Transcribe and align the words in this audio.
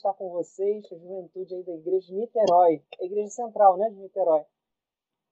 Estar 0.00 0.14
com 0.14 0.30
vocês, 0.30 0.84
a 0.90 0.96
juventude 0.96 1.54
aí 1.54 1.62
da 1.62 1.74
Igreja 1.74 2.06
de 2.06 2.14
Niterói. 2.14 2.82
A 3.00 3.04
Igreja 3.04 3.28
Central, 3.28 3.76
né, 3.76 3.90
de 3.90 3.96
Niterói. 3.96 4.44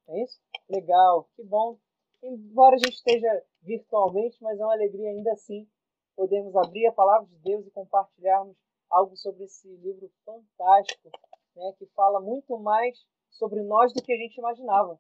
É 0.09 0.23
isso? 0.23 0.41
Legal, 0.69 1.29
que 1.35 1.43
bom. 1.43 1.79
Embora 2.23 2.77
a 2.77 2.79
gente 2.79 2.95
esteja 2.95 3.45
virtualmente, 3.63 4.43
mas 4.43 4.59
é 4.59 4.65
uma 4.65 4.75
alegria 4.75 5.11
ainda 5.11 5.33
assim 5.33 5.69
podermos 6.17 6.55
abrir 6.57 6.87
a 6.87 6.93
palavra 6.93 7.27
de 7.27 7.37
Deus 7.39 7.67
e 7.67 7.71
compartilharmos 7.71 8.57
algo 8.91 9.17
sobre 9.17 9.45
esse 9.45 9.69
livro 9.77 10.11
fantástico, 10.25 11.11
né, 11.55 11.75
que 11.79 11.87
fala 11.95 12.21
muito 12.21 12.59
mais 12.59 12.99
sobre 13.31 13.63
nós 13.63 13.93
do 13.93 14.03
que 14.03 14.13
a 14.13 14.17
gente 14.17 14.37
imaginava. 14.37 14.99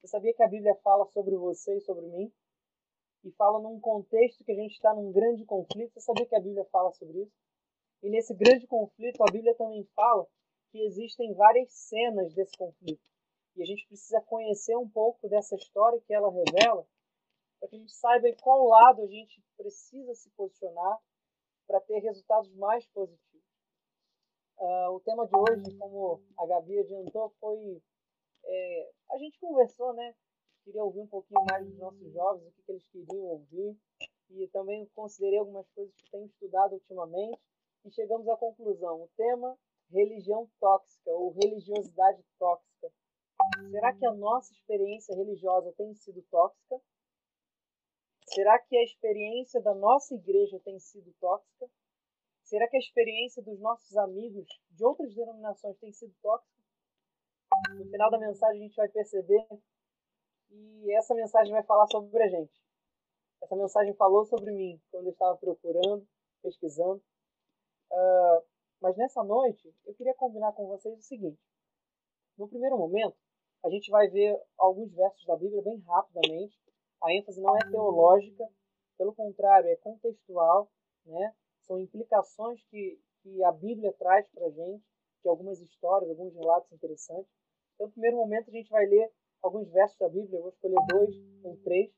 Você 0.00 0.08
sabia 0.08 0.34
que 0.34 0.42
a 0.42 0.48
Bíblia 0.48 0.74
fala 0.76 1.06
sobre 1.06 1.36
você 1.36 1.76
e 1.76 1.80
sobre 1.80 2.06
mim? 2.06 2.32
E 3.24 3.32
fala 3.32 3.58
num 3.58 3.80
contexto 3.80 4.44
que 4.44 4.52
a 4.52 4.54
gente 4.54 4.72
está 4.72 4.94
num 4.94 5.10
grande 5.10 5.44
conflito. 5.44 5.94
Você 5.94 6.00
sabia 6.00 6.26
que 6.26 6.36
a 6.36 6.40
Bíblia 6.40 6.64
fala 6.66 6.92
sobre 6.92 7.22
isso? 7.22 7.32
E 8.04 8.10
nesse 8.10 8.34
grande 8.34 8.66
conflito, 8.66 9.22
a 9.22 9.32
Bíblia 9.32 9.54
também 9.54 9.82
fala 9.96 10.26
que 10.70 10.78
existem 10.84 11.32
várias 11.32 11.72
cenas 11.72 12.34
desse 12.34 12.54
conflito. 12.54 13.10
E 13.56 13.62
a 13.62 13.64
gente 13.64 13.86
precisa 13.86 14.20
conhecer 14.20 14.76
um 14.76 14.86
pouco 14.86 15.26
dessa 15.26 15.56
história 15.56 15.98
que 16.02 16.12
ela 16.12 16.30
revela, 16.30 16.86
para 17.58 17.70
que 17.70 17.76
a 17.76 17.78
gente 17.78 17.94
saiba 17.94 18.28
em 18.28 18.36
qual 18.36 18.66
lado 18.66 19.00
a 19.00 19.06
gente 19.06 19.42
precisa 19.56 20.14
se 20.14 20.28
posicionar 20.36 20.98
para 21.66 21.80
ter 21.80 21.98
resultados 22.00 22.54
mais 22.56 22.86
positivos. 22.88 23.42
Uh, 24.58 24.90
o 24.90 25.00
tema 25.00 25.26
de 25.26 25.34
hoje, 25.34 25.74
como 25.78 26.22
a 26.36 26.46
Gabi 26.46 26.80
adiantou, 26.80 27.30
foi. 27.40 27.82
É, 28.44 28.90
a 29.12 29.16
gente 29.16 29.40
conversou, 29.40 29.94
né? 29.94 30.14
Queria 30.62 30.84
ouvir 30.84 31.00
um 31.00 31.06
pouquinho 31.06 31.42
mais 31.50 31.66
dos 31.66 31.78
nossos 31.78 32.12
jovens, 32.12 32.46
o 32.48 32.52
que, 32.52 32.62
que 32.64 32.72
eles 32.72 32.86
queriam 32.88 33.24
ouvir. 33.24 33.74
E 34.28 34.46
também 34.48 34.84
considerei 34.94 35.38
algumas 35.38 35.66
coisas 35.70 35.94
que 35.94 36.10
tenho 36.10 36.26
estudado 36.26 36.74
ultimamente. 36.74 37.40
E 37.84 37.90
chegamos 37.90 38.26
à 38.28 38.36
conclusão: 38.36 39.02
o 39.02 39.08
tema 39.16 39.58
religião 39.90 40.48
tóxica 40.58 41.10
ou 41.10 41.32
religiosidade 41.32 42.22
tóxica. 42.38 42.90
Será 43.70 43.94
que 43.94 44.06
a 44.06 44.12
nossa 44.12 44.52
experiência 44.52 45.14
religiosa 45.14 45.72
tem 45.76 45.94
sido 45.94 46.22
tóxica? 46.30 46.80
Será 48.26 48.58
que 48.58 48.76
a 48.76 48.82
experiência 48.82 49.60
da 49.60 49.74
nossa 49.74 50.14
igreja 50.14 50.58
tem 50.60 50.78
sido 50.78 51.12
tóxica? 51.20 51.70
Será 52.42 52.68
que 52.68 52.76
a 52.76 52.80
experiência 52.80 53.42
dos 53.42 53.60
nossos 53.60 53.96
amigos 53.96 54.46
de 54.70 54.84
outras 54.84 55.14
denominações 55.14 55.78
tem 55.78 55.92
sido 55.92 56.14
tóxica? 56.22 56.62
No 57.76 57.84
final 57.84 58.10
da 58.10 58.18
mensagem 58.18 58.60
a 58.60 58.64
gente 58.64 58.76
vai 58.76 58.88
perceber 58.88 59.46
e 60.50 60.92
essa 60.92 61.14
mensagem 61.14 61.52
vai 61.52 61.62
falar 61.64 61.86
sobre 61.88 62.22
a 62.22 62.28
gente. 62.28 62.52
Essa 63.42 63.56
mensagem 63.56 63.94
falou 63.94 64.24
sobre 64.24 64.50
mim 64.52 64.80
quando 64.90 65.06
eu 65.06 65.12
estava 65.12 65.36
procurando, 65.36 66.06
pesquisando. 66.42 67.02
Uh, 67.94 68.42
mas 68.80 68.96
nessa 68.96 69.22
noite 69.22 69.72
eu 69.86 69.94
queria 69.94 70.14
combinar 70.14 70.52
com 70.52 70.66
vocês 70.66 70.98
o 70.98 71.02
seguinte: 71.02 71.40
no 72.36 72.48
primeiro 72.48 72.76
momento, 72.76 73.16
a 73.64 73.70
gente 73.70 73.88
vai 73.88 74.08
ver 74.08 74.36
alguns 74.58 74.92
versos 74.92 75.24
da 75.26 75.36
Bíblia 75.36 75.62
bem 75.62 75.78
rapidamente. 75.78 76.58
A 77.00 77.12
ênfase 77.12 77.40
não 77.40 77.56
é 77.56 77.60
teológica, 77.70 78.44
pelo 78.98 79.14
contrário, 79.14 79.68
é 79.68 79.76
contextual, 79.76 80.68
né? 81.06 81.34
São 81.62 81.78
implicações 81.78 82.60
que, 82.64 83.00
que 83.22 83.44
a 83.44 83.52
Bíblia 83.52 83.92
traz 83.92 84.26
para 84.28 84.46
a 84.46 84.50
gente, 84.50 84.84
de 85.22 85.28
algumas 85.28 85.60
histórias, 85.60 86.10
alguns 86.10 86.34
relatos 86.34 86.72
interessantes. 86.72 87.30
Então, 87.74 87.86
no 87.86 87.92
primeiro 87.92 88.16
momento, 88.16 88.48
a 88.48 88.52
gente 88.52 88.70
vai 88.70 88.86
ler 88.86 89.10
alguns 89.40 89.70
versos 89.70 89.98
da 89.98 90.08
Bíblia, 90.08 90.38
eu 90.38 90.42
vou 90.42 90.50
escolher 90.50 90.76
dois 90.88 91.14
ou 91.44 91.56
três, 91.58 91.92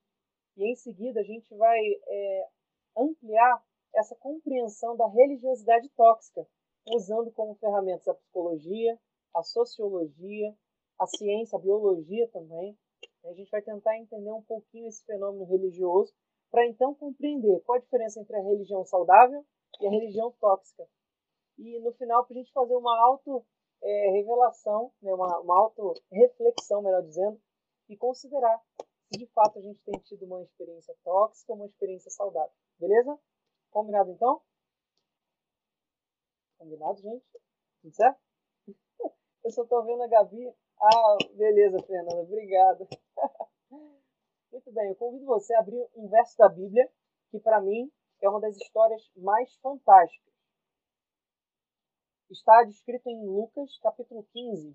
e 0.57 0.71
em 0.71 0.75
seguida 0.75 1.21
a 1.21 1.25
gente 1.25 1.55
vai 1.55 1.81
é, 2.07 2.49
ampliar 2.97 3.65
essa 3.97 4.15
compreensão 4.17 4.97
da 4.97 5.07
religiosidade 5.09 5.89
tóxica, 5.91 6.47
usando 6.93 7.31
como 7.33 7.55
ferramentas 7.57 8.07
a 8.07 8.15
psicologia, 8.15 8.99
a 9.35 9.43
sociologia, 9.43 10.55
a 10.99 11.07
ciência, 11.07 11.57
a 11.57 11.61
biologia 11.61 12.29
também. 12.29 12.77
A 13.25 13.33
gente 13.33 13.51
vai 13.51 13.63
tentar 13.63 13.99
entender 13.99 14.31
um 14.31 14.43
pouquinho 14.43 14.89
esse 14.89 15.05
fenômeno 15.05 15.45
religioso 15.45 16.15
para 16.51 16.67
então 16.67 16.95
compreender 16.95 17.61
qual 17.63 17.77
a 17.77 17.81
diferença 17.81 18.21
entre 18.21 18.37
a 18.37 18.43
religião 18.43 18.85
saudável 18.85 19.45
e 19.81 19.87
a 19.87 19.91
religião 19.91 20.33
tóxica. 20.41 20.87
E 21.59 21.79
no 21.81 21.93
final, 21.93 22.25
para 22.25 22.35
a 22.35 22.39
gente 22.39 22.53
fazer 22.53 22.77
uma 22.77 22.97
auto-revelação, 23.05 24.93
é, 25.03 25.07
né, 25.07 25.15
uma, 25.15 25.41
uma 25.41 25.59
auto-reflexão, 25.59 26.83
melhor 26.83 27.03
dizendo, 27.03 27.41
e 27.89 27.97
considerar 27.97 28.61
se 29.13 29.19
de 29.19 29.27
fato 29.29 29.59
a 29.59 29.63
gente 29.63 29.81
tem 29.83 29.99
tido 30.01 30.25
uma 30.25 30.43
experiência 30.43 30.95
tóxica 31.05 31.53
ou 31.53 31.59
uma 31.59 31.67
experiência 31.67 32.11
saudável. 32.11 32.53
Beleza? 32.79 33.19
Combinado 33.77 34.11
então? 34.11 34.41
Combinado, 36.57 36.99
gente? 36.99 37.27
Tudo 37.83 37.95
certo? 37.95 38.19
Eu 39.45 39.51
só 39.51 39.65
estou 39.65 39.85
vendo 39.85 40.03
a 40.03 40.09
Gabi 40.09 40.51
ah, 40.81 41.17
beleza, 41.35 41.83
Fernanda, 41.83 42.23
obrigado. 42.23 42.89
Muito 44.51 44.73
bem, 44.73 44.89
eu 44.89 44.97
convido 44.97 45.27
você 45.27 45.55
a 45.55 45.61
abrir 45.61 45.87
um 45.95 46.09
verso 46.09 46.39
da 46.39 46.49
Bíblia 46.49 46.91
que, 47.31 47.39
para 47.39 47.61
mim, 47.61 47.93
é 48.23 48.29
uma 48.31 48.41
das 48.41 48.57
histórias 48.57 49.11
mais 49.15 49.55
fantásticas. 49.57 50.33
Está 52.31 52.65
descrito 52.65 53.11
em 53.11 53.27
Lucas, 53.27 53.79
capítulo 53.81 54.27
15. 54.33 54.75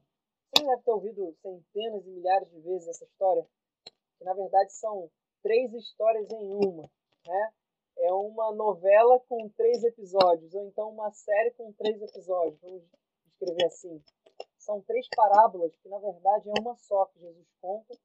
Você 0.53 0.63
deve 0.63 0.81
ter 0.83 0.91
ouvido 0.91 1.35
centenas 1.41 2.05
e 2.05 2.09
milhares 2.11 2.49
de 2.51 2.59
vezes 2.61 2.87
essa 2.87 3.05
história, 3.05 3.47
que 4.17 4.23
na 4.23 4.35
verdade 4.35 4.71
são 4.73 5.09
três 5.41 5.73
histórias 5.73 6.29
em 6.31 6.53
uma. 6.53 6.89
Né? 7.27 7.53
É 8.01 8.11
uma 8.13 8.51
novela 8.51 9.19
com 9.21 9.49
três 9.49 9.83
episódios, 9.83 10.53
ou 10.53 10.65
então 10.65 10.89
uma 10.89 11.11
série 11.11 11.51
com 11.51 11.71
três 11.73 12.01
episódios, 12.01 12.59
vamos 12.61 12.83
escrever 13.27 13.65
assim 13.65 14.01
são 14.61 14.81
três 14.81 15.07
parábolas 15.09 15.75
que, 15.77 15.89
na 15.89 15.97
verdade, 15.97 16.49
é 16.49 16.61
uma 16.61 16.75
só 16.77 17.05
que 17.07 17.19
Jesus 17.19 17.47
conta 17.59 17.97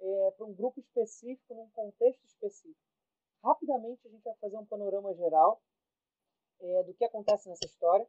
é, 0.00 0.30
para 0.30 0.46
um 0.46 0.54
grupo 0.54 0.78
específico, 0.80 1.54
num 1.54 1.68
contexto 1.70 2.24
específico. 2.24 2.80
Rapidamente, 3.42 4.06
a 4.06 4.10
gente 4.10 4.22
vai 4.22 4.34
fazer 4.36 4.56
um 4.56 4.66
panorama 4.66 5.12
geral 5.14 5.60
é, 6.60 6.82
do 6.84 6.94
que 6.94 7.04
acontece 7.04 7.48
nessa 7.48 7.66
história 7.66 8.06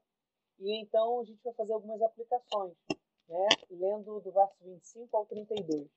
e 0.60 0.82
então 0.82 1.20
a 1.20 1.24
gente 1.24 1.42
vai 1.44 1.54
fazer 1.54 1.74
algumas 1.74 2.02
aplicações, 2.02 2.76
né, 3.28 3.48
lendo 3.70 4.20
do 4.20 4.32
verso 4.32 4.56
25 4.62 5.18
ao 5.18 5.26
32. 5.26 5.90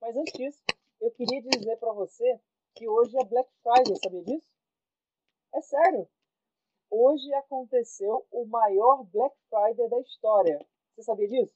Mas 0.00 0.16
antes 0.16 0.32
disso, 0.32 0.62
eu 1.00 1.10
queria 1.12 1.42
dizer 1.42 1.76
para 1.76 1.92
você 1.92 2.40
que 2.74 2.88
hoje 2.88 3.16
é 3.18 3.24
Black 3.24 3.50
Friday, 3.62 3.96
sabia 4.02 4.22
disso? 4.24 4.55
É 5.54 5.60
sério! 5.60 6.08
Hoje 6.90 7.32
aconteceu 7.34 8.26
o 8.30 8.44
maior 8.46 9.04
Black 9.04 9.36
Friday 9.48 9.88
da 9.88 10.00
história. 10.00 10.66
Você 10.94 11.02
sabia 11.02 11.28
disso? 11.28 11.54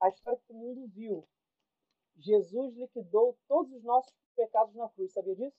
A 0.00 0.08
história 0.08 0.40
que 0.46 0.52
o 0.52 0.56
mundo 0.56 0.86
viu. 0.88 1.26
Jesus 2.16 2.74
liquidou 2.76 3.36
todos 3.48 3.72
os 3.72 3.82
nossos 3.84 4.12
pecados 4.36 4.74
na 4.74 4.88
cruz. 4.90 5.12
Sabia 5.12 5.34
disso? 5.34 5.56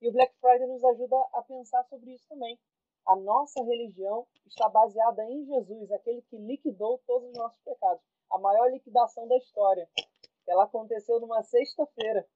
E 0.00 0.08
o 0.08 0.12
Black 0.12 0.34
Friday 0.40 0.66
nos 0.66 0.84
ajuda 0.84 1.16
a 1.32 1.42
pensar 1.42 1.84
sobre 1.84 2.12
isso 2.14 2.26
também. 2.28 2.58
A 3.06 3.16
nossa 3.16 3.62
religião 3.62 4.26
está 4.46 4.68
baseada 4.68 5.24
em 5.24 5.44
Jesus, 5.44 5.90
aquele 5.92 6.22
que 6.22 6.36
liquidou 6.36 6.98
todos 7.06 7.28
os 7.28 7.36
nossos 7.36 7.60
pecados. 7.62 8.02
A 8.30 8.38
maior 8.38 8.70
liquidação 8.70 9.26
da 9.28 9.36
história. 9.36 9.88
Ela 10.46 10.64
aconteceu 10.64 11.20
numa 11.20 11.42
sexta-feira 11.42 12.28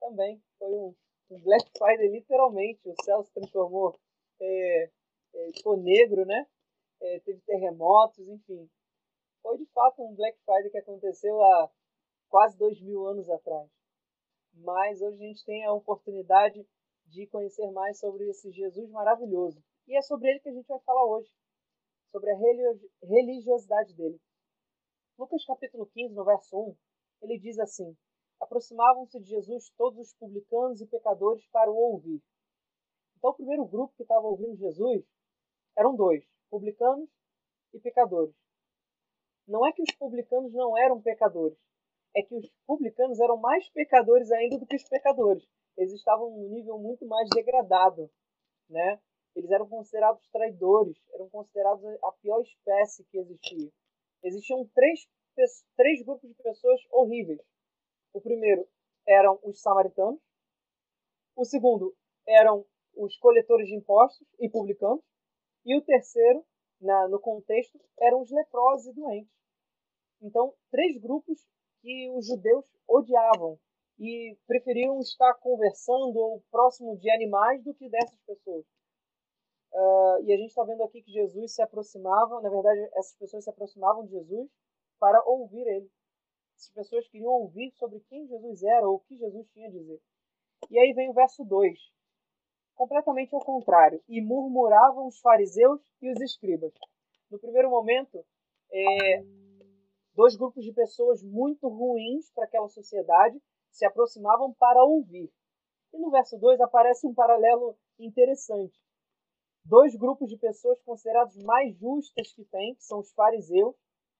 também. 0.00 0.42
Foi 0.58 0.72
um, 0.74 0.94
um, 1.30 1.40
Black 1.42 1.70
Friday, 1.76 2.08
literalmente. 2.08 2.88
O 2.88 2.94
céu 3.02 3.22
se 3.22 3.32
transformou, 3.32 3.98
é, 4.40 4.90
é, 5.34 5.52
ficou 5.52 5.76
negro, 5.76 6.24
né? 6.24 6.46
é, 7.00 7.20
teve 7.20 7.40
terremotos, 7.42 8.26
enfim. 8.28 8.68
Foi 9.42 9.56
de 9.56 9.66
fato 9.66 10.02
um 10.02 10.14
Black 10.14 10.38
Friday 10.44 10.70
que 10.70 10.78
aconteceu 10.78 11.40
há 11.42 11.70
quase 12.28 12.56
dois 12.58 12.80
mil 12.80 13.06
anos 13.06 13.28
atrás. 13.30 13.70
Mas 14.54 15.00
hoje 15.00 15.24
a 15.24 15.26
gente 15.28 15.44
tem 15.44 15.64
a 15.64 15.72
oportunidade 15.72 16.66
de 17.06 17.26
conhecer 17.28 17.70
mais 17.70 17.98
sobre 17.98 18.28
esse 18.28 18.50
Jesus 18.50 18.90
maravilhoso. 18.90 19.62
E 19.86 19.96
é 19.96 20.02
sobre 20.02 20.30
ele 20.30 20.40
que 20.40 20.48
a 20.48 20.52
gente 20.52 20.66
vai 20.66 20.80
falar 20.80 21.04
hoje, 21.04 21.30
sobre 22.10 22.30
a 22.30 22.36
religiosidade 23.02 23.94
dele. 23.94 24.20
Lucas 25.18 25.44
capítulo 25.44 25.86
15, 25.86 26.14
no 26.14 26.24
verso 26.24 26.58
1, 26.58 26.76
ele 27.22 27.38
diz 27.38 27.58
assim: 27.58 27.96
aproximavam-se 28.40 29.20
de 29.20 29.28
Jesus 29.28 29.70
todos 29.76 29.98
os 29.98 30.14
publicanos 30.14 30.80
e 30.80 30.86
pecadores 30.86 31.46
para 31.48 31.70
o 31.70 31.76
ouvir. 31.76 32.22
Então, 33.16 33.30
o 33.30 33.34
primeiro 33.34 33.64
grupo 33.64 33.94
que 33.96 34.02
estava 34.02 34.26
ouvindo 34.26 34.56
Jesus 34.56 35.04
eram 35.76 35.94
dois: 35.94 36.24
publicanos 36.50 37.08
e 37.72 37.80
pecadores. 37.80 38.34
Não 39.46 39.66
é 39.66 39.72
que 39.72 39.82
os 39.82 39.90
publicanos 39.92 40.52
não 40.52 40.76
eram 40.76 41.00
pecadores, 41.00 41.58
é 42.14 42.22
que 42.22 42.34
os 42.34 42.50
publicanos 42.66 43.18
eram 43.18 43.36
mais 43.36 43.68
pecadores 43.70 44.30
ainda 44.30 44.58
do 44.58 44.66
que 44.66 44.76
os 44.76 44.88
pecadores. 44.88 45.46
Eles 45.76 45.92
estavam 45.92 46.30
num 46.30 46.48
nível 46.48 46.78
muito 46.78 47.06
mais 47.06 47.28
degradado, 47.30 48.10
né? 48.68 49.00
Eles 49.34 49.50
eram 49.50 49.68
considerados 49.68 50.26
traidores, 50.30 50.96
eram 51.14 51.28
considerados 51.30 51.84
a 52.02 52.12
pior 52.12 52.40
espécie 52.42 53.04
que 53.04 53.18
existia. 53.18 53.70
Existiam 54.22 54.66
três, 54.74 55.08
três 55.76 56.02
grupos 56.04 56.28
de 56.28 56.42
pessoas 56.42 56.80
horríveis. 56.90 57.40
O 58.12 58.20
primeiro 58.20 58.66
eram 59.06 59.38
os 59.42 59.60
samaritanos. 59.60 60.20
O 61.36 61.44
segundo 61.44 61.94
eram 62.26 62.64
os 62.96 63.16
coletores 63.18 63.68
de 63.68 63.74
impostos 63.74 64.26
e 64.38 64.48
publicanos. 64.48 65.02
E 65.64 65.76
o 65.76 65.82
terceiro, 65.82 66.44
na, 66.80 67.08
no 67.08 67.20
contexto, 67.20 67.78
eram 67.98 68.20
os 68.20 68.30
leprosos 68.30 68.86
e 68.88 68.92
doentes. 68.92 69.32
Então, 70.20 70.54
três 70.70 71.00
grupos 71.00 71.46
que 71.80 72.10
os 72.10 72.26
judeus 72.26 72.64
odiavam 72.88 73.58
e 73.98 74.36
preferiam 74.46 74.98
estar 75.00 75.34
conversando 75.34 76.16
ou 76.16 76.42
próximo 76.50 76.96
de 76.98 77.10
animais 77.10 77.62
do 77.64 77.74
que 77.74 77.88
dessas 77.88 78.18
pessoas. 78.22 78.64
Uh, 79.72 80.24
e 80.24 80.32
a 80.32 80.36
gente 80.36 80.48
está 80.48 80.64
vendo 80.64 80.82
aqui 80.82 81.02
que 81.02 81.12
Jesus 81.12 81.54
se 81.54 81.62
aproximava, 81.62 82.40
na 82.40 82.48
verdade, 82.48 82.80
essas 82.94 83.16
pessoas 83.16 83.44
se 83.44 83.50
aproximavam 83.50 84.06
de 84.06 84.12
Jesus 84.12 84.48
para 84.98 85.22
ouvir 85.24 85.66
ele. 85.66 85.90
Essas 86.58 86.72
pessoas 86.72 87.08
queriam 87.08 87.30
ouvir 87.30 87.70
sobre 87.76 88.00
quem 88.08 88.26
Jesus 88.26 88.64
era 88.64 88.88
ou 88.88 88.96
o 88.96 89.00
que 89.00 89.16
Jesus 89.16 89.48
tinha 89.52 89.68
a 89.68 89.70
dizer. 89.70 90.00
E 90.68 90.76
aí 90.80 90.92
vem 90.92 91.08
o 91.08 91.12
verso 91.14 91.44
2, 91.44 91.78
completamente 92.74 93.32
ao 93.32 93.40
contrário. 93.40 94.02
E 94.08 94.20
murmuravam 94.20 95.06
os 95.06 95.20
fariseus 95.20 95.80
e 96.02 96.10
os 96.10 96.20
escribas. 96.20 96.74
No 97.30 97.38
primeiro 97.38 97.70
momento, 97.70 98.26
é, 98.72 99.22
dois 100.14 100.34
grupos 100.34 100.64
de 100.64 100.72
pessoas 100.72 101.22
muito 101.22 101.68
ruins 101.68 102.28
para 102.32 102.44
aquela 102.44 102.68
sociedade 102.68 103.40
se 103.70 103.86
aproximavam 103.86 104.52
para 104.54 104.82
ouvir. 104.82 105.32
E 105.92 105.98
no 105.98 106.10
verso 106.10 106.36
2 106.38 106.60
aparece 106.60 107.06
um 107.06 107.14
paralelo 107.14 107.78
interessante. 108.00 108.76
Dois 109.64 109.94
grupos 109.94 110.28
de 110.28 110.36
pessoas 110.36 110.82
considerados 110.82 111.36
mais 111.44 111.72
justas 111.76 112.32
que 112.32 112.44
tem, 112.46 112.74
que 112.74 112.82
são 112.82 112.98
os 112.98 113.12
fariseus, 113.12 113.76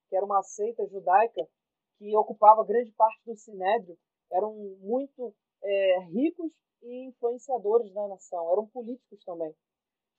que 0.08 0.14
era 0.14 0.24
uma 0.24 0.40
seita 0.44 0.86
judaica 0.86 1.48
que 1.98 2.16
ocupava 2.16 2.64
grande 2.64 2.92
parte 2.92 3.20
do 3.24 3.36
sinédrio, 3.36 3.98
eram 4.30 4.54
muito 4.80 5.34
é, 5.62 6.00
ricos 6.04 6.52
e 6.82 7.08
influenciadores 7.08 7.92
da 7.92 8.06
nação, 8.08 8.52
eram 8.52 8.66
políticos 8.68 9.22
também. 9.24 9.54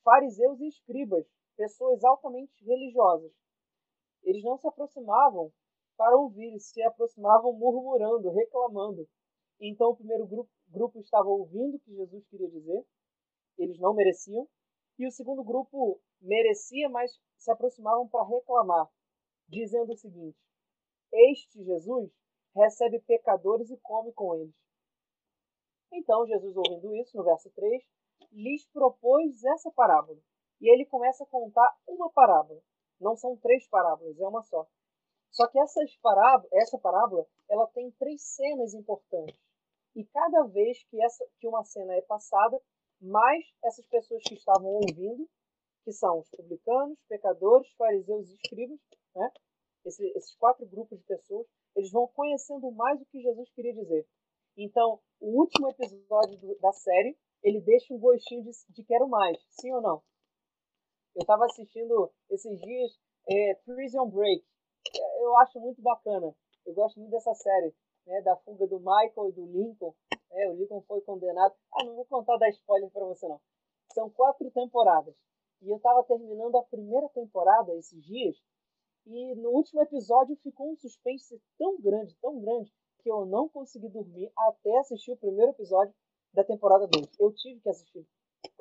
Fariseus 0.04 0.60
e 0.60 0.68
escribas, 0.68 1.26
pessoas 1.56 2.04
altamente 2.04 2.54
religiosas. 2.64 3.32
Eles 4.24 4.44
não 4.44 4.58
se 4.58 4.68
aproximavam 4.68 5.52
para 5.98 6.18
ouvir, 6.18 6.60
se 6.60 6.82
aproximavam 6.82 7.54
murmurando, 7.54 8.30
reclamando. 8.30 9.08
Então 9.60 9.90
o 9.90 9.96
primeiro 9.96 10.26
grupo, 10.26 10.50
grupo 10.68 11.00
estava 11.00 11.28
ouvindo 11.28 11.76
o 11.76 11.80
que 11.80 11.96
Jesus 11.96 12.26
queria 12.28 12.50
dizer, 12.50 12.86
eles 13.58 13.78
não 13.80 13.94
mereciam, 13.94 14.48
e 14.98 15.08
o 15.08 15.12
segundo 15.12 15.44
grupo 15.44 16.00
merecia, 16.22 16.90
mas 16.90 17.12
se 17.38 17.52
aproximavam 17.52 18.08
para 18.08 18.28
reclamar, 18.28 18.90
dizendo 19.48 19.94
o 19.94 19.98
seguinte: 19.98 20.38
Este 21.12 21.64
Jesus 21.64 22.12
recebe 22.56 23.00
pecadores 23.02 23.70
e 23.70 23.78
come 23.78 24.12
com 24.14 24.36
eles. 24.36 24.56
Então 25.92 26.26
Jesus, 26.28 26.56
ouvindo 26.56 26.96
isso, 26.96 27.18
no 27.18 27.24
verso 27.24 27.50
3, 27.52 27.84
lhes 28.32 28.66
propôs 28.68 29.44
essa 29.44 29.72
parábola. 29.72 30.20
E 30.62 30.70
ele 30.70 30.86
começa 30.86 31.24
a 31.24 31.28
contar 31.28 31.76
uma 31.88 32.12
parábola. 32.12 32.62
Não 33.00 33.16
são 33.16 33.38
três 33.38 33.68
parábolas, 33.68 34.20
é 34.20 34.28
uma 34.28 34.44
só. 34.44 34.68
Só 35.32 35.48
que 35.48 35.60
essas 35.60 35.96
parábola, 35.98 36.50
essa 36.54 36.78
parábola 36.78 37.26
ela 37.50 37.68
tem 37.68 37.92
três 37.92 38.22
cenas 38.22 38.74
importantes. 38.74 39.40
E 39.96 40.06
cada 40.06 40.44
vez 40.44 40.84
que, 40.86 41.02
essa, 41.04 41.26
que 41.40 41.48
uma 41.48 41.64
cena 41.64 41.94
é 41.96 42.02
passada, 42.02 42.60
mais 43.02 43.46
essas 43.64 43.86
pessoas 43.88 44.22
que 44.24 44.36
estavam 44.36 44.70
ouvindo, 44.70 45.28
que 45.84 45.92
são 45.92 46.20
os 46.20 46.30
publicanos, 46.30 47.00
pecadores, 47.08 47.72
fariseus 47.74 48.30
e 48.30 48.36
escribas, 48.36 48.80
né? 49.16 49.32
Esse, 49.86 50.06
esses 50.16 50.36
quatro 50.36 50.66
grupos 50.66 50.98
de 50.98 51.06
pessoas, 51.06 51.48
eles 51.76 51.92
vão 51.92 52.08
conhecendo 52.08 52.72
mais 52.72 53.02
o 53.02 53.06
que 53.06 53.22
Jesus 53.22 53.50
queria 53.52 53.74
dizer. 53.74 54.06
Então, 54.58 55.00
o 55.20 55.40
último 55.40 55.70
episódio 55.70 56.38
do, 56.38 56.58
da 56.60 56.72
série, 56.74 57.18
ele 57.42 57.62
deixa 57.62 57.94
um 57.94 58.00
gostinho 58.00 58.44
de, 58.44 58.52
de 58.70 58.84
quero 58.84 59.08
mais, 59.08 59.38
sim 59.50 59.74
ou 59.74 59.82
não? 59.82 60.04
Eu 61.16 61.22
estava 61.22 61.46
assistindo 61.46 62.12
esses 62.30 62.60
dias 62.60 63.00
é, 63.28 63.56
Prison 63.66 64.10
Break, 64.10 64.44
eu 65.22 65.36
acho 65.38 65.60
muito 65.60 65.82
bacana. 65.82 66.34
Eu 66.66 66.74
gosto 66.74 67.00
muito 67.00 67.12
dessa 67.12 67.34
série, 67.36 67.74
né, 68.06 68.22
da 68.22 68.36
fuga 68.38 68.68
do 68.68 68.80
Michael 68.80 69.30
e 69.30 69.32
do 69.34 69.46
Lincoln. 69.46 69.94
É, 70.32 70.50
o 70.50 70.56
Lincoln 70.56 70.82
foi 70.82 71.02
condenado. 71.02 71.54
Ah, 71.74 71.84
não 71.84 71.96
vou 71.96 72.06
contar 72.06 72.38
da 72.38 72.50
spoiler 72.50 72.90
para 72.92 73.06
você 73.06 73.28
não. 73.28 73.40
São 73.94 74.10
quatro 74.10 74.50
temporadas. 74.52 75.16
E 75.62 75.70
eu 75.70 75.78
estava 75.78 76.04
terminando 76.04 76.56
a 76.58 76.64
primeira 76.64 77.10
temporada 77.10 77.76
esses 77.76 78.04
dias. 78.04 78.38
E 79.12 79.34
no 79.34 79.50
último 79.50 79.82
episódio 79.82 80.36
ficou 80.36 80.72
um 80.72 80.76
suspense 80.76 81.42
tão 81.58 81.82
grande, 81.82 82.16
tão 82.22 82.40
grande, 82.40 82.72
que 83.02 83.10
eu 83.10 83.26
não 83.26 83.50
consegui 83.50 83.90
dormir 83.90 84.32
até 84.38 84.78
assistir 84.78 85.12
o 85.12 85.18
primeiro 85.18 85.52
episódio 85.52 85.96
da 86.32 86.44
temporada 86.44 86.86
2. 86.86 87.20
Eu 87.20 87.34
tive 87.34 87.60
que 87.60 87.70
assistir. 87.70 88.06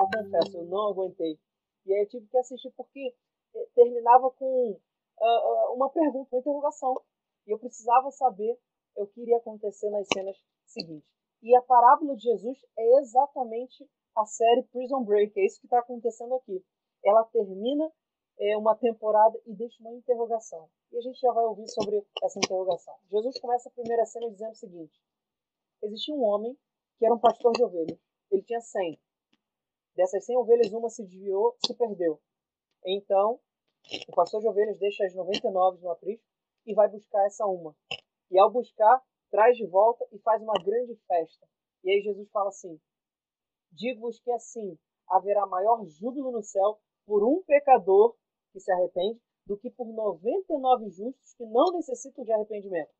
Eu 0.00 0.06
confesso, 0.06 0.56
eu 0.56 0.64
não 0.64 0.88
aguentei. 0.88 1.38
E 1.84 1.92
aí 1.92 2.00
eu 2.00 2.08
tive 2.08 2.26
que 2.28 2.38
assistir 2.38 2.72
porque 2.78 3.14
eh, 3.54 3.68
terminava 3.74 4.30
com 4.30 4.70
uh, 4.72 5.74
uma 5.74 5.90
pergunta, 5.90 6.34
uma 6.34 6.40
interrogação. 6.40 6.98
E 7.46 7.50
eu 7.50 7.58
precisava 7.58 8.10
saber 8.10 8.58
o 8.96 9.06
que 9.06 9.20
iria 9.20 9.36
acontecer 9.36 9.90
nas 9.90 10.06
cenas 10.10 10.36
seguintes. 10.64 11.08
E 11.42 11.54
a 11.54 11.60
parábola 11.60 12.16
de 12.16 12.22
Jesus 12.22 12.58
é 12.78 13.00
exatamente 13.00 13.86
a 14.16 14.24
série 14.24 14.62
Prison 14.72 15.04
Break. 15.04 15.38
É 15.38 15.44
isso 15.44 15.60
que 15.60 15.66
está 15.66 15.80
acontecendo 15.80 16.34
aqui. 16.36 16.64
Ela 17.04 17.24
termina 17.24 17.92
é, 18.38 18.56
uma 18.56 18.76
temporada 18.76 19.38
e 19.46 19.54
deixa 19.54 19.80
uma 19.80 19.92
interrogação. 19.92 20.68
E 20.92 20.98
a 20.98 21.00
gente 21.00 21.20
já 21.20 21.32
vai 21.32 21.44
ouvir 21.44 21.68
sobre 21.68 22.06
essa 22.22 22.38
interrogação. 22.38 22.94
Jesus 23.10 23.38
começa 23.40 23.68
a 23.68 23.72
primeira 23.72 24.04
cena 24.06 24.30
dizendo 24.30 24.52
o 24.52 24.56
seguinte: 24.56 25.00
Existia 25.82 26.14
um 26.14 26.22
homem 26.22 26.56
que 26.98 27.04
era 27.04 27.14
um 27.14 27.18
pastor 27.18 27.52
de 27.52 27.62
ovelhas. 27.62 27.98
Ele 28.30 28.42
tinha 28.42 28.60
100. 28.60 28.98
Dessas 29.94 30.24
100 30.24 30.36
ovelhas, 30.36 30.72
uma 30.72 30.88
se 30.88 31.04
desviou, 31.04 31.56
se 31.64 31.74
perdeu. 31.74 32.20
Então, 32.84 33.40
o 34.08 34.14
pastor 34.14 34.40
de 34.40 34.48
ovelhas 34.48 34.78
deixa 34.78 35.04
as 35.04 35.14
99 35.14 35.80
no 35.80 35.90
aprisco 35.90 36.24
e 36.66 36.74
vai 36.74 36.88
buscar 36.88 37.24
essa 37.26 37.46
uma. 37.46 37.74
E 38.30 38.38
ao 38.38 38.50
buscar, 38.50 39.02
traz 39.30 39.56
de 39.56 39.66
volta 39.66 40.06
e 40.12 40.18
faz 40.20 40.42
uma 40.42 40.54
grande 40.62 40.94
festa. 41.06 41.48
E 41.82 41.90
aí 41.90 42.00
Jesus 42.02 42.28
fala 42.30 42.48
assim: 42.48 42.80
Digo-vos 43.72 44.20
que 44.20 44.30
assim 44.30 44.78
haverá 45.08 45.46
maior 45.46 45.84
júbilo 45.86 46.30
no 46.30 46.42
céu 46.42 46.78
por 47.06 47.24
um 47.24 47.42
pecador 47.42 48.14
que 48.52 48.60
se 48.60 48.70
arrepende 48.72 49.20
do 49.46 49.56
que 49.56 49.70
por 49.70 49.86
99 49.86 50.90
justos 50.90 51.34
que 51.34 51.44
não 51.46 51.72
necessitam 51.72 52.24
de 52.24 52.32
arrependimento. 52.32 52.90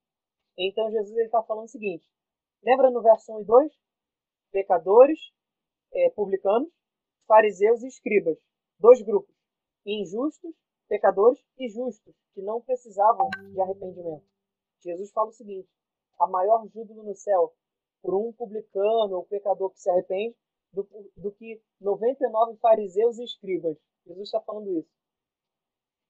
Então 0.57 0.91
Jesus 0.91 1.17
está 1.19 1.43
falando 1.43 1.67
o 1.67 1.69
seguinte: 1.69 2.09
lembra 2.63 2.91
no 2.91 3.03
verso 3.03 3.33
1 3.37 3.41
e 3.41 3.45
2? 3.45 3.73
Pecadores, 4.51 5.21
é, 5.93 6.11
publicanos, 6.11 6.71
fariseus 7.27 7.83
e 7.83 7.89
escribas. 7.89 8.39
Dois 8.79 9.03
grupos: 9.03 9.35
injustos 9.85 10.55
pecadores 10.89 11.39
e 11.59 11.69
justos, 11.69 12.15
que 12.35 12.43
não 12.43 12.61
precisavam 12.63 13.29
de 13.53 13.61
arrependimento. 13.61 14.25
Jesus 14.81 15.13
fala 15.13 15.29
o 15.29 15.33
seguinte: 15.33 15.69
há 16.19 16.27
maior 16.27 16.67
júbilo 16.69 17.05
no 17.05 17.15
céu 17.15 17.53
por 18.03 18.15
um 18.15 18.33
publicano 18.33 19.17
ou 19.17 19.27
pecador 19.27 19.71
que 19.71 19.81
se 19.81 19.91
arrepende 19.91 20.37
do, 20.73 20.89
do 21.17 21.33
que 21.33 21.61
99 21.81 22.57
fariseus 22.59 23.19
e 23.19 23.25
escribas. 23.25 23.77
Jesus 24.07 24.29
está 24.29 24.41
falando 24.41 24.71
isso. 24.79 24.89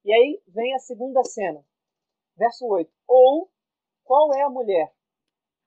E 0.08 0.12
aí 0.14 0.42
vem 0.48 0.74
a 0.74 0.78
segunda 0.78 1.22
cena, 1.22 1.62
verso 2.34 2.66
8. 2.66 2.90
Ou 3.06 3.50
qual 4.04 4.32
é 4.32 4.40
a 4.40 4.48
mulher? 4.48 4.90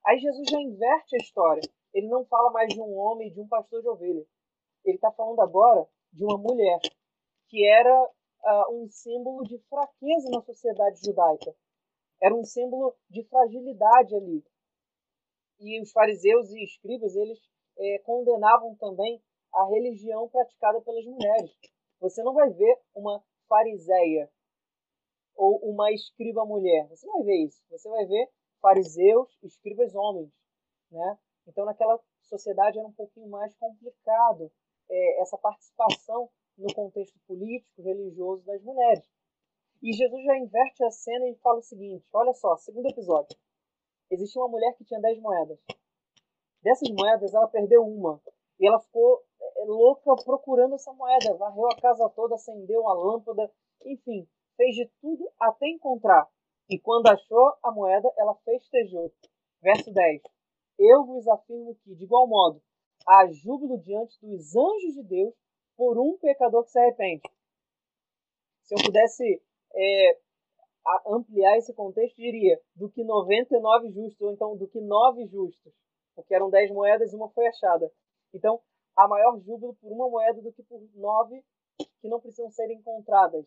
Aí 0.04 0.18
Jesus 0.18 0.50
já 0.50 0.60
inverte 0.60 1.14
a 1.14 1.22
história. 1.22 1.62
Ele 1.94 2.08
não 2.08 2.24
fala 2.24 2.50
mais 2.50 2.74
de 2.74 2.80
um 2.80 2.92
homem 2.92 3.32
de 3.32 3.40
um 3.40 3.46
pastor 3.46 3.80
de 3.80 3.88
ovelha. 3.88 4.26
Ele 4.84 4.96
está 4.96 5.12
falando 5.12 5.40
agora 5.42 5.88
de 6.12 6.24
uma 6.24 6.36
mulher 6.36 6.80
que 7.46 7.64
era 7.64 8.02
uh, 8.02 8.82
um 8.82 8.88
símbolo 8.88 9.44
de 9.44 9.60
fraqueza 9.68 10.28
na 10.30 10.42
sociedade 10.42 10.98
judaica. 11.06 11.54
Era 12.20 12.34
um 12.34 12.42
símbolo 12.42 12.96
de 13.08 13.22
fragilidade 13.22 14.16
ali. 14.16 14.44
E 15.60 15.80
os 15.80 15.92
fariseus 15.92 16.50
e 16.50 16.64
escribas, 16.64 17.14
eles 17.14 17.38
é, 17.78 18.00
condenavam 18.00 18.74
também 18.74 19.22
a 19.54 19.66
religião 19.66 20.28
praticada 20.28 20.80
pelas 20.80 21.04
mulheres. 21.04 21.56
Você 22.00 22.24
não 22.24 22.34
vai 22.34 22.50
ver 22.50 22.80
uma 22.92 23.22
fariseia 23.52 24.30
ou 25.36 25.58
uma 25.70 25.92
escriba 25.92 26.42
mulher. 26.46 26.88
Você 26.88 27.06
vai 27.06 27.22
ver 27.22 27.44
isso. 27.44 27.62
Você 27.68 27.86
vai 27.90 28.06
ver 28.06 28.30
fariseus, 28.62 29.28
escribas 29.42 29.94
homens. 29.94 30.32
né? 30.90 31.18
Então, 31.46 31.66
naquela 31.66 32.00
sociedade 32.22 32.78
era 32.78 32.88
um 32.88 32.92
pouquinho 32.92 33.28
mais 33.28 33.54
complicado 33.56 34.50
é, 34.90 35.20
essa 35.20 35.36
participação 35.36 36.30
no 36.56 36.72
contexto 36.74 37.18
político, 37.26 37.82
religioso 37.82 38.42
das 38.46 38.62
mulheres. 38.62 39.04
E 39.82 39.92
Jesus 39.92 40.24
já 40.24 40.38
inverte 40.38 40.82
a 40.84 40.90
cena 40.90 41.28
e 41.28 41.34
fala 41.36 41.58
o 41.58 41.62
seguinte: 41.62 42.06
olha 42.14 42.32
só, 42.32 42.56
segundo 42.56 42.88
episódio. 42.88 43.36
Existia 44.10 44.40
uma 44.40 44.48
mulher 44.48 44.74
que 44.76 44.84
tinha 44.84 45.00
10 45.00 45.20
moedas. 45.20 45.58
Dessas 46.62 46.88
moedas, 46.90 47.34
ela 47.34 47.48
perdeu 47.48 47.84
uma. 47.84 48.22
E 48.62 48.66
ela 48.68 48.78
ficou 48.78 49.20
é, 49.40 49.64
louca 49.64 50.14
procurando 50.24 50.76
essa 50.76 50.92
moeda. 50.92 51.34
Varreu 51.34 51.66
a 51.66 51.80
casa 51.80 52.08
toda, 52.10 52.36
acendeu 52.36 52.88
a 52.88 52.94
lâmpada, 52.94 53.52
enfim, 53.84 54.24
fez 54.56 54.76
de 54.76 54.88
tudo 55.00 55.28
até 55.40 55.66
encontrar. 55.68 56.30
E 56.70 56.78
quando 56.78 57.08
achou 57.08 57.54
a 57.60 57.72
moeda, 57.72 58.08
ela 58.16 58.36
festejou. 58.44 59.12
Verso 59.60 59.92
10. 59.92 60.22
Eu 60.78 61.04
vos 61.04 61.26
afirmo 61.26 61.74
que, 61.82 61.92
de 61.92 62.04
igual 62.04 62.28
modo, 62.28 62.62
há 63.04 63.26
júbilo 63.32 63.78
diante 63.78 64.16
dos 64.20 64.54
anjos 64.54 64.94
de 64.94 65.02
Deus 65.02 65.34
por 65.76 65.98
um 65.98 66.16
pecador 66.18 66.62
que 66.62 66.70
se 66.70 66.78
arrepende. 66.78 67.22
Se 68.62 68.76
eu 68.76 68.84
pudesse 68.84 69.42
é, 69.74 70.18
ampliar 71.08 71.58
esse 71.58 71.74
contexto, 71.74 72.16
diria 72.16 72.60
do 72.76 72.88
que 72.88 73.02
99 73.02 73.90
justos, 73.90 74.20
ou 74.20 74.32
então 74.32 74.56
do 74.56 74.68
que 74.68 74.80
9 74.80 75.26
justos, 75.26 75.72
porque 76.14 76.32
eram 76.32 76.48
10 76.48 76.70
moedas 76.70 77.12
e 77.12 77.16
uma 77.16 77.28
foi 77.30 77.48
achada. 77.48 77.92
Então, 78.32 78.60
há 78.96 79.08
maior 79.08 79.38
júbilo 79.40 79.74
por 79.76 79.92
uma 79.92 80.08
moeda 80.08 80.40
do 80.40 80.52
que 80.52 80.62
por 80.62 80.80
nove 80.94 81.44
que 82.00 82.08
não 82.08 82.20
precisam 82.20 82.50
ser 82.50 82.70
encontradas. 82.70 83.46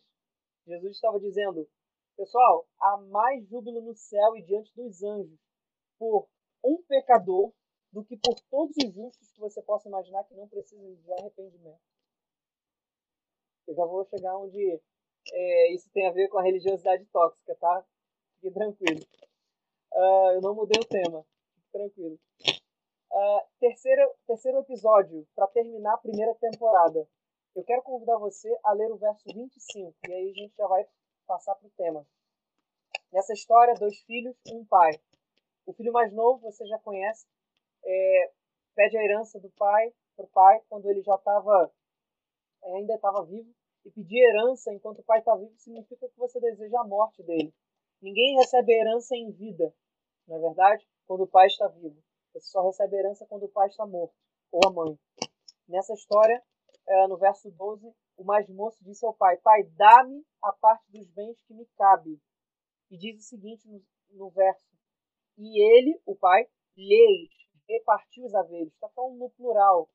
Jesus 0.65 0.95
estava 0.95 1.19
dizendo, 1.19 1.67
pessoal, 2.15 2.67
há 2.79 2.97
mais 2.97 3.47
júbilo 3.47 3.81
no 3.81 3.93
céu 3.93 4.35
e 4.35 4.43
diante 4.43 4.73
dos 4.75 5.03
anjos 5.03 5.39
por 5.97 6.27
um 6.63 6.81
pecador 6.83 7.53
do 7.91 8.03
que 8.03 8.17
por 8.17 8.35
todos 8.49 8.75
os 8.83 8.93
justos 8.93 9.31
que 9.31 9.39
você 9.39 9.61
possa 9.61 9.87
imaginar 9.87 10.23
que 10.25 10.33
não 10.33 10.47
precisam 10.47 10.93
de 10.95 11.13
arrependimento. 11.13 11.79
Eu 13.67 13.75
já 13.75 13.85
vou 13.85 14.05
chegar 14.05 14.37
onde 14.37 14.81
é, 15.31 15.73
isso 15.73 15.89
tem 15.91 16.07
a 16.07 16.11
ver 16.11 16.27
com 16.27 16.37
a 16.37 16.43
religiosidade 16.43 17.05
tóxica, 17.05 17.55
tá? 17.55 17.85
Fique 18.35 18.53
tranquilo. 18.53 19.01
Uh, 19.93 20.31
eu 20.35 20.41
não 20.41 20.53
mudei 20.53 20.79
o 20.79 20.85
tema. 20.85 21.25
Fique 21.55 21.71
tranquilo. 21.71 22.19
Uh, 23.11 23.41
terceiro, 23.59 24.13
terceiro 24.27 24.59
episódio, 24.59 25.27
para 25.35 25.47
terminar 25.47 25.93
a 25.93 25.97
primeira 25.97 26.35
temporada. 26.35 27.07
Eu 27.55 27.63
quero 27.63 27.81
convidar 27.83 28.17
você 28.17 28.53
a 28.63 28.73
ler 28.73 28.91
o 28.91 28.97
verso 28.97 29.23
25, 29.33 29.95
e 30.09 30.13
aí 30.13 30.29
a 30.29 30.33
gente 30.33 30.53
já 30.57 30.67
vai 30.67 30.85
passar 31.25 31.55
para 31.55 31.67
o 31.67 31.71
tema. 31.71 32.05
Nessa 33.11 33.33
história, 33.33 33.73
dois 33.75 33.97
filhos, 34.01 34.35
um 34.51 34.65
pai. 34.65 34.91
O 35.65 35.73
filho 35.73 35.93
mais 35.93 36.11
novo, 36.11 36.41
você 36.41 36.65
já 36.67 36.77
conhece, 36.79 37.25
é, 37.83 38.31
pede 38.75 38.97
a 38.97 39.03
herança 39.03 39.39
do 39.39 39.49
pai 39.51 39.93
para 40.15 40.25
o 40.25 40.29
pai 40.29 40.61
quando 40.67 40.89
ele 40.89 41.01
já 41.01 41.15
estava, 41.15 41.71
ainda 42.75 42.95
estava 42.95 43.25
vivo. 43.25 43.49
E 43.85 43.91
pedir 43.91 44.17
herança 44.17 44.73
enquanto 44.73 44.99
o 44.99 45.03
pai 45.03 45.19
está 45.19 45.35
vivo 45.35 45.53
significa 45.57 46.09
que 46.09 46.17
você 46.17 46.39
deseja 46.39 46.81
a 46.81 46.87
morte 46.87 47.21
dele. 47.23 47.53
Ninguém 48.01 48.35
recebe 48.35 48.73
herança 48.73 49.15
em 49.15 49.31
vida, 49.31 49.73
não 50.27 50.37
é 50.37 50.39
verdade? 50.39 50.87
Quando 51.05 51.23
o 51.23 51.27
pai 51.27 51.47
está 51.47 51.67
vivo. 51.67 52.03
Você 52.35 52.49
só 52.49 52.61
recebe 52.65 52.97
herança 52.97 53.25
quando 53.25 53.43
o 53.43 53.49
pai 53.49 53.67
está 53.69 53.85
morto, 53.85 54.13
ou 54.51 54.59
a 54.67 54.71
mãe. 54.71 54.99
Nessa 55.69 55.93
história, 55.93 56.43
é, 56.85 57.07
no 57.07 57.17
verso 57.17 57.49
12, 57.49 57.95
o 58.17 58.23
mais 58.25 58.49
moço 58.49 58.83
disse 58.83 59.05
ao 59.05 59.13
pai: 59.13 59.37
Pai, 59.37 59.63
dá-me 59.77 60.21
a 60.41 60.51
parte 60.51 60.83
dos 60.91 61.07
bens 61.11 61.41
que 61.43 61.53
me 61.53 61.65
cabe. 61.77 62.19
E 62.91 62.97
diz 62.97 63.23
o 63.23 63.27
seguinte 63.27 63.65
no, 64.11 64.29
verso: 64.31 64.61
E 65.37 65.61
ele, 65.61 65.97
o 66.05 66.13
pai, 66.13 66.45
lhes 66.75 67.29
repartiu 67.69 68.25
os 68.25 68.35
haveres. 68.35 68.73
Está 68.73 68.89
falando 68.89 69.17
no 69.17 69.29
plural. 69.29 69.89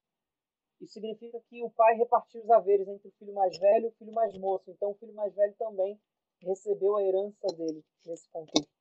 Isso 0.80 0.94
significa 0.94 1.38
que 1.42 1.62
o 1.62 1.70
pai 1.70 1.94
repartiu 1.96 2.42
os 2.42 2.50
haveres 2.50 2.88
entre 2.88 3.06
o 3.06 3.12
filho 3.18 3.34
mais 3.34 3.56
velho 3.58 3.84
e 3.84 3.88
o 3.88 3.92
filho 3.92 4.12
mais 4.12 4.36
moço. 4.38 4.70
Então, 4.70 4.92
o 4.92 4.94
filho 4.94 5.12
mais 5.12 5.34
velho 5.34 5.54
também 5.58 6.00
recebeu 6.40 6.96
a 6.96 7.02
herança 7.02 7.46
dele 7.54 7.84
nesse 8.06 8.26
contexto. 8.30 8.72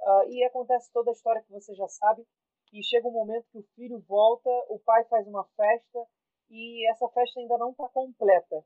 Uh, 0.00 0.30
e 0.30 0.42
acontece 0.44 0.90
toda 0.92 1.10
a 1.10 1.12
história 1.12 1.42
que 1.42 1.52
você 1.52 1.74
já 1.74 1.86
sabe. 1.86 2.26
E 2.72 2.82
chega 2.82 3.08
um 3.08 3.12
momento 3.12 3.48
que 3.50 3.58
o 3.58 3.66
filho 3.74 3.98
volta, 4.00 4.50
o 4.68 4.78
pai 4.78 5.04
faz 5.04 5.26
uma 5.26 5.44
festa 5.56 6.06
e 6.48 6.88
essa 6.90 7.08
festa 7.08 7.40
ainda 7.40 7.58
não 7.58 7.70
está 7.70 7.88
completa. 7.88 8.64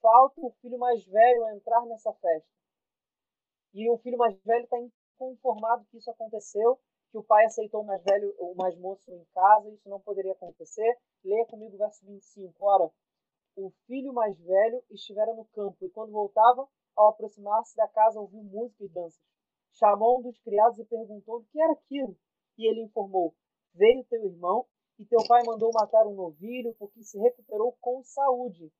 Falta 0.00 0.40
o 0.40 0.50
filho 0.60 0.78
mais 0.78 1.04
velho 1.06 1.48
entrar 1.50 1.84
nessa 1.86 2.12
festa. 2.12 2.50
E 3.72 3.90
o 3.90 3.98
filho 3.98 4.18
mais 4.18 4.38
velho 4.42 4.64
está 4.64 4.78
inconformado 4.78 5.86
que 5.86 5.98
isso 5.98 6.10
aconteceu 6.10 6.78
que 7.10 7.18
o 7.18 7.24
pai 7.24 7.46
aceitou 7.46 7.82
o 7.82 7.86
mais 7.86 8.02
velho, 8.02 8.34
o 8.38 8.54
mais 8.54 8.76
moço 8.78 9.10
em 9.10 9.24
casa, 9.32 9.70
isso 9.70 9.88
não 9.88 10.00
poderia 10.00 10.32
acontecer. 10.32 10.98
Leia 11.24 11.46
comigo 11.46 11.74
o 11.74 11.78
verso 11.78 12.04
25. 12.04 12.54
Ora, 12.64 12.90
o 13.56 13.70
filho 13.86 14.12
mais 14.12 14.38
velho 14.38 14.84
estivera 14.90 15.32
no 15.34 15.46
campo 15.46 15.82
e 15.82 15.90
quando 15.90 16.12
voltava, 16.12 16.68
ao 16.94 17.08
aproximar-se 17.08 17.74
da 17.76 17.88
casa, 17.88 18.20
ouviu 18.20 18.42
música 18.42 18.84
e 18.84 18.88
danças. 18.88 19.20
Chamou 19.72 20.18
um 20.18 20.22
dos 20.22 20.38
criados 20.40 20.78
e 20.78 20.84
perguntou 20.84 21.38
o 21.38 21.44
que 21.44 21.60
era 21.60 21.72
aquilo. 21.72 22.16
E 22.58 22.68
ele 22.68 22.82
informou: 22.82 23.34
Veio 23.76 24.04
teu 24.04 24.24
irmão 24.24 24.66
e 24.98 25.04
teu 25.04 25.18
pai 25.28 25.42
mandou 25.44 25.70
matar 25.72 26.06
um 26.06 26.14
novilho 26.14 26.74
porque 26.78 27.02
se 27.02 27.18
recuperou 27.18 27.76
com 27.80 28.02
saúde. 28.02 28.72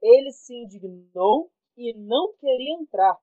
Ele 0.00 0.30
se 0.30 0.54
indignou 0.54 1.50
e 1.76 1.92
não 1.94 2.32
queria 2.34 2.74
entrar. 2.74 3.18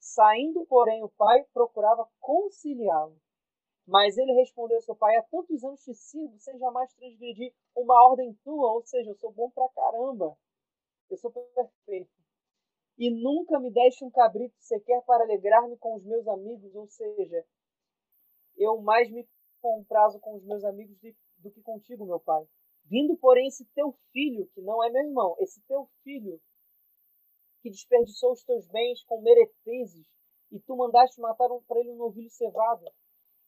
Saindo, 0.00 0.66
porém, 0.66 1.04
o 1.04 1.08
pai 1.08 1.44
procurava 1.52 2.08
conciliá-lo. 2.18 3.16
Mas 3.86 4.18
ele 4.18 4.32
respondeu 4.32 4.80
seu 4.80 4.96
pai: 4.96 5.16
Há 5.16 5.22
tantos 5.22 5.62
anos 5.62 5.80
te 5.84 5.94
sirvo 5.94 6.36
sem 6.40 6.58
jamais 6.58 6.92
transgredir 6.94 7.54
uma 7.76 7.94
ordem 8.08 8.34
tua, 8.42 8.72
ou 8.72 8.82
seja, 8.84 9.10
eu 9.10 9.14
sou 9.14 9.32
bom 9.32 9.48
pra 9.50 9.68
caramba. 9.68 10.36
Eu 11.08 11.16
sou 11.16 11.30
perfeito. 11.30 12.10
E 12.98 13.10
nunca 13.10 13.60
me 13.60 13.70
deste 13.70 14.04
um 14.04 14.10
cabrito 14.10 14.56
sequer 14.58 15.00
para 15.02 15.22
alegrar-me 15.22 15.76
com 15.76 15.94
os 15.94 16.04
meus 16.04 16.26
amigos, 16.26 16.74
ou 16.74 16.88
seja, 16.88 17.46
eu 18.56 18.80
mais 18.80 19.10
me 19.10 19.28
comprazo 19.66 20.20
com 20.20 20.36
os 20.36 20.44
meus 20.44 20.62
amigos 20.62 20.96
do 21.38 21.50
que 21.50 21.60
contigo, 21.60 22.06
meu 22.06 22.20
pai. 22.20 22.46
Vindo, 22.84 23.16
porém, 23.16 23.48
esse 23.48 23.64
teu 23.74 23.92
filho, 24.12 24.46
que 24.54 24.62
não 24.62 24.82
é 24.84 24.88
meu 24.88 25.02
irmão, 25.02 25.34
esse 25.40 25.60
teu 25.62 25.90
filho, 26.04 26.40
que 27.60 27.70
desperdiçou 27.70 28.32
os 28.32 28.44
teus 28.44 28.64
bens 28.68 29.02
com 29.02 29.20
meretrizes, 29.20 30.06
e 30.52 30.60
tu 30.60 30.76
mandaste 30.76 31.20
matar 31.20 31.50
um, 31.50 31.60
para 31.64 31.80
ele 31.80 31.90
um 31.90 31.96
novilho 31.96 32.30
cevado. 32.30 32.84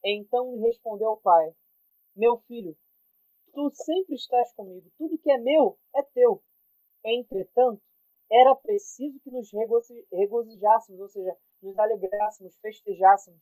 Então 0.04 0.56
lhe 0.56 0.62
respondeu 0.62 1.10
o 1.10 1.20
pai: 1.20 1.54
Meu 2.16 2.38
filho, 2.48 2.76
tu 3.52 3.70
sempre 3.70 4.16
estás 4.16 4.52
comigo, 4.54 4.90
tudo 4.98 5.18
que 5.18 5.30
é 5.30 5.38
meu 5.38 5.78
é 5.94 6.02
teu. 6.02 6.42
Entretanto, 7.04 7.80
era 8.28 8.56
preciso 8.56 9.20
que 9.20 9.30
nos 9.30 9.52
regozijássemos, 10.12 11.00
ou 11.00 11.08
seja, 11.08 11.36
nos 11.62 11.78
alegrássemos, 11.78 12.58
festejássemos, 12.58 13.40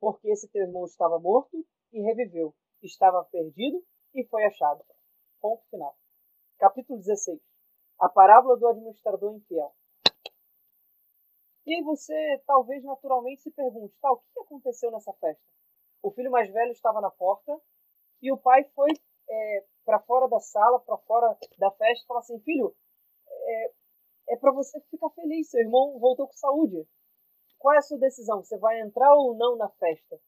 porque 0.00 0.28
esse 0.30 0.48
teu 0.48 0.62
irmão 0.62 0.84
estava 0.84 1.20
morto 1.20 1.64
e 1.92 2.00
reviveu, 2.00 2.54
estava 2.82 3.24
perdido 3.24 3.82
e 4.14 4.24
foi 4.24 4.44
achado. 4.44 4.84
Ponto 5.40 5.62
final. 5.70 5.96
Capítulo 6.58 6.98
16. 6.98 7.40
A 7.98 8.08
parábola 8.08 8.56
do 8.56 8.66
administrador 8.68 9.34
infiel. 9.34 9.74
E 11.66 11.74
aí 11.74 11.82
você 11.82 12.42
talvez 12.46 12.82
naturalmente 12.82 13.42
se 13.42 13.50
pergunte, 13.50 13.94
tá, 14.00 14.10
o 14.10 14.18
que 14.18 14.40
aconteceu 14.40 14.90
nessa 14.90 15.12
festa? 15.14 15.42
O 16.02 16.10
filho 16.10 16.30
mais 16.30 16.52
velho 16.52 16.72
estava 16.72 17.00
na 17.00 17.10
porta 17.10 17.56
e 18.20 18.32
o 18.32 18.36
pai 18.36 18.64
foi 18.74 18.90
é, 19.28 19.64
para 19.84 20.00
fora 20.00 20.28
da 20.28 20.40
sala, 20.40 20.80
para 20.80 20.98
fora 20.98 21.36
da 21.58 21.70
festa, 21.72 22.04
e 22.04 22.06
falou 22.06 22.20
assim, 22.20 22.40
filho, 22.40 22.74
é, 23.28 23.72
é 24.30 24.36
para 24.36 24.52
você 24.52 24.80
ficar 24.90 25.10
feliz, 25.10 25.50
seu 25.50 25.60
irmão 25.60 25.98
voltou 25.98 26.26
com 26.26 26.34
saúde. 26.34 26.86
Qual 27.58 27.74
é 27.74 27.78
a 27.78 27.82
sua 27.82 27.98
decisão? 27.98 28.42
Você 28.42 28.58
vai 28.58 28.80
entrar 28.80 29.14
ou 29.14 29.36
não 29.36 29.56
na 29.56 29.68
festa? 29.70 30.20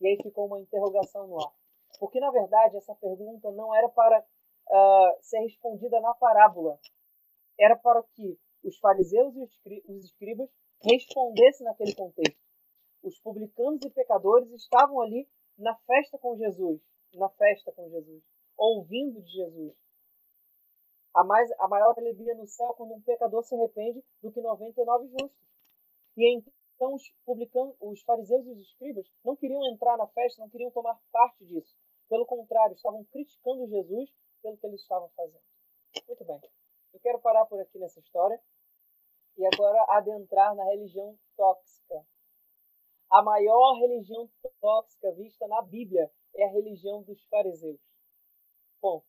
E 0.00 0.08
aí 0.08 0.16
ficou 0.22 0.46
uma 0.46 0.60
interrogação 0.60 1.26
no 1.26 1.40
ar. 1.40 1.52
Porque, 1.98 2.18
na 2.18 2.30
verdade, 2.30 2.76
essa 2.76 2.94
pergunta 2.94 3.50
não 3.52 3.74
era 3.74 3.88
para 3.88 4.20
uh, 4.20 5.22
ser 5.22 5.40
respondida 5.40 6.00
na 6.00 6.14
parábola. 6.14 6.78
Era 7.58 7.76
para 7.76 8.02
que 8.14 8.38
os 8.64 8.78
fariseus 8.78 9.34
e 9.36 9.42
os 9.88 10.04
escribas 10.04 10.48
respondesse 10.82 11.62
naquele 11.64 11.94
contexto. 11.94 12.40
Os 13.02 13.18
publicanos 13.20 13.84
e 13.84 13.90
pecadores 13.90 14.50
estavam 14.52 15.00
ali 15.00 15.28
na 15.58 15.74
festa 15.86 16.18
com 16.18 16.36
Jesus, 16.36 16.80
na 17.14 17.28
festa 17.30 17.72
com 17.72 17.88
Jesus, 17.90 18.22
ouvindo 18.56 19.20
de 19.22 19.30
Jesus. 19.30 19.74
A, 21.14 21.24
mais, 21.24 21.50
a 21.58 21.68
maior 21.68 21.94
alegria 21.98 22.34
no 22.34 22.46
céu 22.46 22.72
quando 22.74 22.94
um 22.94 23.00
pecador 23.02 23.42
se 23.42 23.54
arrepende 23.54 24.02
do 24.22 24.30
que 24.30 24.40
99 24.40 25.08
justos. 25.08 25.50
E 26.16 26.42
então 26.80 26.94
os 26.94 27.02
os 27.78 28.02
fariseus 28.02 28.46
e 28.46 28.50
os 28.52 28.58
escribas 28.58 29.06
não 29.22 29.36
queriam 29.36 29.62
entrar 29.66 29.98
na 29.98 30.06
festa, 30.06 30.40
não 30.40 30.48
queriam 30.48 30.70
tomar 30.70 30.98
parte 31.12 31.44
disso. 31.44 31.76
Pelo 32.08 32.24
contrário, 32.24 32.74
estavam 32.74 33.04
criticando 33.04 33.68
Jesus 33.68 34.10
pelo 34.42 34.56
que 34.56 34.66
eles 34.66 34.80
estavam 34.80 35.10
fazendo. 35.10 35.44
Muito 36.08 36.24
bem. 36.24 36.40
Eu 36.94 37.00
quero 37.00 37.20
parar 37.20 37.44
por 37.44 37.60
aqui 37.60 37.78
nessa 37.78 38.00
história 38.00 38.40
e 39.36 39.46
agora 39.46 39.84
adentrar 39.90 40.54
na 40.54 40.64
religião 40.64 41.18
tóxica. 41.36 42.02
a 43.10 43.22
maior 43.22 43.74
religião 43.80 44.30
tóxica 44.60 45.12
vista 45.12 45.46
na 45.48 45.60
Bíblia 45.62 46.10
é 46.34 46.44
a 46.44 46.50
religião 46.50 47.02
dos 47.02 47.22
fariseus. 47.24 47.80
Ponto. 48.80 49.04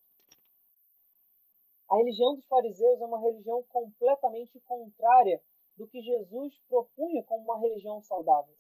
A 1.90 1.96
religião 1.96 2.36
dos 2.36 2.46
fariseus 2.48 3.00
é 3.00 3.06
uma 3.06 3.22
religião 3.22 3.64
completamente 3.64 4.60
contrária 4.62 5.42
do 5.82 5.88
que 5.88 6.00
Jesus 6.00 6.60
propunha 6.70 7.24
como 7.24 7.44
uma 7.44 7.60
religião 7.60 8.04
saudável. 8.04 8.54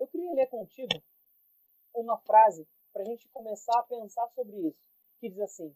Eu 0.00 0.08
queria 0.08 0.34
ler 0.34 0.48
contigo 0.48 1.00
uma 1.94 2.18
frase 2.18 2.66
para 2.92 3.02
a 3.02 3.04
gente 3.04 3.28
começar 3.28 3.78
a 3.78 3.84
pensar 3.84 4.26
sobre 4.30 4.56
isso, 4.56 4.82
que 5.20 5.28
diz 5.28 5.38
assim: 5.38 5.72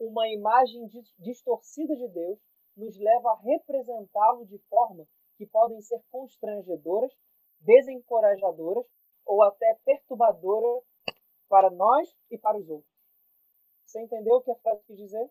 Uma 0.00 0.26
imagem 0.26 0.88
distorcida 1.18 1.94
de 1.94 2.08
Deus 2.08 2.40
nos 2.74 2.98
leva 2.98 3.32
a 3.32 3.40
representá-lo 3.40 4.46
de 4.46 4.56
forma 4.70 5.06
que 5.36 5.46
podem 5.46 5.82
ser 5.82 6.02
constrangedoras, 6.10 7.12
desencorajadoras 7.60 8.86
ou 9.26 9.42
até 9.42 9.78
perturbadoras 9.84 10.82
para 11.46 11.68
nós 11.68 12.08
e 12.30 12.38
para 12.38 12.56
os 12.56 12.66
outros. 12.70 12.90
Você 13.84 14.00
entendeu 14.00 14.36
o 14.36 14.42
que 14.42 14.50
a 14.50 14.56
frase 14.56 14.82
quis 14.84 14.96
dizer? 14.96 15.30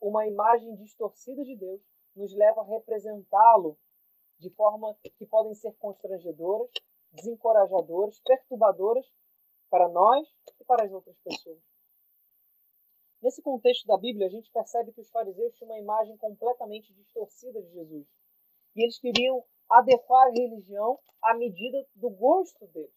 Uma 0.00 0.26
imagem 0.26 0.74
distorcida 0.76 1.44
de 1.44 1.56
Deus 1.56 1.82
nos 2.14 2.34
leva 2.34 2.62
a 2.62 2.64
representá-lo 2.64 3.78
de 4.38 4.50
forma 4.50 4.96
que 5.18 5.26
podem 5.26 5.54
ser 5.54 5.72
constrangedoras, 5.76 6.70
desencorajadoras, 7.12 8.20
perturbadoras 8.20 9.06
para 9.70 9.88
nós 9.88 10.28
e 10.60 10.64
para 10.64 10.84
as 10.84 10.92
outras 10.92 11.16
pessoas. 11.20 11.60
Nesse 13.22 13.42
contexto 13.42 13.86
da 13.86 13.96
Bíblia, 13.96 14.26
a 14.26 14.30
gente 14.30 14.50
percebe 14.52 14.92
que 14.92 15.00
os 15.00 15.10
fariseus 15.10 15.54
tinham 15.54 15.70
uma 15.70 15.78
imagem 15.78 16.16
completamente 16.18 16.92
distorcida 16.92 17.62
de 17.62 17.72
Jesus. 17.72 18.06
E 18.74 18.82
eles 18.82 18.98
queriam 18.98 19.42
adequar 19.68 20.28
a 20.28 20.30
religião 20.30 20.98
à 21.22 21.34
medida 21.34 21.84
do 21.94 22.10
gosto 22.10 22.66
deles. 22.68 22.92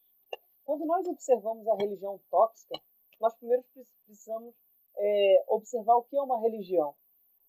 Quando 0.65 0.86
nós 0.86 1.08
observamos 1.08 1.67
a 1.67 1.75
religião 1.75 2.19
tóxica, 2.29 2.79
nós 3.19 3.34
primeiro 3.36 3.63
precisamos 3.74 4.53
é, 4.98 5.46
observar 5.48 5.96
o 5.96 6.03
que 6.03 6.17
é 6.17 6.22
uma 6.22 6.39
religião. 6.41 6.93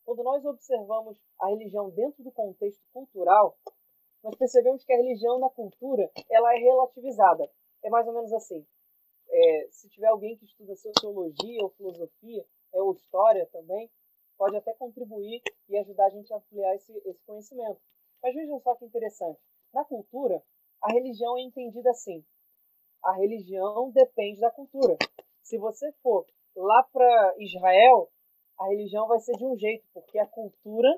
Quando 0.04 0.22
nós 0.22 0.44
observamos 0.44 1.20
a 1.38 1.48
religião 1.48 1.90
dentro 1.90 2.22
do 2.22 2.32
contexto 2.32 2.82
cultural, 2.92 3.58
nós 4.22 4.34
percebemos 4.36 4.84
que 4.84 4.92
a 4.92 4.96
religião 4.96 5.38
na 5.38 5.48
cultura 5.50 6.10
ela 6.30 6.54
é 6.54 6.58
relativizada. 6.58 7.50
É 7.82 7.88
mais 7.88 8.06
ou 8.06 8.14
menos 8.14 8.32
assim. 8.32 8.66
É, 9.30 9.68
se 9.70 9.88
tiver 9.88 10.08
alguém 10.08 10.36
que 10.36 10.44
estuda 10.44 10.74
sociologia 10.76 11.62
ou 11.62 11.70
filosofia, 11.70 12.44
é, 12.74 12.80
ou 12.80 12.92
história 12.92 13.46
também, 13.46 13.90
pode 14.36 14.56
até 14.56 14.74
contribuir 14.74 15.42
e 15.68 15.76
ajudar 15.78 16.06
a 16.06 16.10
gente 16.10 16.32
a 16.32 16.36
ampliar 16.36 16.74
esse, 16.74 16.92
esse 17.04 17.22
conhecimento. 17.24 17.80
Mas 18.22 18.34
vejam 18.34 18.60
só 18.60 18.74
que 18.74 18.84
interessante. 18.84 19.40
Na 19.72 19.84
cultura, 19.84 20.42
a 20.82 20.92
religião 20.92 21.36
é 21.38 21.42
entendida 21.42 21.90
assim. 21.90 22.24
A 23.04 23.12
religião 23.12 23.90
depende 23.90 24.40
da 24.40 24.50
cultura. 24.50 24.96
Se 25.42 25.56
você 25.58 25.90
for 26.02 26.26
lá 26.56 26.82
para 26.92 27.34
Israel, 27.38 28.10
a 28.58 28.68
religião 28.68 29.06
vai 29.06 29.20
ser 29.20 29.36
de 29.36 29.44
um 29.44 29.56
jeito, 29.56 29.86
porque 29.92 30.18
a 30.18 30.26
cultura 30.26 30.88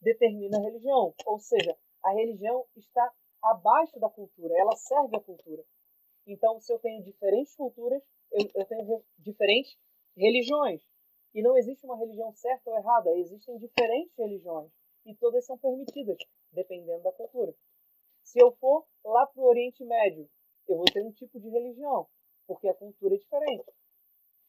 determina 0.00 0.58
a 0.58 0.62
religião. 0.62 1.14
Ou 1.26 1.38
seja, 1.38 1.76
a 2.04 2.10
religião 2.12 2.66
está 2.76 3.12
abaixo 3.42 3.98
da 3.98 4.08
cultura, 4.08 4.54
ela 4.56 4.76
serve 4.76 5.16
à 5.16 5.20
cultura. 5.20 5.64
Então, 6.26 6.60
se 6.60 6.72
eu 6.72 6.78
tenho 6.78 7.02
diferentes 7.02 7.54
culturas, 7.54 8.02
eu, 8.30 8.50
eu 8.54 8.66
tenho 8.66 9.04
diferentes 9.18 9.76
religiões. 10.16 10.82
E 11.34 11.42
não 11.42 11.56
existe 11.56 11.84
uma 11.84 11.96
religião 11.96 12.32
certa 12.32 12.70
ou 12.70 12.76
errada, 12.76 13.16
existem 13.16 13.56
diferentes 13.58 14.14
religiões. 14.16 14.70
E 15.06 15.14
todas 15.14 15.46
são 15.46 15.56
permitidas, 15.56 16.18
dependendo 16.52 17.02
da 17.02 17.12
cultura. 17.12 17.54
Se 18.22 18.38
eu 18.38 18.52
for 18.56 18.86
lá 19.04 19.26
para 19.26 19.40
o 19.40 19.46
Oriente 19.46 19.84
Médio, 19.84 20.28
eu 20.66 20.76
vou 20.76 20.84
ter 20.84 21.02
um 21.02 21.12
tipo 21.12 21.40
de 21.40 21.48
religião, 21.48 22.06
porque 22.46 22.68
a 22.68 22.74
cultura 22.74 23.14
é 23.14 23.18
diferente. 23.18 23.72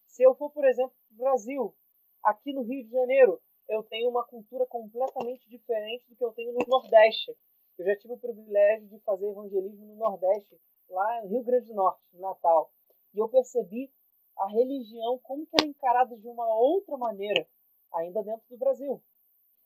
Se 0.07 0.23
eu 0.23 0.35
for, 0.35 0.51
por 0.51 0.65
exemplo, 0.65 0.93
para 1.07 1.15
o 1.15 1.17
Brasil, 1.17 1.75
aqui 2.23 2.51
no 2.51 2.63
Rio 2.63 2.83
de 2.83 2.91
Janeiro, 2.91 3.41
eu 3.69 3.83
tenho 3.83 4.09
uma 4.09 4.25
cultura 4.25 4.65
completamente 4.65 5.47
diferente 5.47 6.03
do 6.09 6.15
que 6.15 6.25
eu 6.25 6.33
tenho 6.33 6.51
no 6.53 6.65
Nordeste. 6.67 7.37
Eu 7.79 7.85
já 7.85 7.95
tive 7.95 8.13
o 8.13 8.17
privilégio 8.17 8.89
de 8.89 8.99
fazer 8.99 9.29
evangelismo 9.29 9.85
no 9.85 9.95
Nordeste, 9.95 10.59
lá 10.89 11.21
no 11.21 11.29
Rio 11.29 11.43
Grande 11.43 11.67
do 11.67 11.75
Norte, 11.75 12.01
no 12.11 12.19
Natal. 12.19 12.69
E 13.13 13.19
eu 13.19 13.29
percebi 13.29 13.89
a 14.37 14.47
religião 14.49 15.17
como 15.19 15.47
que 15.47 15.63
é 15.63 15.65
encarada 15.65 16.17
de 16.17 16.27
uma 16.27 16.45
outra 16.55 16.97
maneira, 16.97 17.47
ainda 17.93 18.21
dentro 18.21 18.43
do 18.49 18.57
Brasil. 18.57 19.01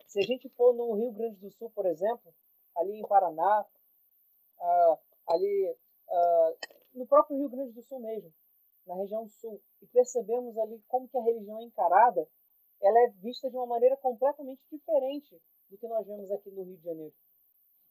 Se 0.05 0.19
a 0.19 0.21
gente 0.21 0.47
for 0.49 0.75
no 0.75 0.93
Rio 0.93 1.11
Grande 1.11 1.37
do 1.37 1.49
Sul, 1.53 1.71
por 1.71 1.87
exemplo, 1.87 2.31
ali 2.77 2.99
em 2.99 3.07
Paraná, 3.07 3.65
uh, 4.59 4.99
ali 5.29 5.75
uh, 6.07 6.57
no 6.93 7.07
próprio 7.07 7.35
Rio 7.37 7.49
Grande 7.49 7.71
do 7.71 7.81
Sul 7.81 7.99
mesmo, 7.99 8.31
na 8.85 8.93
região 8.93 9.27
sul, 9.27 9.59
e 9.81 9.87
percebemos 9.87 10.55
ali 10.59 10.79
como 10.87 11.09
que 11.09 11.17
a 11.17 11.23
religião 11.23 11.57
é 11.57 11.63
encarada, 11.63 12.29
ela 12.79 12.99
é 13.05 13.09
vista 13.23 13.49
de 13.49 13.55
uma 13.55 13.65
maneira 13.65 13.97
completamente 13.97 14.61
diferente 14.71 15.41
do 15.67 15.79
que 15.79 15.87
nós 15.87 16.05
vemos 16.05 16.29
aqui 16.29 16.51
no 16.51 16.61
Rio 16.61 16.77
de 16.77 16.83
Janeiro. 16.83 17.15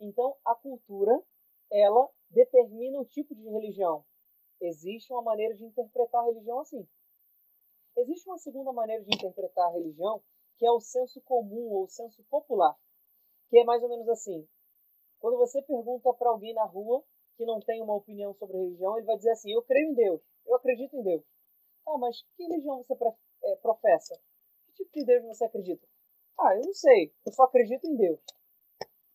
Então, 0.02 0.36
a 0.44 0.52
cultura, 0.56 1.22
ela 1.70 2.10
determina 2.28 2.98
o 2.98 3.04
tipo 3.04 3.36
de 3.36 3.48
religião. 3.48 4.04
Existe 4.60 5.12
uma 5.12 5.22
maneira 5.22 5.54
de 5.54 5.64
interpretar 5.64 6.22
a 6.22 6.24
religião 6.24 6.58
assim. 6.58 6.88
Existe 7.96 8.28
uma 8.28 8.38
segunda 8.38 8.72
maneira 8.72 9.04
de 9.04 9.14
interpretar 9.14 9.68
a 9.68 9.72
religião, 9.72 10.20
que 10.58 10.66
é 10.66 10.72
o 10.72 10.80
senso 10.80 11.20
comum 11.20 11.70
ou 11.70 11.84
o 11.84 11.88
senso 11.88 12.20
popular, 12.24 12.76
que 13.48 13.58
é 13.58 13.64
mais 13.64 13.80
ou 13.80 13.88
menos 13.88 14.08
assim. 14.08 14.44
Quando 15.20 15.38
você 15.38 15.62
pergunta 15.62 16.12
para 16.14 16.30
alguém 16.30 16.52
na 16.52 16.64
rua 16.64 17.04
que 17.36 17.46
não 17.46 17.60
tem 17.60 17.80
uma 17.80 17.94
opinião 17.94 18.34
sobre 18.34 18.58
religião, 18.58 18.96
ele 18.96 19.06
vai 19.06 19.16
dizer 19.16 19.30
assim: 19.30 19.52
Eu 19.52 19.62
creio 19.62 19.90
em 19.90 19.94
Deus, 19.94 20.20
eu 20.44 20.56
acredito 20.56 20.96
em 20.96 21.02
Deus. 21.02 21.22
Ah, 21.86 21.98
mas 21.98 22.22
que 22.36 22.42
religião 22.42 22.82
você 22.82 22.94
é, 23.44 23.56
professa? 23.56 24.20
Que 24.66 24.72
tipo 24.84 24.90
de 24.98 25.04
Deus 25.04 25.24
você 25.26 25.44
acredita? 25.44 25.86
Ah, 26.40 26.56
eu 26.56 26.62
não 26.62 26.74
sei, 26.74 27.14
eu 27.24 27.32
só 27.32 27.44
acredito 27.44 27.86
em 27.86 27.94
Deus. 27.94 28.20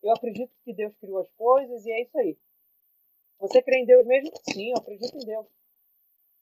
Eu 0.02 0.12
acredito 0.14 0.54
que 0.64 0.74
Deus 0.74 0.96
criou 0.98 1.20
as 1.20 1.30
coisas 1.32 1.86
e 1.86 1.92
é 1.92 2.02
isso 2.02 2.18
aí. 2.18 2.38
Você 3.40 3.62
crê 3.62 3.80
em 3.80 3.86
Deus 3.86 4.06
mesmo? 4.06 4.32
Sim, 4.52 4.72
eu 4.72 4.78
acredito 4.78 5.16
em 5.16 5.26
Deus. 5.26 5.48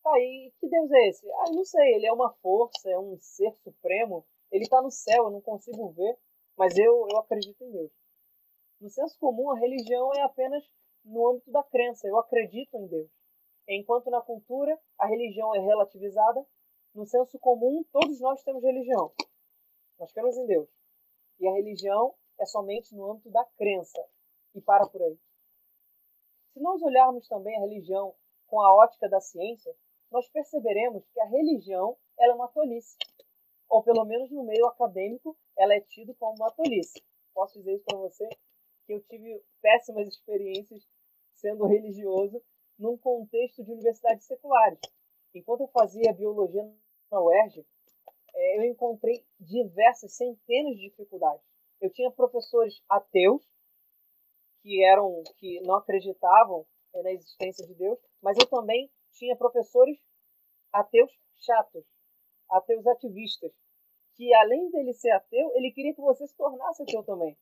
Tá, 0.04 0.20
e 0.20 0.54
que 0.60 0.70
Deus 0.70 0.92
é 0.92 1.08
esse? 1.10 1.32
Ah, 1.32 1.52
não 1.52 1.66
sei, 1.66 1.96
ele 1.96 2.06
é 2.06 2.14
uma 2.14 2.34
força, 2.36 2.90
é 2.90 3.00
um 3.00 3.18
ser 3.20 3.54
supremo. 3.56 4.26
Ele 4.52 4.64
está 4.64 4.82
no 4.82 4.92
céu, 4.92 5.26
eu 5.26 5.32
não 5.32 5.42
consigo 5.42 5.90
ver, 5.92 6.18
mas 6.56 6.78
eu, 6.78 7.08
eu 7.10 7.18
acredito 7.18 7.64
em 7.64 7.72
Deus. 7.72 7.92
No 8.80 8.90
senso 8.90 9.18
comum, 9.20 9.52
a 9.52 9.58
religião 9.58 10.14
é 10.14 10.22
apenas 10.22 10.64
no 11.04 11.28
âmbito 11.30 11.52
da 11.52 11.64
crença. 11.64 12.08
Eu 12.08 12.20
acredito 12.20 12.76
em 12.78 12.88
Deus. 12.88 13.10
Enquanto 13.68 14.10
na 14.10 14.22
cultura 14.22 14.80
a 15.00 15.08
religião 15.08 15.56
é 15.56 15.60
relativizada, 15.60 16.46
no 16.94 17.06
senso 17.06 17.40
comum 17.40 17.84
todos 17.92 18.20
nós 18.20 18.44
temos 18.44 18.64
religião. 18.64 19.12
Nós 20.00 20.12
cremos 20.12 20.38
em 20.38 20.46
Deus. 20.46 20.70
E 21.40 21.48
a 21.48 21.54
religião 21.54 22.14
é 22.40 22.46
somente 22.46 22.96
no 22.96 23.12
âmbito 23.12 23.30
da 23.30 23.44
crença. 23.58 24.04
E 24.54 24.62
para 24.62 24.88
por 24.88 25.02
aí. 25.02 25.18
Se 26.54 26.60
nós 26.62 26.82
olharmos 26.82 27.28
também 27.28 27.58
a 27.58 27.62
religião 27.62 28.16
com 28.48 28.62
a 28.62 28.74
ótica 28.74 29.10
da 29.10 29.20
ciência, 29.20 29.76
nós 30.12 30.30
perceberemos 30.30 31.04
que 31.10 31.20
a 31.20 31.26
religião 31.26 31.98
é 32.20 32.32
uma 32.32 32.48
tolice. 32.48 32.96
Ou 33.68 33.84
pelo 33.84 34.06
menos 34.06 34.32
no 34.32 34.44
meio 34.44 34.66
acadêmico, 34.68 35.38
ela 35.58 35.74
é 35.74 35.82
tida 35.82 36.14
como 36.16 36.36
uma 36.36 36.52
tolice. 36.52 37.04
Posso 37.34 37.60
dizer 37.60 37.76
isso 37.76 37.86
para 37.86 37.98
você 37.98 38.28
que 38.86 38.94
eu 38.94 39.02
tive 39.02 39.44
péssimas 39.62 40.08
experiências 40.08 40.88
sendo 41.34 41.66
religioso 41.66 42.42
num 42.78 42.98
contexto 42.98 43.64
de 43.64 43.72
universidades 43.72 44.26
seculares. 44.26 44.80
Enquanto 45.34 45.62
eu 45.62 45.68
fazia 45.68 46.14
biologia 46.14 46.64
na 47.12 47.22
UERJ, 47.22 47.66
é, 48.34 48.58
eu 48.58 48.64
encontrei 48.64 49.26
diversas, 49.40 50.14
centenas 50.14 50.76
de 50.76 50.90
dificuldades. 50.90 51.46
Eu 51.86 51.92
tinha 51.92 52.10
professores 52.10 52.82
ateus 52.90 53.44
que 54.64 54.84
eram 54.84 55.24
que 55.38 55.62
não 55.62 55.76
acreditavam 55.76 56.66
é, 56.96 57.04
na 57.04 57.12
existência 57.12 57.64
de 57.68 57.76
Deus, 57.76 58.00
mas 58.24 58.36
eu 58.40 58.48
também 58.48 58.90
tinha 59.12 59.36
professores 59.36 60.00
ateus 60.74 61.12
chatos, 61.36 61.86
ateus 62.50 62.88
ativistas, 62.88 63.52
que 64.16 64.34
além 64.34 64.72
dele 64.72 64.94
ser 64.94 65.12
ateu, 65.12 65.52
ele 65.56 65.72
queria 65.72 65.94
que 65.94 66.02
você 66.02 66.26
se 66.26 66.36
tornasse 66.36 66.82
ateu 66.82 67.04
também. 67.04 67.38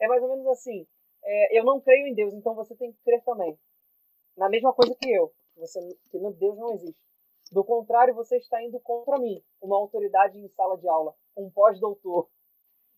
É 0.00 0.08
mais 0.08 0.20
ou 0.20 0.30
menos 0.30 0.48
assim: 0.48 0.84
é, 1.22 1.56
eu 1.56 1.64
não 1.64 1.80
creio 1.80 2.08
em 2.08 2.14
Deus, 2.14 2.34
então 2.34 2.56
você 2.56 2.74
tem 2.74 2.90
que 2.90 2.98
crer 3.04 3.22
também 3.22 3.56
na 4.36 4.48
mesma 4.48 4.72
coisa 4.72 4.96
que 4.96 5.08
eu, 5.12 5.32
você, 5.54 5.78
que 6.10 6.18
Deus 6.18 6.58
não 6.58 6.72
existe. 6.72 6.98
Do 7.52 7.64
contrário, 7.64 8.14
você 8.14 8.36
está 8.36 8.60
indo 8.64 8.80
contra 8.80 9.16
mim, 9.18 9.40
uma 9.60 9.76
autoridade 9.76 10.38
em 10.38 10.48
sala 10.48 10.76
de 10.76 10.88
aula, 10.88 11.14
um 11.36 11.48
pós-doutor. 11.50 12.28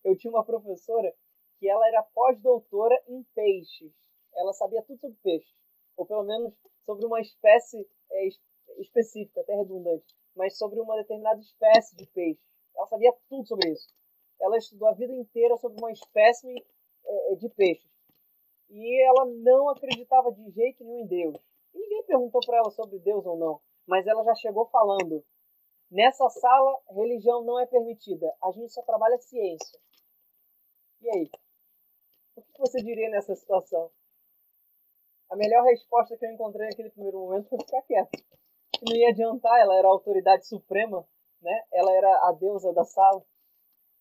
Eu 0.03 0.17
tinha 0.17 0.31
uma 0.31 0.43
professora 0.43 1.13
que 1.59 1.69
ela 1.69 1.87
era 1.87 2.03
pós-doutora 2.03 3.01
em 3.07 3.23
peixes. 3.35 3.93
Ela 4.35 4.53
sabia 4.53 4.81
tudo 4.83 4.99
sobre 4.99 5.17
peixes, 5.23 5.55
ou 5.95 6.05
pelo 6.05 6.23
menos 6.23 6.53
sobre 6.85 7.05
uma 7.05 7.21
espécie 7.21 7.87
é, 8.11 8.27
específica, 8.79 9.41
até 9.41 9.55
redundante, 9.55 10.15
mas 10.35 10.57
sobre 10.57 10.79
uma 10.79 10.97
determinada 10.97 11.39
espécie 11.39 11.95
de 11.95 12.05
peixe. 12.07 12.41
Ela 12.75 12.87
sabia 12.87 13.13
tudo 13.29 13.47
sobre 13.47 13.69
isso. 13.71 13.87
Ela 14.41 14.57
estudou 14.57 14.87
a 14.89 14.93
vida 14.93 15.13
inteira 15.13 15.55
sobre 15.57 15.79
uma 15.79 15.91
espécie 15.91 16.53
é, 17.05 17.35
de 17.35 17.49
peixes. 17.49 17.89
E 18.69 19.07
ela 19.07 19.25
não 19.25 19.69
acreditava 19.69 20.31
de 20.31 20.49
jeito 20.51 20.83
nenhum 20.83 20.99
em 20.99 21.07
Deus. 21.07 21.37
E 21.73 21.79
ninguém 21.79 22.03
perguntou 22.03 22.41
para 22.45 22.57
ela 22.57 22.71
sobre 22.71 22.99
Deus 22.99 23.25
ou 23.25 23.37
não, 23.37 23.61
mas 23.87 24.05
ela 24.07 24.23
já 24.23 24.35
chegou 24.35 24.65
falando: 24.67 25.23
nessa 25.89 26.29
sala, 26.29 26.79
religião 26.89 27.43
não 27.43 27.59
é 27.59 27.65
permitida, 27.65 28.33
a 28.43 28.51
gente 28.51 28.73
só 28.73 28.81
trabalha 28.81 29.17
ciência. 29.19 29.79
E 31.03 31.09
aí? 31.09 31.29
O 32.37 32.41
que 32.41 32.59
você 32.59 32.81
diria 32.81 33.09
nessa 33.09 33.35
situação? 33.35 33.91
A 35.29 35.35
melhor 35.35 35.61
resposta 35.65 36.15
que 36.17 36.25
eu 36.25 36.31
encontrei 36.31 36.65
naquele 36.69 36.91
primeiro 36.91 37.19
momento 37.19 37.49
foi 37.49 37.59
ficar 37.59 37.81
quieto. 37.81 38.23
Não 38.87 38.95
ia 38.95 39.09
adiantar, 39.09 39.59
ela 39.59 39.75
era 39.75 39.85
a 39.85 39.91
autoridade 39.91 40.47
suprema, 40.47 41.05
né? 41.41 41.63
ela 41.73 41.91
era 41.91 42.29
a 42.29 42.31
deusa 42.31 42.71
da 42.71 42.85
sala. 42.85 43.21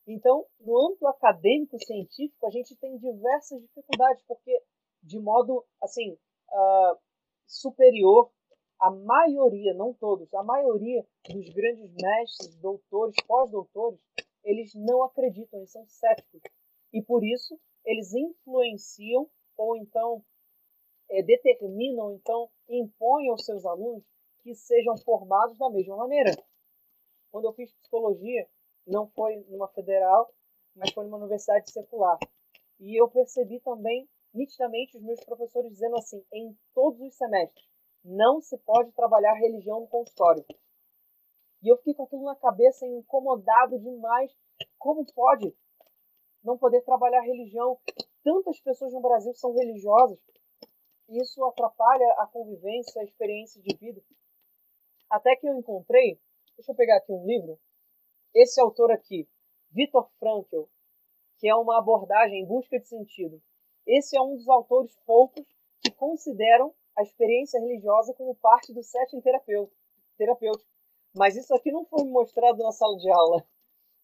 Então, 0.07 0.47
no 0.61 0.79
âmbito 0.79 1.07
acadêmico 1.09 1.77
científico, 1.85 2.47
a 2.47 2.51
gente 2.51 2.77
tem 2.77 2.97
diversas 2.99 3.61
dificuldades, 3.61 4.23
porque 4.29 4.63
de 5.03 5.19
modo 5.19 5.65
assim 5.83 6.13
uh, 6.13 6.99
superior, 7.47 8.31
a 8.81 8.91
maioria, 8.93 9.75
não 9.75 9.93
todos, 9.93 10.33
a 10.35 10.43
maioria 10.45 11.05
dos 11.29 11.49
grandes 11.49 11.93
mestres, 11.95 12.55
doutores, 12.57 13.17
pós-doutores, 13.27 14.01
eles 14.45 14.73
não 14.75 15.03
acreditam, 15.03 15.59
eles 15.59 15.73
são 15.73 15.85
céticos. 15.87 16.41
E 16.93 17.03
por 17.03 17.25
isso, 17.25 17.59
eles 17.85 18.13
influenciam 18.13 19.29
ou 19.57 19.77
então 19.77 20.25
é, 21.11 21.23
determinam, 21.23 22.13
então 22.13 22.51
impõem 22.69 23.29
aos 23.29 23.45
seus 23.45 23.65
alunos 23.65 24.05
que 24.43 24.55
sejam 24.55 24.97
formados 24.99 25.57
da 25.59 25.71
mesma 25.71 25.97
maneira. 25.97 26.33
Quando 27.31 27.47
eu 27.47 27.53
fiz 27.53 27.73
psicologia, 27.73 28.49
não 28.87 29.09
foi 29.09 29.37
numa 29.49 29.69
federal, 29.69 30.33
mas 30.75 30.93
foi 30.93 31.05
numa 31.05 31.19
universidade 31.19 31.71
secular. 31.71 32.19
E 32.81 33.01
eu 33.01 33.09
percebi 33.09 33.61
também 33.61 34.09
nitidamente 34.35 34.97
os 34.97 35.03
meus 35.03 35.21
professores 35.25 35.71
dizendo 35.71 35.97
assim, 35.97 36.25
em 36.33 36.57
todos 36.75 37.01
os 37.01 37.15
semestres, 37.15 37.67
não 38.05 38.41
se 38.41 38.59
pode 38.59 38.91
trabalhar 38.93 39.35
religião 39.35 39.81
no 39.81 39.87
consultório. 39.87 40.45
E 41.63 41.69
eu 41.69 41.77
fiquei 41.77 41.95
com 41.95 42.03
aquilo 42.03 42.25
na 42.25 42.35
cabeça, 42.35 42.87
incomodado 42.87 43.79
demais. 43.79 44.33
Como 44.79 45.07
pode 45.15 45.55
não 46.43 46.59
poder 46.59 46.83
trabalhar 46.83 47.21
religião? 47.21 47.79
Tantas 48.23 48.61
pessoas 48.61 48.93
no 48.93 49.01
Brasil 49.01 49.35
são 49.35 49.53
religiosas. 49.55 50.19
Isso 51.09 51.45
atrapalha 51.45 52.07
a 52.19 52.27
convivência, 52.27 53.01
a 53.01 53.05
experiência 53.05 53.61
de 53.61 53.77
vida. 53.77 54.03
Até 55.11 55.37
que 55.37 55.47
eu 55.47 55.55
encontrei, 55.55 56.19
deixa 56.57 56.73
eu 56.73 56.77
pegar 56.77 56.97
aqui 56.97 57.13
um 57.13 57.27
livro, 57.27 57.59
esse 58.35 58.61
autor 58.61 58.91
aqui, 58.91 59.29
Viktor 59.71 60.09
Frankl, 60.19 60.65
que 61.39 61.49
é 61.49 61.55
uma 61.55 61.79
abordagem 61.79 62.43
em 62.43 62.47
busca 62.47 62.79
de 62.79 62.89
sentido. 62.89 63.43
Esse 63.87 64.17
é 64.17 64.23
um 64.23 64.37
dos 64.37 64.49
autores 64.49 64.97
poucos 65.05 65.45
que 65.83 65.91
consideram 65.91 66.75
a 66.97 67.03
experiência 67.03 67.61
religiosa 67.61 68.15
como 68.15 68.35
parte 68.37 68.73
do 68.73 68.83
setting 68.83 69.21
terapêutico. 69.21 69.77
Mas 71.15 71.37
isso 71.37 71.55
aqui 71.55 71.71
não 71.71 71.85
foi 71.85 72.05
mostrado 72.05 72.63
na 72.63 72.73
sala 72.73 72.97
de 72.97 73.11
aula. 73.11 73.45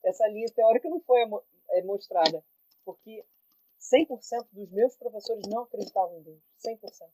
Essa 0.04 0.26
linha 0.28 0.46
teórica 0.54 0.88
não 0.88 1.00
foi 1.00 1.22
é, 1.70 1.82
mostrada. 1.82 2.44
Porque 2.84 3.24
100% 3.78 4.48
dos 4.52 4.70
meus 4.70 4.96
professores 4.96 5.42
não 5.48 5.62
acreditavam 5.62 6.18
em 6.18 6.22
Deus. 6.22 6.42
100%. 6.66 7.10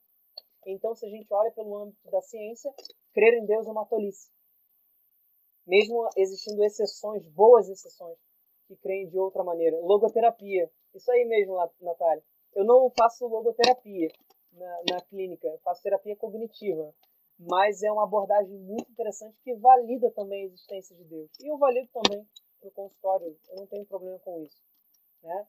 Então, 0.67 0.95
se 0.95 1.05
a 1.07 1.09
gente 1.11 1.33
olha 1.33 1.51
pelo 1.53 1.77
âmbito 1.77 2.11
da 2.11 2.23
ciência, 2.23 2.73
crer 3.13 3.35
em 3.35 3.47
Deus 3.47 3.67
é 3.67 3.71
uma 3.71 3.87
tolice. 3.87 4.31
Mesmo 5.67 6.09
existindo 6.17 6.63
exceções, 6.65 7.27
boas 7.29 7.69
exceções, 7.69 8.19
que 8.67 8.77
creem 8.77 9.09
de 9.09 9.19
outra 9.19 9.43
maneira. 9.43 9.79
Logoterapia. 9.81 10.71
Isso 10.95 11.11
aí 11.11 11.25
mesmo, 11.25 11.57
Natália. 11.81 12.25
Eu 12.55 12.65
não 12.65 12.91
faço 12.91 13.27
logoterapia 13.27 14.09
na, 14.53 14.83
na 14.91 15.01
clínica, 15.03 15.49
eu 15.49 15.59
faço 15.59 15.83
terapia 15.83 16.17
cognitiva. 16.17 16.95
Mas 17.39 17.83
é 17.83 17.91
uma 17.91 18.05
abordagem 18.05 18.57
muito 18.59 18.91
interessante 18.91 19.37
que 19.43 19.55
valida 19.57 20.11
também 20.13 20.43
a 20.43 20.47
existência 20.47 20.95
de 20.97 21.05
Deus. 21.05 21.31
E 21.41 21.51
eu 21.51 21.59
valido 21.59 21.89
também 21.93 22.27
no 22.65 22.71
consultório, 22.71 23.39
eu 23.51 23.57
não 23.57 23.67
tenho 23.67 23.85
problema 23.85 24.19
com 24.21 24.43
isso. 24.43 24.63
Né? 25.23 25.47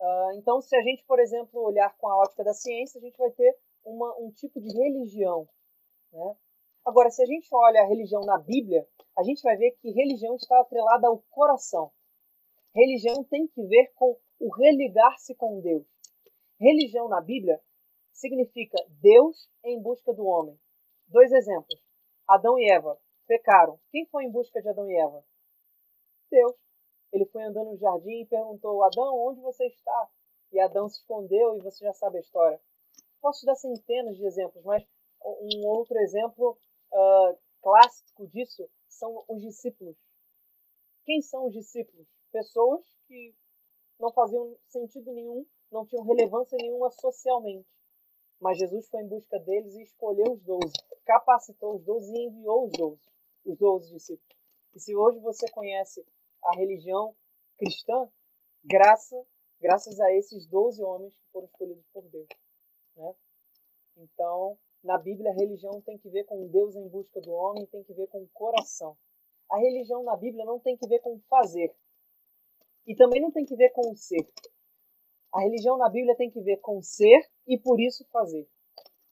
Uh, 0.00 0.32
então, 0.36 0.60
se 0.60 0.76
a 0.76 0.82
gente, 0.82 1.04
por 1.04 1.18
exemplo, 1.18 1.60
olhar 1.60 1.96
com 1.96 2.08
a 2.08 2.16
ótica 2.16 2.44
da 2.44 2.54
ciência, 2.54 2.98
a 2.98 3.02
gente 3.02 3.16
vai 3.16 3.30
ter 3.30 3.56
uma, 3.84 4.16
um 4.18 4.30
tipo 4.30 4.60
de 4.60 4.72
religião. 4.72 5.48
Né? 6.12 6.36
Agora, 6.84 7.10
se 7.10 7.22
a 7.22 7.26
gente 7.26 7.48
olha 7.52 7.82
a 7.82 7.86
religião 7.86 8.20
na 8.22 8.38
Bíblia, 8.38 8.86
a 9.16 9.22
gente 9.22 9.42
vai 9.42 9.56
ver 9.56 9.72
que 9.72 9.90
religião 9.90 10.36
está 10.36 10.60
atrelada 10.60 11.08
ao 11.08 11.22
coração. 11.30 11.90
Religião 12.74 13.22
tem 13.24 13.46
que 13.46 13.62
ver 13.62 13.92
com 13.94 14.18
o 14.40 14.54
religar-se 14.54 15.34
com 15.34 15.60
Deus. 15.60 15.86
Religião 16.60 17.08
na 17.08 17.20
Bíblia 17.20 17.60
significa 18.12 18.76
Deus 19.00 19.48
em 19.64 19.80
busca 19.80 20.12
do 20.12 20.26
homem. 20.26 20.58
Dois 21.06 21.32
exemplos. 21.32 21.80
Adão 22.26 22.58
e 22.58 22.70
Eva 22.70 22.98
pecaram. 23.26 23.78
Quem 23.90 24.06
foi 24.06 24.24
em 24.24 24.30
busca 24.30 24.60
de 24.60 24.68
Adão 24.68 24.90
e 24.90 24.96
Eva? 24.96 25.24
Deus. 26.30 26.54
Ele 27.12 27.26
foi 27.26 27.42
andando 27.44 27.70
no 27.70 27.78
jardim 27.78 28.22
e 28.22 28.26
perguntou: 28.26 28.82
Adão, 28.82 29.18
onde 29.18 29.40
você 29.40 29.66
está? 29.66 30.10
E 30.52 30.60
Adão 30.60 30.88
se 30.88 30.98
escondeu 30.98 31.56
e 31.56 31.60
você 31.60 31.84
já 31.84 31.92
sabe 31.92 32.18
a 32.18 32.20
história. 32.20 32.60
Posso 33.20 33.46
dar 33.46 33.54
centenas 33.54 34.16
de 34.16 34.24
exemplos, 34.24 34.64
mas 34.64 34.86
um 35.24 35.66
outro 35.66 35.98
exemplo 35.98 36.58
uh, 36.92 37.38
clássico 37.62 38.26
disso 38.28 38.68
são 38.88 39.24
os 39.28 39.42
discípulos. 39.42 39.96
Quem 41.04 41.20
são 41.22 41.46
os 41.46 41.52
discípulos? 41.52 42.06
Pessoas 42.30 42.84
que 43.06 43.34
não 43.98 44.12
faziam 44.12 44.56
sentido 44.68 45.12
nenhum 45.12 45.46
não 45.70 45.86
tinham 45.86 46.04
relevância 46.04 46.58
nenhuma 46.60 46.90
socialmente. 46.90 47.68
Mas 48.40 48.58
Jesus 48.58 48.88
foi 48.88 49.02
em 49.02 49.08
busca 49.08 49.38
deles 49.38 49.74
e 49.74 49.82
escolheu 49.82 50.32
os 50.32 50.42
doze, 50.42 50.72
capacitou 51.04 51.76
os 51.76 51.84
doze 51.84 52.12
e 52.12 52.26
enviou 52.26 52.66
os 52.66 52.72
doze, 52.72 53.10
os 53.44 53.58
doze 53.58 53.92
discípulos. 53.92 54.36
E 54.74 54.80
se 54.80 54.94
hoje 54.94 55.18
você 55.20 55.50
conhece 55.50 56.04
a 56.44 56.56
religião 56.56 57.14
cristã, 57.56 58.08
graça, 58.64 59.16
graças 59.60 59.98
a 60.00 60.12
esses 60.12 60.46
doze 60.46 60.82
homens 60.82 61.14
que 61.14 61.32
foram 61.32 61.46
escolhidos 61.46 61.84
por 61.92 62.02
Deus. 62.08 62.28
Né? 62.96 63.14
Então, 63.96 64.58
na 64.82 64.98
Bíblia, 64.98 65.30
a 65.30 65.34
religião 65.34 65.80
tem 65.80 65.96
que 65.98 66.10
ver 66.10 66.24
com 66.24 66.46
Deus 66.48 66.76
em 66.76 66.88
busca 66.88 67.20
do 67.20 67.32
homem, 67.32 67.66
tem 67.66 67.82
que 67.82 67.94
ver 67.94 68.06
com 68.08 68.22
o 68.22 68.28
coração. 68.28 68.96
A 69.50 69.58
religião 69.58 70.02
na 70.02 70.16
Bíblia 70.16 70.44
não 70.44 70.58
tem 70.58 70.76
que 70.76 70.86
ver 70.86 71.00
com 71.00 71.18
fazer. 71.28 71.74
E 72.86 72.94
também 72.94 73.20
não 73.20 73.30
tem 73.30 73.44
que 73.44 73.56
ver 73.56 73.70
com 73.70 73.90
o 73.90 73.96
ser. 73.96 74.28
A 75.32 75.40
religião 75.40 75.78
na 75.78 75.88
Bíblia 75.88 76.14
tem 76.16 76.30
que 76.30 76.40
ver 76.40 76.58
com 76.58 76.82
ser 76.82 77.28
e 77.46 77.58
por 77.58 77.80
isso 77.80 78.06
fazer. 78.12 78.48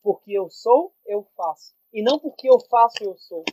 Porque 0.02 0.32
eu 0.32 0.50
sou, 0.50 0.94
eu 1.06 1.22
faço. 1.36 1.74
E 1.92 2.02
não 2.02 2.18
porque 2.18 2.48
eu 2.48 2.58
faço, 2.68 3.02
eu 3.02 3.16
sou. 3.16 3.44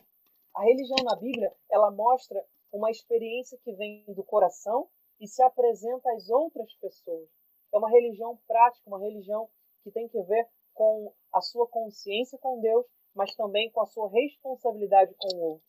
A 0.54 0.62
religião 0.62 0.98
na 1.04 1.16
Bíblia, 1.16 1.54
ela 1.70 1.90
mostra 1.90 2.44
uma 2.72 2.90
experiência 2.90 3.58
que 3.62 3.72
vem 3.72 4.04
do 4.08 4.24
coração 4.24 4.88
e 5.20 5.26
se 5.26 5.42
apresenta 5.42 6.10
às 6.12 6.28
outras 6.28 6.72
pessoas. 6.76 7.28
É 7.72 7.78
uma 7.78 7.90
religião 7.90 8.38
prática, 8.46 8.88
uma 8.88 9.00
religião 9.00 9.48
que 9.82 9.90
tem 9.90 10.08
que 10.08 10.22
ver 10.22 10.48
com 10.74 11.12
a 11.32 11.40
sua 11.40 11.66
consciência 11.68 12.38
com 12.38 12.60
Deus, 12.60 12.86
mas 13.14 13.34
também 13.34 13.70
com 13.70 13.80
a 13.80 13.86
sua 13.86 14.08
responsabilidade 14.08 15.14
com 15.18 15.36
o 15.36 15.40
outro. 15.40 15.66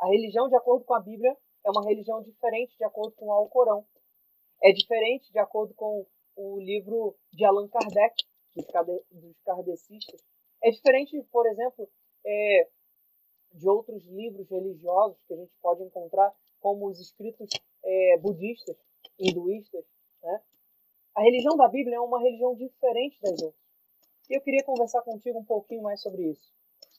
A 0.00 0.06
religião, 0.08 0.48
de 0.48 0.56
acordo 0.56 0.84
com 0.84 0.94
a 0.94 1.00
Bíblia, 1.00 1.36
é 1.64 1.70
uma 1.70 1.84
religião 1.84 2.22
diferente 2.22 2.76
de 2.76 2.84
acordo 2.84 3.12
com 3.12 3.26
o 3.26 3.32
Alcorão 3.32 3.86
é 4.64 4.72
diferente 4.72 5.30
de 5.30 5.38
acordo 5.38 5.74
com 5.74 6.06
o 6.36 6.58
livro 6.58 7.14
de 7.30 7.44
Allan 7.44 7.68
Kardec, 7.68 8.14
dos 8.56 8.66
kardecistas. 9.44 10.22
É 10.62 10.70
diferente, 10.70 11.22
por 11.30 11.46
exemplo, 11.46 11.86
é, 12.24 12.68
de 13.54 13.68
outros 13.68 14.04
livros 14.06 14.48
religiosos 14.50 15.16
que 15.26 15.34
a 15.34 15.36
gente 15.36 15.52
pode 15.62 15.82
encontrar, 15.82 16.34
como 16.60 16.88
os 16.88 17.00
escritos 17.00 17.48
é, 17.84 18.18
budistas, 18.18 18.76
hinduístas. 19.18 19.84
Né? 20.22 20.42
A 21.14 21.22
religião 21.22 21.56
da 21.56 21.68
Bíblia 21.68 21.96
é 21.96 22.00
uma 22.00 22.20
religião 22.20 22.54
diferente 22.54 23.20
das 23.22 23.40
outras. 23.40 23.64
E 24.28 24.36
eu 24.36 24.40
queria 24.40 24.64
conversar 24.64 25.02
contigo 25.02 25.38
um 25.38 25.44
pouquinho 25.44 25.82
mais 25.82 26.00
sobre 26.00 26.30
isso. 26.30 26.52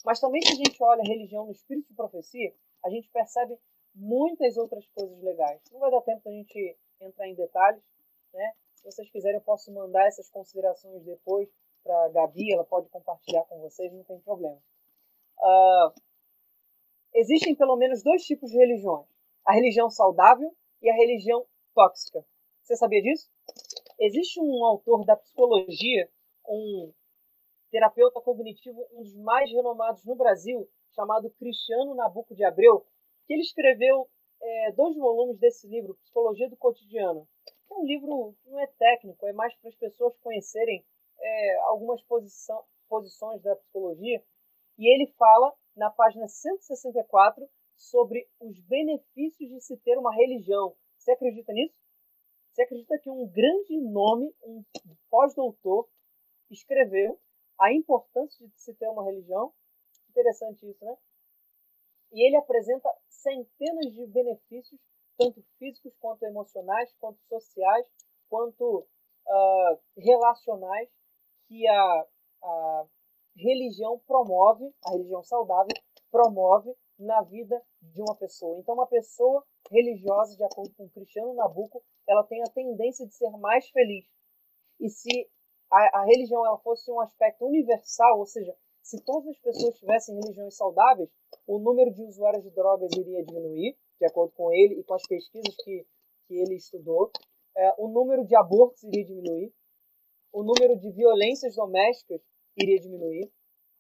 Mas 0.06 0.20
também, 0.20 0.42
se 0.42 0.54
a 0.54 0.56
gente 0.56 0.82
olha 0.82 1.02
a 1.02 1.08
religião 1.08 1.46
no 1.46 1.52
espírito 1.52 1.90
de 1.90 1.96
profecia, 1.96 2.54
a 2.86 2.90
gente 2.90 3.10
percebe 3.10 3.58
muitas 3.94 4.56
outras 4.58 4.88
coisas 4.90 5.20
legais. 5.22 5.60
Não 5.72 5.80
vai 5.80 5.90
dar 5.90 6.02
tempo 6.02 6.24
da 6.24 6.32
gente 6.32 6.78
entrar 7.02 7.28
em 7.28 7.36
detalhes, 7.36 7.82
né? 8.34 8.54
Se 8.76 8.84
vocês 8.84 9.10
quiserem, 9.10 9.38
eu 9.38 9.44
posso 9.44 9.74
mandar 9.74 10.06
essas 10.06 10.30
considerações 10.30 11.04
depois 11.04 11.50
para 11.84 12.06
a 12.06 12.10
Gabi, 12.10 12.54
ela 12.54 12.64
pode 12.64 12.88
compartilhar 12.90 13.44
com 13.46 13.60
vocês, 13.60 13.92
não 13.92 14.04
tem 14.04 14.20
problema. 14.20 14.62
Uh, 15.40 15.94
existem 17.16 17.56
pelo 17.56 17.76
menos 17.78 18.04
dois 18.04 18.24
tipos 18.24 18.52
de 18.52 18.58
religiões: 18.58 19.08
a 19.46 19.54
religião 19.54 19.90
saudável 19.90 20.54
e 20.82 20.90
a 20.90 20.94
religião 20.94 21.46
tóxica. 21.74 22.24
Você 22.62 22.76
sabia 22.76 23.02
disso? 23.02 23.30
Existe 24.00 24.40
um 24.40 24.66
autor 24.66 25.06
da 25.06 25.16
psicologia, 25.16 26.10
um 26.48 26.92
terapeuta 27.72 28.22
cognitivo, 28.22 28.88
um 28.94 29.04
dos 29.04 29.16
mais 29.18 29.52
renomados 29.52 30.04
no 30.06 30.16
Brasil, 30.16 30.68
chamado 30.94 31.30
Cristiano 31.32 31.96
Nabuco 31.96 32.36
de 32.36 32.44
Abreu, 32.44 32.86
que 33.26 33.34
ele 33.34 33.42
escreveu 33.42 34.10
é, 34.42 34.72
dois 34.72 34.96
volumes 34.96 35.38
desse 35.40 35.68
livro, 35.68 35.96
Psicologia 35.96 36.50
do 36.50 36.58
Cotidiano. 36.58 37.28
É 37.70 37.74
um 37.74 37.86
livro 37.86 38.36
que 38.42 38.50
não 38.50 38.60
é 38.60 38.68
técnico, 38.68 39.26
é 39.26 39.34
mais 39.34 39.56
para 39.56 39.70
as 39.70 39.76
pessoas 39.76 40.16
conhecerem 40.20 40.86
é, 41.20 41.56
algumas 41.64 42.02
posição, 42.04 42.64
posições 42.88 43.42
da 43.42 43.56
psicologia, 43.56 44.24
e 44.78 44.94
ele 44.94 45.08
fala 45.18 45.54
na 45.76 45.90
página 45.90 46.28
164 46.28 47.48
sobre 47.76 48.28
os 48.40 48.60
benefícios 48.62 49.50
de 49.50 49.62
se 49.62 49.78
ter 49.78 49.98
uma 49.98 50.14
religião. 50.14 50.76
Você 50.98 51.12
acredita 51.12 51.52
nisso? 51.52 51.76
Você 52.52 52.64
acredita 52.64 52.98
que 53.00 53.10
um 53.10 53.28
grande 53.28 53.78
nome, 53.82 54.34
um 54.44 54.64
pós-doutor, 55.10 55.90
escreveu 56.50 57.20
a 57.60 57.74
importância 57.74 58.48
de 58.48 58.60
se 58.60 58.74
ter 58.76 58.88
uma 58.88 59.04
religião? 59.04 59.54
Interessante 60.10 60.66
isso, 60.70 60.84
né? 60.86 60.96
E 62.14 62.26
ele 62.26 62.38
apresenta 62.38 62.90
centenas 63.10 63.92
de 63.94 64.08
benefícios, 64.08 64.80
tanto 65.18 65.44
físicos 65.58 65.94
quanto 66.00 66.24
emocionais, 66.24 66.94
quanto 67.00 67.20
sociais, 67.28 67.86
quanto 68.30 68.88
uh, 69.28 69.80
relacionais, 69.98 70.90
que 71.48 71.68
a, 71.68 72.08
a 72.42 72.88
religião 73.36 74.00
promove, 74.08 74.74
a 74.86 74.92
religião 74.92 75.24
saudável 75.24 75.76
promove 76.12 76.74
na 76.98 77.22
vida 77.24 77.62
de 77.82 78.02
uma 78.02 78.16
pessoa. 78.16 78.60
Então, 78.60 78.76
uma 78.76 78.88
pessoa 78.88 79.44
religiosa, 79.70 80.36
de 80.36 80.44
acordo 80.44 80.74
com 80.76 80.90
Cristiano 80.90 81.34
Nabuco, 81.34 81.84
ela 82.08 82.24
tem 82.24 82.42
a 82.42 82.52
tendência 82.52 83.06
de 83.06 83.14
ser 83.14 83.30
mais 83.38 83.68
feliz. 83.70 84.06
E 84.80 84.90
se 84.90 85.30
a, 85.72 86.00
a 86.02 86.06
religião 86.06 86.46
ela 86.46 86.58
fosse 86.60 86.90
um 86.92 87.00
aspecto 87.00 87.46
universal, 87.46 88.20
ou 88.20 88.26
seja, 88.26 88.56
se 88.82 89.04
todas 89.04 89.28
as 89.30 89.40
pessoas 89.40 89.78
tivessem 89.78 90.16
religiões 90.16 90.56
saudáveis, 90.56 91.10
o 91.48 91.58
número 91.60 91.92
de 91.92 92.04
usuários 92.04 92.44
de 92.44 92.52
drogas 92.52 92.92
iria 92.96 93.24
diminuir, 93.26 93.76
de 94.00 94.06
acordo 94.06 94.32
com 94.34 94.54
ele 94.54 94.80
e 94.80 94.84
com 94.84 94.94
as 94.94 95.06
pesquisas 95.08 95.56
que, 95.64 95.86
que 96.28 96.36
ele 96.36 96.56
estudou. 96.56 97.12
É, 97.58 97.74
o 97.78 97.88
número 97.88 98.26
de 98.26 98.36
abortos 98.36 98.84
iria 98.84 99.06
diminuir. 99.06 99.54
O 100.32 100.44
número 100.44 100.78
de 100.78 100.92
violências 100.92 101.56
domésticas 101.56 102.22
iria 102.58 102.80
diminuir. 102.80 103.32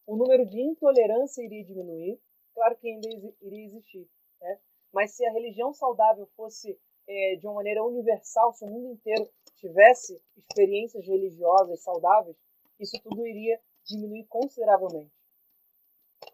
O 0.07 0.15
número 0.15 0.45
de 0.45 0.61
intolerância 0.61 1.43
iria 1.43 1.63
diminuir. 1.63 2.19
Claro 2.53 2.77
que 2.77 2.88
ainda 2.88 3.07
iria 3.41 3.65
existir. 3.65 4.07
Né? 4.41 4.59
Mas 4.93 5.11
se 5.11 5.25
a 5.25 5.31
religião 5.31 5.73
saudável 5.73 6.27
fosse 6.35 6.79
é, 7.07 7.35
de 7.35 7.45
uma 7.45 7.55
maneira 7.55 7.83
universal, 7.83 8.53
se 8.53 8.63
o 8.63 8.67
mundo 8.67 8.93
inteiro 8.93 9.27
tivesse 9.55 10.21
experiências 10.38 11.05
religiosas 11.05 11.81
saudáveis, 11.81 12.38
isso 12.79 12.97
tudo 13.03 13.25
iria 13.25 13.59
diminuir 13.85 14.25
consideravelmente. 14.25 15.11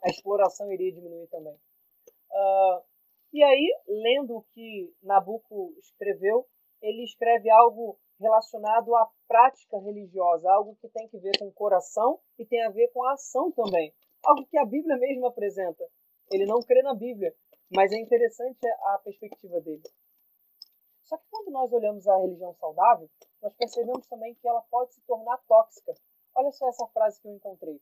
A 0.04 0.10
exploração 0.10 0.72
iria 0.72 0.92
diminuir 0.92 1.28
também. 1.28 1.54
Uh, 2.32 2.84
e 3.34 3.44
aí, 3.44 3.76
lendo 3.88 4.38
o 4.38 4.44
que 4.54 4.94
Nabucco 5.02 5.74
escreveu, 5.80 6.48
ele 6.82 7.04
escreve 7.04 7.50
algo 7.50 8.00
relacionado 8.22 8.96
à 8.96 9.10
prática 9.28 9.78
religiosa, 9.80 10.50
algo 10.52 10.78
que 10.80 10.88
tem 10.90 11.08
que 11.10 11.18
ver 11.18 11.38
com 11.40 11.48
o 11.48 11.54
coração 11.54 12.20
e 12.38 12.46
tem 12.46 12.64
a 12.64 12.70
ver 12.70 12.88
com 12.90 13.04
a 13.04 13.14
ação 13.14 13.52
também. 13.52 13.94
Algo 14.24 14.46
que 14.46 14.58
a 14.58 14.66
Bíblia 14.66 14.96
mesmo 14.98 15.26
apresenta. 15.26 15.84
Ele 16.32 16.46
não 16.46 16.62
crê 16.62 16.82
na 16.84 16.94
Bíblia, 16.94 17.36
mas 17.74 17.92
é 17.92 17.98
interessante 17.98 18.60
a 18.68 19.00
perspectiva 19.04 19.60
dele. 19.60 19.84
Só 21.04 21.18
que 21.18 21.26
quando 21.30 21.52
nós 21.52 21.74
olhamos 21.74 22.08
a 22.08 22.18
religião 22.18 22.54
saudável, 22.54 23.10
nós 23.42 23.54
percebemos 23.56 24.08
também 24.08 24.36
que 24.36 24.48
ela 24.48 24.62
pode 24.70 24.94
se 24.94 25.02
tornar 25.02 25.38
tóxica. 25.48 25.94
Olha 26.36 26.52
só 26.52 26.70
essa 26.70 26.88
frase 26.88 27.20
que 27.20 27.28
eu 27.28 27.34
encontrei. 27.34 27.82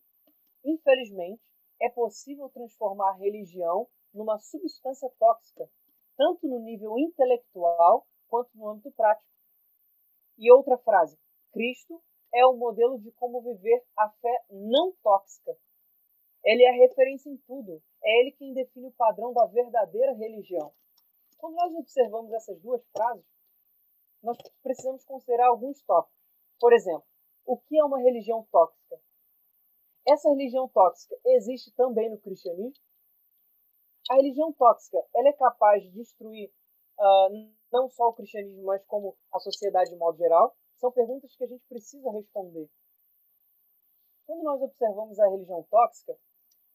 Infelizmente, 0.64 1.42
é 1.82 1.90
possível 1.90 2.50
transformar 2.50 3.12
a 3.12 3.18
religião 3.18 3.88
numa 4.14 4.40
substância 4.40 5.10
tóxica, 5.20 5.70
tanto 6.18 6.48
no 6.48 6.60
nível 6.60 6.98
intelectual 6.98 8.08
quanto 8.28 8.50
no 8.56 8.70
âmbito 8.70 8.92
prático. 8.92 9.28
E 10.40 10.50
outra 10.54 10.78
frase: 10.78 11.20
Cristo 11.52 12.02
é 12.34 12.46
o 12.46 12.56
modelo 12.56 12.98
de 12.98 13.12
como 13.12 13.42
viver 13.42 13.84
a 13.98 14.10
fé 14.10 14.46
não 14.50 14.94
tóxica. 15.04 15.56
Ele 16.46 16.64
é 16.64 16.70
a 16.70 16.88
referência 16.88 17.30
em 17.30 17.38
tudo. 17.46 17.84
É 18.02 18.22
ele 18.22 18.32
quem 18.32 18.54
define 18.54 18.88
o 18.88 18.94
padrão 18.94 19.34
da 19.34 19.46
verdadeira 19.48 20.14
religião. 20.14 20.74
Quando 21.38 21.56
nós 21.56 21.74
observamos 21.76 22.32
essas 22.32 22.58
duas 22.62 22.82
frases, 22.92 23.26
nós 24.24 24.38
precisamos 24.64 25.04
considerar 25.04 25.48
alguns 25.48 25.82
tópicos. 25.84 26.18
Por 26.58 26.72
exemplo, 26.72 27.06
o 27.46 27.58
que 27.58 27.78
é 27.78 27.84
uma 27.84 28.00
religião 28.00 28.48
tóxica? 28.50 29.02
Essa 30.08 30.30
religião 30.30 30.70
tóxica 30.70 31.16
existe 31.26 31.72
também 31.74 32.10
no 32.10 32.18
cristianismo? 32.18 32.82
A 34.10 34.16
religião 34.16 34.54
tóxica 34.54 34.98
ela 35.14 35.30
é 35.30 35.34
capaz 35.34 35.84
de 35.84 35.92
destruir 35.92 36.52
uh, 36.98 37.59
não 37.72 37.90
só 37.90 38.10
o 38.10 38.14
cristianismo, 38.14 38.64
mas 38.64 38.84
como 38.86 39.16
a 39.34 39.40
sociedade 39.40 39.90
de 39.90 39.98
modo 39.98 40.18
geral? 40.18 40.56
São 40.78 40.92
perguntas 40.92 41.36
que 41.36 41.44
a 41.44 41.48
gente 41.48 41.64
precisa 41.68 42.12
responder. 42.12 42.70
Quando 44.26 44.44
nós 44.44 44.62
observamos 44.62 45.20
a 45.20 45.28
religião 45.30 45.64
tóxica, 45.70 46.18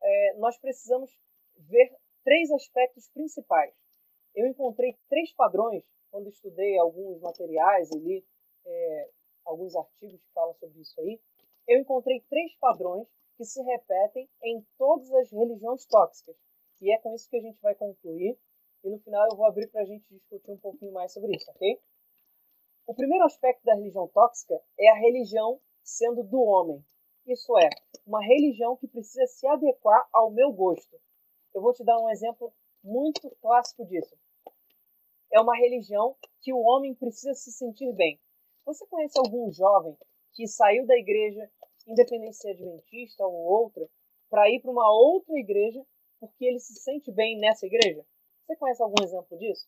é, 0.02 0.34
nós 0.38 0.58
precisamos 0.58 1.10
ver 1.56 1.96
três 2.22 2.50
aspectos 2.50 3.08
principais 3.10 3.74
eu 4.34 4.46
encontrei 4.46 4.96
três 5.08 5.32
padrões 5.32 5.84
quando 6.10 6.28
estudei 6.28 6.76
alguns 6.78 7.20
materiais 7.20 7.90
e 7.92 7.98
li 7.98 8.26
é, 8.66 9.10
alguns 9.44 9.76
artigos 9.76 10.20
que 10.20 10.32
falam 10.32 10.54
sobre 10.54 10.80
isso 10.80 11.00
aí. 11.00 11.20
Eu 11.68 11.80
encontrei 11.80 12.20
três 12.28 12.54
padrões 12.56 13.06
que 13.36 13.44
se 13.44 13.62
repetem 13.62 14.28
em 14.42 14.66
todas 14.76 15.10
as 15.12 15.30
religiões 15.30 15.86
tóxicas. 15.86 16.36
E 16.82 16.92
é 16.92 16.98
com 16.98 17.14
isso 17.14 17.28
que 17.30 17.36
a 17.36 17.40
gente 17.40 17.60
vai 17.60 17.74
concluir. 17.74 18.36
E 18.84 18.90
no 18.90 18.98
final 19.00 19.26
eu 19.30 19.36
vou 19.36 19.46
abrir 19.46 19.68
para 19.68 19.82
a 19.82 19.84
gente 19.84 20.04
discutir 20.10 20.50
um 20.50 20.58
pouquinho 20.58 20.92
mais 20.92 21.12
sobre 21.12 21.34
isso, 21.34 21.50
ok? 21.50 21.80
O 22.86 22.94
primeiro 22.94 23.24
aspecto 23.24 23.64
da 23.64 23.74
religião 23.74 24.06
tóxica 24.08 24.60
é 24.78 24.90
a 24.90 24.94
religião 24.94 25.60
sendo 25.82 26.22
do 26.22 26.40
homem. 26.40 26.84
Isso 27.26 27.56
é, 27.58 27.70
uma 28.06 28.22
religião 28.22 28.76
que 28.76 28.86
precisa 28.86 29.26
se 29.26 29.46
adequar 29.46 30.06
ao 30.12 30.30
meu 30.30 30.52
gosto. 30.52 31.00
Eu 31.54 31.62
vou 31.62 31.72
te 31.72 31.82
dar 31.82 31.98
um 31.98 32.10
exemplo 32.10 32.52
muito 32.82 33.30
clássico 33.40 33.86
disso 33.86 34.14
é 35.34 35.40
uma 35.40 35.56
religião 35.56 36.16
que 36.40 36.52
o 36.52 36.60
homem 36.60 36.94
precisa 36.94 37.34
se 37.34 37.50
sentir 37.50 37.92
bem. 37.92 38.20
Você 38.64 38.86
conhece 38.86 39.18
algum 39.18 39.50
jovem 39.50 39.96
que 40.32 40.46
saiu 40.46 40.86
da 40.86 40.96
igreja, 40.96 41.50
independente 41.88 42.36
se 42.36 42.48
adventista 42.48 43.26
ou 43.26 43.34
outra, 43.34 43.84
para 44.30 44.48
ir 44.48 44.60
para 44.60 44.70
uma 44.70 44.88
outra 44.92 45.36
igreja 45.36 45.84
porque 46.20 46.44
ele 46.44 46.60
se 46.60 46.74
sente 46.74 47.10
bem 47.10 47.36
nessa 47.38 47.66
igreja? 47.66 48.06
Você 48.46 48.56
conhece 48.56 48.82
algum 48.82 49.02
exemplo 49.02 49.38
disso? 49.38 49.66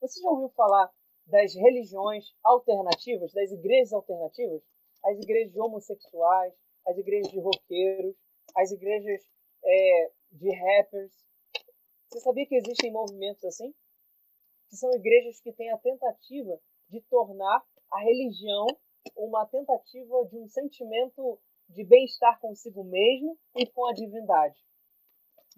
Você 0.00 0.20
já 0.20 0.30
ouviu 0.30 0.48
falar 0.50 0.90
das 1.26 1.54
religiões 1.54 2.34
alternativas, 2.42 3.32
das 3.32 3.50
igrejas 3.52 3.92
alternativas? 3.92 4.62
As 5.04 5.18
igrejas 5.18 5.56
homossexuais, 5.56 6.54
as 6.86 6.98
igrejas 6.98 7.30
de 7.30 7.38
roqueiros, 7.38 8.16
as 8.56 8.72
igrejas 8.72 9.28
é, 9.64 10.12
de 10.32 10.50
rappers, 10.50 11.12
você 12.10 12.18
sabia 12.20 12.44
que 12.44 12.56
existem 12.56 12.90
movimentos 12.90 13.44
assim? 13.44 13.72
Que 14.68 14.76
são 14.76 14.92
igrejas 14.92 15.40
que 15.40 15.52
têm 15.52 15.70
a 15.70 15.78
tentativa 15.78 16.60
de 16.88 17.00
tornar 17.02 17.64
a 17.92 18.00
religião 18.00 18.66
uma 19.16 19.46
tentativa 19.46 20.24
de 20.26 20.36
um 20.36 20.48
sentimento 20.48 21.40
de 21.68 21.84
bem-estar 21.84 22.40
consigo 22.40 22.82
mesmo 22.82 23.38
e 23.56 23.64
com 23.64 23.86
a 23.86 23.92
divindade. 23.92 24.60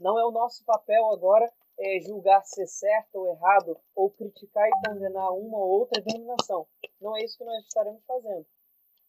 Não 0.03 0.19
é 0.19 0.27
o 0.27 0.33
nosso 0.33 0.65
papel 0.65 1.11
agora 1.13 1.49
é, 1.79 2.01
julgar 2.01 2.43
se 2.43 2.61
é 2.61 2.67
certo 2.67 3.15
ou 3.15 3.29
errado, 3.29 3.81
ou 3.95 4.11
criticar 4.11 4.69
e 4.69 4.89
condenar 4.89 5.31
uma 5.31 5.59
ou 5.59 5.79
outra 5.79 6.03
denominação. 6.03 6.67
Não 7.01 7.17
é 7.17 7.23
isso 7.23 7.39
que 7.39 7.45
nós 7.45 7.65
estaremos 7.65 8.03
fazendo. 8.05 8.45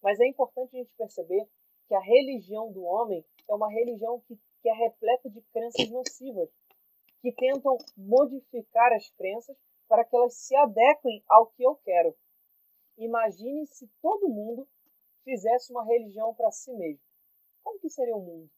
Mas 0.03 0.19
é 0.19 0.27
importante 0.27 0.75
a 0.75 0.79
gente 0.79 0.93
perceber 0.95 1.49
que 1.88 1.95
a 1.95 1.99
religião 1.99 2.71
do 2.71 2.84
homem 2.84 3.25
é 3.49 3.56
uma 3.56 3.71
religião 3.71 4.19
que, 4.27 4.39
que 4.62 4.69
é 4.69 4.73
repleta 4.73 5.32
de 5.32 5.41
crenças 5.51 5.89
nocivas, 5.89 6.49
que 7.23 7.32
tentam 7.32 7.75
modificar 7.97 8.93
as 8.93 9.10
crenças 9.13 9.58
para 9.88 10.06
que 10.06 10.15
elas 10.15 10.36
se 10.36 10.56
adequem 10.56 11.23
ao 11.27 11.47
que 11.47 11.63
eu 11.63 11.75
quero. 11.77 12.15
Imagine 12.99 13.65
se 13.65 13.89
todo 13.99 14.29
mundo 14.29 14.67
fizesse 15.23 15.71
uma 15.71 15.84
religião 15.84 16.36
para 16.36 16.51
si 16.51 16.71
mesmo. 16.71 17.01
Como 17.63 17.79
que 17.79 17.89
seria 17.89 18.15
o 18.15 18.21
mundo? 18.21 18.51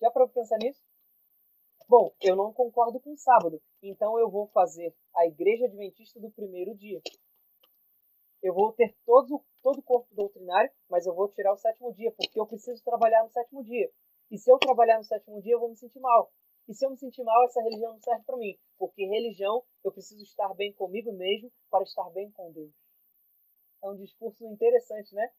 Já 0.00 0.10
para 0.10 0.28
pensar 0.28 0.58
nisso? 0.58 0.82
Bom, 1.88 2.12
eu 2.20 2.34
não 2.34 2.52
concordo 2.52 2.98
com 3.00 3.12
o 3.12 3.16
sábado, 3.16 3.62
então 3.82 4.18
eu 4.18 4.28
vou 4.28 4.48
fazer 4.48 4.94
a 5.14 5.26
igreja 5.26 5.66
adventista 5.66 6.20
do 6.20 6.30
primeiro 6.30 6.74
dia. 6.74 7.00
Eu 8.42 8.52
vou 8.52 8.72
ter 8.72 8.94
todo, 9.04 9.42
todo 9.62 9.78
o 9.78 9.82
corpo 9.82 10.14
doutrinário, 10.14 10.70
mas 10.90 11.06
eu 11.06 11.14
vou 11.14 11.28
tirar 11.28 11.52
o 11.52 11.56
sétimo 11.56 11.92
dia, 11.94 12.12
porque 12.12 12.38
eu 12.38 12.46
preciso 12.46 12.82
trabalhar 12.84 13.22
no 13.22 13.30
sétimo 13.30 13.62
dia. 13.64 13.90
E 14.30 14.38
se 14.38 14.50
eu 14.50 14.58
trabalhar 14.58 14.98
no 14.98 15.04
sétimo 15.04 15.40
dia, 15.40 15.54
eu 15.54 15.60
vou 15.60 15.70
me 15.70 15.76
sentir 15.76 16.00
mal. 16.00 16.30
E 16.68 16.74
se 16.74 16.84
eu 16.84 16.90
me 16.90 16.98
sentir 16.98 17.22
mal, 17.22 17.44
essa 17.44 17.62
religião 17.62 17.92
não 17.92 18.00
serve 18.00 18.24
para 18.24 18.36
mim. 18.36 18.58
Porque 18.76 19.06
religião, 19.06 19.64
eu 19.84 19.92
preciso 19.92 20.22
estar 20.22 20.52
bem 20.54 20.72
comigo 20.72 21.12
mesmo 21.12 21.50
para 21.70 21.84
estar 21.84 22.10
bem 22.10 22.30
com 22.32 22.52
Deus. 22.52 22.74
É 23.82 23.88
um 23.88 23.96
discurso 23.96 24.44
interessante, 24.44 25.14
né? 25.14 25.30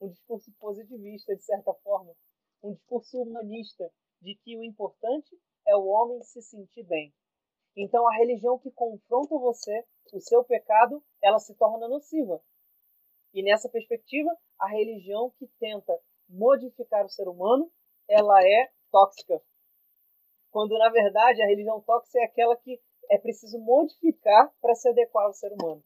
Um 0.00 0.08
discurso 0.08 0.50
positivista, 0.58 1.36
de 1.36 1.42
certa 1.42 1.74
forma. 1.74 2.16
Um 2.62 2.72
discurso 2.72 3.20
humanista, 3.20 3.92
de 4.20 4.34
que 4.36 4.56
o 4.56 4.64
importante 4.64 5.38
é 5.66 5.76
o 5.76 5.86
homem 5.86 6.22
se 6.22 6.42
sentir 6.42 6.84
bem. 6.84 7.12
Então, 7.76 8.06
a 8.08 8.16
religião 8.16 8.58
que 8.58 8.70
confronta 8.70 9.38
você, 9.38 9.84
o 10.12 10.20
seu 10.20 10.44
pecado, 10.44 11.02
ela 11.22 11.38
se 11.38 11.54
torna 11.54 11.88
nociva. 11.88 12.42
E 13.32 13.42
nessa 13.42 13.68
perspectiva, 13.68 14.30
a 14.58 14.68
religião 14.68 15.30
que 15.38 15.46
tenta 15.58 15.96
modificar 16.28 17.04
o 17.04 17.08
ser 17.08 17.28
humano, 17.28 17.70
ela 18.08 18.42
é 18.42 18.70
tóxica. 18.90 19.40
Quando 20.50 20.76
na 20.78 20.90
verdade 20.90 21.42
a 21.42 21.46
religião 21.46 21.80
tóxica 21.80 22.18
é 22.18 22.24
aquela 22.24 22.56
que 22.56 22.80
é 23.08 23.18
preciso 23.18 23.58
modificar 23.58 24.52
para 24.60 24.74
se 24.74 24.88
adequar 24.88 25.26
ao 25.26 25.32
ser 25.32 25.52
humano. 25.52 25.82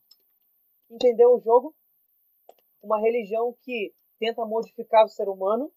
Entendeu 0.90 1.35
o 1.35 1.40
jogo? 1.40 1.75
Uma 2.83 2.99
religião 2.99 3.55
que 3.62 3.94
tenta 4.18 4.44
modificar 4.44 5.05
o 5.05 5.09
ser 5.09 5.29
humano, 5.29 5.73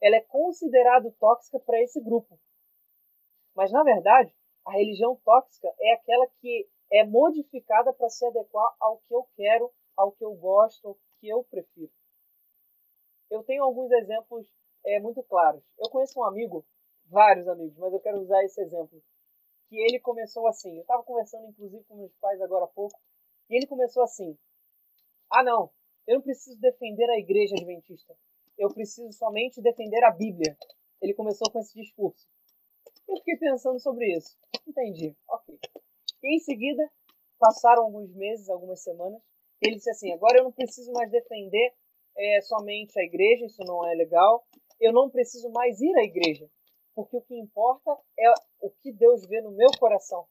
ela 0.00 0.16
é 0.16 0.20
considerada 0.22 1.10
tóxica 1.18 1.58
para 1.60 1.80
esse 1.82 2.00
grupo. 2.00 2.38
Mas 3.54 3.70
na 3.72 3.82
verdade, 3.82 4.34
a 4.64 4.72
religião 4.72 5.16
tóxica 5.24 5.68
é 5.78 5.92
aquela 5.94 6.26
que 6.40 6.68
é 6.90 7.04
modificada 7.04 7.92
para 7.92 8.08
se 8.08 8.26
adequar 8.26 8.74
ao 8.80 8.98
que 8.98 9.14
eu 9.14 9.28
quero, 9.36 9.70
ao 9.96 10.12
que 10.12 10.24
eu 10.24 10.34
gosto, 10.34 10.88
ao 10.88 10.98
que 11.20 11.28
eu 11.28 11.44
prefiro. 11.44 11.92
Eu 13.30 13.44
tenho 13.44 13.62
alguns 13.62 13.90
exemplos 13.92 14.46
é, 14.84 14.98
muito 14.98 15.22
claros. 15.22 15.62
Eu 15.78 15.88
conheço 15.88 16.18
um 16.18 16.24
amigo, 16.24 16.66
vários 17.06 17.46
amigos, 17.46 17.76
mas 17.78 17.92
eu 17.92 18.00
quero 18.00 18.20
usar 18.20 18.42
esse 18.44 18.60
exemplo. 18.60 19.00
Que 19.68 19.76
ele 19.76 20.00
começou 20.00 20.48
assim. 20.48 20.74
Eu 20.74 20.82
estava 20.82 21.04
conversando, 21.04 21.46
inclusive, 21.46 21.84
com 21.84 21.96
meus 21.96 22.12
pais 22.16 22.40
agora 22.40 22.64
há 22.64 22.68
pouco. 22.68 22.98
E 23.48 23.56
ele 23.56 23.68
começou 23.68 24.02
assim: 24.02 24.36
Ah, 25.30 25.44
não, 25.44 25.70
eu 26.08 26.16
não 26.16 26.22
preciso 26.22 26.60
defender 26.60 27.08
a 27.08 27.18
igreja 27.18 27.54
adventista. 27.54 28.16
Eu 28.60 28.68
preciso 28.68 29.10
somente 29.14 29.62
defender 29.62 30.04
a 30.04 30.10
Bíblia. 30.10 30.54
Ele 31.00 31.14
começou 31.14 31.50
com 31.50 31.60
esse 31.60 31.72
discurso. 31.72 32.28
Eu 33.08 33.16
fiquei 33.16 33.38
pensando 33.38 33.80
sobre 33.80 34.14
isso. 34.14 34.36
Entendi. 34.68 35.16
Ok. 35.26 35.58
E 36.22 36.36
em 36.36 36.40
seguida, 36.40 36.86
passaram 37.38 37.84
alguns 37.84 38.14
meses, 38.14 38.50
algumas 38.50 38.82
semanas. 38.82 39.18
Ele 39.62 39.76
disse 39.76 39.88
assim: 39.90 40.12
agora 40.12 40.40
eu 40.40 40.44
não 40.44 40.52
preciso 40.52 40.92
mais 40.92 41.10
defender 41.10 41.74
é, 42.14 42.42
somente 42.42 43.00
a 43.00 43.02
igreja, 43.02 43.46
isso 43.46 43.64
não 43.64 43.82
é 43.86 43.94
legal. 43.94 44.46
Eu 44.78 44.92
não 44.92 45.08
preciso 45.08 45.50
mais 45.52 45.80
ir 45.80 45.96
à 45.96 46.04
igreja, 46.04 46.46
porque 46.94 47.16
o 47.16 47.22
que 47.22 47.34
importa 47.34 47.98
é 48.18 48.30
o 48.60 48.68
que 48.68 48.92
Deus 48.92 49.26
vê 49.26 49.40
no 49.40 49.52
meu 49.52 49.70
coração. 49.78 50.26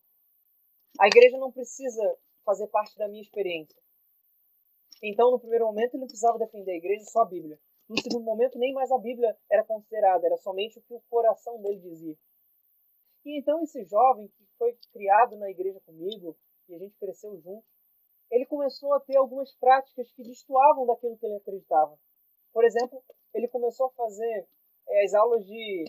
A 0.99 1.07
igreja 1.07 1.35
não 1.39 1.51
precisa 1.51 2.15
fazer 2.45 2.67
parte 2.67 2.95
da 2.95 3.07
minha 3.07 3.23
experiência. 3.23 3.81
Então, 5.01 5.31
no 5.31 5.39
primeiro 5.39 5.65
momento, 5.65 5.95
ele 5.95 6.01
não 6.01 6.07
precisava 6.07 6.37
defender 6.37 6.73
a 6.73 6.77
igreja, 6.77 7.05
só 7.05 7.21
a 7.21 7.25
Bíblia. 7.25 7.59
No 7.89 7.99
segundo 7.99 8.23
momento, 8.23 8.60
nem 8.60 8.71
mais 8.71 8.91
a 8.91 8.99
Bíblia 8.99 9.36
era 9.52 9.63
considerada, 9.63 10.25
era 10.28 10.38
somente 10.38 10.78
o 10.78 10.82
que 10.84 10.93
o 10.93 11.02
coração 11.10 11.60
dele 11.62 11.80
dizia. 11.80 12.15
E 13.25 13.39
então 13.39 13.63
esse 13.63 13.84
jovem 13.86 14.28
que 14.28 14.45
foi 14.58 14.78
criado 14.93 15.36
na 15.38 15.49
igreja 15.49 15.80
comigo 15.82 16.38
e 16.67 16.75
a 16.75 16.78
gente 16.78 16.95
cresceu 16.99 17.36
junto, 17.41 17.65
ele 18.32 18.45
começou 18.45 18.93
a 18.93 18.99
ter 18.99 19.17
algumas 19.17 19.52
práticas 19.56 20.12
que 20.12 20.23
destoavam 20.23 20.86
daquilo 20.86 21.17
que 21.17 21.25
ele 21.25 21.38
acreditava. 21.38 21.97
Por 22.54 22.63
exemplo, 22.63 23.04
ele 23.34 23.47
começou 23.47 23.88
a 23.88 23.91
fazer 23.91 24.47
é, 24.88 25.04
as 25.04 25.13
aulas 25.15 25.43
de. 25.45 25.86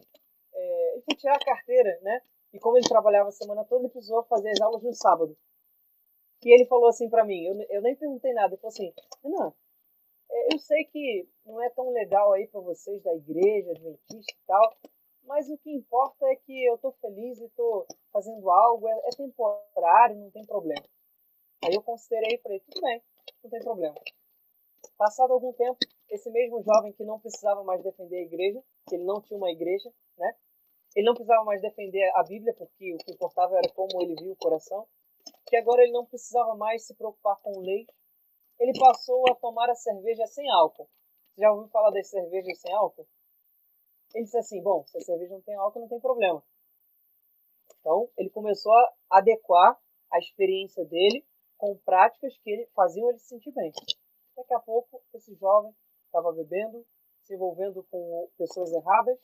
É, 0.53 0.93
ele 0.95 1.03
foi 1.03 1.17
tirar 1.17 1.37
a 1.37 1.45
carteira, 1.45 2.01
né? 2.03 2.23
E 2.53 2.59
como 2.59 2.79
ele 2.79 2.89
trabalhava 2.89 3.29
a 3.29 3.33
semana 3.33 3.65
toda, 3.65 3.83
ele 3.83 3.93
precisou 3.93 4.25
fazer 4.25 4.51
as 4.51 4.61
aulas 4.61 4.83
no 4.83 4.95
sábado. 4.95 5.37
E 6.43 6.55
ele 6.55 6.67
falou 6.67 6.89
assim 6.89 7.09
para 7.09 7.25
mim, 7.25 7.45
eu, 7.45 7.61
eu 7.69 7.83
nem 7.83 7.95
perguntei 7.95 8.33
nada, 8.33 8.55
ele 8.55 8.61
falou 8.61 8.73
assim, 8.73 8.93
não, 9.23 9.55
eu 10.53 10.59
sei 10.59 10.85
que 10.85 11.29
não 11.45 11.63
é 11.63 11.71
tão 11.71 11.91
legal 11.91 12.33
aí 12.33 12.47
para 12.49 12.61
vocês 12.61 13.03
da 13.03 13.15
igreja, 13.15 13.71
adventista 13.71 14.33
e 14.33 14.47
tal, 14.47 14.77
mas 15.25 15.49
o 15.49 15.57
que 15.59 15.71
importa 15.71 16.27
é 16.27 16.37
que 16.37 16.67
eu 16.67 16.75
estou 16.75 16.93
feliz 17.01 17.39
e 17.39 17.45
estou 17.45 17.87
fazendo 18.13 18.51
algo, 18.51 18.89
é, 18.89 18.93
é, 18.93 19.11
temporário, 19.17 20.17
não 20.17 20.31
tem 20.31 20.45
problema. 20.45 20.85
Aí 21.65 21.75
eu 21.75 21.83
considerei 21.83 22.35
e 22.35 22.39
falei, 22.39 22.61
tudo 22.61 22.81
bem, 22.81 23.03
não 23.45 23.51
tem 23.51 23.61
problema. 23.61 23.95
Passado 24.97 25.33
algum 25.33 25.53
tempo, 25.53 25.79
esse 26.09 26.31
mesmo 26.31 26.63
jovem 26.63 26.93
que 26.93 27.05
não 27.05 27.21
precisava 27.21 27.63
mais 27.63 27.83
defender 27.83 28.17
a 28.17 28.23
igreja, 28.23 28.63
que 28.89 28.97
ele 28.97 29.05
não 29.05 29.21
tinha 29.21 29.37
uma 29.37 29.51
igreja, 29.51 29.93
né? 30.19 30.35
Ele 30.97 31.07
não 31.07 31.15
precisava 31.15 31.45
mais 31.45 31.63
defender 31.63 32.11
a 32.17 32.23
Bíblia, 32.25 32.53
porque 32.55 32.95
o 32.95 32.99
que 32.99 33.13
importava 33.13 33.57
era 33.57 33.73
como 33.73 34.03
ele 34.03 34.17
viu 34.17 34.33
o 34.33 34.37
coração, 34.37 34.87
que 35.47 35.57
agora 35.57 35.83
ele 35.83 35.93
não 35.93 36.05
precisava 36.05 36.57
mais 36.57 36.85
se 36.85 36.95
preocupar 36.95 37.37
com 37.41 37.61
lei. 37.61 37.87
Ele 38.61 38.79
passou 38.79 39.25
a 39.31 39.35
tomar 39.35 39.71
a 39.71 39.75
cerveja 39.75 40.27
sem 40.27 40.49
álcool. 40.51 40.89
Você 41.33 41.41
já 41.41 41.51
ouviu 41.51 41.69
falar 41.71 41.91
das 41.91 42.09
cervejas 42.11 42.61
sem 42.61 42.73
álcool? 42.75 43.09
Ele 44.15 44.25
disse 44.25 44.37
assim: 44.37 44.63
bom, 44.63 44.85
se 44.87 44.99
a 44.99 45.01
cerveja 45.01 45.33
não 45.33 45.41
tem 45.41 45.55
álcool, 45.55 45.81
não 45.81 45.89
tem 45.89 45.99
problema. 45.99 46.45
Então, 47.81 48.11
ele 48.19 48.29
começou 48.29 48.73
a 48.73 48.95
adequar 49.11 49.81
a 50.13 50.19
experiência 50.19 50.85
dele 50.85 51.27
com 51.57 51.79
práticas 51.79 52.37
que 52.39 52.51
ele, 52.51 52.67
faziam 52.75 53.09
ele 53.09 53.19
se 53.19 53.29
sentir 53.29 53.53
bem. 53.53 53.73
Daqui 54.37 54.53
a 54.53 54.61
pouco, 54.61 55.03
esse 55.15 55.35
jovem 55.37 55.75
estava 56.05 56.31
bebendo, 56.33 56.87
se 57.23 57.35
envolvendo 57.35 57.83
com 57.91 58.29
pessoas 58.37 58.71
erradas, 58.73 59.19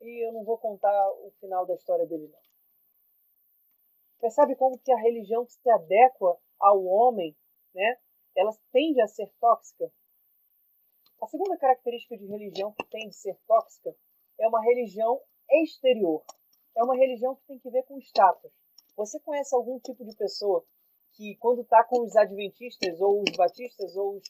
e 0.00 0.26
eu 0.26 0.32
não 0.32 0.44
vou 0.44 0.58
contar 0.58 1.10
o 1.24 1.32
final 1.40 1.66
da 1.66 1.74
história 1.74 2.06
dele, 2.06 2.28
não. 2.28 2.40
Percebe 4.20 4.54
como 4.54 4.78
que 4.78 4.92
a 4.92 4.98
religião 4.98 5.44
se 5.48 5.68
adequa 5.70 6.38
ao 6.60 6.84
homem, 6.84 7.36
né, 7.74 7.98
ela 8.38 8.56
tende 8.72 9.00
a 9.00 9.08
ser 9.08 9.28
tóxica? 9.40 9.92
A 11.20 11.26
segunda 11.26 11.56
característica 11.56 12.16
de 12.16 12.26
religião 12.26 12.72
que 12.72 12.86
tende 12.86 13.08
a 13.08 13.12
ser 13.12 13.36
tóxica 13.46 13.94
é 14.38 14.46
uma 14.46 14.62
religião 14.62 15.20
exterior. 15.50 16.22
É 16.76 16.84
uma 16.84 16.94
religião 16.94 17.34
que 17.34 17.46
tem 17.48 17.58
que 17.58 17.70
ver 17.70 17.82
com 17.82 17.98
status. 17.98 18.52
Você 18.96 19.18
conhece 19.20 19.54
algum 19.54 19.80
tipo 19.80 20.04
de 20.04 20.14
pessoa 20.14 20.64
que, 21.14 21.36
quando 21.36 21.62
está 21.62 21.82
com 21.82 22.02
os 22.04 22.14
adventistas, 22.14 23.00
ou 23.00 23.22
os 23.22 23.36
batistas, 23.36 23.96
ou 23.96 24.18
os 24.18 24.22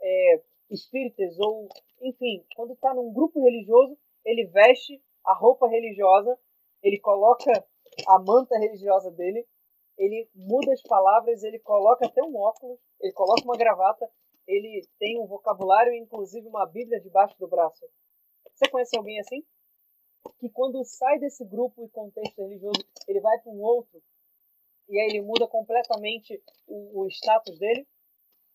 é, 0.00 0.42
espíritas, 0.70 1.38
ou 1.38 1.68
enfim, 2.02 2.44
quando 2.54 2.74
está 2.74 2.92
num 2.92 3.12
grupo 3.14 3.42
religioso, 3.42 3.96
ele 4.24 4.44
veste 4.46 5.02
a 5.24 5.32
roupa 5.32 5.66
religiosa, 5.66 6.38
ele 6.82 7.00
coloca 7.00 7.66
a 8.08 8.18
manta 8.18 8.58
religiosa 8.58 9.10
dele, 9.10 9.46
ele 9.96 10.28
muda 10.34 10.72
as 10.72 10.82
palavras, 10.82 11.42
ele 11.42 11.58
coloca 11.58 12.06
até 12.06 12.22
um 12.22 12.36
óculos, 12.36 12.78
ele 13.00 13.12
coloca 13.12 13.44
uma 13.44 13.56
gravata, 13.56 14.10
ele 14.46 14.86
tem 14.98 15.20
um 15.20 15.26
vocabulário, 15.26 15.94
inclusive 15.94 16.46
uma 16.46 16.66
Bíblia 16.66 17.00
debaixo 17.00 17.38
do 17.38 17.48
braço. 17.48 17.86
Você 18.54 18.68
conhece 18.70 18.96
alguém 18.96 19.18
assim? 19.20 19.44
que 20.38 20.48
quando 20.48 20.84
sai 20.84 21.18
desse 21.18 21.44
grupo 21.44 21.84
e 21.84 21.90
contexto 21.90 22.42
religioso, 22.42 22.84
ele 23.06 23.20
vai 23.20 23.38
para 23.40 23.52
um 23.52 23.60
outro 23.60 24.02
e 24.88 24.98
aí 24.98 25.08
ele 25.08 25.22
muda 25.22 25.46
completamente 25.46 26.42
o, 26.66 27.02
o 27.02 27.08
status 27.08 27.58
dele. 27.58 27.86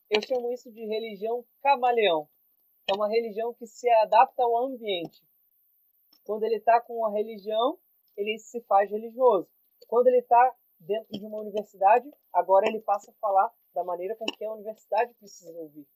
Eu 0.10 0.22
chamo 0.22 0.52
isso 0.52 0.72
de 0.72 0.86
religião 0.86 1.46
camaleão. 1.62 2.28
É 2.90 2.94
uma 2.94 3.08
religião 3.08 3.54
que 3.54 3.68
se 3.68 3.90
adapta 3.90 4.44
ao 4.44 4.58
ambiente. 4.66 5.22
Quando 6.24 6.44
ele 6.44 6.58
está 6.58 6.82
com 6.82 7.06
a 7.06 7.12
religião, 7.12 7.80
ele 8.16 8.38
se 8.40 8.62
faz 8.62 8.90
religioso. 8.90 9.48
Quando 9.88 10.08
ele 10.08 10.20
está 10.20 10.56
dentro 10.80 11.08
de 11.12 11.26
uma 11.26 11.40
universidade, 11.40 12.10
agora 12.34 12.68
ele 12.68 12.80
passa 12.82 13.12
a 13.12 13.14
falar 13.16 13.52
da 13.74 13.84
maneira 13.84 14.16
com 14.16 14.26
que 14.26 14.44
a 14.44 14.54
universidade 14.54 15.14
precisa 15.16 15.58
ouvir. 15.60 15.88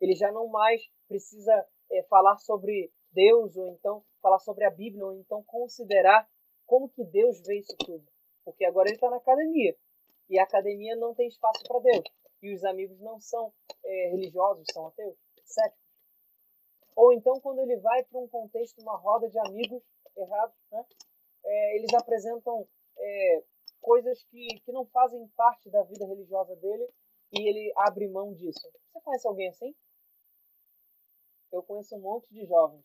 Ele 0.00 0.14
já 0.14 0.30
não 0.32 0.48
mais 0.48 0.82
precisa 1.08 1.66
é, 1.90 2.02
falar 2.04 2.36
sobre 2.38 2.92
Deus, 3.12 3.56
ou 3.56 3.68
então 3.68 4.04
falar 4.20 4.38
sobre 4.40 4.64
a 4.64 4.70
Bíblia, 4.70 5.06
ou 5.06 5.14
então 5.14 5.42
considerar 5.44 6.28
como 6.66 6.88
que 6.88 7.04
Deus 7.04 7.40
vê 7.46 7.58
isso 7.58 7.74
tudo. 7.78 8.04
Porque 8.44 8.64
agora 8.64 8.88
ele 8.88 8.96
está 8.96 9.08
na 9.08 9.16
academia. 9.16 9.76
E 10.28 10.38
a 10.38 10.42
academia 10.42 10.96
não 10.96 11.14
tem 11.14 11.28
espaço 11.28 11.62
para 11.64 11.80
Deus. 11.80 12.04
E 12.42 12.54
os 12.54 12.64
amigos 12.64 12.98
não 13.00 13.20
são 13.20 13.52
é, 13.84 14.08
religiosos, 14.10 14.66
são 14.72 14.86
ateus, 14.86 15.16
céticos. 15.44 15.84
Ou 16.96 17.12
então, 17.12 17.40
quando 17.40 17.60
ele 17.60 17.76
vai 17.78 18.04
para 18.04 18.20
um 18.20 18.28
contexto, 18.28 18.80
uma 18.80 18.96
roda 18.96 19.28
de 19.28 19.38
amigos 19.38 19.82
errados, 20.16 20.56
né? 20.70 20.84
É, 21.44 21.76
eles 21.76 21.92
apresentam 21.94 22.66
é, 22.96 23.44
coisas 23.84 24.22
que, 24.24 24.46
que 24.64 24.72
não 24.72 24.86
fazem 24.86 25.28
parte 25.36 25.70
da 25.70 25.82
vida 25.82 26.06
religiosa 26.06 26.56
dele 26.56 26.88
e 27.32 27.48
ele 27.48 27.72
abre 27.76 28.08
mão 28.08 28.32
disso. 28.32 28.68
Você 28.92 29.00
conhece 29.00 29.28
alguém 29.28 29.48
assim? 29.48 29.74
Eu 31.52 31.62
conheço 31.62 31.94
um 31.96 32.00
monte 32.00 32.32
de 32.32 32.44
jovens 32.46 32.84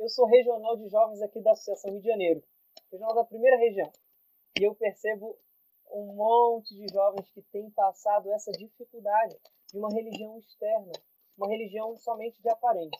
eu 0.00 0.08
sou 0.08 0.24
regional 0.24 0.78
de 0.78 0.88
jovens 0.88 1.20
aqui 1.20 1.42
da 1.42 1.52
Associação 1.52 1.90
Rio 1.90 2.00
de 2.00 2.08
Janeiro, 2.08 2.42
regional 2.90 3.14
da 3.14 3.22
primeira 3.22 3.58
região. 3.58 3.92
E 4.58 4.64
eu 4.64 4.74
percebo 4.74 5.38
um 5.90 6.14
monte 6.14 6.74
de 6.74 6.90
jovens 6.90 7.30
que 7.32 7.42
têm 7.52 7.70
passado 7.70 8.32
essa 8.32 8.50
dificuldade 8.52 9.36
de 9.68 9.76
uma 9.76 9.90
religião 9.90 10.38
externa, 10.38 10.92
uma 11.36 11.48
religião 11.48 11.94
somente 11.98 12.40
de 12.40 12.48
aparência. 12.48 12.98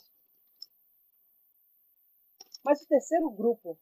Mas 2.62 2.82
o 2.82 2.86
terceiro 2.86 3.30
grupo, 3.30 3.78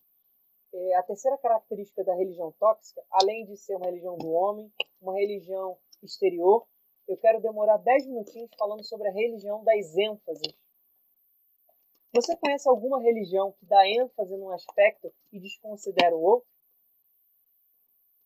é, 0.72 0.94
a 0.96 1.02
terceira 1.02 1.38
característica 1.38 2.04
da 2.04 2.14
religião 2.14 2.52
tóxica, 2.58 3.02
além 3.10 3.44
de 3.46 3.56
ser 3.56 3.76
uma 3.76 3.86
religião 3.86 4.16
do 4.16 4.30
homem, 4.30 4.72
uma 5.00 5.14
religião 5.14 5.78
exterior, 6.02 6.66
eu 7.06 7.16
quero 7.16 7.40
demorar 7.40 7.78
10 7.78 8.06
minutinhos 8.06 8.50
falando 8.58 8.84
sobre 8.84 9.08
a 9.08 9.12
religião 9.12 9.64
das 9.64 9.96
ênfases 9.96 10.54
você 12.14 12.34
conhece 12.36 12.68
alguma 12.68 13.00
religião 13.00 13.52
que 13.52 13.66
dá 13.66 13.86
ênfase 13.86 14.34
num 14.36 14.50
aspecto 14.50 15.12
e 15.30 15.38
desconsidera 15.38 16.16
o 16.16 16.20
outro? 16.20 16.48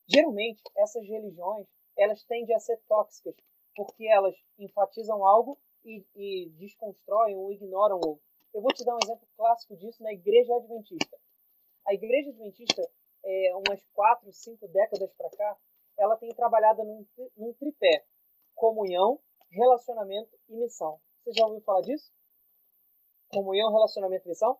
Geralmente, 0.06 0.62
essas 0.76 1.06
religiões 1.06 1.66
elas 1.96 2.24
tendem 2.24 2.54
a 2.54 2.60
ser 2.60 2.80
tóxicas 2.88 3.34
porque 3.74 4.06
elas 4.06 4.34
enfatizam 4.58 5.26
algo 5.26 5.58
e, 5.84 6.04
e 6.14 6.50
desconstroem 6.58 7.36
ou 7.36 7.52
ignoram 7.52 7.96
o 7.96 8.08
outro. 8.08 8.24
Eu 8.54 8.62
vou 8.62 8.72
te 8.72 8.84
dar 8.84 8.94
um 8.94 8.98
exemplo 9.02 9.26
clássico 9.36 9.76
disso 9.76 10.02
na 10.02 10.12
Igreja 10.12 10.54
Adventista. 10.54 11.18
A 11.86 11.94
Igreja 11.94 12.30
Adventista, 12.30 12.82
é, 13.24 13.56
umas 13.56 13.80
quatro, 13.92 14.32
cinco 14.32 14.68
décadas 14.68 15.12
para 15.14 15.30
cá, 15.30 15.56
ela 15.98 16.16
tem 16.16 16.34
trabalhado 16.34 16.84
num, 16.84 17.06
num 17.36 17.52
tripé: 17.54 18.04
comunhão, 18.54 19.20
relacionamento 19.50 20.30
e 20.48 20.56
missão. 20.56 21.00
Você 21.24 21.32
já 21.32 21.46
ouviu 21.46 21.60
falar 21.62 21.82
disso? 21.82 22.12
Comunhão, 23.28 23.72
relacionamento 23.72 24.26
e 24.26 24.28
missão? 24.28 24.58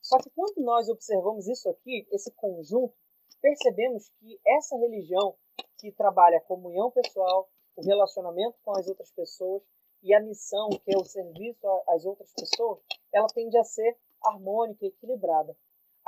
Só 0.00 0.18
que 0.18 0.30
quando 0.30 0.64
nós 0.64 0.88
observamos 0.88 1.46
isso 1.46 1.68
aqui, 1.68 2.06
esse 2.10 2.32
conjunto, 2.32 2.94
percebemos 3.40 4.08
que 4.18 4.40
essa 4.46 4.76
religião 4.76 5.36
que 5.78 5.92
trabalha 5.92 6.38
a 6.38 6.42
comunhão 6.42 6.90
pessoal, 6.90 7.48
o 7.76 7.82
relacionamento 7.82 8.58
com 8.62 8.76
as 8.76 8.86
outras 8.86 9.10
pessoas 9.12 9.62
e 10.02 10.14
a 10.14 10.20
missão, 10.20 10.68
que 10.70 10.94
é 10.94 10.98
o 10.98 11.04
serviço 11.04 11.66
às 11.88 12.04
outras 12.04 12.32
pessoas, 12.32 12.80
ela 13.12 13.26
tende 13.28 13.56
a 13.58 13.64
ser 13.64 13.96
harmônica 14.22 14.86
equilibrada. 14.86 15.56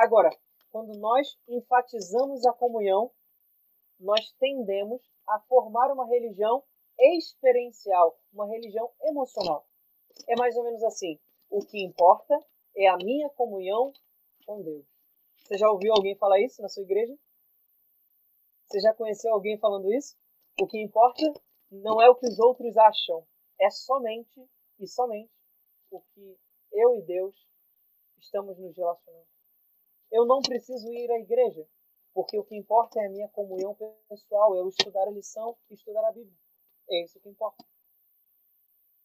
Agora, 0.03 0.36
quando 0.72 0.98
nós 0.98 1.38
enfatizamos 1.46 2.44
a 2.44 2.53
comunhão, 2.53 3.12
nós 4.00 4.32
tendemos 4.32 5.00
a 5.28 5.38
formar 5.42 5.92
uma 5.92 6.05
religião 6.09 6.64
experiencial, 6.98 8.18
uma 8.32 8.44
religião 8.48 8.90
emocional. 9.05 9.64
É 10.26 10.34
mais 10.34 10.57
ou 10.57 10.64
menos 10.64 10.82
assim: 10.82 11.20
o 11.48 11.64
que 11.64 11.80
importa 11.84 12.36
é 12.74 12.88
a 12.88 12.96
minha 12.96 13.30
comunhão 13.30 13.92
com 14.44 14.61
Deus. 14.61 14.84
Você 15.36 15.57
já 15.57 15.70
ouviu 15.70 15.92
alguém 15.92 16.16
falar 16.16 16.40
isso 16.40 16.61
na 16.61 16.68
sua 16.68 16.82
igreja? 16.82 17.16
Você 18.66 18.80
já 18.80 18.92
conheceu 18.92 19.32
alguém 19.32 19.57
falando 19.57 19.92
isso? 19.92 20.16
O 20.61 20.66
que 20.66 20.82
importa 20.82 21.32
não 21.70 22.03
é 22.03 22.11
o 22.11 22.16
que 22.16 22.26
os 22.26 22.40
outros 22.40 22.76
acham, 22.76 23.24
é 23.61 23.70
somente 23.70 24.44
e 24.80 24.88
somente 24.88 25.30
o 25.92 26.00
que 26.00 26.36
eu 26.72 26.96
e 26.96 27.03
Deus 27.03 27.48
estamos 28.18 28.59
nos 28.59 28.76
relacionando. 28.76 29.32
Eu 30.12 30.26
não 30.26 30.42
preciso 30.42 30.92
ir 30.92 31.10
à 31.10 31.18
igreja, 31.18 31.66
porque 32.12 32.38
o 32.38 32.44
que 32.44 32.54
importa 32.54 33.00
é 33.00 33.06
a 33.06 33.10
minha 33.10 33.28
comunhão 33.30 33.74
pessoal, 34.10 34.54
eu 34.54 34.68
estudar 34.68 35.08
a 35.08 35.10
lição 35.10 35.56
estudar 35.70 36.06
a 36.06 36.12
Bíblia. 36.12 36.36
É 36.90 37.02
isso 37.02 37.18
que 37.18 37.30
importa. 37.30 37.64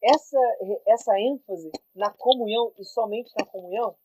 Essa, 0.03 0.37
essa 0.85 1.17
ênfase 1.17 1.71
na 1.95 2.13
comunhão 2.13 2.73
e 2.77 2.83
somente 2.83 3.31
na 3.39 3.45
comunhão 3.45 3.97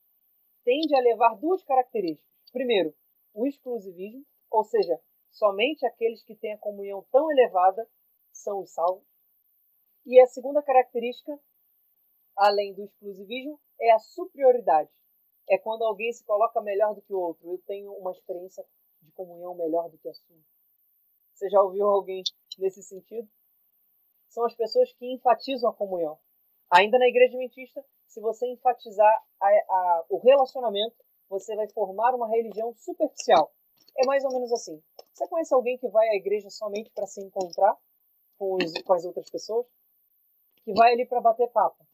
tende 0.64 0.94
a 0.94 1.00
levar 1.00 1.34
duas 1.34 1.64
características. 1.64 2.30
Primeiro, 2.52 2.94
o 3.34 3.48
exclusivismo, 3.48 4.24
ou 4.48 4.62
seja, 4.62 4.96
somente 5.32 5.84
aqueles 5.84 6.22
que 6.22 6.36
têm 6.36 6.52
a 6.52 6.58
comunhão 6.58 7.04
tão 7.10 7.30
elevada 7.32 7.84
são 8.32 8.60
os 8.60 8.70
salvos. 8.70 9.04
E 10.06 10.20
a 10.20 10.26
segunda 10.26 10.62
característica, 10.62 11.36
além 12.36 12.72
do 12.74 12.84
exclusivismo, 12.84 13.60
é 13.80 13.90
a 13.90 13.98
superioridade. 13.98 14.90
É 15.48 15.58
quando 15.58 15.82
alguém 15.82 16.12
se 16.12 16.24
coloca 16.24 16.60
melhor 16.60 16.94
do 16.94 17.02
que 17.02 17.12
o 17.12 17.20
outro. 17.20 17.52
Eu 17.52 17.58
tenho 17.66 17.92
uma 17.92 18.12
experiência 18.12 18.64
de 19.02 19.10
comunhão 19.12 19.54
melhor 19.54 19.88
do 19.90 19.98
que 19.98 20.08
a 20.08 20.14
sua. 20.14 20.36
Você 21.34 21.48
já 21.50 21.60
ouviu 21.60 21.88
alguém 21.88 22.22
nesse 22.58 22.82
sentido? 22.82 23.28
São 24.28 24.44
as 24.44 24.54
pessoas 24.54 24.92
que 24.94 25.12
enfatizam 25.12 25.70
a 25.70 25.74
comunhão. 25.74 26.18
Ainda 26.70 26.98
na 26.98 27.06
igreja 27.06 27.36
adventista, 27.36 27.84
se 28.06 28.20
você 28.20 28.46
enfatizar 28.46 29.24
a, 29.40 29.46
a, 29.46 30.04
o 30.08 30.18
relacionamento, 30.18 30.96
você 31.28 31.54
vai 31.56 31.68
formar 31.68 32.14
uma 32.14 32.28
religião 32.28 32.74
superficial. 32.74 33.52
É 33.96 34.06
mais 34.06 34.24
ou 34.24 34.32
menos 34.32 34.52
assim. 34.52 34.82
Você 35.12 35.28
conhece 35.28 35.52
alguém 35.52 35.76
que 35.76 35.88
vai 35.88 36.08
à 36.08 36.14
igreja 36.14 36.48
somente 36.48 36.90
para 36.90 37.06
se 37.06 37.20
encontrar 37.20 37.76
com, 38.38 38.54
os, 38.54 38.72
com 38.82 38.92
as 38.94 39.04
outras 39.04 39.28
pessoas? 39.28 39.66
que 40.64 40.72
vai 40.72 40.92
ali 40.92 41.06
para 41.06 41.20
bater 41.20 41.48
papo, 41.48 41.84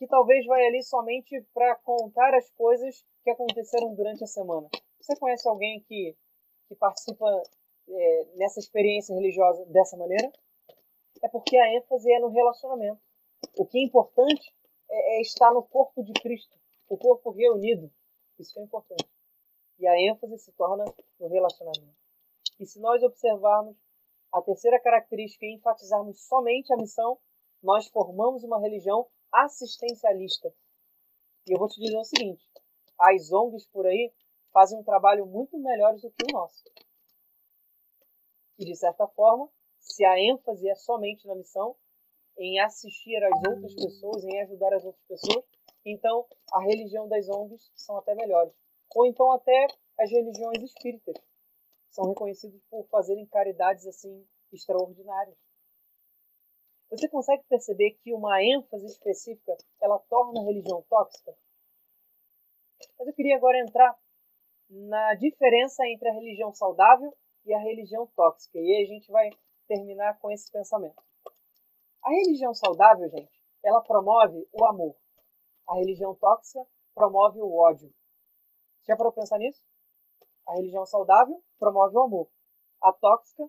que 0.00 0.06
talvez 0.06 0.46
vai 0.46 0.66
ali 0.66 0.82
somente 0.82 1.46
para 1.52 1.76
contar 1.76 2.34
as 2.34 2.50
coisas 2.52 3.04
que 3.22 3.28
aconteceram 3.28 3.94
durante 3.94 4.24
a 4.24 4.26
semana. 4.26 4.66
Você 4.98 5.14
conhece 5.16 5.46
alguém 5.46 5.82
que, 5.82 6.16
que 6.66 6.74
participa 6.74 7.26
é, 7.86 8.24
nessa 8.36 8.58
experiência 8.60 9.14
religiosa 9.14 9.62
dessa 9.66 9.98
maneira? 9.98 10.32
É 11.22 11.28
porque 11.28 11.54
a 11.54 11.76
ênfase 11.76 12.10
é 12.10 12.18
no 12.18 12.28
relacionamento. 12.28 12.98
O 13.58 13.66
que 13.66 13.76
é 13.78 13.84
importante 13.84 14.54
é, 14.90 15.18
é 15.18 15.20
estar 15.20 15.52
no 15.52 15.62
corpo 15.62 16.02
de 16.02 16.14
Cristo, 16.14 16.56
o 16.88 16.96
corpo 16.96 17.30
reunido. 17.30 17.92
Isso 18.38 18.58
é 18.58 18.62
importante. 18.62 19.06
E 19.78 19.86
a 19.86 20.00
ênfase 20.00 20.38
se 20.38 20.52
torna 20.52 20.86
no 21.18 21.28
relacionamento. 21.28 21.94
E 22.58 22.64
se 22.64 22.80
nós 22.80 23.02
observarmos 23.02 23.76
a 24.32 24.40
terceira 24.40 24.80
característica 24.80 25.44
e 25.44 25.56
enfatizarmos 25.56 26.26
somente 26.26 26.72
a 26.72 26.76
missão, 26.78 27.18
nós 27.62 27.86
formamos 27.88 28.42
uma 28.42 28.58
religião 28.58 29.06
assistencialista. 29.32 30.52
E 31.46 31.52
eu 31.52 31.58
vou 31.58 31.68
te 31.68 31.80
dizer 31.80 31.96
o 31.96 32.04
seguinte: 32.04 32.44
as 32.98 33.32
ONGs 33.32 33.66
por 33.66 33.86
aí 33.86 34.12
fazem 34.52 34.78
um 34.78 34.84
trabalho 34.84 35.26
muito 35.26 35.58
melhor 35.58 35.94
do 35.94 36.10
que 36.10 36.24
o 36.30 36.32
nosso. 36.32 36.64
E 38.58 38.64
de 38.64 38.76
certa 38.76 39.06
forma, 39.08 39.48
se 39.78 40.04
a 40.04 40.18
ênfase 40.18 40.68
é 40.68 40.74
somente 40.74 41.26
na 41.26 41.34
missão, 41.34 41.74
em 42.36 42.60
assistir 42.60 43.22
as 43.24 43.48
outras 43.48 43.74
pessoas, 43.74 44.24
em 44.24 44.40
ajudar 44.42 44.74
as 44.74 44.84
outras 44.84 45.04
pessoas, 45.06 45.44
então 45.84 46.26
a 46.52 46.60
religião 46.62 47.08
das 47.08 47.28
ONGs 47.28 47.70
são 47.74 47.96
até 47.96 48.14
melhores. 48.14 48.52
Ou 48.94 49.06
então 49.06 49.30
até 49.32 49.66
as 49.98 50.10
religiões 50.10 50.62
espíritas 50.62 51.14
são 51.90 52.08
reconhecidas 52.08 52.60
por 52.70 52.86
fazerem 52.88 53.26
caridades 53.26 53.86
assim 53.86 54.26
extraordinárias. 54.52 55.36
Você 56.90 57.08
consegue 57.08 57.44
perceber 57.44 57.92
que 58.02 58.12
uma 58.12 58.42
ênfase 58.42 58.86
específica 58.86 59.56
ela 59.80 59.98
torna 60.08 60.40
a 60.40 60.44
religião 60.44 60.82
tóxica? 60.88 61.36
Mas 62.98 63.06
eu 63.06 63.14
queria 63.14 63.36
agora 63.36 63.60
entrar 63.60 63.96
na 64.68 65.14
diferença 65.14 65.86
entre 65.86 66.08
a 66.08 66.12
religião 66.12 66.52
saudável 66.52 67.16
e 67.44 67.54
a 67.54 67.58
religião 67.58 68.08
tóxica. 68.16 68.58
E 68.58 68.76
aí 68.76 68.84
a 68.84 68.86
gente 68.86 69.10
vai 69.10 69.30
terminar 69.68 70.18
com 70.18 70.30
esse 70.32 70.50
pensamento. 70.50 71.00
A 72.02 72.10
religião 72.10 72.52
saudável, 72.52 73.08
gente, 73.08 73.40
ela 73.62 73.80
promove 73.82 74.48
o 74.52 74.64
amor. 74.64 74.96
A 75.68 75.76
religião 75.76 76.14
tóxica 76.16 76.66
promove 76.92 77.40
o 77.40 77.54
ódio. 77.54 77.92
Já 78.86 78.96
parou 78.96 79.12
pensar 79.12 79.38
nisso? 79.38 79.62
A 80.48 80.54
religião 80.54 80.84
saudável 80.84 81.40
promove 81.58 81.96
o 81.96 82.00
amor. 82.00 82.28
A 82.82 82.92
tóxica, 82.92 83.48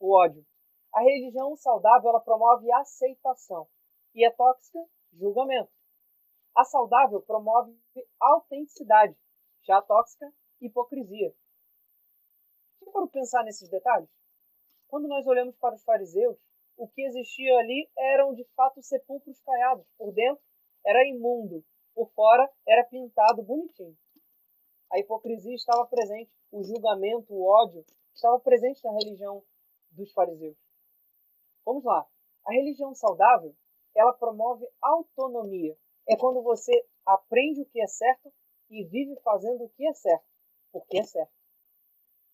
o 0.00 0.16
ódio. 0.16 0.46
A 0.98 1.00
religião 1.00 1.54
saudável 1.54 2.10
ela 2.10 2.20
promove 2.20 2.72
aceitação 2.72 3.68
e 4.12 4.24
a 4.24 4.34
tóxica, 4.34 4.84
julgamento. 5.12 5.70
A 6.56 6.64
saudável 6.64 7.22
promove 7.22 7.72
autenticidade, 8.18 9.16
já 9.62 9.78
a 9.78 9.82
tóxica, 9.82 10.28
hipocrisia. 10.60 11.32
Já 12.84 12.90
para 12.90 13.06
pensar 13.06 13.44
nesses 13.44 13.68
detalhes? 13.68 14.10
Quando 14.88 15.06
nós 15.06 15.24
olhamos 15.28 15.56
para 15.58 15.76
os 15.76 15.84
fariseus, 15.84 16.36
o 16.76 16.88
que 16.88 17.02
existia 17.02 17.56
ali 17.60 17.88
eram 17.96 18.34
de 18.34 18.42
fato 18.56 18.82
sepulcros 18.82 19.40
caiados. 19.42 19.86
Por 19.96 20.12
dentro 20.12 20.42
era 20.84 21.06
imundo, 21.06 21.64
por 21.94 22.10
fora 22.10 22.50
era 22.66 22.82
pintado 22.82 23.44
bonitinho. 23.44 23.96
A 24.92 24.98
hipocrisia 24.98 25.54
estava 25.54 25.86
presente, 25.86 26.32
o 26.50 26.64
julgamento, 26.64 27.32
o 27.32 27.46
ódio 27.46 27.86
estava 28.12 28.40
presente 28.40 28.82
na 28.82 28.90
religião 28.94 29.44
dos 29.92 30.12
fariseus. 30.12 30.67
Vamos 31.64 31.84
lá. 31.84 32.06
A 32.46 32.52
religião 32.52 32.94
saudável, 32.94 33.54
ela 33.94 34.12
promove 34.12 34.66
autonomia. 34.80 35.76
É 36.08 36.16
quando 36.16 36.42
você 36.42 36.72
aprende 37.04 37.60
o 37.60 37.66
que 37.66 37.80
é 37.80 37.86
certo 37.86 38.32
e 38.70 38.84
vive 38.84 39.16
fazendo 39.22 39.64
o 39.64 39.68
que 39.70 39.86
é 39.86 39.92
certo, 39.92 40.24
porque 40.72 40.98
é 40.98 41.04
certo. 41.04 41.32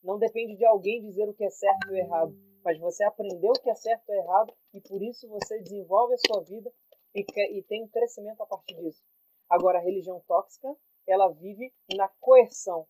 Não 0.02 0.18
depende 0.18 0.56
de 0.56 0.64
alguém 0.64 1.00
dizer 1.00 1.28
o 1.28 1.34
que 1.34 1.44
é 1.44 1.50
certo 1.50 1.94
e 1.94 1.98
errado, 1.98 2.36
mas 2.62 2.78
você 2.78 3.02
aprendeu 3.04 3.50
o 3.50 3.60
que 3.60 3.70
é 3.70 3.74
certo 3.74 4.08
e 4.10 4.16
errado 4.16 4.54
e 4.72 4.80
por 4.80 5.02
isso 5.02 5.28
você 5.28 5.60
desenvolve 5.60 6.14
a 6.14 6.18
sua 6.18 6.42
vida 6.42 6.72
e, 7.14 7.24
e 7.58 7.62
tem 7.62 7.82
um 7.82 7.88
crescimento 7.88 8.42
a 8.42 8.46
partir 8.46 8.74
disso. 8.76 9.02
Agora, 9.48 9.78
a 9.78 9.82
religião 9.82 10.20
tóxica, 10.26 10.74
ela 11.06 11.28
vive 11.28 11.72
na 11.96 12.08
coerção. 12.20 12.86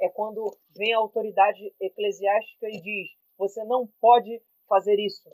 É 0.00 0.08
quando 0.08 0.56
vem 0.76 0.92
a 0.92 0.98
autoridade 0.98 1.74
eclesiástica 1.80 2.66
e 2.68 2.80
diz: 2.80 3.10
você 3.36 3.64
não 3.64 3.86
pode 4.00 4.42
fazer 4.68 4.98
isso, 4.98 5.30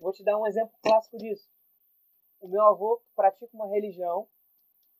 Vou 0.00 0.12
te 0.12 0.24
dar 0.24 0.38
um 0.38 0.46
exemplo 0.46 0.72
clássico 0.82 1.18
disso. 1.18 1.46
O 2.40 2.48
meu 2.48 2.62
avô 2.62 3.02
pratica 3.14 3.54
uma 3.54 3.68
religião, 3.68 4.26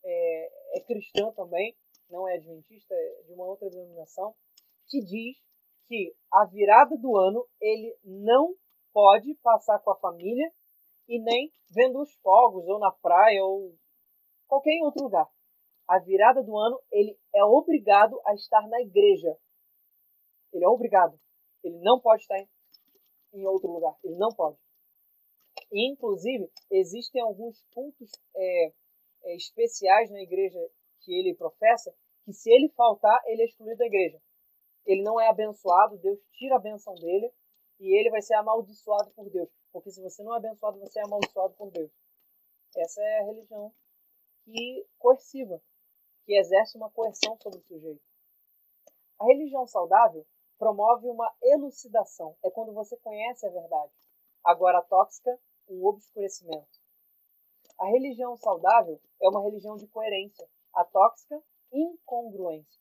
é, 0.05 0.79
é 0.79 0.81
cristã 0.83 1.33
também, 1.33 1.75
não 2.11 2.29
é 2.29 2.35
adventista, 2.35 2.95
é 2.95 3.23
de 3.23 3.33
uma 3.33 3.47
outra 3.47 3.71
denominação, 3.71 4.35
que 4.89 5.01
diz 5.01 5.39
que 5.89 6.15
a 6.31 6.45
virada 6.45 6.99
do 6.99 7.17
ano 7.17 7.49
ele 7.59 7.97
não 8.05 8.55
pode 8.93 9.35
passar 9.37 9.79
com 9.79 9.91
a 9.91 9.99
família 9.99 10.53
e 11.09 11.19
nem 11.19 11.51
vendo 11.71 12.03
os 12.03 12.13
fogos 12.17 12.69
ou 12.69 12.79
na 12.79 12.93
praia 12.93 13.43
ou 13.43 13.75
qualquer 14.47 14.79
outro 14.83 15.05
lugar. 15.05 15.27
A 15.89 15.99
virada 15.99 16.43
do 16.43 16.59
ano 16.59 16.79
ele 16.93 17.19
é 17.35 17.43
obrigado 17.43 18.21
a 18.27 18.35
estar 18.35 18.69
na 18.69 18.83
igreja. 18.83 19.35
Ele 20.53 20.65
é 20.65 20.69
obrigado. 20.69 21.19
Ele 21.65 21.79
não 21.79 21.99
pode 21.99 22.23
estar 22.23 22.39
em 23.33 23.47
outro 23.47 23.71
lugar. 23.71 23.97
Ele 24.05 24.17
não 24.17 24.29
pode. 24.29 24.59
Inclusive, 25.73 26.51
existem 26.71 27.23
alguns 27.23 27.63
cultos 27.73 28.11
é, 28.35 28.73
é, 29.23 29.37
especiais 29.37 30.11
na 30.11 30.21
igreja 30.21 30.59
que 31.01 31.13
ele 31.13 31.35
professa, 31.35 31.95
que 32.25 32.33
se 32.33 32.51
ele 32.51 32.69
faltar, 32.71 33.21
ele 33.27 33.43
é 33.43 33.45
excluído 33.45 33.79
da 33.79 33.87
igreja. 33.87 34.21
Ele 34.85 35.03
não 35.03 35.21
é 35.21 35.29
abençoado, 35.29 35.99
Deus 35.99 36.19
tira 36.33 36.57
a 36.57 36.61
benção 36.61 36.95
dele 36.95 37.33
e 37.79 37.99
ele 37.99 38.11
vai 38.11 38.21
ser 38.21 38.35
amaldiçoado 38.35 39.11
por 39.13 39.31
Deus. 39.31 39.49
Porque 39.73 39.91
se 39.91 40.03
você 40.03 40.23
não 40.23 40.35
é 40.35 40.39
abençoado, 40.39 40.79
você 40.81 40.99
é 40.99 41.05
amaldiçoado 41.05 41.55
por 41.55 41.71
Deus. 41.71 41.91
Essa 42.77 43.01
é 43.03 43.21
a 43.21 43.25
religião 43.25 43.73
que 44.45 44.87
coerciva, 44.99 45.61
que 46.25 46.37
exerce 46.37 46.77
uma 46.77 46.91
coerção 46.91 47.37
sobre 47.41 47.59
o 47.59 47.63
sujeito. 47.63 48.03
A 49.21 49.27
religião 49.27 49.67
saudável 49.67 50.27
promove 50.59 51.09
uma 51.09 51.33
elucidação, 51.43 52.37
é 52.45 52.51
quando 52.51 52.73
você 52.73 52.97
conhece 52.99 53.47
a 53.47 53.51
verdade. 53.51 53.93
Agora 54.45 54.79
a 54.79 54.83
tóxica, 54.83 55.39
um 55.71 55.87
obscurecimento. 55.87 56.81
A 57.79 57.87
religião 57.87 58.37
saudável 58.37 59.01
é 59.23 59.29
uma 59.29 59.43
religião 59.43 59.77
de 59.77 59.87
coerência, 59.87 60.47
a 60.75 60.85
tóxica, 60.85 61.41
incongruência. 61.73 62.81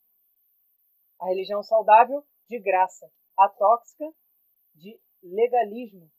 A 1.19 1.27
religião 1.27 1.63
saudável, 1.63 2.25
de 2.47 2.59
graça, 2.59 3.09
a 3.37 3.47
tóxica, 3.47 4.05
de 4.73 4.99
legalismo. 5.21 6.11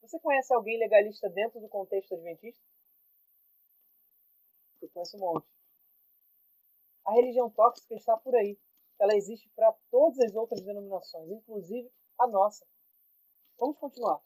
Você 0.00 0.18
conhece 0.20 0.54
alguém 0.54 0.78
legalista 0.78 1.28
dentro 1.30 1.60
do 1.60 1.68
contexto 1.68 2.14
adventista? 2.14 2.62
Eu 4.80 4.88
conheço 4.90 5.16
um 5.16 5.20
monte. 5.20 5.48
A 7.06 7.12
religião 7.12 7.50
tóxica 7.50 7.94
está 7.94 8.16
por 8.16 8.34
aí. 8.34 8.58
Ela 9.00 9.16
existe 9.16 9.50
para 9.56 9.72
todas 9.90 10.18
as 10.20 10.34
outras 10.34 10.62
denominações, 10.62 11.30
inclusive 11.30 11.90
a 12.18 12.26
nossa. 12.26 12.66
Vamos 13.58 13.78
continuar. 13.78 14.20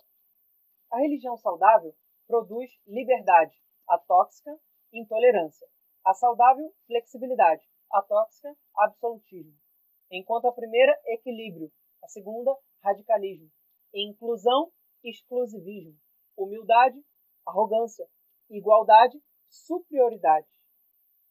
A 0.91 0.99
religião 1.01 1.37
saudável 1.37 1.95
produz 2.27 2.71
liberdade, 2.87 3.55
a 3.89 3.99
tóxica, 3.99 4.59
intolerância. 4.93 5.69
A 6.05 6.15
saudável, 6.15 6.73
flexibilidade, 6.87 7.63
a 7.93 8.01
tóxica, 8.01 8.57
absolutismo. 8.75 9.55
Enquanto 10.11 10.47
a 10.47 10.53
primeira, 10.53 10.99
equilíbrio, 11.07 11.71
a 12.03 12.09
segunda, 12.09 12.57
radicalismo. 12.83 13.51
Inclusão, 13.93 14.73
exclusivismo. 15.05 15.99
Humildade, 16.37 16.99
arrogância. 17.47 18.09
Igualdade, 18.49 19.21
superioridade. 19.51 20.49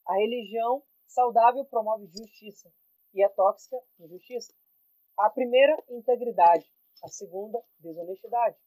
A 0.07 0.13
religião 0.17 0.83
saudável 1.07 1.65
promove 1.65 2.05
justiça 2.07 2.71
e 3.13 3.23
a 3.23 3.29
tóxica, 3.29 3.77
injustiça. 3.99 4.53
A 5.17 5.31
primeira, 5.31 5.83
integridade. 5.89 6.71
A 7.03 7.07
segunda, 7.07 7.59
desonestidade. 7.79 8.57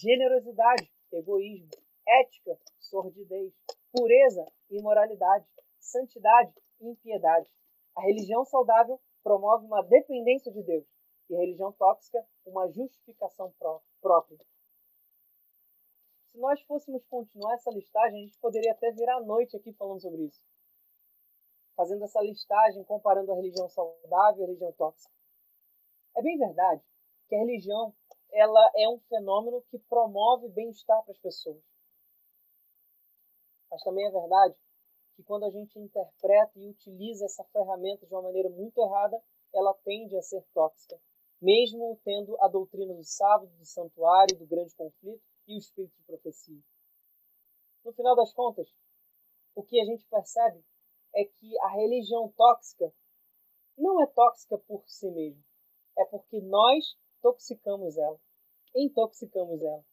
Generosidade, 0.00 0.88
egoísmo. 1.12 1.70
Ética, 2.06 2.56
sordidez. 2.78 3.52
Pureza, 3.92 4.46
imoralidade. 4.70 5.44
Santidade, 5.80 6.54
impiedade. 6.80 7.48
A 7.96 8.02
religião 8.02 8.44
saudável 8.44 9.00
promove 9.24 9.66
uma 9.66 9.82
dependência 9.82 10.52
de 10.52 10.62
Deus 10.62 10.86
e 11.28 11.34
a 11.34 11.40
religião 11.40 11.72
tóxica 11.72 12.24
uma 12.46 12.70
justificação 12.70 13.52
pró 13.58 13.82
própria. 14.00 14.38
Se 16.30 16.38
nós 16.38 16.60
fôssemos 16.62 17.04
continuar 17.06 17.54
essa 17.54 17.70
listagem, 17.72 18.22
a 18.22 18.26
gente 18.26 18.38
poderia 18.38 18.72
até 18.72 18.92
virar 18.92 19.16
a 19.16 19.24
noite 19.24 19.56
aqui 19.56 19.72
falando 19.72 20.00
sobre 20.00 20.26
isso. 20.26 20.40
Fazendo 21.74 22.04
essa 22.04 22.20
listagem, 22.20 22.84
comparando 22.84 23.32
a 23.32 23.34
religião 23.34 23.68
saudável 23.68 24.40
e 24.40 24.44
a 24.44 24.46
religião 24.46 24.72
tóxica. 24.74 25.12
É 26.16 26.22
bem 26.22 26.38
verdade 26.38 26.82
que 27.28 27.34
a 27.34 27.38
religião 27.38 27.94
ela 28.32 28.70
é 28.76 28.88
um 28.88 28.98
fenômeno 29.08 29.62
que 29.70 29.78
promove 29.78 30.48
bem-estar 30.48 31.02
para 31.02 31.12
as 31.12 31.18
pessoas. 31.18 31.62
Mas 33.70 33.82
também 33.82 34.06
é 34.06 34.10
verdade 34.10 34.54
que 35.16 35.22
quando 35.22 35.44
a 35.44 35.50
gente 35.50 35.78
interpreta 35.78 36.52
e 36.56 36.68
utiliza 36.68 37.24
essa 37.24 37.44
ferramenta 37.44 38.06
de 38.06 38.14
uma 38.14 38.22
maneira 38.22 38.48
muito 38.48 38.80
errada, 38.80 39.20
ela 39.52 39.74
tende 39.84 40.16
a 40.16 40.22
ser 40.22 40.44
tóxica, 40.54 40.98
mesmo 41.40 41.98
tendo 42.04 42.40
a 42.40 42.48
doutrina 42.48 42.94
do 42.94 43.04
sábado, 43.04 43.50
do 43.56 43.64
santuário, 43.64 44.38
do 44.38 44.46
grande 44.46 44.74
conflito 44.74 45.22
e 45.46 45.54
o 45.54 45.58
espírito 45.58 45.96
de 45.96 46.04
profecia. 46.04 46.62
No 47.84 47.92
final 47.92 48.14
das 48.14 48.32
contas, 48.32 48.72
o 49.54 49.62
que 49.62 49.80
a 49.80 49.84
gente 49.84 50.06
percebe 50.06 50.64
é 51.14 51.24
que 51.24 51.58
a 51.60 51.68
religião 51.68 52.32
tóxica 52.36 52.92
não 53.76 54.02
é 54.02 54.06
tóxica 54.06 54.58
por 54.58 54.82
si 54.86 55.10
mesma, 55.10 55.42
é 55.96 56.04
porque 56.04 56.40
nós 56.40 56.96
toxicamos 57.22 57.96
ela, 57.96 58.18
intoxicamos 58.74 59.60
ela. 59.62 59.84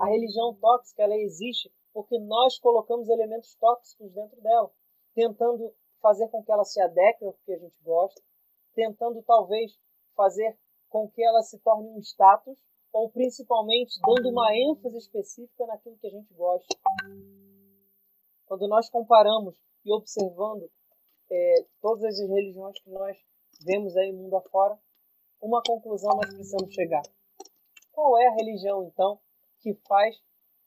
A 0.00 0.06
religião 0.06 0.54
tóxica 0.54 1.02
ela 1.02 1.16
existe 1.16 1.72
porque 1.92 2.18
nós 2.18 2.58
colocamos 2.58 3.08
elementos 3.08 3.54
tóxicos 3.56 4.12
dentro 4.12 4.40
dela, 4.40 4.70
tentando 5.14 5.74
fazer 6.00 6.28
com 6.28 6.42
que 6.44 6.52
ela 6.52 6.64
se 6.64 6.80
adeque 6.80 7.24
ao 7.24 7.32
que 7.44 7.52
a 7.52 7.58
gente 7.58 7.76
gosta, 7.82 8.22
tentando 8.74 9.22
talvez 9.22 9.78
fazer 10.14 10.58
com 10.88 11.08
que 11.10 11.22
ela 11.22 11.42
se 11.42 11.58
torne 11.60 11.88
um 11.88 11.98
status, 12.00 12.58
ou 12.92 13.10
principalmente 13.10 13.98
dando 14.00 14.30
uma 14.30 14.54
ênfase 14.54 14.96
específica 14.98 15.66
naquilo 15.66 15.96
que 15.98 16.06
a 16.06 16.10
gente 16.10 16.32
gosta. 16.34 16.74
Quando 18.46 18.68
nós 18.68 18.88
comparamos 18.88 19.58
e 19.84 19.92
observando 19.92 20.70
é, 21.30 21.66
todas 21.80 22.04
as 22.04 22.28
religiões 22.28 22.80
que 22.80 22.90
nós 22.90 23.16
vemos 23.64 23.96
aí 23.96 24.12
mundo 24.12 24.36
afora, 24.36 24.78
uma 25.40 25.62
conclusão 25.62 26.10
nós 26.16 26.34
precisamos 26.34 26.74
chegar. 26.74 27.02
Qual 27.92 28.18
é 28.18 28.26
a 28.26 28.34
religião, 28.34 28.84
então, 28.84 29.20
que 29.60 29.74
faz 29.86 30.20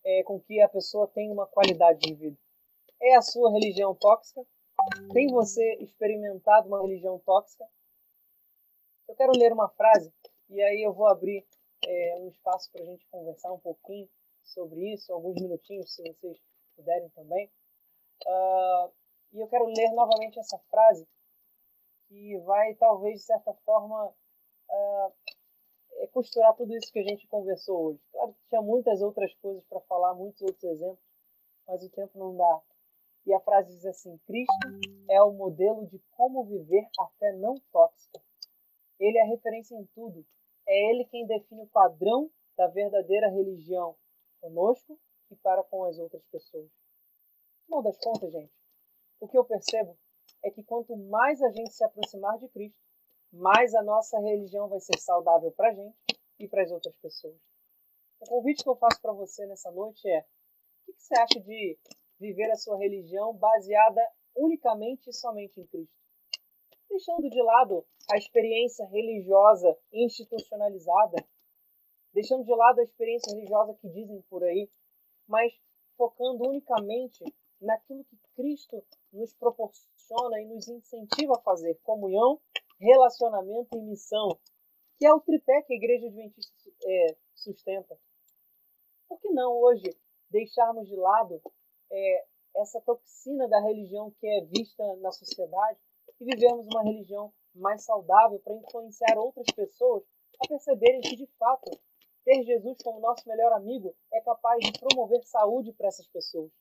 é, 0.05 0.23
com 0.23 0.39
que 0.39 0.61
a 0.61 0.69
pessoa 0.69 1.07
tenha 1.07 1.31
uma 1.31 1.47
qualidade 1.47 1.99
de 1.99 2.13
vida. 2.13 2.37
É 3.01 3.15
a 3.15 3.21
sua 3.21 3.51
religião 3.51 3.95
tóxica? 3.95 4.41
Tem 5.13 5.27
você 5.27 5.75
experimentado 5.75 6.67
uma 6.67 6.81
religião 6.81 7.19
tóxica? 7.19 7.65
Eu 9.07 9.15
quero 9.15 9.31
ler 9.37 9.51
uma 9.51 9.69
frase 9.69 10.13
e 10.49 10.61
aí 10.61 10.81
eu 10.81 10.93
vou 10.93 11.07
abrir 11.07 11.45
é, 11.85 12.15
um 12.19 12.29
espaço 12.29 12.71
para 12.71 12.83
a 12.83 12.85
gente 12.85 13.05
conversar 13.07 13.51
um 13.51 13.59
pouquinho 13.59 14.09
sobre 14.43 14.93
isso, 14.93 15.13
alguns 15.13 15.41
minutinhos, 15.41 15.93
se 15.93 16.01
vocês 16.01 16.37
puderem 16.75 17.09
também. 17.09 17.51
Uh, 18.25 18.91
e 19.33 19.39
eu 19.39 19.47
quero 19.47 19.65
ler 19.65 19.91
novamente 19.91 20.39
essa 20.39 20.57
frase 20.69 21.07
que 22.07 22.37
vai, 22.39 22.73
talvez, 22.75 23.19
de 23.19 23.25
certa 23.25 23.53
forma, 23.65 24.13
uh, 24.69 25.13
costurar 26.11 26.55
tudo 26.55 26.75
isso 26.75 26.91
que 26.91 26.99
a 26.99 27.03
gente 27.03 27.27
conversou 27.27 27.87
hoje. 27.87 28.01
Claro 28.11 28.33
que 28.33 28.49
tinha 28.49 28.61
muitas 28.61 29.01
outras 29.01 29.33
coisas 29.35 29.63
para 29.65 29.79
falar, 29.81 30.13
muitos 30.13 30.41
outros 30.41 30.63
exemplos, 30.63 31.03
mas 31.67 31.83
o 31.83 31.89
tempo 31.89 32.17
não 32.17 32.35
dá. 32.35 32.61
E 33.25 33.33
a 33.33 33.39
frase 33.39 33.75
diz 33.75 33.85
assim: 33.85 34.17
Cristo 34.25 34.53
é 35.09 35.21
o 35.21 35.31
modelo 35.31 35.85
de 35.87 35.99
como 36.11 36.45
viver 36.45 36.87
a 36.99 37.07
fé 37.19 37.33
não 37.33 37.55
tóxica. 37.71 38.21
Ele 38.99 39.17
é 39.17 39.21
a 39.23 39.27
referência 39.27 39.75
em 39.75 39.85
tudo. 39.93 40.25
É 40.67 40.89
ele 40.89 41.05
quem 41.05 41.25
define 41.25 41.63
o 41.63 41.67
padrão 41.67 42.29
da 42.57 42.67
verdadeira 42.67 43.29
religião 43.29 43.95
conosco 44.41 44.99
e 45.31 45.35
para 45.37 45.63
com 45.63 45.85
as 45.85 45.97
outras 45.97 46.23
pessoas. 46.31 46.69
No 47.67 47.81
das 47.81 47.97
contas, 47.97 48.31
gente, 48.31 48.51
o 49.19 49.27
que 49.27 49.37
eu 49.37 49.45
percebo 49.45 49.97
é 50.43 50.49
que 50.49 50.63
quanto 50.63 50.95
mais 50.95 51.41
a 51.41 51.49
gente 51.49 51.73
se 51.73 51.83
aproximar 51.83 52.37
de 52.39 52.47
Cristo, 52.49 52.79
mais 53.31 53.73
a 53.75 53.83
nossa 53.83 54.19
religião 54.19 54.67
vai 54.67 54.79
ser 54.79 54.97
saudável 54.99 55.51
para 55.51 55.69
a 55.69 55.73
gente 55.73 55.95
e 56.39 56.47
para 56.47 56.63
as 56.63 56.71
outras 56.71 56.95
pessoas. 56.97 57.37
O 58.19 58.25
convite 58.25 58.63
que 58.63 58.69
eu 58.69 58.75
faço 58.75 59.01
para 59.01 59.13
você 59.13 59.45
nessa 59.45 59.71
noite 59.71 60.07
é: 60.09 60.25
o 60.87 60.93
que 60.93 61.01
você 61.01 61.17
acha 61.19 61.39
de 61.39 61.77
viver 62.19 62.51
a 62.51 62.55
sua 62.55 62.77
religião 62.77 63.33
baseada 63.33 64.01
unicamente 64.35 65.09
e 65.09 65.13
somente 65.13 65.61
em 65.61 65.67
Cristo? 65.67 65.95
Deixando 66.89 67.29
de 67.29 67.41
lado 67.41 67.85
a 68.11 68.17
experiência 68.17 68.85
religiosa 68.87 69.77
institucionalizada, 69.93 71.23
deixando 72.13 72.43
de 72.43 72.53
lado 72.53 72.79
a 72.79 72.83
experiência 72.83 73.33
religiosa 73.33 73.75
que 73.75 73.87
dizem 73.89 74.21
por 74.23 74.43
aí, 74.43 74.69
mas 75.27 75.53
focando 75.95 76.47
unicamente 76.47 77.23
naquilo 77.61 78.03
que 78.05 78.17
Cristo 78.35 78.83
nos 79.13 79.33
proporciona 79.35 80.41
e 80.41 80.45
nos 80.45 80.67
incentiva 80.67 81.33
a 81.33 81.41
fazer 81.41 81.79
comunhão 81.83 82.41
relacionamento 82.79 83.77
e 83.77 83.81
missão, 83.81 84.39
que 84.97 85.05
é 85.05 85.13
o 85.13 85.21
tripé 85.21 85.61
que 85.63 85.73
a 85.73 85.77
Igreja 85.77 86.07
Adventista 86.07 86.53
é, 86.85 87.17
sustenta. 87.35 87.99
Por 89.07 89.19
que 89.19 89.29
não 89.29 89.53
hoje 89.57 89.95
deixarmos 90.29 90.87
de 90.87 90.95
lado 90.95 91.41
é, 91.91 92.25
essa 92.57 92.81
toxina 92.81 93.47
da 93.47 93.59
religião 93.61 94.11
que 94.11 94.27
é 94.27 94.45
vista 94.45 94.83
na 94.97 95.11
sociedade 95.11 95.79
e 96.19 96.25
vivermos 96.25 96.67
uma 96.67 96.83
religião 96.83 97.33
mais 97.55 97.83
saudável 97.83 98.39
para 98.39 98.55
influenciar 98.55 99.17
outras 99.17 99.47
pessoas 99.55 100.03
a 100.41 100.47
perceberem 100.47 101.01
que, 101.01 101.15
de 101.15 101.27
fato, 101.37 101.71
ter 102.23 102.43
Jesus 102.43 102.77
como 102.83 102.99
nosso 102.99 103.27
melhor 103.27 103.51
amigo 103.53 103.95
é 104.13 104.21
capaz 104.21 104.59
de 104.63 104.79
promover 104.79 105.23
saúde 105.23 105.73
para 105.73 105.87
essas 105.87 106.07
pessoas. 106.07 106.51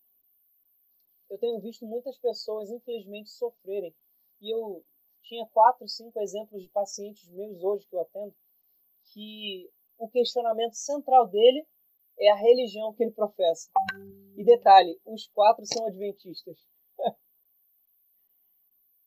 Eu 1.31 1.39
tenho 1.39 1.61
visto 1.61 1.85
muitas 1.85 2.17
pessoas, 2.19 2.71
infelizmente, 2.71 3.31
sofrerem. 3.31 3.95
E 4.41 4.55
eu 4.55 4.83
tinha 5.23 5.47
quatro, 5.49 5.87
cinco 5.89 6.21
exemplos 6.21 6.63
de 6.63 6.69
pacientes 6.69 7.29
meus 7.31 7.63
hoje 7.63 7.87
que 7.87 7.95
eu 7.95 8.01
atendo, 8.01 8.35
que 9.13 9.71
o 9.99 10.09
questionamento 10.09 10.75
central 10.75 11.27
dele 11.29 11.67
é 12.19 12.31
a 12.31 12.37
religião 12.37 12.93
que 12.95 13.03
ele 13.03 13.13
professa. 13.13 13.71
E 14.37 14.45
detalhe, 14.45 14.99
os 15.05 15.29
quatro 15.29 15.65
são 15.67 15.87
adventistas. 15.87 16.57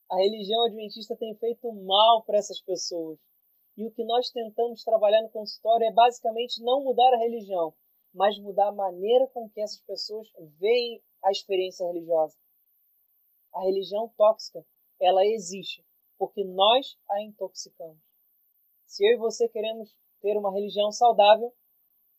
a 0.09 0.15
religião 0.17 0.65
adventista 0.65 1.15
tem 1.17 1.35
feito 1.35 1.71
mal 1.73 2.23
para 2.23 2.37
essas 2.37 2.61
pessoas. 2.61 3.19
E 3.77 3.85
o 3.85 3.91
que 3.91 4.03
nós 4.03 4.29
tentamos 4.29 4.83
trabalhar 4.83 5.21
no 5.21 5.29
consultório 5.29 5.85
é 5.85 5.93
basicamente 5.93 6.61
não 6.61 6.83
mudar 6.83 7.13
a 7.13 7.17
religião, 7.17 7.73
mas 8.13 8.37
mudar 8.37 8.67
a 8.67 8.73
maneira 8.73 9.27
com 9.27 9.49
que 9.49 9.61
essas 9.61 9.81
pessoas 9.81 10.27
veem 10.59 11.01
a 11.23 11.31
experiência 11.31 11.87
religiosa. 11.87 12.37
A 13.53 13.61
religião 13.61 14.09
tóxica, 14.17 14.65
ela 14.99 15.25
existe 15.25 15.83
porque 16.21 16.43
nós 16.43 16.99
a 17.09 17.19
intoxicamos. 17.23 17.97
Se 18.85 19.03
eu 19.03 19.15
e 19.15 19.17
você 19.17 19.49
queremos 19.49 19.91
ter 20.21 20.37
uma 20.37 20.53
religião 20.53 20.91
saudável, 20.91 21.51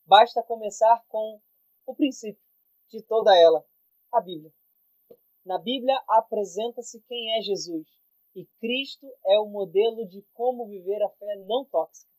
basta 0.05 0.42
começar 0.42 1.05
com 1.07 1.40
o 1.86 1.94
princípio 1.94 2.42
de 2.88 3.00
toda 3.00 3.32
ela, 3.38 3.64
a 4.12 4.20
Bíblia. 4.20 4.53
Na 5.44 5.57
Bíblia 5.57 6.03
apresenta-se 6.09 7.00
quem 7.03 7.38
é 7.38 7.42
Jesus, 7.42 7.86
e 8.34 8.44
Cristo 8.59 9.07
é 9.24 9.38
o 9.38 9.46
modelo 9.46 10.05
de 10.09 10.20
como 10.34 10.66
viver 10.66 11.00
a 11.00 11.09
fé 11.11 11.36
não 11.46 11.64
tóxica. 11.66 12.11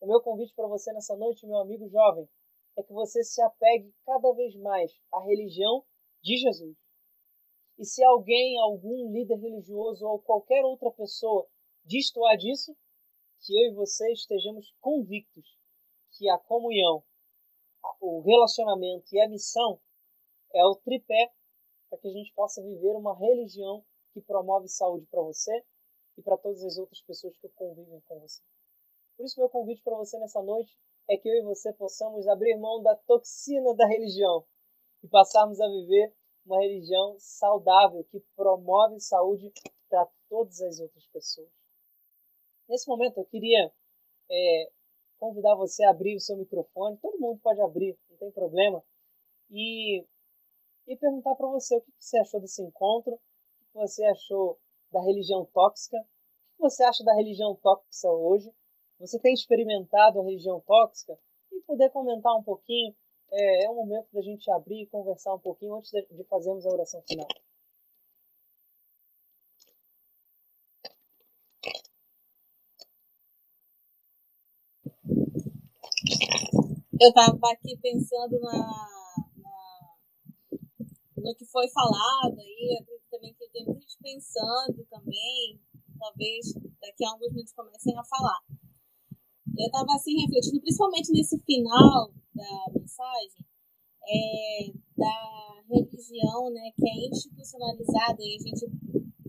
O 0.00 0.06
meu 0.08 0.20
convite 0.20 0.52
para 0.52 0.66
você 0.66 0.92
nessa 0.92 1.14
noite, 1.14 1.46
meu 1.46 1.58
amigo 1.58 1.88
jovem, 1.88 2.28
é 2.76 2.82
que 2.82 2.92
você 2.92 3.22
se 3.22 3.40
apegue 3.40 3.94
cada 4.04 4.32
vez 4.32 4.56
mais 4.56 4.92
à 5.12 5.20
religião 5.20 5.84
de 6.24 6.36
Jesus. 6.38 6.76
E 7.78 7.84
se 7.84 8.02
alguém, 8.02 8.58
algum 8.58 9.12
líder 9.12 9.36
religioso 9.36 10.04
ou 10.04 10.18
qualquer 10.18 10.64
outra 10.64 10.90
pessoa 10.90 11.48
destoar 11.84 12.36
disso, 12.36 12.76
que 13.40 13.54
eu 13.54 13.70
e 13.70 13.74
você 13.74 14.10
estejamos 14.12 14.74
convictos 14.80 15.56
que 16.12 16.28
a 16.28 16.36
comunhão, 16.38 17.04
o 18.00 18.20
relacionamento 18.20 19.06
e 19.14 19.20
a 19.20 19.28
missão 19.28 19.80
é 20.52 20.64
o 20.64 20.74
tripé 20.74 21.32
para 21.88 21.98
que 22.00 22.08
a 22.08 22.12
gente 22.12 22.34
possa 22.34 22.60
viver 22.60 22.96
uma 22.96 23.16
religião 23.16 23.84
que 24.12 24.20
promove 24.20 24.68
saúde 24.68 25.06
para 25.06 25.22
você 25.22 25.64
e 26.16 26.22
para 26.22 26.36
todas 26.36 26.64
as 26.64 26.76
outras 26.78 27.00
pessoas 27.02 27.38
que 27.38 27.48
convivem 27.50 28.00
com 28.08 28.18
você. 28.18 28.42
Por 29.16 29.24
isso, 29.24 29.38
meu 29.38 29.48
convite 29.48 29.82
para 29.82 29.96
você 29.96 30.18
nessa 30.18 30.42
noite 30.42 30.76
é 31.08 31.16
que 31.16 31.28
eu 31.28 31.34
e 31.34 31.42
você 31.42 31.72
possamos 31.72 32.26
abrir 32.26 32.56
mão 32.56 32.82
da 32.82 32.96
toxina 32.96 33.74
da 33.76 33.86
religião 33.86 34.44
e 35.02 35.08
passarmos 35.08 35.60
a 35.60 35.68
viver 35.68 36.12
uma 36.48 36.62
religião 36.62 37.16
saudável 37.18 38.02
que 38.10 38.20
promove 38.34 38.98
saúde 39.00 39.52
para 39.88 40.08
todas 40.28 40.60
as 40.62 40.80
outras 40.80 41.06
pessoas. 41.08 41.50
Nesse 42.68 42.88
momento, 42.88 43.18
eu 43.18 43.24
queria 43.26 43.72
é, 44.30 44.70
convidar 45.18 45.54
você 45.54 45.84
a 45.84 45.90
abrir 45.90 46.16
o 46.16 46.20
seu 46.20 46.36
microfone. 46.36 46.98
Todo 46.98 47.20
mundo 47.20 47.40
pode 47.42 47.60
abrir, 47.60 47.98
não 48.10 48.16
tem 48.16 48.30
problema. 48.32 48.82
E, 49.50 50.04
e 50.86 50.96
perguntar 50.96 51.34
para 51.34 51.48
você 51.48 51.76
o 51.76 51.80
que 51.80 51.92
você 51.98 52.18
achou 52.18 52.40
desse 52.40 52.62
encontro, 52.62 53.12
o 53.12 53.64
que 53.72 53.74
você 53.74 54.04
achou 54.04 54.58
da 54.90 55.02
religião 55.02 55.46
tóxica, 55.52 55.96
o 55.96 56.56
que 56.56 56.60
você 56.60 56.82
acha 56.82 57.04
da 57.04 57.14
religião 57.14 57.54
tóxica 57.56 58.10
hoje. 58.10 58.50
Você 58.98 59.18
tem 59.18 59.32
experimentado 59.32 60.20
a 60.20 60.24
religião 60.24 60.60
tóxica? 60.60 61.18
E 61.52 61.60
poder 61.62 61.90
comentar 61.90 62.34
um 62.36 62.42
pouquinho 62.42 62.94
é, 63.30 63.64
é 63.64 63.70
o 63.70 63.74
momento 63.74 64.08
da 64.12 64.22
gente 64.22 64.50
abrir 64.50 64.82
e 64.82 64.86
conversar 64.86 65.34
um 65.34 65.38
pouquinho 65.38 65.76
antes 65.76 65.90
de, 65.90 66.24
fazermos 66.24 66.66
a 66.66 66.70
oração 66.70 67.02
final. 67.02 67.28
Eu 77.00 77.08
estava 77.08 77.52
aqui 77.52 77.78
pensando 77.80 78.40
na, 78.40 78.58
na, 79.36 79.96
no 81.16 81.34
que 81.36 81.44
foi 81.46 81.68
falado 81.68 82.40
aí, 82.40 82.78
acredito 82.80 83.06
também 83.10 83.34
que 83.34 83.48
tem 83.50 83.64
muita 83.64 83.80
gente 83.80 83.98
pensando 84.02 84.84
também, 84.90 85.60
talvez 85.98 86.54
daqui 86.80 87.04
a 87.04 87.10
alguns 87.10 87.30
minutos 87.30 87.52
comecem 87.52 87.96
a 87.96 88.04
falar. 88.04 88.67
Eu 89.58 89.66
estava 89.66 89.92
assim 89.94 90.14
refletindo, 90.20 90.60
principalmente 90.60 91.12
nesse 91.12 91.38
final 91.40 92.12
da 92.34 92.72
mensagem 92.72 93.44
é 94.10 94.72
da 94.96 95.62
religião, 95.68 96.50
né, 96.50 96.70
que 96.74 96.88
é 96.88 97.08
institucionalizada 97.08 98.22
e 98.22 98.36
a 98.36 98.38
gente 98.38 98.66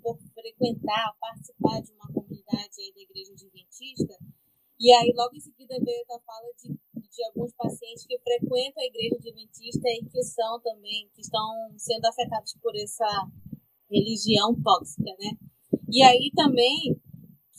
por 0.02 0.18
frequentar, 0.34 1.14
participar 1.20 1.82
de 1.82 1.92
uma 1.92 2.08
comunidade 2.14 2.80
aí 2.80 2.94
da 2.94 3.02
igreja 3.02 3.34
adventista, 3.34 4.16
e 4.80 4.94
aí 4.94 5.12
logo 5.14 5.36
em 5.36 5.42
seguida 5.42 5.76
veio 5.84 6.04
a 6.10 6.20
fala 6.22 6.48
de, 6.58 6.70
de 6.70 7.26
alguns 7.26 7.54
pacientes 7.54 8.06
que 8.06 8.18
frequentam 8.20 8.82
a 8.82 8.86
igreja 8.86 9.16
adventista 9.16 9.90
e 9.90 10.06
que 10.06 10.24
são 10.24 10.62
também, 10.62 11.10
que 11.14 11.22
estão 11.22 11.74
sendo 11.78 12.06
afetados 12.06 12.56
por 12.62 12.74
essa 12.78 13.28
religião 13.92 14.56
tóxica, 14.64 15.12
né? 15.20 15.38
E 15.92 16.02
aí 16.02 16.32
também 16.34 16.96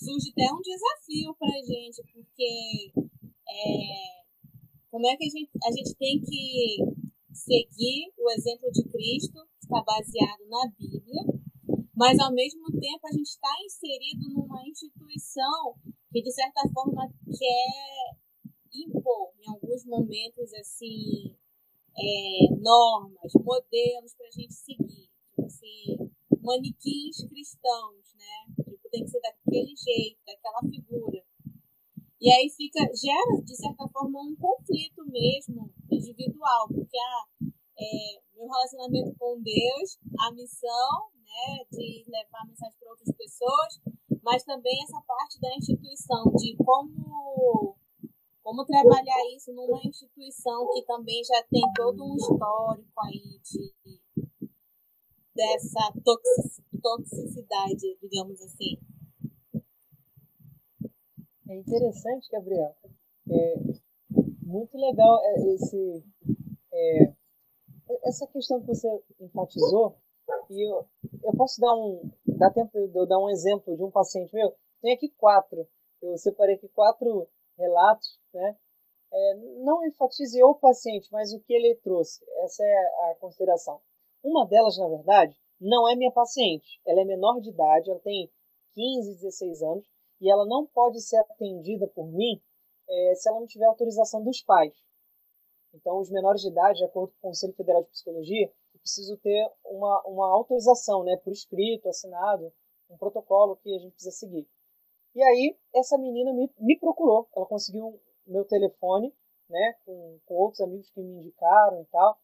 surge 0.00 0.32
até 0.32 0.52
um 0.52 0.60
desafio 0.60 1.34
para 1.38 1.52
a 1.52 1.62
gente, 1.62 2.02
porque 2.12 2.92
é, 3.48 4.20
como 4.90 5.06
é 5.06 5.16
que 5.16 5.26
a 5.26 5.28
gente, 5.28 5.50
a 5.62 5.70
gente 5.70 5.94
tem 5.96 6.20
que 6.20 6.78
seguir 7.32 8.12
o 8.18 8.30
exemplo 8.30 8.70
de 8.72 8.82
Cristo, 8.84 9.38
que 9.58 9.66
está 9.66 9.82
baseado 9.82 10.48
na 10.48 10.66
Bíblia, 10.78 11.22
mas 11.94 12.18
ao 12.18 12.32
mesmo 12.32 12.64
tempo 12.72 13.06
a 13.06 13.12
gente 13.12 13.28
está 13.28 13.52
inserido 13.64 14.30
numa 14.30 14.66
instituição 14.66 15.74
que, 16.10 16.22
de 16.22 16.32
certa 16.32 16.62
forma, 16.72 17.06
quer 17.38 18.16
impor, 18.72 19.32
em 19.38 19.48
alguns 19.50 19.84
momentos, 19.84 20.52
assim, 20.54 21.36
é, 21.96 22.54
normas, 22.58 23.32
modelos 23.34 24.14
para 24.14 24.26
a 24.26 24.30
gente 24.30 24.54
seguir. 24.54 25.10
Tipo 25.28 25.44
assim, 25.44 26.10
manequins 26.42 27.22
cristãos, 27.28 28.14
né? 28.14 28.49
Tem 28.90 29.04
que 29.04 29.10
ser 29.10 29.20
daquele 29.20 29.74
jeito, 29.76 30.18
daquela 30.26 30.60
figura. 30.60 31.22
E 32.20 32.30
aí 32.30 32.50
fica, 32.50 32.80
gera, 32.94 33.42
de 33.42 33.56
certa 33.56 33.88
forma, 33.88 34.20
um 34.20 34.36
conflito 34.36 35.04
mesmo 35.06 35.72
individual, 35.90 36.68
porque 36.68 36.98
ah, 36.98 37.46
é, 37.78 38.20
meu 38.36 38.46
relacionamento 38.46 39.14
com 39.18 39.40
Deus, 39.40 39.98
a 40.18 40.32
missão 40.32 41.10
né, 41.14 41.64
de 41.70 42.04
levar 42.08 42.46
mensagem 42.46 42.76
para 42.78 42.90
outras 42.90 43.16
pessoas, 43.16 43.80
mas 44.22 44.44
também 44.44 44.82
essa 44.82 45.00
parte 45.06 45.40
da 45.40 45.54
instituição, 45.56 46.24
de 46.36 46.56
como, 46.56 47.76
como 48.42 48.64
trabalhar 48.66 49.34
isso 49.34 49.52
numa 49.52 49.80
instituição 49.82 50.68
que 50.72 50.82
também 50.82 51.22
já 51.24 51.42
tem 51.44 51.62
todo 51.74 52.04
um 52.04 52.16
histórico 52.16 53.00
aí 53.04 53.40
de, 53.42 53.72
dessa 55.34 55.92
toxicidade, 56.04 56.59
digamos 58.00 58.40
assim. 58.42 58.78
É 61.48 61.56
interessante, 61.56 62.30
Gabriel. 62.30 62.74
É 63.28 63.54
muito 64.42 64.76
legal 64.76 65.20
é, 65.24 65.54
esse, 65.54 66.04
é, 66.72 67.12
essa 68.04 68.26
questão 68.28 68.60
que 68.60 68.66
você 68.66 68.88
enfatizou. 69.20 69.96
E 70.48 70.68
eu, 70.68 70.86
eu 71.24 71.32
posso 71.36 71.60
dar 71.60 71.74
um. 71.74 72.10
Dá 72.26 72.50
tempo 72.50 72.70
de 72.72 72.96
eu 72.96 73.06
dar 73.06 73.18
um 73.18 73.28
exemplo 73.30 73.76
de 73.76 73.82
um 73.82 73.90
paciente 73.90 74.34
meu? 74.34 74.54
Tem 74.80 74.92
aqui 74.94 75.08
quatro. 75.10 75.66
Eu 76.00 76.16
separei 76.16 76.54
aqui 76.54 76.68
quatro 76.68 77.28
relatos, 77.58 78.18
né? 78.32 78.56
É, 79.12 79.34
não 79.64 79.84
enfatize 79.86 80.42
o 80.42 80.54
paciente, 80.54 81.08
mas 81.10 81.32
o 81.32 81.40
que 81.40 81.52
ele 81.52 81.74
trouxe. 81.82 82.24
Essa 82.44 82.62
é 82.64 83.10
a 83.10 83.16
consideração. 83.20 83.80
Uma 84.22 84.46
delas, 84.46 84.78
na 84.78 84.88
verdade, 84.88 85.36
não 85.60 85.88
é 85.88 85.94
minha 85.94 86.12
paciente. 86.12 86.80
Ela 86.86 87.02
é 87.02 87.04
menor 87.04 87.40
de 87.40 87.50
idade, 87.50 87.90
ela 87.90 88.00
tem 88.00 88.30
15, 88.74 89.14
16 89.14 89.62
anos 89.62 89.86
e 90.20 90.30
ela 90.30 90.46
não 90.46 90.66
pode 90.66 91.00
ser 91.00 91.16
atendida 91.18 91.86
por 91.88 92.06
mim 92.06 92.40
é, 92.88 93.14
se 93.14 93.28
ela 93.28 93.40
não 93.40 93.46
tiver 93.46 93.66
autorização 93.66 94.22
dos 94.22 94.42
pais. 94.42 94.74
Então, 95.72 95.98
os 96.00 96.10
menores 96.10 96.42
de 96.42 96.48
idade, 96.48 96.78
de 96.78 96.84
acordo 96.84 97.12
com 97.12 97.28
o 97.28 97.30
Conselho 97.30 97.54
Federal 97.54 97.82
de 97.82 97.90
Psicologia, 97.90 98.52
eu 98.74 98.80
preciso 98.80 99.16
ter 99.18 99.52
uma, 99.64 100.02
uma 100.04 100.32
autorização, 100.32 101.04
né, 101.04 101.16
por 101.18 101.32
escrito, 101.32 101.88
assinado, 101.88 102.52
um 102.88 102.96
protocolo 102.96 103.56
que 103.56 103.72
a 103.74 103.78
gente 103.78 103.92
precisa 103.92 104.10
seguir. 104.10 104.48
E 105.14 105.22
aí, 105.22 105.56
essa 105.74 105.96
menina 105.96 106.32
me, 106.32 106.50
me 106.58 106.78
procurou, 106.78 107.28
ela 107.36 107.46
conseguiu 107.46 108.00
meu 108.26 108.44
telefone, 108.44 109.14
né, 109.48 109.74
com, 109.84 110.18
com 110.24 110.34
outros 110.34 110.60
amigos 110.60 110.90
que 110.90 111.00
me 111.00 111.18
indicaram 111.18 111.82
e 111.82 111.86
tal, 111.86 112.18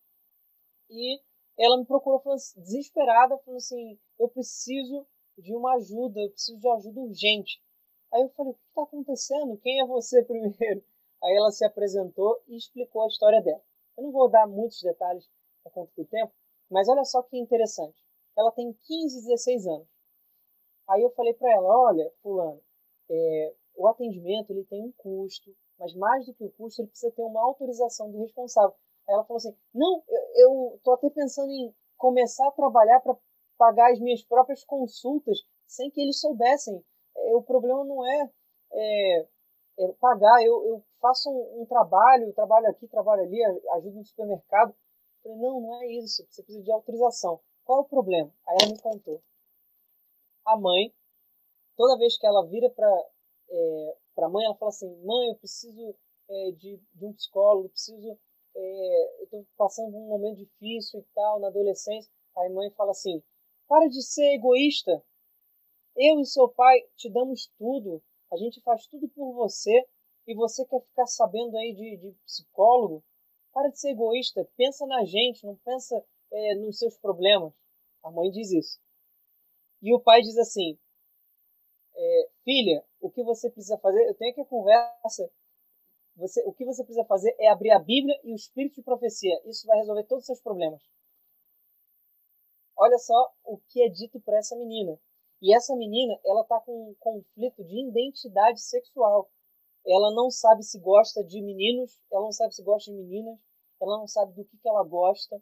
e 0.90 1.20
ela 1.58 1.78
me 1.78 1.86
procurou 1.86 2.20
falando, 2.20 2.36
assim, 2.36 2.60
desesperada, 2.60 3.38
falando 3.38 3.58
assim, 3.58 3.98
eu 4.18 4.28
preciso 4.28 5.06
de 5.38 5.54
uma 5.54 5.74
ajuda, 5.74 6.20
eu 6.20 6.30
preciso 6.30 6.58
de 6.58 6.68
ajuda 6.68 7.00
urgente. 7.00 7.60
Aí 8.12 8.22
eu 8.22 8.28
falei, 8.30 8.52
o 8.52 8.54
que 8.54 8.68
está 8.68 8.82
acontecendo? 8.82 9.58
Quem 9.58 9.80
é 9.80 9.86
você 9.86 10.22
primeiro? 10.24 10.84
Aí 11.22 11.36
ela 11.36 11.50
se 11.50 11.64
apresentou 11.64 12.40
e 12.46 12.56
explicou 12.56 13.02
a 13.02 13.08
história 13.08 13.42
dela. 13.42 13.62
Eu 13.96 14.04
não 14.04 14.12
vou 14.12 14.28
dar 14.28 14.46
muitos 14.46 14.80
detalhes 14.82 15.28
por 15.62 15.72
conta 15.72 15.92
do 15.96 16.04
tempo, 16.04 16.32
mas 16.70 16.88
olha 16.88 17.04
só 17.04 17.22
que 17.22 17.38
interessante. 17.38 18.02
Ela 18.36 18.52
tem 18.52 18.72
15, 18.72 19.26
16 19.26 19.66
anos. 19.66 19.88
Aí 20.88 21.02
eu 21.02 21.10
falei 21.10 21.34
para 21.34 21.52
ela, 21.52 21.68
olha, 21.68 22.12
fulano, 22.22 22.62
é, 23.10 23.54
o 23.74 23.88
atendimento 23.88 24.50
ele 24.50 24.64
tem 24.64 24.82
um 24.82 24.92
custo, 24.92 25.54
Mas 25.78 25.94
mais 25.94 26.26
do 26.26 26.34
que 26.34 26.44
o 26.44 26.52
custo, 26.52 26.82
ele 26.82 26.88
precisa 26.88 27.12
ter 27.12 27.22
uma 27.22 27.42
autorização 27.42 28.10
do 28.10 28.18
responsável. 28.18 28.74
Ela 29.08 29.24
falou 29.24 29.38
assim: 29.38 29.56
não, 29.74 30.02
eu 30.36 30.74
estou 30.76 30.94
até 30.94 31.08
pensando 31.10 31.50
em 31.50 31.74
começar 31.96 32.46
a 32.48 32.52
trabalhar 32.52 33.00
para 33.00 33.16
pagar 33.56 33.92
as 33.92 34.00
minhas 34.00 34.22
próprias 34.22 34.64
consultas 34.64 35.38
sem 35.66 35.90
que 35.90 36.00
eles 36.00 36.20
soubessem. 36.20 36.84
É, 37.16 37.34
o 37.34 37.42
problema 37.42 37.84
não 37.84 38.04
é, 38.06 38.30
é, 38.72 39.28
é 39.78 39.92
pagar, 40.00 40.42
eu, 40.44 40.66
eu 40.66 40.84
faço 41.00 41.30
um, 41.30 41.62
um, 41.62 41.66
trabalho, 41.66 42.32
trabalho 42.34 42.68
aqui, 42.68 42.86
trabalho 42.88 43.22
ali, 43.22 43.42
ajudo 43.44 43.96
no 43.96 44.04
supermercado. 44.04 44.74
Eu 45.24 45.32
falei, 45.32 45.38
não, 45.38 45.60
não 45.60 45.82
é 45.82 45.86
isso, 45.86 46.24
você 46.28 46.42
precisa 46.42 46.62
de 46.62 46.72
autorização. 46.72 47.40
Qual 47.64 47.80
é 47.80 47.82
o 47.82 47.88
problema? 47.88 48.32
Aí 48.46 48.56
ela 48.62 48.72
me 48.72 48.80
contou. 48.80 49.22
A 50.44 50.56
mãe, 50.56 50.94
toda 51.76 51.98
vez 51.98 52.16
que 52.16 52.26
ela 52.26 52.46
vira 52.46 52.70
para 52.70 52.88
é, 53.50 53.96
a 54.18 54.28
mãe, 54.28 54.44
ela 54.44 54.54
fala 54.54 54.68
assim: 54.68 54.88
mãe, 55.04 55.28
eu 55.28 55.36
preciso 55.36 55.96
é, 56.28 56.50
de, 56.52 56.80
de 56.94 57.04
um 57.04 57.12
psicólogo, 57.12 57.68
preciso. 57.70 58.18
É, 58.58 59.20
eu 59.20 59.24
estou 59.24 59.46
passando 59.56 59.94
um 59.94 60.08
momento 60.08 60.38
difícil 60.38 61.00
e 61.00 61.04
tal, 61.14 61.38
na 61.38 61.48
adolescência. 61.48 62.10
Aí 62.36 62.48
a 62.48 62.50
mãe 62.50 62.70
fala 62.70 62.90
assim: 62.90 63.22
para 63.68 63.88
de 63.88 64.02
ser 64.02 64.34
egoísta. 64.34 65.04
Eu 65.94 66.20
e 66.20 66.26
seu 66.26 66.48
pai 66.48 66.82
te 66.96 67.10
damos 67.10 67.50
tudo. 67.58 68.02
A 68.32 68.36
gente 68.36 68.60
faz 68.62 68.86
tudo 68.86 69.08
por 69.08 69.32
você. 69.32 69.86
E 70.26 70.34
você 70.34 70.64
quer 70.66 70.80
ficar 70.80 71.06
sabendo 71.06 71.56
aí 71.56 71.72
de, 71.72 71.96
de 71.98 72.12
psicólogo? 72.24 73.04
Para 73.52 73.68
de 73.68 73.78
ser 73.78 73.90
egoísta. 73.90 74.48
Pensa 74.56 74.84
na 74.86 75.04
gente, 75.04 75.46
não 75.46 75.56
pensa 75.56 76.04
é, 76.32 76.54
nos 76.56 76.78
seus 76.78 76.96
problemas. 76.98 77.52
A 78.02 78.10
mãe 78.10 78.30
diz 78.30 78.50
isso. 78.50 78.80
E 79.82 79.94
o 79.94 80.00
pai 80.00 80.22
diz 80.22 80.36
assim: 80.36 80.78
é, 81.94 82.28
Filha, 82.44 82.84
o 83.00 83.10
que 83.10 83.22
você 83.22 83.50
precisa 83.50 83.78
fazer? 83.78 84.06
Eu 84.06 84.14
tenho 84.14 84.32
aqui 84.32 84.40
a 84.40 84.46
conversa. 84.46 85.30
Você, 86.16 86.42
o 86.46 86.52
que 86.52 86.64
você 86.64 86.82
precisa 86.82 87.04
fazer 87.06 87.34
é 87.38 87.48
abrir 87.48 87.70
a 87.70 87.78
Bíblia 87.78 88.18
e 88.24 88.32
o 88.32 88.34
Espírito 88.34 88.76
de 88.76 88.82
profecia. 88.82 89.38
Isso 89.44 89.66
vai 89.66 89.78
resolver 89.78 90.04
todos 90.04 90.22
os 90.22 90.26
seus 90.26 90.40
problemas. 90.40 90.82
Olha 92.76 92.98
só 92.98 93.32
o 93.44 93.58
que 93.68 93.82
é 93.82 93.88
dito 93.88 94.20
para 94.20 94.38
essa 94.38 94.56
menina. 94.56 94.98
E 95.42 95.54
essa 95.54 95.76
menina, 95.76 96.18
ela 96.24 96.40
está 96.40 96.58
com 96.60 96.90
um 96.90 96.94
conflito 96.98 97.62
de 97.64 97.88
identidade 97.88 98.60
sexual. 98.60 99.30
Ela 99.86 100.12
não 100.14 100.30
sabe 100.30 100.62
se 100.62 100.80
gosta 100.80 101.22
de 101.22 101.40
meninos, 101.42 102.00
ela 102.10 102.22
não 102.22 102.32
sabe 102.32 102.54
se 102.54 102.62
gosta 102.62 102.90
de 102.90 102.96
meninas, 102.96 103.38
ela 103.80 103.98
não 103.98 104.06
sabe 104.06 104.32
do 104.32 104.44
que, 104.44 104.56
que 104.56 104.68
ela 104.68 104.82
gosta. 104.82 105.40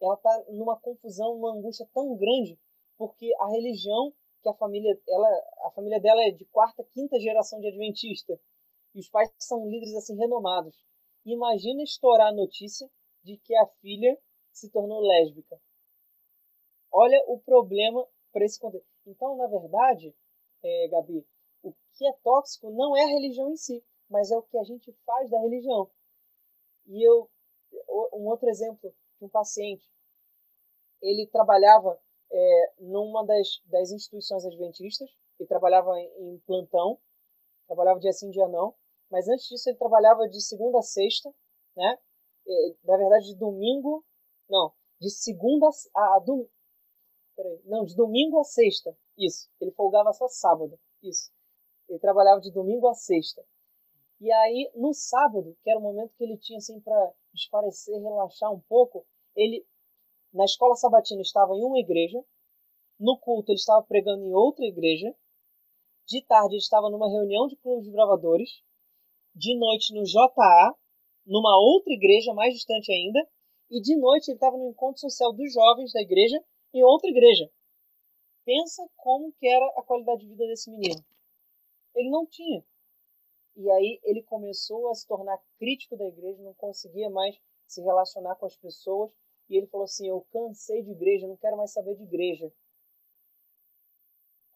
Ela 0.00 0.14
está 0.14 0.44
numa 0.48 0.78
confusão, 0.80 1.36
uma 1.36 1.52
angústia 1.52 1.86
tão 1.92 2.16
grande, 2.16 2.58
porque 2.96 3.30
a 3.38 3.48
religião 3.48 4.12
que 4.42 4.48
a 4.48 4.54
família, 4.54 5.00
ela, 5.08 5.28
a 5.66 5.70
família 5.70 6.00
dela 6.00 6.20
é 6.22 6.32
de 6.32 6.44
quarta, 6.46 6.82
quinta 6.92 7.20
geração 7.20 7.60
de 7.60 7.68
adventista. 7.68 8.38
E 8.94 9.00
os 9.00 9.08
pais 9.08 9.30
são 9.38 9.68
líderes 9.68 9.94
assim 9.94 10.16
renomados. 10.16 10.76
Imagina 11.24 11.82
estourar 11.82 12.28
a 12.28 12.34
notícia 12.34 12.90
de 13.22 13.36
que 13.38 13.54
a 13.56 13.66
filha 13.80 14.18
se 14.52 14.70
tornou 14.70 15.00
lésbica. 15.00 15.60
Olha 16.90 17.22
o 17.26 17.38
problema 17.40 18.06
para 18.32 18.44
esse 18.44 18.58
contexto. 18.58 18.86
Então, 19.06 19.36
na 19.36 19.46
verdade, 19.46 20.14
é, 20.62 20.88
Gabi, 20.88 21.26
o 21.62 21.72
que 21.94 22.06
é 22.06 22.12
tóxico 22.22 22.70
não 22.70 22.96
é 22.96 23.02
a 23.02 23.08
religião 23.08 23.50
em 23.50 23.56
si, 23.56 23.82
mas 24.08 24.30
é 24.30 24.36
o 24.36 24.42
que 24.42 24.58
a 24.58 24.64
gente 24.64 24.92
faz 25.06 25.30
da 25.30 25.40
religião. 25.40 25.90
E 26.86 27.02
eu, 27.02 27.30
um 28.12 28.28
outro 28.28 28.48
exemplo 28.48 28.94
de 29.18 29.24
um 29.24 29.28
paciente, 29.28 29.88
ele 31.00 31.26
trabalhava 31.28 31.98
é, 32.30 32.72
numa 32.78 33.24
das, 33.24 33.60
das 33.66 33.90
instituições 33.90 34.44
adventistas, 34.44 35.10
ele 35.38 35.48
trabalhava 35.48 35.98
em, 35.98 36.34
em 36.34 36.38
plantão, 36.40 36.98
trabalhava 37.66 38.00
dia 38.00 38.12
sim, 38.12 38.30
dia 38.30 38.48
não, 38.48 38.74
mas 39.12 39.28
antes 39.28 39.46
disso 39.46 39.68
ele 39.68 39.76
trabalhava 39.76 40.26
de 40.26 40.40
segunda 40.40 40.78
a 40.78 40.82
sexta, 40.82 41.30
né? 41.76 41.98
É, 42.48 42.74
na 42.84 42.96
verdade, 42.96 43.26
de 43.26 43.36
domingo, 43.36 44.02
não, 44.48 44.72
de 44.98 45.10
segunda 45.10 45.68
a, 45.94 46.00
a. 46.00 46.24
Não, 47.66 47.84
de 47.84 47.94
domingo 47.94 48.40
a 48.40 48.44
sexta. 48.44 48.96
Isso. 49.18 49.50
Ele 49.60 49.70
folgava 49.72 50.14
só 50.14 50.26
sábado. 50.28 50.80
Isso. 51.02 51.30
Ele 51.90 51.98
trabalhava 51.98 52.40
de 52.40 52.50
domingo 52.50 52.88
a 52.88 52.94
sexta. 52.94 53.44
E 54.18 54.32
aí, 54.32 54.72
no 54.74 54.94
sábado, 54.94 55.58
que 55.62 55.68
era 55.68 55.78
o 55.78 55.82
momento 55.82 56.14
que 56.16 56.24
ele 56.24 56.38
tinha 56.38 56.56
assim 56.56 56.80
para 56.80 57.12
esparecer, 57.34 57.94
relaxar 58.00 58.50
um 58.50 58.60
pouco, 58.60 59.04
ele 59.36 59.66
na 60.32 60.46
escola 60.46 60.74
sabatina 60.74 61.20
estava 61.20 61.52
em 61.54 61.64
uma 61.64 61.78
igreja, 61.78 62.24
no 62.98 63.18
culto 63.18 63.52
ele 63.52 63.58
estava 63.58 63.82
pregando 63.82 64.24
em 64.24 64.32
outra 64.32 64.64
igreja, 64.64 65.14
de 66.06 66.24
tarde 66.24 66.54
ele 66.54 66.62
estava 66.62 66.88
numa 66.88 67.10
reunião 67.10 67.46
de 67.46 67.56
clubes 67.56 67.84
de 67.84 67.90
bravadores, 67.90 68.62
de 69.34 69.56
noite 69.58 69.94
no 69.94 70.04
JA, 70.04 70.74
numa 71.26 71.58
outra 71.58 71.92
igreja 71.92 72.34
mais 72.34 72.54
distante 72.54 72.92
ainda, 72.92 73.26
e 73.70 73.80
de 73.80 73.96
noite 73.96 74.28
ele 74.28 74.36
estava 74.36 74.56
no 74.56 74.68
encontro 74.68 75.00
social 75.00 75.32
dos 75.32 75.52
jovens 75.52 75.92
da 75.92 76.02
igreja 76.02 76.42
em 76.74 76.82
outra 76.82 77.08
igreja. 77.08 77.50
Pensa 78.44 78.86
como 78.96 79.32
que 79.32 79.46
era 79.46 79.66
a 79.78 79.82
qualidade 79.82 80.22
de 80.22 80.28
vida 80.28 80.46
desse 80.46 80.70
menino. 80.70 81.02
Ele 81.94 82.10
não 82.10 82.26
tinha. 82.26 82.64
E 83.56 83.70
aí 83.70 84.00
ele 84.02 84.22
começou 84.22 84.90
a 84.90 84.94
se 84.94 85.06
tornar 85.06 85.40
crítico 85.58 85.96
da 85.96 86.06
igreja, 86.06 86.42
não 86.42 86.54
conseguia 86.54 87.08
mais 87.10 87.38
se 87.66 87.80
relacionar 87.82 88.34
com 88.36 88.46
as 88.46 88.56
pessoas. 88.56 89.12
E 89.48 89.56
ele 89.56 89.66
falou 89.66 89.84
assim: 89.84 90.08
Eu 90.08 90.26
cansei 90.32 90.82
de 90.82 90.90
igreja, 90.90 91.28
não 91.28 91.36
quero 91.36 91.56
mais 91.56 91.72
saber 91.72 91.94
de 91.94 92.02
igreja. 92.02 92.52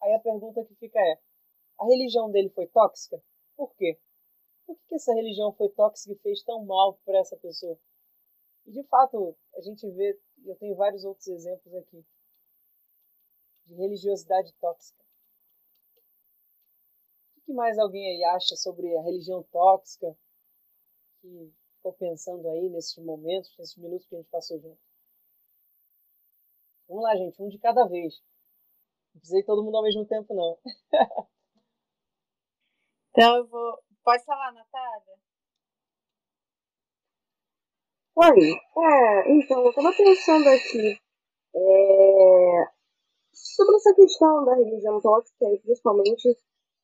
Aí 0.01 0.13
a 0.13 0.19
pergunta 0.19 0.65
que 0.65 0.75
fica 0.75 0.99
é: 0.99 1.19
a 1.79 1.85
religião 1.85 2.31
dele 2.31 2.49
foi 2.49 2.67
tóxica? 2.67 3.21
Por 3.55 3.73
quê? 3.75 3.99
Por 4.67 4.77
que 4.87 4.95
essa 4.95 5.13
religião 5.13 5.51
foi 5.53 5.69
tóxica 5.69 6.13
e 6.13 6.19
fez 6.19 6.43
tão 6.43 6.63
mal 6.63 6.99
para 7.05 7.19
essa 7.19 7.37
pessoa? 7.37 7.79
E 8.65 8.71
de 8.71 8.83
fato, 8.83 9.35
a 9.55 9.61
gente 9.61 9.89
vê 9.89 10.19
eu 10.45 10.55
tenho 10.55 10.75
vários 10.75 11.03
outros 11.03 11.27
exemplos 11.27 11.73
aqui 11.73 12.05
de 13.65 13.75
religiosidade 13.75 14.53
tóxica. 14.59 15.03
O 17.37 17.41
que 17.41 17.53
mais 17.53 17.77
alguém 17.77 18.07
aí 18.07 18.23
acha 18.35 18.55
sobre 18.55 18.95
a 18.97 19.01
religião 19.01 19.43
tóxica 19.43 20.17
que 21.21 21.53
ficou 21.75 21.93
pensando 21.93 22.47
aí 22.49 22.69
nesses 22.69 22.97
momentos, 22.97 23.55
nesses 23.57 23.77
minutos 23.77 24.05
que 24.07 24.15
a 24.15 24.19
gente 24.19 24.29
passou 24.29 24.59
junto? 24.59 24.79
Vamos 26.87 27.03
lá, 27.03 27.15
gente, 27.15 27.41
um 27.41 27.49
de 27.49 27.57
cada 27.57 27.85
vez. 27.85 28.21
Não 29.13 29.19
precisei 29.19 29.43
todo 29.43 29.63
mundo 29.63 29.77
ao 29.77 29.83
mesmo 29.83 30.05
tempo, 30.05 30.33
não. 30.33 30.57
então 33.11 33.37
eu 33.37 33.47
vou. 33.47 33.86
Pode 34.07 34.23
falar, 34.23 34.53
Natália? 34.53 35.17
Oi, 38.15 38.53
é, 38.53 39.31
então, 39.33 39.65
eu 39.65 39.69
estava 39.69 39.91
pensando 39.91 40.47
aqui 40.47 40.97
é, 41.53 42.71
sobre 43.33 43.75
essa 43.75 43.93
questão 43.93 44.45
da 44.45 44.55
religião 44.55 45.01
tóxica 45.01 45.47
e 45.53 45.59
principalmente 45.59 46.37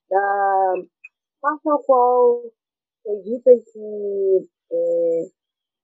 da 0.09 0.73
parte 1.39 1.69
ao 1.69 1.81
qual 1.83 2.41
foi 3.03 3.21
dita 3.21 3.51
que 3.71 4.49
é, 4.73 5.31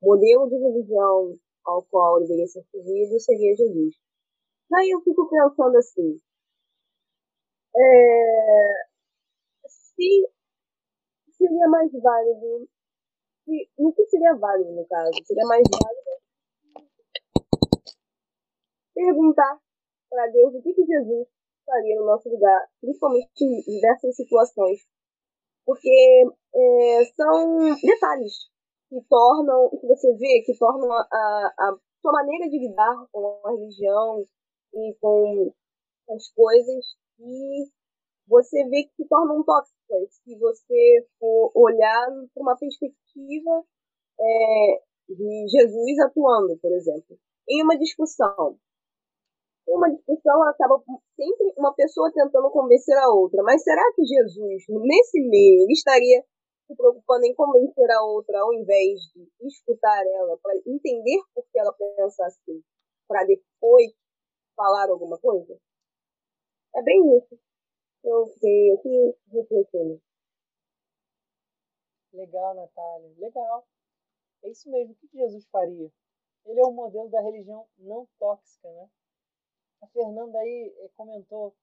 modelo 0.02 0.50
de 0.50 0.58
religião 0.58 1.40
ao 1.64 1.84
qual 1.84 2.20
deveria 2.20 2.48
ser 2.48 2.66
seguido 2.70 3.18
seria 3.18 3.56
Jesus. 3.56 3.96
Daí 4.70 4.90
eu 4.90 5.00
fico 5.04 5.30
pensando 5.30 5.78
assim, 5.78 6.20
é, 7.78 8.88
se 9.70 10.28
seria 11.40 11.68
mais 11.68 11.92
válido 11.92 12.68
no 13.80 13.94
que 13.94 14.06
seria 14.06 14.36
válido, 14.36 14.72
no 14.72 14.86
caso? 14.86 15.12
Seria 15.26 15.46
mais 15.46 15.64
válido 15.72 16.10
perguntar 18.94 19.60
para 20.10 20.28
Deus 20.28 20.54
o 20.54 20.62
que, 20.62 20.74
que 20.74 20.86
Jesus 20.86 21.28
faria 21.66 21.96
no 22.00 22.06
nosso 22.06 22.30
lugar, 22.30 22.68
principalmente 22.82 23.64
diversas 23.66 24.16
situações. 24.16 24.80
Porque 25.66 26.26
é, 26.54 27.06
são 27.16 27.76
detalhes 27.82 28.50
que 28.90 29.02
tornam, 29.08 29.70
que 29.70 29.88
você 29.88 30.14
vê, 30.16 30.44
que 30.46 30.58
tornam 30.58 30.92
a, 30.92 31.06
a 31.60 31.78
sua 32.02 32.12
maneira 32.12 32.50
de 32.50 32.60
lidar 32.60 33.08
com 33.12 33.40
a 33.46 33.52
religião 33.52 34.26
e 34.74 34.96
com 35.00 35.54
as 36.10 36.30
coisas 36.34 36.86
que 37.16 37.72
você 38.30 38.64
vê 38.70 38.84
que 38.84 38.96
se 38.96 39.08
tornam 39.10 39.44
tóxicas 39.44 40.14
se 40.24 40.38
você 40.38 41.08
for 41.20 41.52
olhar 41.56 42.08
por 42.34 42.44
uma 42.44 42.56
perspectiva 42.56 43.66
é, 44.20 44.82
de 45.10 45.48
Jesus 45.50 46.00
atuando, 46.06 46.58
por 46.62 46.72
exemplo. 46.72 47.18
Em 47.50 47.64
uma 47.64 47.76
discussão, 47.78 48.60
em 49.68 49.76
uma 49.76 49.90
discussão 49.90 50.44
acaba 50.44 50.80
sempre 51.16 51.54
uma 51.58 51.74
pessoa 51.74 52.12
tentando 52.14 52.52
convencer 52.52 52.96
a 52.98 53.12
outra, 53.12 53.42
mas 53.42 53.64
será 53.64 53.82
que 53.96 54.06
Jesus, 54.06 54.64
nesse 54.70 55.20
meio, 55.28 55.64
ele 55.64 55.74
estaria 55.74 56.24
se 56.68 56.76
preocupando 56.76 57.26
em 57.26 57.34
convencer 57.34 57.90
a 57.90 58.04
outra 58.04 58.40
ao 58.42 58.54
invés 58.54 59.00
de 59.16 59.48
escutar 59.48 60.06
ela, 60.06 60.38
para 60.38 60.56
entender 60.68 61.20
por 61.34 61.44
que 61.52 61.60
ela 61.60 61.74
pensa 61.74 62.26
assim, 62.28 62.62
para 63.08 63.26
depois 63.26 63.92
falar 64.56 64.88
alguma 64.92 65.18
coisa? 65.18 65.58
É 66.76 66.84
bem 66.84 67.18
isso 67.18 67.49
eu 68.04 68.28
fiquei 68.28 68.74
aqui 68.74 69.18
refletindo. 69.32 70.02
Legal, 72.14 72.56
Natália. 72.56 73.14
Legal. 73.18 73.68
É 74.44 74.50
isso 74.50 74.70
mesmo. 74.70 74.94
O 74.94 74.96
que 74.96 75.18
Jesus 75.18 75.46
faria? 75.48 75.92
Ele 76.46 76.60
é 76.60 76.64
o 76.64 76.72
modelo 76.72 77.10
da 77.10 77.22
religião 77.22 77.68
não 77.78 78.08
tóxica, 78.18 78.72
né? 78.72 78.90
A 79.82 79.88
Fernanda 79.88 80.38
aí 80.40 80.74
eh, 80.78 80.90
comentou 80.96 81.56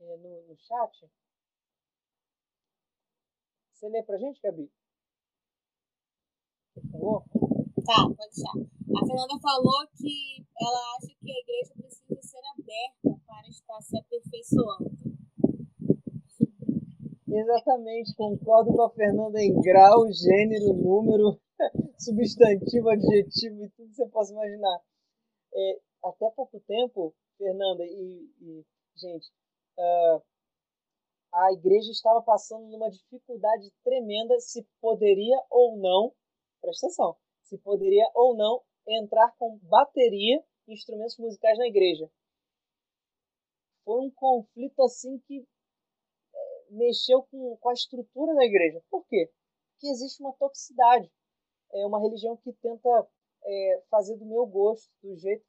é, 0.00 0.16
no, 0.16 0.42
no 0.48 0.56
chat. 0.56 1.10
Você 3.72 3.88
lê 3.88 4.02
pra 4.02 4.18
gente, 4.18 4.40
Gabi? 4.42 4.70
Por 6.74 6.82
favor. 6.90 7.24
Tá, 7.86 8.02
pode 8.04 8.16
deixar. 8.16 8.52
A 9.02 9.06
Fernanda 9.06 9.40
falou 9.40 9.86
que 9.96 10.44
ela 10.60 10.96
acha 10.96 11.14
que 11.18 11.30
a 11.30 11.38
igreja 11.38 11.74
precisa 11.74 12.22
ser 12.22 12.42
aberta 12.52 13.22
para 13.26 13.48
estar 13.48 13.80
se 13.80 13.98
aperfeiçoando. 13.98 15.19
Exatamente, 17.32 18.14
concordo 18.16 18.74
com 18.74 18.82
a 18.82 18.90
Fernanda 18.90 19.40
em 19.40 19.54
grau, 19.60 20.10
gênero, 20.12 20.72
número, 20.74 21.40
substantivo, 21.96 22.88
adjetivo 22.88 23.64
e 23.64 23.70
tudo 23.70 23.88
que 23.88 23.94
você 23.94 24.08
possa 24.08 24.32
imaginar. 24.32 24.80
É, 25.54 25.80
até 26.04 26.28
pouco 26.30 26.58
tempo, 26.66 27.14
Fernanda 27.38 27.84
e, 27.84 28.28
e 28.40 28.64
gente, 28.96 29.28
uh, 29.78 30.22
a 31.32 31.52
igreja 31.52 31.92
estava 31.92 32.20
passando 32.22 32.66
numa 32.66 32.90
dificuldade 32.90 33.70
tremenda 33.84 34.38
se 34.40 34.66
poderia 34.80 35.40
ou 35.50 35.76
não, 35.76 36.12
presta 36.60 36.86
atenção, 36.88 37.16
se 37.44 37.56
poderia 37.58 38.10
ou 38.12 38.36
não 38.36 38.60
entrar 38.88 39.32
com 39.38 39.56
bateria 39.62 40.42
e 40.66 40.72
instrumentos 40.72 41.16
musicais 41.16 41.56
na 41.58 41.68
igreja. 41.68 42.10
Foi 43.84 44.00
um 44.00 44.10
conflito 44.10 44.82
assim 44.82 45.18
que 45.20 45.46
mexeu 46.70 47.22
com, 47.24 47.56
com 47.56 47.68
a 47.68 47.72
estrutura 47.72 48.34
da 48.34 48.44
igreja. 48.44 48.82
Por 48.90 49.04
quê? 49.06 49.30
Porque 49.72 49.88
existe 49.88 50.22
uma 50.22 50.32
toxicidade. 50.34 51.10
É 51.72 51.86
uma 51.86 52.00
religião 52.00 52.36
que 52.36 52.52
tenta 52.54 53.08
é, 53.44 53.82
fazer 53.90 54.16
do 54.16 54.26
meu 54.26 54.46
gosto, 54.46 54.90
do 55.02 55.16
jeito. 55.16 55.44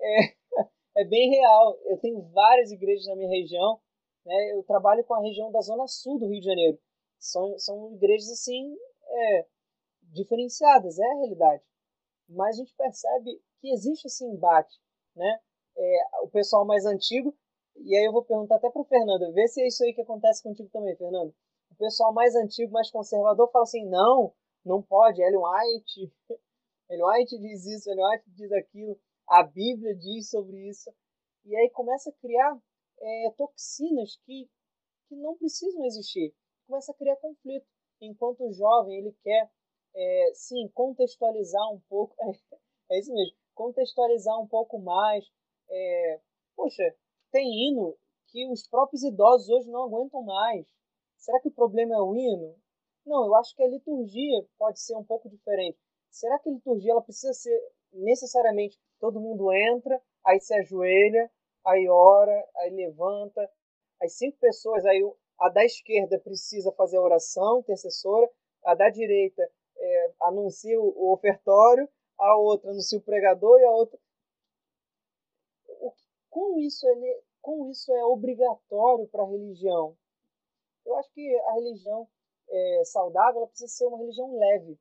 É, 0.00 0.34
é 1.02 1.04
bem 1.04 1.30
real. 1.30 1.78
Eu 1.84 1.98
tenho 1.98 2.22
várias 2.30 2.70
igrejas 2.70 3.06
na 3.06 3.16
minha 3.16 3.28
região. 3.28 3.80
Né? 4.24 4.52
Eu 4.52 4.62
trabalho 4.64 5.04
com 5.04 5.14
a 5.14 5.22
região 5.22 5.50
da 5.50 5.60
Zona 5.60 5.86
Sul 5.86 6.18
do 6.18 6.28
Rio 6.28 6.40
de 6.40 6.46
Janeiro. 6.46 6.78
São, 7.18 7.58
são 7.58 7.94
igrejas 7.94 8.30
assim 8.30 8.76
é, 9.06 9.46
diferenciadas, 10.02 10.98
é 10.98 11.04
a 11.04 11.14
realidade. 11.16 11.62
Mas 12.28 12.56
a 12.56 12.58
gente 12.58 12.74
percebe 12.74 13.42
que 13.60 13.70
existe 13.70 14.06
esse 14.06 14.24
embate. 14.24 14.78
Né? 15.14 15.40
É, 15.76 15.96
o 16.22 16.28
pessoal 16.28 16.64
mais 16.64 16.84
antigo 16.84 17.36
e 17.76 17.96
aí 17.96 18.04
eu 18.04 18.12
vou 18.12 18.24
perguntar 18.24 18.56
até 18.56 18.70
para 18.70 18.84
Fernanda, 18.84 19.30
vê 19.32 19.46
se 19.48 19.60
é 19.62 19.66
isso 19.66 19.82
aí 19.84 19.92
que 19.92 20.02
acontece 20.02 20.42
contigo 20.42 20.68
também, 20.70 20.96
Fernanda. 20.96 21.34
O 21.70 21.76
pessoal 21.76 22.12
mais 22.12 22.34
antigo, 22.34 22.72
mais 22.72 22.90
conservador, 22.90 23.50
fala 23.50 23.64
assim, 23.64 23.84
não, 23.88 24.32
não 24.64 24.82
pode, 24.82 25.20
Ellen 25.20 25.40
White, 25.40 26.12
Ellen 26.88 27.04
White 27.04 27.38
diz 27.38 27.66
isso, 27.66 27.90
Ellen 27.90 28.04
White 28.04 28.30
diz 28.30 28.52
aquilo, 28.52 28.98
a 29.28 29.42
Bíblia 29.42 29.94
diz 29.96 30.30
sobre 30.30 30.68
isso. 30.68 30.90
E 31.44 31.54
aí 31.56 31.68
começa 31.70 32.10
a 32.10 32.12
criar 32.12 32.56
é, 33.00 33.30
toxinas 33.36 34.16
que, 34.24 34.48
que 35.08 35.16
não 35.16 35.36
precisam 35.36 35.84
existir. 35.84 36.34
Começa 36.66 36.92
a 36.92 36.94
criar 36.94 37.16
conflito. 37.16 37.66
Enquanto 38.00 38.44
o 38.44 38.52
jovem, 38.52 38.98
ele 38.98 39.12
quer, 39.22 39.50
é, 39.94 40.30
sim, 40.34 40.68
contextualizar 40.74 41.70
um 41.72 41.80
pouco, 41.88 42.14
é, 42.20 42.32
é 42.96 42.98
isso 42.98 43.12
mesmo, 43.12 43.36
contextualizar 43.54 44.40
um 44.40 44.46
pouco 44.46 44.78
mais, 44.78 45.24
é, 45.68 46.20
poxa, 46.56 46.94
tem 47.34 47.68
hino 47.68 47.96
que 48.28 48.48
os 48.48 48.64
próprios 48.68 49.02
idosos 49.02 49.48
hoje 49.48 49.68
não 49.68 49.82
aguentam 49.82 50.22
mais. 50.22 50.64
Será 51.18 51.40
que 51.40 51.48
o 51.48 51.50
problema 51.52 51.96
é 51.96 51.98
o 51.98 52.14
hino? 52.14 52.54
Não, 53.04 53.26
eu 53.26 53.34
acho 53.34 53.56
que 53.56 53.62
a 53.64 53.68
liturgia 53.68 54.46
pode 54.56 54.80
ser 54.80 54.94
um 54.94 55.02
pouco 55.02 55.28
diferente. 55.28 55.76
Será 56.12 56.38
que 56.38 56.48
a 56.48 56.52
liturgia 56.52 56.92
ela 56.92 57.02
precisa 57.02 57.32
ser 57.32 57.60
necessariamente 57.92 58.78
todo 59.00 59.20
mundo 59.20 59.52
entra, 59.52 60.00
aí 60.24 60.38
se 60.38 60.54
ajoelha, 60.54 61.28
aí 61.66 61.88
ora, 61.88 62.48
aí 62.58 62.70
levanta, 62.70 63.50
as 64.00 64.12
cinco 64.16 64.38
pessoas, 64.38 64.86
aí 64.86 65.02
a 65.40 65.48
da 65.48 65.64
esquerda 65.64 66.20
precisa 66.20 66.70
fazer 66.72 66.98
a 66.98 67.02
oração 67.02 67.58
intercessora, 67.58 68.30
a 68.64 68.76
da 68.76 68.88
direita 68.90 69.42
é, 69.76 70.12
anuncia 70.22 70.80
o 70.80 71.12
ofertório, 71.12 71.88
a 72.16 72.36
outra 72.36 72.70
anuncia 72.70 72.96
o 72.96 73.02
pregador 73.02 73.60
e 73.60 73.64
a 73.64 73.70
outra 73.70 73.98
como 76.34 76.58
isso 76.58 76.84
é, 76.88 77.20
como 77.44 77.70
isso 77.70 77.92
é 77.94 78.04
obrigatório 78.06 79.06
para 79.08 79.22
a 79.22 79.28
religião? 79.28 79.94
Eu 80.86 80.96
acho 80.96 81.10
que 81.12 81.36
a 81.40 81.52
religião 81.52 82.08
é, 82.48 82.82
saudável 82.86 83.40
ela 83.40 83.46
precisa 83.46 83.70
ser 83.70 83.86
uma 83.86 83.98
religião 83.98 84.34
leve. 84.38 84.78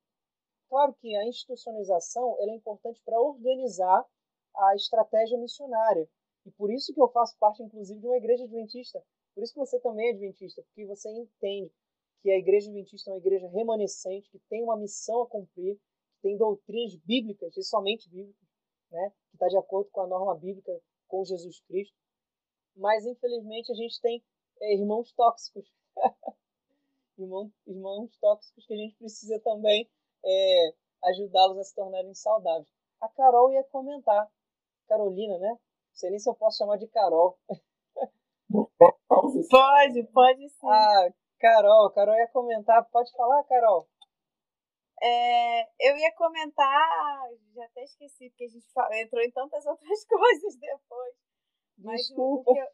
Claro 0.69 0.93
que 0.93 1.13
a 1.13 1.27
institucionalização 1.27 2.37
é 2.39 2.55
importante 2.55 3.01
para 3.03 3.19
organizar 3.19 4.05
a 4.55 4.75
estratégia 4.75 5.37
missionária. 5.37 6.07
E 6.45 6.51
por 6.51 6.71
isso 6.71 6.93
que 6.93 7.01
eu 7.01 7.09
faço 7.09 7.37
parte, 7.37 7.61
inclusive, 7.61 7.99
de 7.99 8.07
uma 8.07 8.15
igreja 8.15 8.45
adventista. 8.45 9.03
Por 9.35 9.43
isso 9.43 9.53
que 9.53 9.59
você 9.59 9.77
também 9.81 10.07
é 10.07 10.11
adventista, 10.11 10.63
porque 10.63 10.85
você 10.85 11.09
entende 11.09 11.69
que 12.21 12.31
a 12.31 12.37
igreja 12.37 12.69
adventista 12.69 13.09
é 13.09 13.13
uma 13.13 13.19
igreja 13.19 13.47
remanescente, 13.49 14.29
que 14.29 14.39
tem 14.47 14.63
uma 14.63 14.77
missão 14.77 15.23
a 15.23 15.27
cumprir, 15.27 15.75
que 15.75 16.21
tem 16.21 16.37
doutrinas 16.37 16.95
bíblicas, 16.95 17.57
e 17.57 17.63
somente 17.63 18.09
bíblicas, 18.09 18.47
né? 18.89 19.11
que 19.29 19.35
está 19.35 19.47
de 19.49 19.57
acordo 19.57 19.89
com 19.91 19.99
a 19.99 20.07
norma 20.07 20.33
bíblica 20.33 20.71
com 21.09 21.25
Jesus 21.25 21.59
Cristo. 21.67 22.02
Mas, 22.75 23.05
infelizmente, 23.05 23.71
a 23.71 23.75
gente 23.75 24.01
tem 24.01 24.23
é, 24.61 24.73
irmãos 24.75 25.11
tóxicos. 25.13 25.71
irmãos, 27.17 27.51
irmãos 27.67 28.17
tóxicos 28.17 28.65
que 28.65 28.73
a 28.73 28.77
gente 28.77 28.95
precisa 28.95 29.39
também 29.39 29.89
é, 30.25 30.73
ajudá-los 31.05 31.57
a 31.57 31.63
se 31.63 31.75
tornarem 31.75 32.13
saudáveis. 32.13 32.67
A 33.01 33.09
Carol 33.09 33.51
ia 33.51 33.63
comentar. 33.65 34.29
Carolina, 34.87 35.37
né? 35.37 35.49
Não 35.49 35.59
sei 35.93 36.09
nem 36.09 36.19
se 36.19 36.29
eu 36.29 36.35
posso 36.35 36.57
chamar 36.57 36.77
de 36.77 36.87
Carol. 36.87 37.37
Pode, 39.49 40.03
pode 40.13 40.49
sim. 40.49 40.67
Ah, 40.67 41.09
Carol, 41.39 41.89
Carol 41.91 42.15
ia 42.15 42.27
comentar. 42.27 42.87
Pode 42.91 43.11
falar, 43.13 43.43
Carol? 43.45 43.87
É, 45.01 45.63
eu 45.89 45.97
ia 45.97 46.13
comentar, 46.13 47.29
já 47.53 47.65
até 47.65 47.83
esqueci, 47.83 48.29
porque 48.29 48.45
a 48.45 48.47
gente 48.47 48.65
entrou 49.03 49.21
em 49.21 49.31
tantas 49.31 49.65
outras 49.67 50.05
coisas 50.05 50.55
depois. 50.55 51.15
Mas 51.77 52.01
Desculpa. 52.01 52.51
O, 52.51 52.53
o 52.53 52.57
eu, 52.57 52.67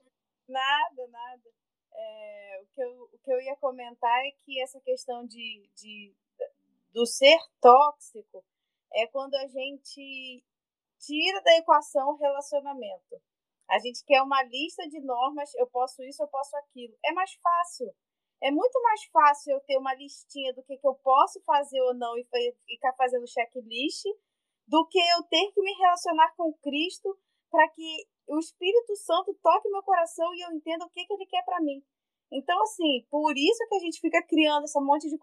nada, 0.48 1.08
nada. 1.08 1.50
É, 1.92 2.62
o, 2.62 2.68
que 2.68 2.82
eu, 2.82 3.04
o 3.14 3.20
que 3.20 3.32
eu 3.32 3.42
ia 3.42 3.56
comentar 3.58 4.26
é 4.26 4.32
que 4.32 4.62
essa 4.62 4.80
questão 4.82 5.26
de, 5.26 5.70
de, 5.76 6.14
do 6.94 7.06
ser 7.06 7.38
tóxico 7.60 8.44
é 8.94 9.08
quando 9.08 9.36
a 9.36 9.48
gente 9.48 10.44
tira 11.00 11.42
da 11.42 11.58
equação 11.58 12.10
o 12.10 12.18
relacionamento. 12.18 13.22
A 13.70 13.78
gente 13.80 14.04
quer 14.04 14.22
uma 14.22 14.42
lista 14.44 14.88
de 14.88 15.00
normas, 15.00 15.54
eu 15.56 15.68
posso 15.68 16.04
isso, 16.04 16.24
eu 16.24 16.28
posso 16.28 16.56
aquilo. 16.58 16.98
É 17.06 17.12
mais 17.12 17.34
fácil 17.36 17.94
é 18.42 18.52
muito 18.52 18.82
mais 18.82 19.04
fácil 19.06 19.54
eu 19.54 19.60
ter 19.62 19.78
uma 19.78 19.94
listinha 19.94 20.54
do 20.54 20.64
que, 20.64 20.78
que 20.78 20.88
eu 20.88 20.96
posso 20.96 21.42
fazer 21.42 21.82
ou 21.82 21.94
não 21.94 22.18
e 22.18 22.26
ficar 22.66 22.94
fazendo 22.94 23.28
checklist 23.28 24.06
do 24.68 24.88
que 24.88 24.98
eu 24.98 25.24
ter 25.24 25.52
que 25.52 25.62
me 25.62 25.74
relacionar 25.74 26.34
com 26.36 26.54
Cristo 26.54 27.18
para 27.52 27.68
que 27.70 28.08
o 28.30 28.40
Espírito 28.40 28.96
Santo 28.96 29.38
toque 29.42 29.70
meu 29.70 29.84
coração 29.84 30.34
e 30.34 30.42
eu 30.42 30.52
entenda 30.52 30.86
o 30.86 30.90
que, 30.90 31.06
que 31.06 31.14
ele 31.14 31.26
quer 31.26 31.44
para 31.44 31.60
mim. 31.62 31.84
Então, 32.32 32.62
assim, 32.62 33.06
por 33.10 33.34
isso 33.36 33.68
que 33.68 33.76
a 33.76 33.80
gente 33.80 34.00
fica 34.00 34.22
criando 34.24 34.66
esse 34.66 34.80
monte 34.80 35.10
de, 35.10 35.18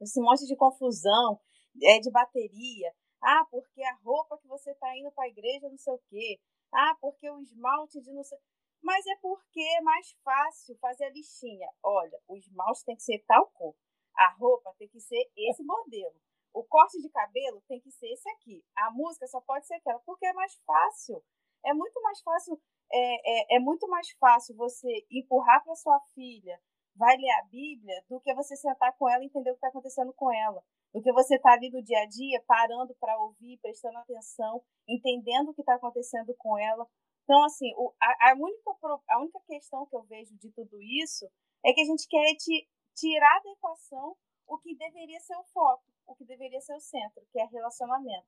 esse 0.00 0.20
monte 0.20 0.46
de 0.46 0.56
confusão 0.56 1.40
é, 1.82 1.98
de 1.98 2.10
bateria. 2.10 2.94
Ah, 3.20 3.44
porque 3.50 3.82
a 3.82 3.94
roupa 4.04 4.38
que 4.38 4.46
você 4.46 4.70
está 4.70 4.96
indo 4.96 5.10
para 5.10 5.24
a 5.24 5.28
igreja, 5.28 5.68
não 5.68 5.76
sei 5.76 5.92
o 5.92 6.00
quê. 6.08 6.40
Ah, 6.72 6.96
porque 7.00 7.28
o 7.28 7.40
esmalte 7.40 8.00
de 8.00 8.12
não 8.12 8.22
sei 8.22 8.38
mas 8.82 9.04
é 9.06 9.16
porque 9.16 9.60
é 9.60 9.80
mais 9.80 10.12
fácil 10.24 10.76
fazer 10.78 11.06
a 11.06 11.10
listinha. 11.10 11.68
Olha, 11.82 12.18
o 12.28 12.36
esmalte 12.36 12.84
tem 12.84 12.96
que 12.96 13.02
ser 13.02 13.24
tal 13.26 13.46
cor, 13.48 13.74
a 14.14 14.30
roupa 14.34 14.74
tem 14.78 14.88
que 14.88 15.00
ser 15.00 15.30
esse 15.36 15.62
modelo, 15.64 16.14
o 16.52 16.64
corte 16.64 17.00
de 17.00 17.08
cabelo 17.10 17.62
tem 17.68 17.80
que 17.80 17.90
ser 17.90 18.08
esse 18.12 18.28
aqui, 18.30 18.64
a 18.76 18.90
música 18.90 19.26
só 19.26 19.40
pode 19.40 19.66
ser 19.66 19.74
aquela, 19.74 19.98
porque 20.00 20.26
é 20.26 20.32
mais 20.32 20.54
fácil. 20.66 21.22
É 21.64 21.74
muito 21.74 22.00
mais 22.02 22.20
fácil, 22.20 22.60
é, 22.92 23.54
é, 23.54 23.56
é 23.56 23.58
muito 23.60 23.88
mais 23.88 24.10
fácil 24.12 24.56
você 24.56 25.06
empurrar 25.10 25.62
para 25.64 25.74
sua 25.74 26.00
filha, 26.14 26.60
vai 26.96 27.16
ler 27.16 27.30
a 27.40 27.44
Bíblia, 27.44 28.04
do 28.08 28.20
que 28.20 28.34
você 28.34 28.56
sentar 28.56 28.96
com 28.96 29.08
ela 29.08 29.22
e 29.22 29.26
entender 29.26 29.50
o 29.50 29.54
que 29.54 29.58
está 29.58 29.68
acontecendo 29.68 30.12
com 30.14 30.32
ela. 30.32 30.62
Do 30.92 31.02
que 31.02 31.12
você 31.12 31.36
estar 31.36 31.50
tá 31.50 31.54
ali 31.54 31.70
no 31.70 31.82
dia 31.82 32.00
a 32.00 32.06
dia, 32.06 32.42
parando 32.46 32.94
para 32.98 33.16
ouvir, 33.20 33.58
prestando 33.58 33.98
atenção, 33.98 34.62
entendendo 34.88 35.50
o 35.50 35.54
que 35.54 35.60
está 35.60 35.74
acontecendo 35.74 36.34
com 36.38 36.58
ela. 36.58 36.86
Então, 37.24 37.44
assim, 37.44 37.70
o, 37.76 37.94
a, 38.00 38.30
a, 38.30 38.34
única, 38.34 38.70
a 39.10 39.20
única 39.20 39.40
questão 39.46 39.86
que 39.86 39.94
eu 39.94 40.02
vejo 40.04 40.36
de 40.38 40.50
tudo 40.50 40.80
isso 40.80 41.30
é 41.64 41.72
que 41.72 41.82
a 41.82 41.84
gente 41.84 42.08
quer 42.08 42.34
te, 42.36 42.68
tirar 42.96 43.40
da 43.44 43.50
equação 43.50 44.16
o 44.48 44.58
que 44.58 44.74
deveria 44.74 45.20
ser 45.20 45.36
o 45.36 45.44
foco, 45.44 45.84
o 46.06 46.16
que 46.16 46.24
deveria 46.24 46.60
ser 46.60 46.74
o 46.74 46.80
centro, 46.80 47.22
que 47.30 47.38
é 47.38 47.44
relacionamento. 47.44 48.26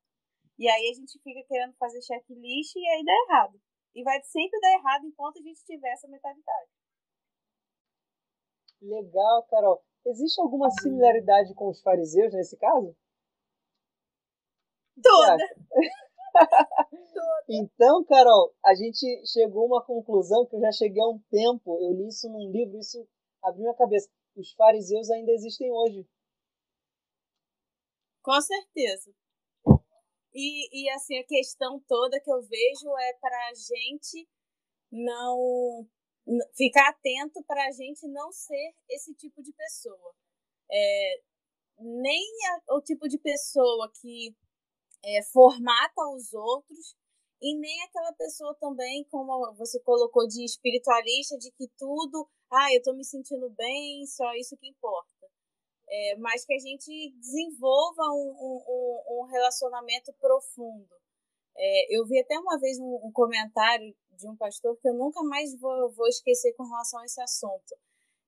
E 0.61 0.69
aí 0.69 0.91
a 0.91 0.93
gente 0.93 1.17
fica 1.23 1.41
querendo 1.47 1.73
fazer 1.73 1.99
checklist 2.03 2.75
e 2.75 2.87
aí 2.87 3.03
dá 3.03 3.11
errado. 3.27 3.59
E 3.95 4.03
vai 4.03 4.21
sempre 4.21 4.59
dar 4.59 4.73
errado 4.73 5.07
enquanto 5.07 5.39
a 5.39 5.41
gente 5.41 5.65
tiver 5.65 5.89
essa 5.89 6.07
mentalidade. 6.07 6.69
Legal, 8.79 9.43
Carol. 9.47 9.83
Existe 10.05 10.39
alguma 10.39 10.69
similaridade 10.69 11.55
com 11.55 11.67
os 11.67 11.81
fariseus 11.81 12.31
nesse 12.31 12.55
caso? 12.57 12.95
Toda. 15.01 15.37
Então, 17.49 18.05
Carol, 18.05 18.55
a 18.63 18.73
gente 18.73 19.05
chegou 19.27 19.63
a 19.63 19.65
uma 19.65 19.85
conclusão 19.85 20.45
que 20.45 20.55
eu 20.55 20.61
já 20.61 20.71
cheguei 20.71 21.01
há 21.01 21.07
um 21.07 21.19
tempo. 21.29 21.77
Eu 21.81 21.91
li 21.91 22.07
isso 22.07 22.29
num 22.29 22.49
livro, 22.49 22.77
isso 22.79 23.05
abriu 23.43 23.63
minha 23.63 23.75
cabeça. 23.75 24.09
Os 24.37 24.53
fariseus 24.53 25.09
ainda 25.09 25.31
existem 25.33 25.69
hoje. 25.69 26.07
Com 28.21 28.39
certeza. 28.39 29.13
E, 30.33 30.83
e 30.83 30.89
assim, 30.91 31.17
a 31.19 31.25
questão 31.25 31.79
toda 31.87 32.19
que 32.19 32.31
eu 32.31 32.41
vejo 32.41 32.97
é 32.97 33.13
para 33.13 33.49
a 33.49 33.53
gente 33.53 34.27
não 34.91 35.87
ficar 36.55 36.89
atento 36.89 37.43
para 37.45 37.65
a 37.65 37.71
gente 37.71 38.07
não 38.07 38.31
ser 38.31 38.73
esse 38.89 39.13
tipo 39.15 39.41
de 39.41 39.51
pessoa. 39.53 40.15
É, 40.71 41.21
nem 41.79 42.23
a, 42.47 42.75
o 42.75 42.81
tipo 42.81 43.07
de 43.07 43.17
pessoa 43.17 43.91
que 43.99 44.35
é, 45.03 45.23
formata 45.31 46.01
os 46.15 46.33
outros 46.33 46.95
e 47.41 47.57
nem 47.57 47.81
aquela 47.83 48.13
pessoa 48.13 48.55
também, 48.59 49.03
como 49.09 49.53
você 49.55 49.79
colocou, 49.81 50.27
de 50.27 50.45
espiritualista, 50.45 51.37
de 51.39 51.51
que 51.51 51.67
tudo, 51.77 52.29
ah, 52.51 52.71
eu 52.71 52.77
estou 52.77 52.95
me 52.95 53.03
sentindo 53.03 53.49
bem, 53.49 54.05
só 54.05 54.31
isso 54.35 54.55
que 54.57 54.69
importa. 54.69 55.10
É, 55.93 56.15
mas 56.17 56.45
que 56.45 56.53
a 56.53 56.59
gente 56.59 57.11
desenvolva 57.17 58.03
um, 58.13 58.35
um, 58.39 59.19
um 59.19 59.23
relacionamento 59.25 60.13
profundo. 60.13 60.87
É, 61.57 61.97
eu 61.97 62.05
vi 62.05 62.17
até 62.19 62.39
uma 62.39 62.57
vez 62.57 62.79
um, 62.79 63.07
um, 63.07 63.11
comentário 63.11 63.93
de 64.11 64.29
um 64.29 64.37
pastor 64.37 64.77
que 64.77 64.87
eu 64.87 64.93
nunca 64.93 65.21
mais 65.23 65.53
vou, 65.59 65.91
vou 65.91 66.07
esquecer 66.07 66.53
com 66.53 66.63
relação 66.63 66.99
a 66.99 67.05
esse 67.05 67.21
assunto. 67.21 67.75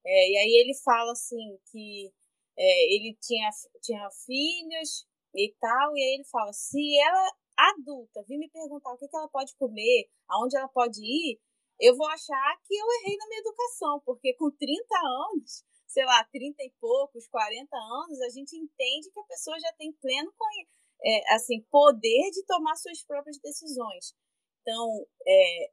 É, 0.05 0.29
e 0.29 0.37
aí 0.37 0.61
ele 0.61 0.75
fala 0.83 1.13
assim 1.13 1.57
que 1.71 2.11
é, 2.57 2.95
ele 2.95 3.17
tinha, 3.21 3.49
tinha 3.81 4.09
filhos 4.25 5.07
e 5.33 5.55
tal, 5.59 5.95
e 5.95 6.03
aí 6.03 6.15
ele 6.15 6.25
fala, 6.25 6.51
se 6.51 6.99
ela 6.99 7.31
adulta 7.55 8.23
vir 8.27 8.37
me 8.37 8.49
perguntar 8.49 8.93
o 8.93 8.97
que, 8.97 9.07
que 9.07 9.15
ela 9.15 9.29
pode 9.29 9.55
comer, 9.55 10.09
aonde 10.27 10.57
ela 10.57 10.67
pode 10.67 10.99
ir, 11.01 11.39
eu 11.79 11.95
vou 11.95 12.07
achar 12.07 12.61
que 12.67 12.75
eu 12.75 12.85
errei 12.99 13.17
na 13.17 13.27
minha 13.27 13.39
educação, 13.39 14.01
porque 14.05 14.33
com 14.35 14.51
30 14.51 14.95
anos, 15.31 15.63
sei 15.93 16.05
lá, 16.05 16.23
30 16.25 16.63
e 16.63 16.73
poucos, 16.81 17.27
40 17.27 17.69
anos, 17.77 18.19
a 18.21 18.29
gente 18.29 18.57
entende 18.57 19.11
que 19.11 19.19
a 19.19 19.25
pessoa 19.25 19.59
já 19.59 19.71
tem 19.73 19.93
pleno 19.93 20.33
é, 21.05 21.35
assim, 21.35 21.61
poder 21.69 22.31
de 22.31 22.43
tomar 22.45 22.75
suas 22.75 23.03
próprias 23.03 23.37
decisões. 23.39 24.15
Então, 24.61 25.05
é, 25.27 25.71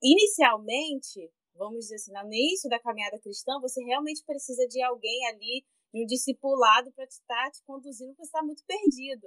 inicialmente, 0.00 1.32
vamos 1.56 1.80
dizer 1.80 1.96
assim, 1.96 2.12
no 2.12 2.32
início 2.32 2.70
da 2.70 2.78
caminhada 2.78 3.18
cristã, 3.18 3.58
você 3.60 3.82
realmente 3.82 4.22
precisa 4.24 4.66
de 4.68 4.80
alguém 4.82 5.26
ali, 5.26 5.66
de 5.92 6.04
um 6.04 6.06
discipulado 6.06 6.92
para 6.92 7.06
te 7.06 7.12
estar 7.18 7.44
tá 7.46 7.50
te 7.50 7.62
conduzindo, 7.64 8.10
porque 8.10 8.24
você 8.24 8.28
está 8.28 8.42
muito 8.42 8.64
perdido. 8.64 9.26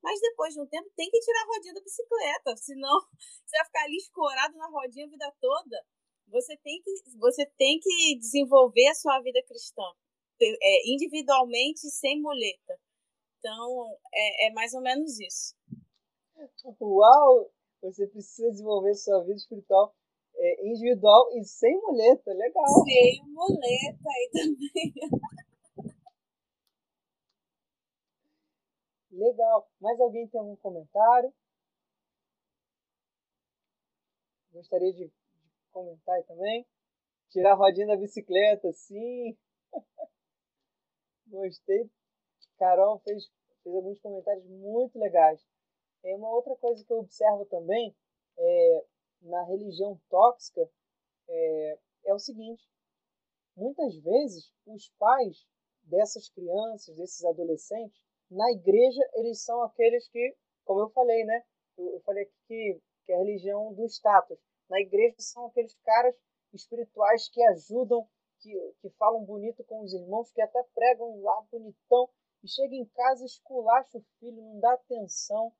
Mas 0.00 0.20
depois 0.20 0.54
de 0.54 0.60
um 0.60 0.66
tempo 0.66 0.90
tem 0.94 1.10
que 1.10 1.20
tirar 1.20 1.42
a 1.42 1.46
rodinha 1.46 1.74
da 1.74 1.80
bicicleta, 1.80 2.56
senão 2.56 3.00
você 3.46 3.56
vai 3.56 3.66
ficar 3.66 3.84
ali 3.84 3.96
escorado 3.96 4.56
na 4.56 4.68
rodinha 4.68 5.06
a 5.06 5.10
vida 5.10 5.34
toda. 5.40 5.84
Você 6.28 6.56
tem 6.58 6.82
que, 6.82 7.18
você 7.18 7.46
tem 7.58 7.78
que 7.78 8.18
desenvolver 8.18 8.88
a 8.88 8.94
sua 8.94 9.20
vida 9.20 9.42
cristã 9.42 9.82
é, 10.40 10.90
individualmente, 10.90 11.80
sem 11.90 12.20
muleta. 12.20 12.78
Então, 13.38 13.96
é, 14.12 14.46
é 14.46 14.52
mais 14.52 14.72
ou 14.74 14.80
menos 14.80 15.18
isso. 15.20 15.54
Uau! 16.80 17.50
Você 17.82 18.06
precisa 18.06 18.50
desenvolver 18.50 18.94
sua 18.94 19.20
vida 19.22 19.34
espiritual 19.34 19.94
é, 20.36 20.66
individual 20.66 21.28
e 21.36 21.44
sem 21.44 21.76
muleta. 21.80 22.32
Legal. 22.32 22.84
Sem 22.84 23.22
muleta 23.26 24.08
aí 24.08 24.30
também. 24.32 24.94
Legal. 29.10 29.68
Mais 29.80 30.00
alguém 30.00 30.26
tem 30.28 30.40
algum 30.40 30.56
comentário? 30.56 31.32
Gostaria 34.52 34.92
de, 34.92 35.06
de 35.06 35.21
comentar 35.72 36.22
também. 36.24 36.66
Tirar 37.30 37.52
a 37.52 37.56
rodinha 37.56 37.86
da 37.86 37.96
bicicleta, 37.96 38.72
sim. 38.72 39.36
Gostei. 41.26 41.90
Carol 42.58 42.98
fez, 43.00 43.30
fez 43.62 43.74
alguns 43.74 43.98
comentários 44.00 44.46
muito 44.46 44.98
legais. 44.98 45.44
É 46.04 46.14
uma 46.14 46.30
outra 46.30 46.54
coisa 46.56 46.84
que 46.84 46.92
eu 46.92 46.98
observo 46.98 47.44
também 47.46 47.94
é, 48.38 48.84
na 49.22 49.42
religião 49.44 50.00
tóxica 50.08 50.68
é, 51.28 51.78
é 52.06 52.14
o 52.14 52.18
seguinte: 52.18 52.62
muitas 53.56 53.96
vezes 53.96 54.52
os 54.66 54.88
pais 54.98 55.46
dessas 55.84 56.28
crianças, 56.28 56.96
desses 56.96 57.24
adolescentes, 57.24 58.00
na 58.30 58.50
igreja, 58.52 59.02
eles 59.14 59.42
são 59.42 59.62
aqueles 59.62 60.08
que, 60.08 60.36
como 60.64 60.80
eu 60.80 60.90
falei, 60.90 61.24
né? 61.24 61.42
Eu, 61.76 61.94
eu 61.94 62.00
falei 62.00 62.24
aqui 62.24 62.32
que, 62.46 62.80
que 63.04 63.12
é 63.12 63.16
a 63.16 63.18
religião 63.18 63.72
do 63.74 63.84
status. 63.86 64.38
Na 64.72 64.80
igreja 64.80 65.16
são 65.18 65.44
aqueles 65.46 65.74
caras 65.84 66.14
espirituais 66.54 67.28
que 67.28 67.42
ajudam, 67.42 68.08
que, 68.40 68.50
que 68.80 68.88
falam 68.96 69.22
bonito 69.22 69.62
com 69.64 69.82
os 69.82 69.92
irmãos, 69.92 70.32
que 70.32 70.40
até 70.40 70.62
pregam 70.74 71.20
lá 71.20 71.42
bonitão, 71.50 72.08
e 72.42 72.48
chega 72.48 72.74
em 72.74 72.86
casa, 72.86 73.26
esculacha 73.26 73.98
o 73.98 74.04
filho, 74.18 74.40
não 74.40 74.58
dá 74.58 74.72
atenção, 74.72 75.52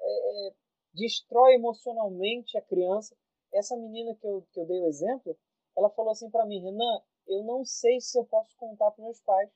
é, 0.00 0.48
é, 0.48 0.54
destrói 0.94 1.54
emocionalmente 1.54 2.56
a 2.56 2.62
criança. 2.62 3.16
Essa 3.52 3.76
menina 3.76 4.14
que 4.14 4.26
eu, 4.26 4.46
que 4.52 4.60
eu 4.60 4.66
dei 4.66 4.80
o 4.80 4.86
exemplo, 4.86 5.36
ela 5.76 5.90
falou 5.90 6.12
assim 6.12 6.30
para 6.30 6.46
mim, 6.46 6.62
Renan, 6.62 7.02
eu 7.26 7.42
não 7.42 7.64
sei 7.64 8.00
se 8.00 8.16
eu 8.16 8.24
posso 8.24 8.56
contar 8.56 8.92
para 8.92 9.02
meus 9.02 9.20
pais 9.22 9.50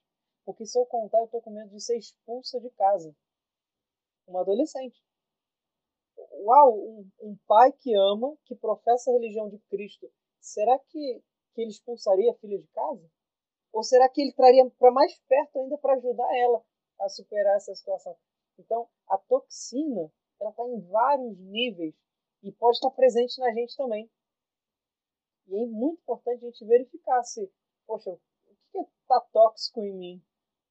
porque 0.45 0.65
se 0.65 0.79
eu 0.79 0.87
contar, 0.87 1.19
eu 1.19 1.27
tô 1.27 1.41
com 1.43 1.51
medo 1.51 1.71
de 1.71 1.81
ser 1.81 1.99
expulsa 1.99 2.61
de 2.61 2.71
casa. 2.71 3.15
Uma 4.29 4.43
adolescente. 4.43 5.05
Uau, 6.39 6.75
um, 6.75 7.11
um 7.21 7.37
pai 7.47 7.73
que 7.73 7.95
ama, 7.95 8.37
que 8.45 8.55
professa 8.55 9.11
a 9.11 9.15
religião 9.15 9.49
de 9.49 9.59
Cristo, 9.71 10.11
será 10.41 10.79
que, 10.79 11.23
que 11.55 11.61
ele 11.63 11.71
expulsaria 11.71 12.31
a 12.31 12.35
filha 12.37 12.59
de 12.59 12.67
casa? 12.69 13.11
Ou 13.73 13.83
será 13.83 14.09
que 14.09 14.21
ele 14.21 14.33
traria 14.33 14.69
para 14.79 14.91
mais 14.91 15.19
perto 15.29 15.59
ainda 15.59 15.77
para 15.79 15.95
ajudar 15.95 16.29
ela 16.37 16.63
a 17.01 17.09
superar 17.09 17.57
essa 17.57 17.75
situação? 17.75 18.17
Então, 18.59 18.89
a 19.09 19.19
toxina, 19.19 20.11
ela 20.41 20.51
está 20.51 20.63
em 20.65 20.81
vários 20.89 21.39
níveis 21.39 21.95
e 22.43 22.53
pode 22.53 22.77
estar 22.77 22.91
presente 22.91 23.39
na 23.39 23.53
gente 23.53 23.77
também. 23.77 24.11
E 25.49 25.63
é 25.63 25.67
muito 25.67 26.01
importante 26.01 26.45
a 26.45 26.49
gente 26.49 26.65
verificar 26.65 27.23
se, 27.23 27.51
poxa, 27.87 28.11
o 28.11 28.57
que 28.73 28.79
está 28.79 29.21
tóxico 29.33 29.81
em 29.81 29.93
mim? 29.93 30.23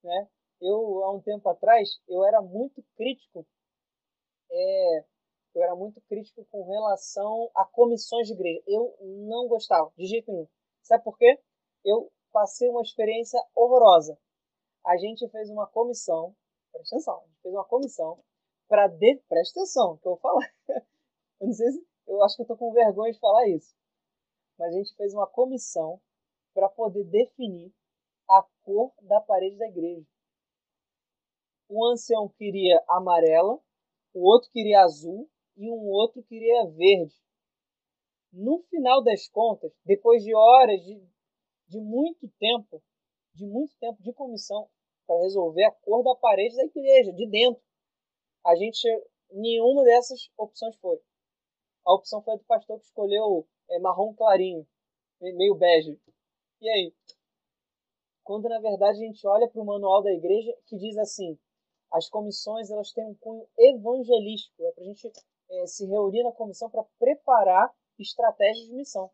né? 0.05 0.29
Eu, 0.61 1.03
há 1.03 1.11
um 1.11 1.21
tempo 1.21 1.49
atrás, 1.49 1.99
eu 2.07 2.23
era 2.23 2.41
muito 2.41 2.81
crítico, 2.95 3.45
é, 4.49 5.05
eu 5.55 5.63
era 5.63 5.75
muito 5.75 6.01
crítico 6.01 6.45
com 6.51 6.65
relação 6.65 7.49
a 7.55 7.63
comissões 7.65 8.27
de 8.27 8.33
igreja. 8.33 8.61
Eu 8.67 8.93
não 9.01 9.47
gostava, 9.47 9.89
de 9.97 10.05
jeito 10.05 10.29
nenhum. 10.29 10.47
Sabe 10.83 11.03
por 11.03 11.17
quê? 11.17 11.39
Eu 11.83 12.11
passei 12.31 12.69
uma 12.69 12.81
experiência 12.81 13.41
horrorosa. 13.55 14.19
A 14.85 14.97
gente 14.97 15.27
fez 15.29 15.49
uma 15.49 15.65
comissão, 15.65 16.35
presta 16.71 16.95
atenção, 16.95 17.17
a 17.17 17.27
gente 17.27 17.41
fez 17.41 17.53
uma 17.55 17.63
comissão 17.63 18.19
para 18.67 18.87
de... 18.87 19.15
presta 19.29 19.61
atenção, 19.61 19.97
que 19.97 20.05
eu 20.05 20.11
vou 20.11 20.19
falar. 20.19 20.53
eu 21.39 21.47
não 21.47 21.53
sei 21.53 21.71
se, 21.71 21.87
eu 22.05 22.21
acho 22.21 22.35
que 22.35 22.41
eu 22.41 22.47
tô 22.47 22.57
com 22.57 22.73
vergonha 22.73 23.13
de 23.13 23.19
falar 23.19 23.47
isso. 23.47 23.73
Mas 24.59 24.73
a 24.73 24.77
gente 24.77 24.93
fez 24.95 25.13
uma 25.13 25.25
comissão 25.25 26.01
para 26.53 26.67
poder 26.67 27.05
definir 27.05 27.73
a 28.29 28.43
cor 28.63 28.93
da 29.01 29.21
parede 29.21 29.57
da 29.57 29.67
igreja. 29.67 30.05
Um 31.69 31.85
ancião 31.85 32.27
queria 32.27 32.83
amarela, 32.87 33.59
o 34.13 34.21
outro 34.29 34.51
queria 34.51 34.81
azul 34.81 35.29
e 35.55 35.69
um 35.69 35.87
outro 35.89 36.23
queria 36.23 36.65
verde. 36.67 37.15
No 38.31 38.59
final 38.69 39.03
das 39.03 39.27
contas, 39.29 39.71
depois 39.85 40.23
de 40.23 40.35
horas 40.35 40.81
de, 40.83 41.01
de 41.67 41.79
muito 41.79 42.29
tempo, 42.39 42.81
de 43.33 43.45
muito 43.45 43.75
tempo 43.77 44.01
de 44.01 44.13
comissão 44.13 44.69
para 45.07 45.21
resolver 45.21 45.63
a 45.63 45.71
cor 45.71 46.03
da 46.03 46.15
parede 46.15 46.55
da 46.55 46.65
igreja, 46.65 47.13
de 47.13 47.27
dentro, 47.29 47.61
a 48.45 48.55
gente 48.55 48.87
nenhuma 49.31 49.83
dessas 49.83 50.29
opções 50.37 50.75
foi. 50.77 50.99
A 51.85 51.93
opção 51.93 52.21
foi 52.21 52.37
do 52.37 52.43
pastor 52.43 52.79
que 52.79 52.85
escolheu 52.85 53.47
é, 53.69 53.79
marrom 53.79 54.13
clarinho, 54.13 54.67
meio 55.21 55.55
bege. 55.55 55.99
E 56.61 56.69
aí? 56.69 56.93
quando 58.25 58.49
na 58.49 58.59
verdade 58.59 58.97
a 58.97 59.07
gente 59.07 59.25
olha 59.27 59.47
para 59.47 59.61
o 59.61 59.65
manual 59.65 60.01
da 60.01 60.11
igreja 60.11 60.51
que 60.65 60.75
diz 60.75 60.97
assim: 60.97 61.37
as 61.93 62.09
comissões 62.09 62.69
elas 62.69 62.91
têm 62.91 63.05
um 63.05 63.15
cunho 63.15 63.47
evangelístico, 63.57 64.65
é 64.65 64.71
para 64.71 64.83
a 64.83 64.87
gente 64.87 65.11
é, 65.49 65.67
se 65.67 65.85
reunir 65.85 66.23
na 66.23 66.31
comissão 66.31 66.69
para 66.69 66.83
preparar 66.99 67.73
estratégias 67.99 68.67
de 68.67 68.73
missão. 68.73 69.11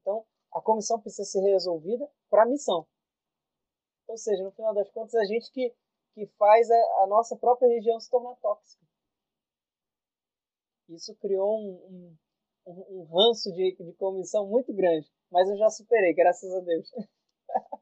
Então, 0.00 0.24
a 0.52 0.60
comissão 0.60 1.00
precisa 1.00 1.28
ser 1.28 1.40
resolvida 1.40 2.08
para 2.28 2.42
a 2.42 2.46
missão. 2.46 2.86
Ou 4.08 4.16
seja, 4.16 4.42
no 4.42 4.50
final 4.52 4.74
das 4.74 4.90
contas, 4.90 5.14
a 5.14 5.24
gente 5.24 5.50
que, 5.52 5.74
que 6.14 6.26
faz 6.38 6.70
a, 6.70 6.74
a 7.02 7.06
nossa 7.06 7.36
própria 7.36 7.68
região 7.68 8.00
se 8.00 8.10
tornar 8.10 8.34
tóxica. 8.36 8.84
Isso 10.88 11.14
criou 11.16 11.56
um, 11.56 12.16
um, 12.66 13.00
um 13.00 13.04
ranço 13.04 13.52
de, 13.52 13.76
de 13.76 13.92
comissão 13.92 14.46
muito 14.48 14.72
grande, 14.74 15.08
mas 15.30 15.48
eu 15.48 15.56
já 15.56 15.70
superei, 15.70 16.12
graças 16.12 16.52
a 16.52 16.60
Deus. 16.60 16.90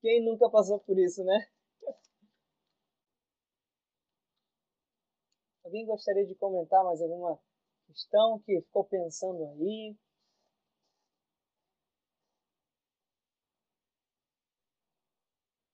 Quem 0.00 0.24
nunca 0.24 0.48
passou 0.50 0.80
por 0.80 0.98
isso, 0.98 1.22
né? 1.24 1.46
Alguém 5.64 5.84
gostaria 5.86 6.24
de 6.26 6.34
comentar 6.36 6.84
mais 6.84 7.00
alguma 7.02 7.38
questão 7.88 8.38
que 8.40 8.60
ficou 8.60 8.84
pensando 8.84 9.44
aí? 9.46 9.96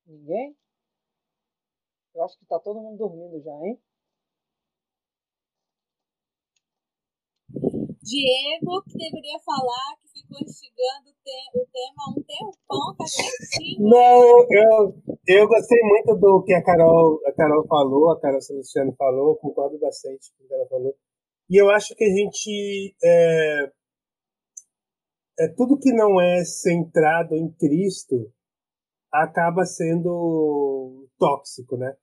Ninguém? 0.06 0.54
Eu 2.14 2.22
acho 2.24 2.38
que 2.38 2.46
tá 2.46 2.56
todo 2.60 2.80
mundo 2.80 2.98
dormindo 2.98 3.40
já, 3.42 3.50
hein? 3.66 3.76
Diego, 8.02 8.82
que 8.84 8.96
deveria 8.96 9.38
falar, 9.44 9.96
que 10.00 10.20
ficou 10.20 10.38
instigando 10.40 11.10
o 11.10 11.66
tema 11.72 12.00
há 12.00 12.10
um 12.10 12.22
tempão, 12.22 12.96
tá 12.96 13.04
quietinho. 13.04 13.88
Não, 13.88 14.22
eu, 14.50 14.94
eu, 15.26 15.48
gostei 15.48 15.78
muito 15.82 16.16
do 16.16 16.42
que 16.44 16.54
a 16.54 16.62
Carol, 16.62 17.20
a 17.26 17.32
Carol 17.32 17.66
falou, 17.66 18.10
a 18.10 18.20
Carol 18.20 18.40
Celestiano 18.40 18.94
falou, 18.96 19.36
concordo 19.36 19.78
bastante 19.78 20.32
com 20.36 20.44
o 20.44 20.48
que 20.48 20.54
ela 20.54 20.66
falou. 20.68 20.94
E 21.50 21.60
eu 21.60 21.70
acho 21.70 21.94
que 21.94 22.04
a 22.04 22.08
gente. 22.08 22.96
É, 23.02 23.70
é 25.40 25.48
tudo 25.56 25.78
que 25.78 25.92
não 25.92 26.20
é 26.20 26.44
centrado 26.44 27.34
em 27.34 27.50
Cristo 27.52 28.32
acaba 29.12 29.64
sendo 29.64 31.08
tóxico, 31.18 31.76
né? 31.76 31.96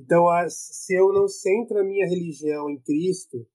Então, 0.00 0.26
se 0.48 0.94
eu 0.94 1.12
não 1.12 1.28
centro 1.28 1.78
a 1.78 1.84
minha 1.84 2.06
religião 2.06 2.70
em 2.70 2.80
Cristo, 2.80 3.46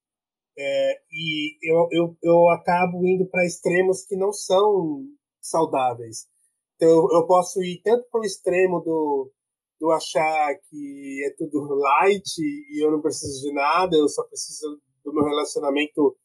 é, 0.61 1.01
e 1.09 1.57
eu, 1.63 1.87
eu, 1.91 2.17
eu 2.21 2.49
acabo 2.49 3.05
indo 3.07 3.25
para 3.29 3.45
extremos 3.45 4.05
que 4.05 4.15
não 4.17 4.33
são 4.33 5.05
saudáveis. 5.39 6.27
Então, 6.75 6.89
eu, 6.89 7.07
eu 7.13 7.27
posso 7.27 7.63
ir 7.63 7.81
tanto 7.81 8.05
para 8.11 8.19
o 8.19 8.25
extremo 8.25 8.81
do, 8.81 9.31
do 9.79 9.91
achar 9.91 10.53
que 10.69 11.23
é 11.25 11.33
tudo 11.37 11.73
light 11.75 12.39
e 12.39 12.83
eu 12.83 12.91
não 12.91 13.01
preciso 13.01 13.41
de 13.41 13.53
nada, 13.53 13.95
eu 13.95 14.09
só 14.09 14.23
preciso 14.23 14.81
do 15.03 15.13
meu 15.13 15.23
relacionamento 15.23 16.17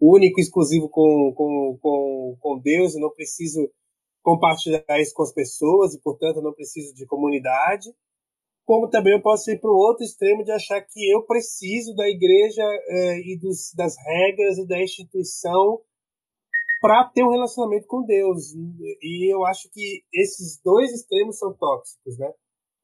único, 0.00 0.38
exclusivo 0.38 0.88
com, 0.88 1.32
com, 1.34 1.78
com, 1.80 2.36
com 2.40 2.58
Deus, 2.58 2.94
e 2.94 3.00
não 3.00 3.10
preciso 3.10 3.70
compartilhar 4.22 5.00
isso 5.00 5.14
com 5.14 5.22
as 5.22 5.32
pessoas 5.32 5.94
e, 5.94 6.00
portanto, 6.00 6.42
não 6.42 6.52
preciso 6.52 6.94
de 6.94 7.06
comunidade. 7.06 7.88
Como 8.68 8.86
também 8.90 9.14
eu 9.14 9.22
posso 9.22 9.50
ir 9.50 9.58
para 9.58 9.70
o 9.70 9.78
outro 9.78 10.04
extremo 10.04 10.44
de 10.44 10.52
achar 10.52 10.78
que 10.82 11.10
eu 11.10 11.24
preciso 11.24 11.94
da 11.96 12.06
igreja 12.06 12.62
eh, 12.62 13.20
e 13.20 13.38
dos, 13.40 13.72
das 13.74 13.96
regras 13.96 14.58
e 14.58 14.68
da 14.68 14.78
instituição 14.78 15.80
para 16.78 17.08
ter 17.08 17.24
um 17.24 17.30
relacionamento 17.30 17.86
com 17.86 18.04
Deus. 18.04 18.52
E 19.02 19.32
eu 19.32 19.46
acho 19.46 19.70
que 19.72 20.02
esses 20.12 20.60
dois 20.62 20.92
extremos 20.92 21.38
são 21.38 21.54
tóxicos, 21.54 22.18
né? 22.18 22.30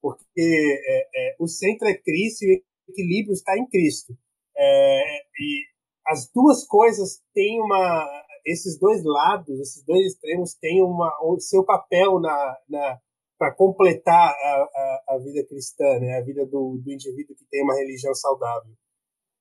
Porque 0.00 0.80
é, 0.86 1.00
é, 1.14 1.36
o 1.38 1.46
centro 1.46 1.86
é 1.86 1.92
Cristo 1.92 2.46
e 2.46 2.64
o 2.88 2.90
equilíbrio 2.90 3.34
está 3.34 3.54
em 3.58 3.68
Cristo. 3.68 4.16
É, 4.56 5.02
e 5.38 5.64
as 6.06 6.30
duas 6.34 6.66
coisas 6.66 7.20
têm 7.34 7.60
uma 7.60 8.24
esses 8.46 8.78
dois 8.78 9.04
lados, 9.04 9.60
esses 9.60 9.84
dois 9.84 10.06
extremos 10.06 10.54
têm 10.54 10.82
uma, 10.82 11.10
o 11.22 11.38
seu 11.40 11.62
papel 11.62 12.20
na, 12.20 12.58
na 12.70 13.00
para 13.38 13.54
completar 13.54 14.30
a, 14.30 15.04
a, 15.08 15.14
a, 15.14 15.18
vida 15.18 15.46
cristã, 15.46 15.98
né? 15.98 16.18
a 16.18 16.22
vida 16.22 16.46
do, 16.46 16.80
do 16.82 16.92
indivíduo 16.92 17.36
que 17.36 17.44
tem 17.50 17.62
uma 17.62 17.74
religião 17.74 18.14
saudável. 18.14 18.72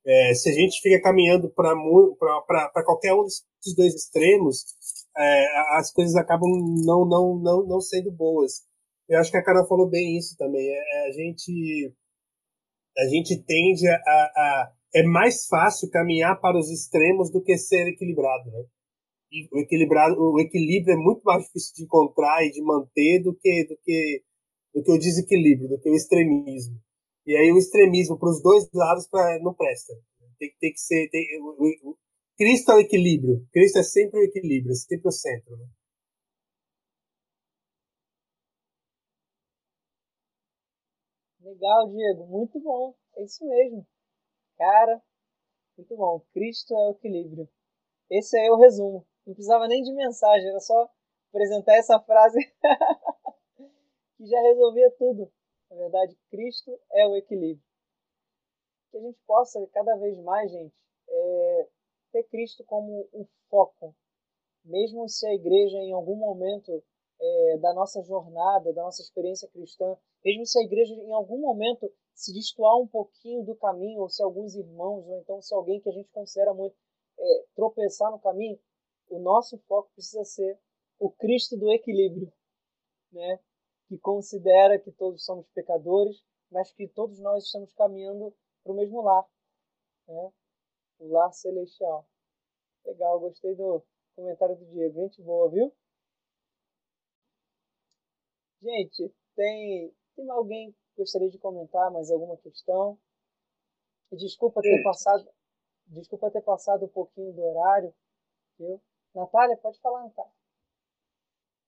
É, 0.06 0.34
se 0.34 0.50
a 0.50 0.54
gente 0.54 0.82
fica 0.82 1.02
caminhando 1.02 1.50
para 1.50 2.84
qualquer 2.84 3.14
um 3.14 3.24
desses 3.24 3.76
dois 3.76 3.94
extremos, 3.96 4.66
é, 5.18 5.78
as 5.78 5.92
coisas 5.94 6.16
acabam 6.16 6.50
não, 6.84 7.08
não, 7.08 7.40
não, 7.40 7.66
não 7.66 7.80
sendo 7.80 8.12
boas. 8.12 8.64
Eu 9.08 9.20
acho 9.20 9.32
que 9.32 9.38
a 9.38 9.44
Carol 9.44 9.68
falou 9.68 9.90
bem 9.90 10.18
isso 10.18 10.36
também. 10.38 10.68
É, 10.68 11.06
é 11.06 11.08
a 11.08 11.12
gente 11.12 11.94
a 12.98 13.06
gente 13.08 13.44
tende 13.44 13.88
a, 13.88 13.96
a, 13.96 14.72
é 14.94 15.04
mais 15.04 15.48
fácil 15.48 15.90
caminhar 15.90 16.40
para 16.40 16.58
os 16.58 16.70
extremos 16.70 17.32
do 17.32 17.42
que 17.42 17.58
ser 17.58 17.88
equilibrado, 17.88 18.52
né? 18.52 18.64
O 19.52 19.60
equilibrado, 19.60 20.16
o 20.20 20.40
equilíbrio 20.40 20.94
é 20.94 20.98
muito 20.98 21.22
mais 21.24 21.44
difícil 21.46 21.74
de 21.76 21.84
encontrar 21.84 22.46
e 22.46 22.52
de 22.52 22.62
manter 22.62 23.22
do 23.24 23.36
que 23.36 23.66
do 23.68 23.78
que 23.84 24.24
do 24.74 24.84
que 24.84 24.92
o 24.92 24.98
desequilíbrio, 24.98 25.70
do 25.70 25.80
que 25.80 25.90
o 25.90 25.96
extremismo. 25.96 26.80
E 27.26 27.36
aí 27.36 27.52
o 27.52 27.58
extremismo 27.58 28.18
para 28.20 28.30
os 28.30 28.42
dois 28.42 28.68
lados 28.74 29.08
pra, 29.08 29.40
não 29.42 29.54
presta. 29.54 29.94
Tem, 30.40 30.52
tem 30.60 30.74
que 30.74 30.80
ser 30.80 31.10
tem, 31.10 31.26
o, 31.42 31.92
o, 31.92 31.98
Cristo 32.38 32.72
é 32.72 32.76
o 32.76 32.80
equilíbrio. 32.80 33.48
Cristo 33.52 33.80
é 33.80 33.84
sempre 33.84 34.20
o 34.20 34.24
equilíbrio, 34.24 34.76
sempre 34.76 35.08
o 35.08 35.12
centro. 35.12 35.56
Né? 35.58 35.66
Legal, 41.42 41.90
Diego. 41.92 42.26
Muito 42.28 42.60
bom. 42.60 42.96
É 43.16 43.24
isso 43.24 43.46
mesmo. 43.48 43.86
Cara, 44.58 45.02
muito 45.78 45.96
bom. 45.96 46.22
Cristo 46.34 46.74
é 46.74 46.90
o 46.90 46.92
equilíbrio. 46.92 47.48
Esse 48.10 48.38
aí 48.38 48.48
é 48.48 48.52
o 48.52 48.60
resumo. 48.60 49.06
Não 49.26 49.34
precisava 49.34 49.68
nem 49.68 49.82
de 49.82 49.94
mensagem, 49.94 50.50
era 50.50 50.60
só 50.60 50.90
apresentar 51.30 51.76
essa 51.76 52.00
frase 52.00 52.38
que 54.18 54.26
já 54.26 54.40
resolvia 54.42 54.92
tudo. 54.98 55.32
Na 55.70 55.78
verdade, 55.78 56.18
Cristo 56.30 56.80
é 56.92 57.08
o 57.08 57.16
equilíbrio. 57.16 57.66
Que 58.92 58.98
a 58.98 59.02
gente 59.02 59.18
possa 59.26 59.66
cada 59.72 59.96
vez 59.96 60.18
mais, 60.20 60.52
gente, 60.52 60.76
é, 61.10 61.68
ter 62.12 62.24
Cristo 62.26 62.64
como 62.66 63.10
um 63.14 63.26
foco. 63.50 63.96
Mesmo 64.64 65.10
se 65.10 65.26
a 65.26 65.34
igreja, 65.34 65.78
em 65.78 65.94
algum 65.94 66.16
momento 66.16 66.84
é, 67.20 67.58
da 67.58 67.74
nossa 67.74 68.02
jornada, 68.04 68.72
da 68.74 68.84
nossa 68.84 69.02
experiência 69.02 69.50
cristã, 69.50 69.98
mesmo 70.24 70.46
se 70.46 70.60
a 70.60 70.64
igreja, 70.64 70.94
em 70.94 71.12
algum 71.12 71.40
momento, 71.40 71.92
se 72.14 72.34
destoar 72.34 72.78
um 72.78 72.88
pouquinho 72.88 73.44
do 73.44 73.56
caminho, 73.56 74.02
ou 74.02 74.10
se 74.10 74.22
alguns 74.22 74.56
irmãos, 74.56 75.08
ou 75.08 75.20
então 75.20 75.42
se 75.42 75.54
alguém 75.54 75.82
que 75.82 75.90
a 75.90 75.94
gente 75.94 76.10
considera 76.12 76.54
muito 76.54 76.76
é, 77.18 77.46
tropeçar 77.56 78.12
no 78.12 78.20
caminho, 78.20 78.60
o 79.14 79.20
nosso 79.20 79.58
foco 79.68 79.92
precisa 79.94 80.24
ser 80.24 80.60
o 81.00 81.12
Cristo 81.12 81.58
do 81.58 81.72
equilíbrio, 81.72 82.32
né? 83.12 83.40
que 83.88 83.98
considera 83.98 84.80
que 84.80 84.92
todos 84.92 85.24
somos 85.24 85.48
pecadores, 85.50 86.24
mas 86.50 86.72
que 86.72 86.88
todos 86.88 87.20
nós 87.20 87.46
estamos 87.46 87.74
caminhando 87.74 88.34
para 88.64 88.72
o 88.72 88.76
mesmo 88.76 89.02
lar, 89.02 89.26
né? 90.08 90.32
o 91.00 91.08
lar 91.12 91.32
celestial. 91.34 92.08
Legal, 92.86 93.20
gostei 93.20 93.56
do 93.56 93.84
comentário 94.16 94.56
do 94.56 94.66
Diego. 94.66 95.02
Gente 95.02 95.22
boa, 95.22 95.50
viu? 95.50 95.74
Gente, 98.62 99.14
tem, 99.36 99.94
tem 100.16 100.30
alguém 100.30 100.72
que 100.72 100.78
gostaria 100.98 101.30
de 101.30 101.38
comentar 101.38 101.92
mais 101.92 102.10
alguma 102.10 102.38
questão? 102.38 102.98
Desculpa 104.12 104.62
ter 104.62 104.84
passado, 104.84 105.28
desculpa 105.88 106.32
ter 106.32 106.42
passado 106.42 106.86
um 106.86 106.90
pouquinho 106.90 107.34
do 107.34 107.44
horário, 107.44 107.94
viu? 108.58 108.82
Natália, 109.16 109.58
pode 109.58 109.80
falar, 109.80 110.04
Natália. 110.04 110.32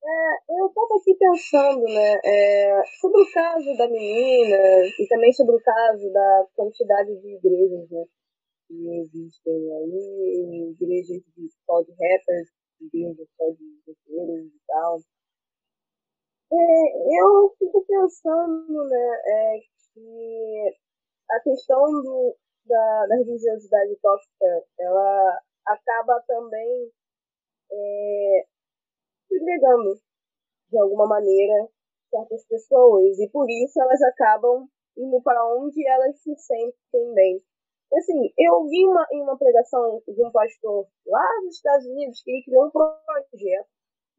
É, 0.03 0.59
eu 0.59 0.67
estava 0.67 0.95
aqui 0.99 1.15
pensando, 1.15 1.83
né, 1.83 2.19
é, 2.23 2.83
sobre 3.01 3.21
o 3.21 3.31
caso 3.33 3.75
da 3.75 3.87
menina 3.87 4.85
e 4.99 5.07
também 5.07 5.33
sobre 5.33 5.55
o 5.55 5.63
caso 5.63 6.11
da 6.11 6.47
quantidade 6.55 7.15
de 7.21 7.35
igrejas 7.35 7.89
né, 7.89 8.05
que 8.67 8.99
existem 8.99 9.73
aí, 9.73 10.75
igrejas 10.79 11.21
de, 11.35 11.49
só 11.65 11.81
de 11.81 11.91
rappers, 11.91 12.49
igrejas 12.81 13.27
só 13.35 13.49
de 13.49 13.81
roqueiros 13.87 14.45
e 14.45 14.59
tal. 14.67 14.99
É, 16.51 17.19
eu 17.19 17.55
fico 17.57 17.83
pensando, 17.87 18.83
né, 18.87 19.21
é, 19.25 19.59
que 19.91 20.77
a 21.31 21.39
questão 21.39 21.81
do, 21.83 22.35
da, 22.65 23.07
da 23.07 23.15
religiosidade 23.15 23.95
tóxica, 24.03 24.63
ela 24.79 25.41
acaba 25.65 26.21
também 26.27 26.91
é, 27.71 28.45
segregando 29.27 29.99
de 30.69 30.79
alguma 30.79 31.07
maneira 31.07 31.69
certas 32.09 32.45
pessoas 32.47 33.19
e 33.19 33.29
por 33.29 33.45
isso 33.49 33.81
elas 33.81 34.01
acabam 34.01 34.67
indo 34.97 35.21
para 35.21 35.45
onde 35.55 35.85
elas 35.87 36.17
se 36.21 36.35
sentem 36.35 37.13
bem. 37.13 37.41
Assim, 37.93 38.33
eu 38.37 38.65
vi 38.67 38.81
em 38.81 39.21
uma 39.21 39.37
pregação 39.37 40.01
de 40.07 40.25
um 40.25 40.31
pastor 40.31 40.87
lá 41.05 41.41
nos 41.43 41.55
Estados 41.55 41.85
Unidos 41.85 42.21
que 42.23 42.31
ele 42.31 42.43
criou 42.43 42.65
um 42.65 42.71
projeto 42.71 43.69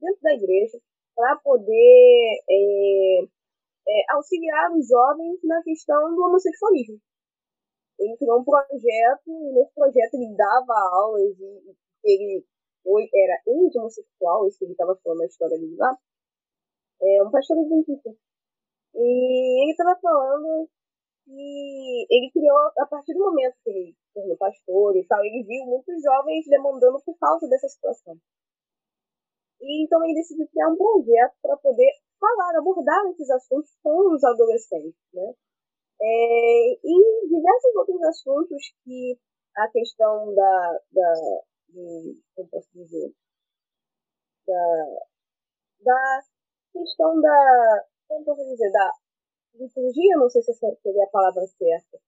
dentro 0.00 0.22
da 0.22 0.34
igreja 0.34 0.78
para 1.14 1.36
poder 1.36 2.42
é, 2.48 3.22
é, 3.88 4.12
auxiliar 4.14 4.70
os 4.72 4.86
jovens 4.86 5.38
na 5.42 5.62
questão 5.62 6.14
do 6.14 6.22
homossexualismo. 6.22 7.00
Ele 7.98 8.16
criou 8.18 8.40
um 8.40 8.44
projeto 8.44 9.26
e 9.26 9.52
nesse 9.54 9.74
projeto 9.74 10.14
ele 10.14 10.36
dava 10.36 10.74
aulas 10.92 11.34
e 11.40 11.74
ele 12.04 12.44
foi, 12.86 13.10
era 13.12 13.42
ex-homossexual, 13.48 14.46
isso 14.46 14.58
que 14.58 14.64
ele 14.64 14.72
estava 14.72 14.94
falando 15.02 15.18
na 15.18 15.26
história 15.26 15.58
dele 15.58 15.74
lá, 15.76 15.90
é 17.02 17.22
um 17.24 17.30
pastor 17.32 17.58
adventista. 17.58 18.14
E 18.94 19.62
ele 19.62 19.72
estava 19.72 19.98
falando 20.00 20.70
que 21.24 22.06
ele 22.08 22.30
criou, 22.30 22.56
a 22.78 22.86
partir 22.86 23.12
do 23.12 23.26
momento 23.26 23.56
que 23.64 23.70
ele 23.70 23.96
tornou 24.14 24.36
pastor 24.38 24.96
e 24.96 25.04
tal, 25.06 25.18
ele 25.24 25.42
viu 25.42 25.66
muitos 25.66 26.00
jovens 26.00 26.46
demandando 26.46 27.02
por 27.04 27.18
causa 27.18 27.48
dessa 27.48 27.68
situação. 27.68 28.16
E 29.60 29.84
então 29.84 30.02
ele 30.04 30.14
decidiu 30.14 30.46
criar 30.48 30.68
um 30.68 30.76
projeto 30.76 31.34
para 31.42 31.56
poder 31.56 31.90
falar, 32.20 32.56
abordar 32.56 33.04
esses 33.10 33.28
assuntos 33.30 33.76
com 33.82 34.14
os 34.14 34.22
adolescentes, 34.22 34.94
né? 35.12 35.34
É, 36.00 36.72
e 36.84 37.28
diversos 37.28 37.74
outros 37.74 38.02
assuntos 38.02 38.62
que 38.84 39.18
a 39.56 39.68
questão 39.68 40.34
da, 40.34 40.80
da 40.92 41.42
de, 41.68 42.20
como 42.34 42.48
posso 42.48 42.68
dizer, 42.74 43.12
da, 44.46 44.86
da 45.80 46.20
questão 46.72 47.20
da, 47.20 47.84
como 48.08 48.24
posso 48.24 48.44
dizer, 48.44 48.70
da 48.70 48.92
liturgia, 49.54 50.16
não 50.16 50.28
sei 50.28 50.42
se 50.42 50.52
seria 50.54 51.04
a 51.04 51.10
palavra 51.10 51.46
certa, 51.46 51.98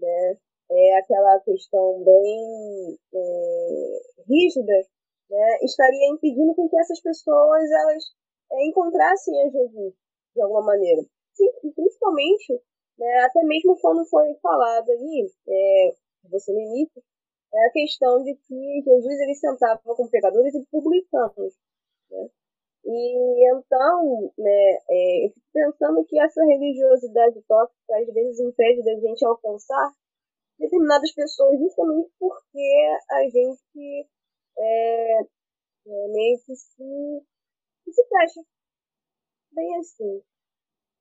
né? 0.00 0.36
É 0.70 0.98
aquela 0.98 1.40
questão 1.40 2.04
bem 2.04 2.98
é, 3.14 4.22
rígida, 4.28 4.86
né? 5.30 5.58
Estaria 5.62 6.12
impedindo 6.12 6.54
com 6.54 6.68
que 6.68 6.78
essas 6.78 7.00
pessoas 7.00 7.70
elas 7.70 8.04
é, 8.52 8.66
encontrassem 8.66 9.34
a 9.42 9.50
Jesus 9.50 9.94
de 10.34 10.42
alguma 10.42 10.62
maneira. 10.62 11.02
Sim, 11.32 11.48
principalmente, 11.74 12.60
né, 12.98 13.18
até 13.20 13.42
mesmo 13.44 13.78
quando 13.80 14.04
foi 14.06 14.34
falado 14.42 14.90
ali, 14.90 15.30
é, 15.48 15.94
você 16.24 16.52
no 16.52 16.60
início, 16.60 17.02
é 17.54 17.66
a 17.66 17.72
questão 17.72 18.22
de 18.22 18.34
que 18.34 18.82
Jesus 18.82 19.20
ele 19.20 19.34
sentava 19.34 19.80
com 19.82 20.08
pecadores 20.08 20.54
e 20.54 20.64
publicanos. 20.70 21.54
Né? 22.10 22.28
E 22.84 23.50
então, 23.50 24.32
né, 24.38 24.78
é, 24.88 25.26
eu 25.26 25.30
fico 25.30 25.46
pensando 25.52 26.04
que 26.04 26.18
essa 26.18 26.42
religiosidade 26.44 27.42
tóxica 27.46 27.98
às 27.98 28.06
vezes 28.12 28.40
impede 28.40 28.82
da 28.82 28.94
gente 28.94 29.24
alcançar 29.26 29.92
determinadas 30.58 31.12
pessoas 31.12 31.58
justamente 31.58 32.10
porque 32.18 32.96
a 33.10 33.22
gente 33.24 34.08
é, 34.58 35.20
é, 35.20 36.08
meio 36.08 36.38
que 36.44 36.56
se, 36.56 37.22
se 37.90 38.04
fecha. 38.08 38.40
Bem 39.52 39.76
assim. 39.78 40.22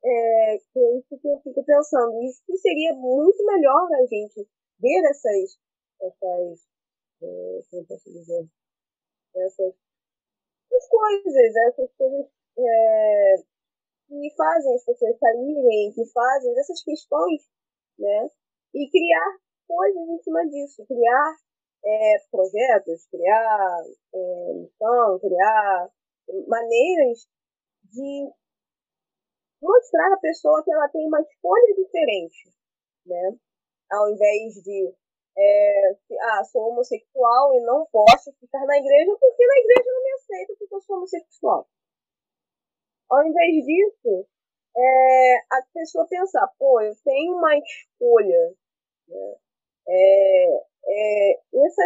É, 0.03 0.55
isso 0.55 1.19
que 1.21 1.27
eu 1.27 1.39
fico 1.41 1.63
pensando. 1.63 2.21
Isso 2.23 2.41
que 2.45 2.57
seria 2.57 2.93
muito 2.93 3.45
melhor 3.45 3.87
a 3.93 4.05
gente 4.05 4.47
ver 4.79 5.09
essas, 5.09 5.57
essas 6.01 6.67
é, 7.21 7.59
como 7.69 7.85
posso 7.87 8.11
dizer, 8.11 8.47
essas, 9.35 9.73
essas 10.71 10.89
coisas, 10.89 11.55
essas 11.55 11.91
coisas 11.97 12.27
é, 12.57 13.35
que 14.07 14.35
fazem 14.35 14.75
as 14.75 14.85
pessoas 14.85 15.17
saírem, 15.17 15.93
que 15.93 16.05
fazem 16.11 16.59
essas 16.59 16.83
questões, 16.83 17.41
né? 17.97 18.29
E 18.73 18.89
criar 18.89 19.37
coisas 19.67 20.09
em 20.09 20.21
cima 20.23 20.47
disso, 20.47 20.85
criar 20.85 21.35
é, 21.83 22.15
projetos, 22.31 23.07
criar 23.07 23.83
é, 24.13 24.53
missão, 24.53 25.19
criar 25.19 25.89
maneiras 26.47 27.27
de 27.91 28.29
mostrar 29.61 30.13
à 30.13 30.19
pessoa 30.19 30.63
que 30.63 30.71
ela 30.71 30.87
tem 30.89 31.07
uma 31.07 31.21
escolha 31.21 31.75
diferente, 31.75 32.49
né? 33.05 33.37
Ao 33.89 34.09
invés 34.11 34.53
de 34.63 34.93
é, 35.37 35.95
ah, 36.21 36.43
sou 36.43 36.69
homossexual 36.69 37.53
e 37.53 37.61
não 37.61 37.85
posso 37.91 38.33
ficar 38.39 38.65
na 38.65 38.77
igreja 38.77 39.15
porque 39.19 39.45
na 39.45 39.59
igreja 39.59 39.91
não 39.93 40.03
me 40.03 40.11
aceita 40.13 40.55
porque 40.57 40.75
eu 40.75 40.81
sou 40.81 40.97
homossexual. 40.97 41.67
Ao 43.09 43.25
invés 43.25 43.65
disso, 43.65 44.27
é, 44.75 45.37
a 45.51 45.61
pessoa 45.73 46.07
pensar, 46.07 46.47
pô, 46.57 46.81
eu 46.81 46.93
tenho 47.03 47.37
uma 47.37 47.55
escolha, 47.57 48.55
né? 49.07 49.35
É, 49.89 50.67
é, 50.87 51.31
essa 51.65 51.83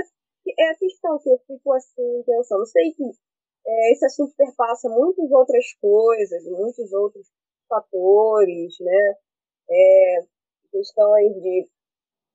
é 0.58 0.70
a 0.70 0.76
questão 0.76 1.20
que 1.20 1.30
eu 1.30 1.38
fico 1.46 1.74
assim 1.74 2.24
pensando. 2.26 2.66
Sei 2.66 2.94
que 2.94 3.04
é, 3.68 3.92
esse 3.92 4.06
assunto 4.06 4.34
perpassa 4.36 4.90
muitas 4.90 5.30
outras 5.32 5.66
coisas, 5.80 6.44
muitos 6.46 6.92
outros 6.94 7.28
fatores, 7.68 8.76
né? 8.80 9.16
É, 9.70 10.26
questões 10.72 11.34
de 11.42 11.70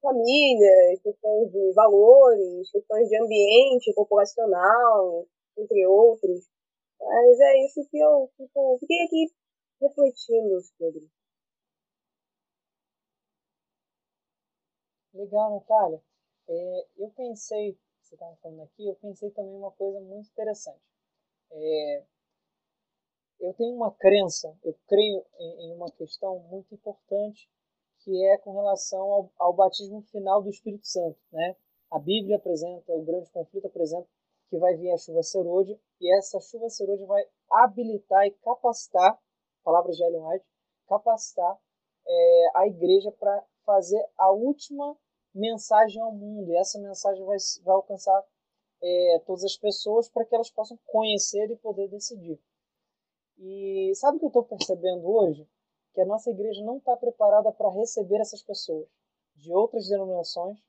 família, 0.06 1.00
questões 1.02 1.50
de 1.50 1.72
valores, 1.72 2.70
questões 2.70 3.08
de 3.08 3.20
ambiente 3.20 3.92
populacional, 3.94 5.26
entre 5.58 5.86
outros. 5.86 6.48
Mas 7.00 7.40
é 7.40 7.64
isso 7.64 7.88
que 7.90 7.98
eu 7.98 8.30
fico, 8.36 8.78
fiquei 8.78 9.04
aqui 9.04 9.32
refletindo 9.80 10.60
sobre. 10.78 11.10
Legal, 15.12 15.54
Natália. 15.54 16.00
É, 16.48 16.86
eu 16.98 17.10
pensei, 17.16 17.76
você 18.00 18.14
estava 18.14 18.36
falando 18.36 18.62
aqui, 18.62 18.86
eu 18.86 18.94
pensei 18.96 19.30
também 19.30 19.56
uma 19.56 19.72
coisa 19.72 20.00
muito 20.00 20.28
interessante. 20.28 20.82
É, 21.50 22.04
eu 23.40 23.52
tenho 23.54 23.74
uma 23.74 23.92
crença, 23.92 24.56
eu 24.62 24.74
creio 24.86 25.24
em, 25.38 25.66
em, 25.66 25.72
uma 25.74 25.90
questão 25.90 26.38
muito 26.40 26.74
importante, 26.74 27.50
que 28.06 28.24
é 28.24 28.38
com 28.38 28.52
relação 28.52 29.00
ao, 29.00 29.32
ao 29.36 29.52
batismo 29.52 30.00
final 30.02 30.40
do 30.40 30.48
Espírito 30.48 30.86
Santo. 30.86 31.18
Né? 31.32 31.56
A 31.90 31.98
Bíblia 31.98 32.36
apresenta, 32.36 32.92
o 32.92 33.02
grande 33.02 33.28
conflito 33.30 33.66
apresenta 33.66 34.06
que 34.48 34.56
vai 34.58 34.76
vir 34.76 34.92
a 34.92 34.96
chuva 34.96 35.24
serôdia, 35.24 35.76
e 36.00 36.16
essa 36.16 36.38
chuva 36.38 36.70
serôdia 36.70 37.04
vai 37.04 37.24
habilitar 37.50 38.24
e 38.24 38.30
capacitar, 38.30 39.20
palavras 39.64 39.96
de 39.96 40.04
Ellen 40.04 40.24
White, 40.24 40.46
capacitar 40.86 41.58
é, 42.06 42.50
a 42.54 42.66
igreja 42.68 43.10
para 43.10 43.44
fazer 43.64 44.00
a 44.16 44.30
última 44.30 44.96
mensagem 45.34 46.00
ao 46.00 46.12
mundo. 46.12 46.52
E 46.52 46.56
essa 46.56 46.78
mensagem 46.78 47.24
vai, 47.24 47.38
vai 47.64 47.74
alcançar 47.74 48.24
é, 48.80 49.22
todas 49.26 49.42
as 49.42 49.56
pessoas 49.56 50.08
para 50.08 50.24
que 50.24 50.32
elas 50.32 50.50
possam 50.50 50.78
conhecer 50.86 51.50
e 51.50 51.56
poder 51.56 51.88
decidir. 51.88 52.40
E 53.36 53.92
sabe 53.96 54.16
o 54.16 54.20
que 54.20 54.26
eu 54.26 54.28
estou 54.28 54.44
percebendo 54.44 55.04
hoje? 55.10 55.44
Que 55.96 56.02
a 56.02 56.06
nossa 56.06 56.30
igreja 56.30 56.62
não 56.62 56.76
está 56.76 56.96
preparada 56.96 57.50
para 57.50 57.70
receber 57.70 58.20
essas 58.20 58.42
pessoas 58.42 58.86
de 59.34 59.52
outras 59.52 59.88
denominações, 59.88 60.62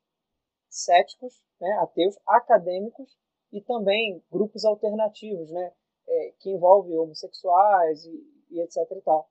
céticos, 0.70 1.44
né, 1.62 1.70
ateus, 1.82 2.18
acadêmicos 2.26 3.16
e 3.52 3.62
também 3.62 4.24
grupos 4.32 4.66
alternativos, 4.66 5.52
né, 5.52 5.74
é, 6.08 6.34
que 6.40 6.50
envolvem 6.50 6.98
homossexuais 6.98 8.06
e, 8.06 8.46
e, 8.52 8.62
etc. 8.62 8.78
E 8.92 9.02
tal. 9.02 9.30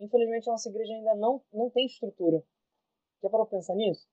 Infelizmente, 0.00 0.48
a 0.48 0.52
nossa 0.52 0.68
igreja 0.70 0.94
ainda 0.94 1.14
não, 1.16 1.42
não 1.52 1.68
tem 1.68 1.86
estrutura. 1.86 2.42
Já 3.20 3.28
parou 3.28 3.46
pensar 3.46 3.74
nisso? 3.74 4.06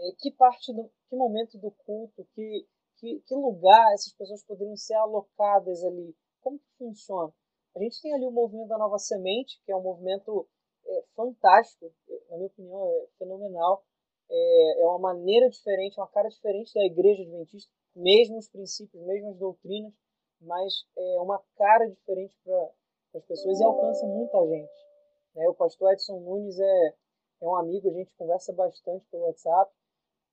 é, 0.00 0.12
que 0.18 0.30
parte 0.32 0.72
do 0.72 0.90
que 1.08 1.16
momento 1.16 1.58
do 1.58 1.70
culto, 1.70 2.26
que, 2.34 2.66
que, 2.96 3.20
que 3.20 3.34
lugar 3.34 3.92
essas 3.92 4.12
pessoas 4.14 4.42
poderiam 4.44 4.76
ser 4.76 4.94
alocadas 4.94 5.84
ali, 5.84 6.16
como 6.40 6.58
que 6.58 6.70
funciona? 6.78 7.32
A 7.74 7.78
gente 7.78 8.00
tem 8.02 8.12
ali 8.14 8.26
o 8.26 8.32
movimento 8.32 8.68
da 8.68 8.78
Nova 8.78 8.98
Semente, 8.98 9.60
que 9.64 9.72
é 9.72 9.76
um 9.76 9.82
movimento 9.82 10.46
é, 10.86 11.04
fantástico, 11.14 11.92
na 12.28 12.36
minha 12.36 12.48
opinião, 12.48 12.88
é 12.88 13.06
fenomenal. 13.18 13.84
É, 14.28 14.82
é 14.82 14.86
uma 14.86 14.98
maneira 14.98 15.48
diferente, 15.48 15.98
uma 15.98 16.08
cara 16.08 16.28
diferente 16.28 16.72
da 16.74 16.84
Igreja 16.84 17.22
Adventista, 17.22 17.72
mesmo 17.94 18.38
os 18.38 18.48
princípios, 18.48 19.02
mesmo 19.04 19.30
as 19.30 19.36
doutrinas, 19.36 19.92
mas 20.40 20.72
é 20.96 21.20
uma 21.20 21.42
cara 21.56 21.88
diferente 21.88 22.36
para 22.44 22.70
as 23.14 23.24
pessoas 23.24 23.60
e 23.60 23.64
alcança 23.64 24.06
muita 24.06 24.38
gente. 24.46 24.86
Né? 25.34 25.48
O 25.48 25.54
pastor 25.54 25.92
Edson 25.92 26.20
Nunes 26.20 26.58
é, 26.58 26.94
é 27.42 27.48
um 27.48 27.56
amigo, 27.56 27.88
a 27.88 27.92
gente 27.92 28.12
conversa 28.16 28.52
bastante 28.52 29.04
pelo 29.10 29.24
WhatsApp, 29.24 29.72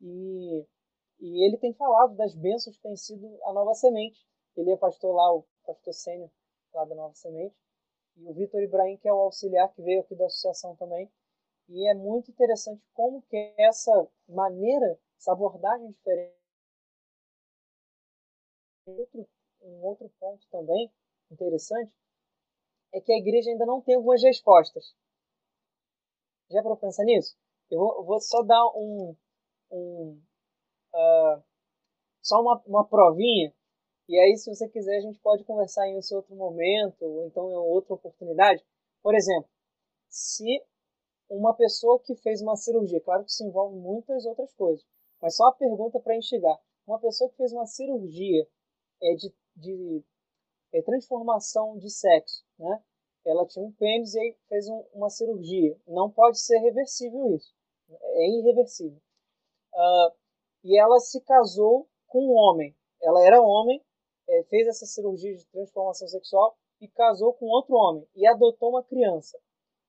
e, 0.01 0.65
e 1.19 1.45
ele 1.45 1.57
tem 1.57 1.73
falado 1.73 2.15
das 2.15 2.35
bênçãos 2.35 2.77
que 2.77 2.83
tem 2.83 2.95
sido 2.95 3.37
a 3.43 3.53
Nova 3.53 3.73
Semente. 3.73 4.19
Ele 4.55 4.71
é 4.71 4.77
pastor 4.77 5.15
lá, 5.15 5.33
o 5.33 5.45
pastor 5.65 5.93
sênior 5.93 6.29
da 6.73 6.95
Nova 6.95 7.13
Semente. 7.13 7.55
E 8.17 8.27
o 8.27 8.33
Vitor 8.33 8.61
Ibrahim, 8.61 8.97
que 8.97 9.07
é 9.07 9.13
o 9.13 9.19
auxiliar 9.19 9.73
que 9.73 9.81
veio 9.81 10.01
aqui 10.01 10.15
da 10.15 10.25
associação 10.25 10.75
também. 10.75 11.09
E 11.69 11.89
é 11.89 11.93
muito 11.93 12.31
interessante 12.31 12.81
como 12.93 13.21
que 13.23 13.53
essa 13.57 14.07
maneira, 14.27 14.99
essa 15.17 15.33
abordagem 15.33 15.91
diferente. 15.91 16.37
Outro, 18.85 19.27
um 19.61 19.83
outro 19.83 20.09
ponto 20.19 20.47
também 20.49 20.91
interessante 21.29 21.91
é 22.93 23.01
que 23.01 23.11
a 23.11 23.17
igreja 23.17 23.51
ainda 23.51 23.65
não 23.65 23.81
tem 23.81 23.95
algumas 23.95 24.23
respostas. 24.23 24.95
Já 26.49 26.63
para 26.63 26.77
pensar 26.77 27.03
nisso? 27.03 27.35
Eu 27.69 27.79
vou, 27.79 27.95
eu 27.97 28.03
vou 28.05 28.19
só 28.21 28.41
dar 28.43 28.65
um, 28.75 29.15
um, 29.71 30.21
uh, 30.93 31.43
só 32.21 32.41
uma, 32.41 32.61
uma 32.65 32.87
provinha. 32.87 33.53
E 34.07 34.17
aí, 34.19 34.37
se 34.37 34.53
você 34.53 34.69
quiser, 34.69 34.97
a 34.97 35.01
gente 35.01 35.19
pode 35.19 35.43
conversar 35.43 35.87
em 35.87 35.99
outro 36.13 36.35
momento, 36.35 37.03
ou 37.03 37.25
então 37.25 37.51
em 37.51 37.55
outra 37.55 37.93
oportunidade. 37.93 38.63
Por 39.03 39.13
exemplo, 39.13 39.49
se 40.07 40.63
uma 41.29 41.53
pessoa 41.53 41.99
que 41.99 42.15
fez 42.15 42.41
uma 42.41 42.55
cirurgia, 42.55 43.01
claro 43.01 43.23
que 43.25 43.31
isso 43.31 43.43
envolve 43.43 43.75
muitas 43.75 44.25
outras 44.25 44.53
coisas, 44.53 44.85
mas 45.21 45.35
só 45.35 45.47
a 45.47 45.53
pergunta 45.53 45.99
para 45.99 46.15
instigar. 46.15 46.57
Uma 46.85 46.99
pessoa 46.99 47.29
que 47.29 47.35
fez 47.35 47.51
uma 47.51 47.65
cirurgia 47.65 48.47
é, 49.03 49.13
de, 49.15 49.33
de 49.55 50.03
é, 50.73 50.81
transformação 50.81 51.77
de 51.77 51.89
sexo, 51.89 52.45
né? 52.57 52.81
Ela 53.25 53.45
tinha 53.45 53.65
um 53.65 53.73
pênis 53.73 54.13
e 54.13 54.19
aí 54.19 54.37
fez 54.47 54.69
um, 54.69 54.85
uma 54.93 55.09
cirurgia. 55.09 55.77
Não 55.85 56.09
pode 56.09 56.39
ser 56.39 56.59
reversível 56.59 57.35
isso. 57.35 57.53
É 57.89 58.29
irreversível. 58.29 59.01
Uh, 59.73 60.15
e 60.63 60.79
ela 60.79 60.97
se 60.99 61.19
casou 61.21 61.89
com 62.07 62.19
um 62.19 62.35
homem. 62.37 62.73
Ela 63.01 63.25
era 63.25 63.41
homem, 63.41 63.83
é, 64.29 64.43
fez 64.43 64.67
essa 64.67 64.85
cirurgia 64.85 65.35
de 65.35 65.45
transformação 65.47 66.07
sexual 66.07 66.57
e 66.81 66.87
casou 66.87 67.33
com 67.33 67.45
outro 67.45 67.75
homem 67.75 68.07
e 68.15 68.27
adotou 68.27 68.69
uma 68.69 68.83
criança. 68.83 69.39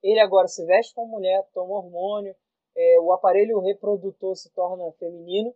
Ele 0.03 0.21
agora 0.21 0.47
se 0.47 0.65
veste 0.65 0.95
como 0.95 1.11
mulher, 1.13 1.47
toma 1.53 1.75
hormônio, 1.75 2.35
é, 2.77 3.01
o 3.01 3.13
aparelho 3.13 3.59
reprodutor 3.61 4.37
se 4.37 4.51
torna 4.53 4.93
feminino 4.93 5.55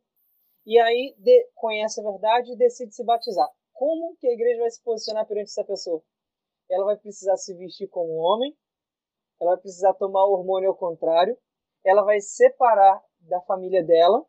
e 0.66 0.78
aí 0.78 1.14
de, 1.18 1.48
conhece 1.54 2.00
a 2.00 2.10
verdade 2.10 2.52
e 2.52 2.56
decide 2.56 2.94
se 2.94 3.04
batizar. 3.04 3.48
Como 3.72 4.16
que 4.16 4.26
a 4.28 4.32
igreja 4.32 4.60
vai 4.60 4.70
se 4.70 4.82
posicionar 4.82 5.26
perante 5.26 5.50
essa 5.50 5.64
pessoa? 5.64 6.02
Ela 6.70 6.84
vai 6.84 6.96
precisar 6.96 7.36
se 7.36 7.54
vestir 7.54 7.88
como 7.88 8.12
homem, 8.12 8.56
ela 9.40 9.52
vai 9.52 9.60
precisar 9.60 9.94
tomar 9.94 10.24
hormônio 10.26 10.70
ao 10.70 10.76
contrário, 10.76 11.36
ela 11.84 12.02
vai 12.02 12.20
separar 12.20 13.02
da 13.20 13.40
família 13.42 13.82
dela. 13.84 14.24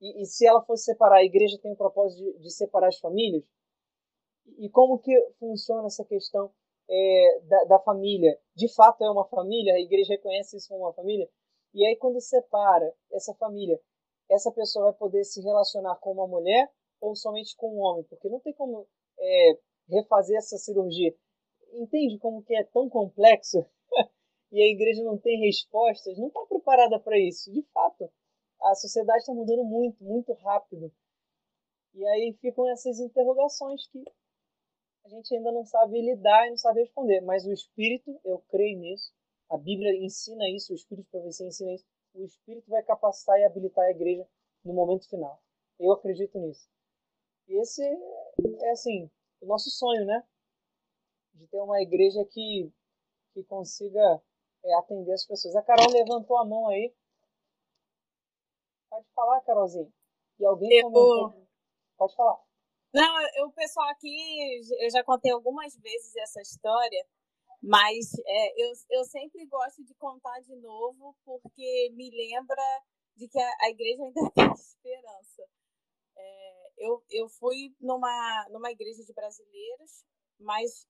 E, 0.00 0.22
e 0.22 0.26
se 0.26 0.46
ela 0.46 0.62
for 0.62 0.76
separar, 0.76 1.18
a 1.18 1.24
igreja 1.24 1.58
tem 1.60 1.72
o 1.72 1.76
propósito 1.76 2.22
de, 2.22 2.38
de 2.38 2.50
separar 2.50 2.88
as 2.88 2.98
famílias? 2.98 3.44
E 4.58 4.68
como 4.70 4.98
que 4.98 5.12
funciona 5.38 5.86
essa 5.86 6.04
questão 6.04 6.50
é, 6.88 7.40
da, 7.42 7.64
da, 7.64 7.78
família? 7.80 8.38
De 8.54 8.72
fato 8.74 9.04
é 9.04 9.10
uma 9.10 9.26
família? 9.28 9.74
A 9.74 9.80
igreja 9.80 10.14
reconhece 10.14 10.56
isso 10.56 10.68
como 10.68 10.84
uma 10.84 10.92
família? 10.92 11.28
E 11.74 11.84
aí 11.86 11.96
quando 11.96 12.20
separa 12.20 12.94
essa 13.12 13.34
família, 13.34 13.78
essa 14.30 14.50
pessoa 14.52 14.86
vai 14.86 14.94
poder 14.94 15.24
se 15.24 15.42
relacionar 15.42 15.96
com 15.96 16.12
uma 16.12 16.26
mulher 16.26 16.70
ou 17.00 17.14
somente 17.14 17.54
com 17.56 17.74
um 17.74 17.80
homem? 17.80 18.04
Porque 18.04 18.28
não 18.28 18.40
tem 18.40 18.52
como 18.54 18.86
é, 19.18 19.58
refazer 19.88 20.36
essa 20.36 20.56
cirurgia. 20.56 21.14
Entende 21.72 22.18
como 22.18 22.42
que 22.42 22.54
é 22.54 22.64
tão 22.64 22.88
complexo? 22.88 23.64
e 24.52 24.62
a 24.62 24.66
igreja 24.66 25.02
não 25.02 25.18
tem 25.18 25.40
respostas? 25.40 26.16
Não 26.18 26.28
está 26.28 26.40
preparada 26.46 26.98
para 26.98 27.18
isso. 27.18 27.52
De 27.52 27.62
fato, 27.72 28.10
a 28.62 28.74
sociedade 28.74 29.20
está 29.20 29.32
mudando 29.32 29.64
muito, 29.64 30.02
muito 30.02 30.32
rápido. 30.34 30.92
E 31.94 32.06
aí 32.06 32.36
ficam 32.40 32.68
essas 32.70 32.98
interrogações 33.00 33.86
que 33.88 34.04
a 35.04 35.08
gente 35.08 35.34
ainda 35.34 35.50
não 35.52 35.64
sabe 35.64 36.00
lidar 36.00 36.46
e 36.46 36.50
não 36.50 36.56
sabe 36.56 36.80
responder. 36.80 37.20
Mas 37.22 37.46
o 37.46 37.52
Espírito, 37.52 38.20
eu 38.24 38.38
creio 38.50 38.78
nisso. 38.78 39.12
A 39.50 39.56
Bíblia 39.56 39.96
ensina 39.96 40.48
isso, 40.50 40.72
o 40.72 40.76
Espírito 40.76 41.06
de 41.06 41.10
profecia 41.10 41.46
ensina 41.46 41.72
isso. 41.72 41.84
O 42.14 42.24
Espírito 42.24 42.68
vai 42.68 42.82
capacitar 42.82 43.38
e 43.38 43.44
habilitar 43.44 43.84
a 43.84 43.90
igreja 43.90 44.28
no 44.64 44.74
momento 44.74 45.08
final. 45.08 45.40
Eu 45.78 45.92
acredito 45.92 46.38
nisso. 46.38 46.68
E 47.48 47.58
esse 47.58 47.82
é, 47.82 48.70
assim, 48.70 49.10
o 49.40 49.46
nosso 49.46 49.70
sonho, 49.70 50.04
né? 50.04 50.22
De 51.34 51.46
ter 51.46 51.60
uma 51.60 51.80
igreja 51.80 52.24
que, 52.26 52.70
que 53.32 53.42
consiga 53.44 54.22
é, 54.64 54.74
atender 54.74 55.12
as 55.12 55.24
pessoas. 55.24 55.56
A 55.56 55.62
Carol 55.62 55.90
levantou 55.90 56.36
a 56.36 56.44
mão 56.44 56.68
aí. 56.68 56.92
Pode 58.90 59.06
falar, 59.14 59.40
Carolzinha. 59.42 59.92
E 60.38 60.44
alguém 60.44 60.78
eu... 60.78 60.90
comentou. 60.90 61.48
Pode 61.96 62.14
falar. 62.14 62.38
Não, 62.94 63.20
eu, 63.36 63.48
o 63.48 63.52
pessoal 63.52 63.88
aqui, 63.90 64.60
eu 64.80 64.90
já 64.90 65.04
contei 65.04 65.30
algumas 65.30 65.76
vezes 65.76 66.16
essa 66.16 66.40
história, 66.40 67.06
mas 67.62 68.12
é, 68.26 68.62
eu, 68.62 68.72
eu 68.90 69.04
sempre 69.04 69.44
gosto 69.46 69.84
de 69.84 69.94
contar 69.94 70.40
de 70.40 70.56
novo, 70.56 71.14
porque 71.24 71.90
me 71.94 72.10
lembra 72.10 72.62
de 73.14 73.28
que 73.28 73.38
a, 73.38 73.56
a 73.62 73.70
igreja 73.70 74.04
ainda 74.04 74.20
tem 74.34 74.52
esperança. 74.52 75.42
É, 76.16 76.70
eu, 76.78 77.04
eu 77.10 77.28
fui 77.28 77.74
numa, 77.80 78.46
numa 78.50 78.70
igreja 78.70 79.04
de 79.04 79.12
brasileiros, 79.12 80.04
mas 80.38 80.86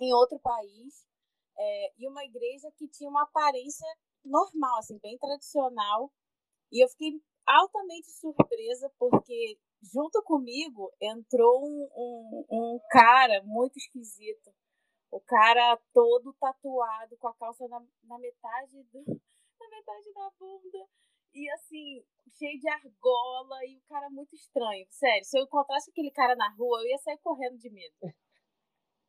em 0.00 0.12
outro 0.12 0.38
país, 0.40 1.06
é, 1.56 1.92
e 1.98 2.08
uma 2.08 2.24
igreja 2.24 2.70
que 2.76 2.88
tinha 2.88 3.08
uma 3.08 3.22
aparência 3.22 3.86
normal, 4.24 4.78
assim, 4.78 4.98
bem 4.98 5.16
tradicional, 5.18 6.12
e 6.70 6.84
eu 6.84 6.88
fiquei 6.88 7.20
altamente 7.46 8.10
surpresa 8.10 8.92
porque 8.98 9.58
junto 9.82 10.22
comigo 10.22 10.92
entrou 11.00 11.64
um, 11.64 11.88
um, 11.96 12.46
um, 12.50 12.80
cara 12.90 13.42
muito 13.44 13.76
esquisito. 13.76 14.52
O 15.10 15.20
cara 15.20 15.78
todo 15.94 16.34
tatuado, 16.34 17.16
com 17.16 17.28
a 17.28 17.34
calça 17.34 17.66
na, 17.68 17.80
na 18.04 18.18
metade 18.18 18.82
do, 18.92 19.04
na 19.60 19.68
metade 19.70 20.12
da 20.12 20.30
bunda. 20.38 20.86
E 21.32 21.50
assim, 21.52 22.04
cheio 22.36 22.58
de 22.58 22.68
argola 22.68 23.64
e 23.66 23.78
o 23.78 23.82
cara 23.88 24.10
muito 24.10 24.34
estranho. 24.34 24.86
Sério, 24.90 25.24
se 25.24 25.38
eu 25.38 25.44
encontrasse 25.44 25.90
aquele 25.90 26.10
cara 26.10 26.36
na 26.36 26.50
rua, 26.50 26.80
eu 26.80 26.88
ia 26.88 26.98
sair 26.98 27.18
correndo 27.18 27.56
de 27.56 27.70
medo. 27.70 27.94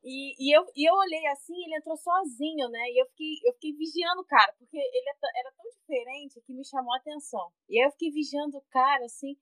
E, 0.02 0.34
e, 0.38 0.56
eu, 0.56 0.64
e 0.74 0.88
eu 0.88 0.94
olhei 0.94 1.26
assim, 1.26 1.54
ele 1.64 1.76
entrou 1.76 1.96
sozinho, 1.96 2.68
né? 2.70 2.90
E 2.90 3.02
eu 3.02 3.06
fiquei, 3.06 3.34
eu 3.44 3.52
fiquei 3.54 3.72
vigiando 3.74 4.22
o 4.22 4.24
cara, 4.24 4.52
porque 4.58 4.76
ele 4.76 5.10
é 5.10 5.40
era 5.40 5.52
tão 5.52 5.70
diferente 5.70 6.40
que 6.40 6.54
me 6.54 6.64
chamou 6.64 6.94
a 6.94 6.96
atenção. 6.96 7.52
E 7.68 7.84
eu 7.84 7.90
fiquei 7.92 8.10
vigiando 8.10 8.56
o 8.56 8.64
cara, 8.70 9.04
assim. 9.04 9.36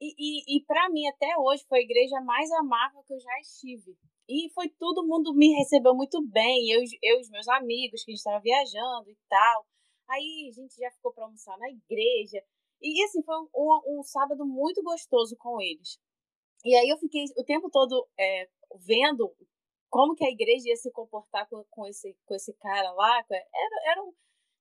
E, 0.00 0.14
e, 0.18 0.56
e 0.56 0.64
para 0.64 0.90
mim, 0.90 1.06
até 1.06 1.36
hoje, 1.38 1.64
foi 1.68 1.78
a 1.78 1.82
igreja 1.82 2.20
mais 2.20 2.50
amável 2.52 3.02
que 3.04 3.14
eu 3.14 3.20
já 3.20 3.40
estive. 3.40 3.96
E 4.28 4.50
foi 4.50 4.68
todo 4.70 5.06
mundo 5.06 5.34
me 5.34 5.54
recebeu 5.54 5.94
muito 5.94 6.20
bem, 6.26 6.70
eu, 6.70 6.80
eu 7.02 7.18
e 7.18 7.20
os 7.20 7.30
meus 7.30 7.46
amigos, 7.48 8.04
que 8.04 8.10
a 8.10 8.12
gente 8.12 8.18
estava 8.18 8.40
viajando 8.40 9.08
e 9.08 9.16
tal. 9.28 9.66
Aí 10.08 10.48
a 10.50 10.52
gente 10.52 10.74
já 10.76 10.90
ficou 10.90 11.12
para 11.12 11.24
almoçar 11.24 11.56
na 11.58 11.68
igreja. 11.70 12.42
E 12.80 13.04
assim, 13.04 13.22
foi 13.22 13.36
um, 13.54 14.00
um, 14.00 14.02
sábado 14.02 14.44
muito 14.44 14.82
gostoso 14.82 15.36
com 15.38 15.60
eles. 15.60 16.00
E 16.64 16.74
aí 16.74 16.88
eu 16.88 16.98
fiquei 16.98 17.24
o 17.36 17.44
tempo 17.44 17.70
todo 17.70 18.08
é, 18.18 18.48
vendo 18.84 19.32
como 19.92 20.16
que 20.16 20.24
a 20.24 20.30
igreja 20.30 20.70
ia 20.70 20.76
se 20.76 20.90
comportar 20.90 21.46
com, 21.50 21.62
com, 21.68 21.86
esse, 21.86 22.16
com 22.24 22.34
esse 22.34 22.54
cara 22.54 22.90
lá. 22.92 23.22
Era, 23.30 23.90
era 23.90 24.02
um, 24.02 24.10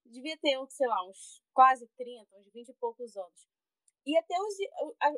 devia 0.06 0.38
ter, 0.38 0.60
sei 0.70 0.88
lá, 0.88 1.08
uns 1.08 1.42
quase 1.54 1.88
30, 1.98 2.38
uns 2.38 2.52
20 2.52 2.68
e 2.68 2.74
poucos 2.74 3.16
anos. 3.16 3.48
E 4.06 4.18
até 4.18 4.36
os, 4.38 4.56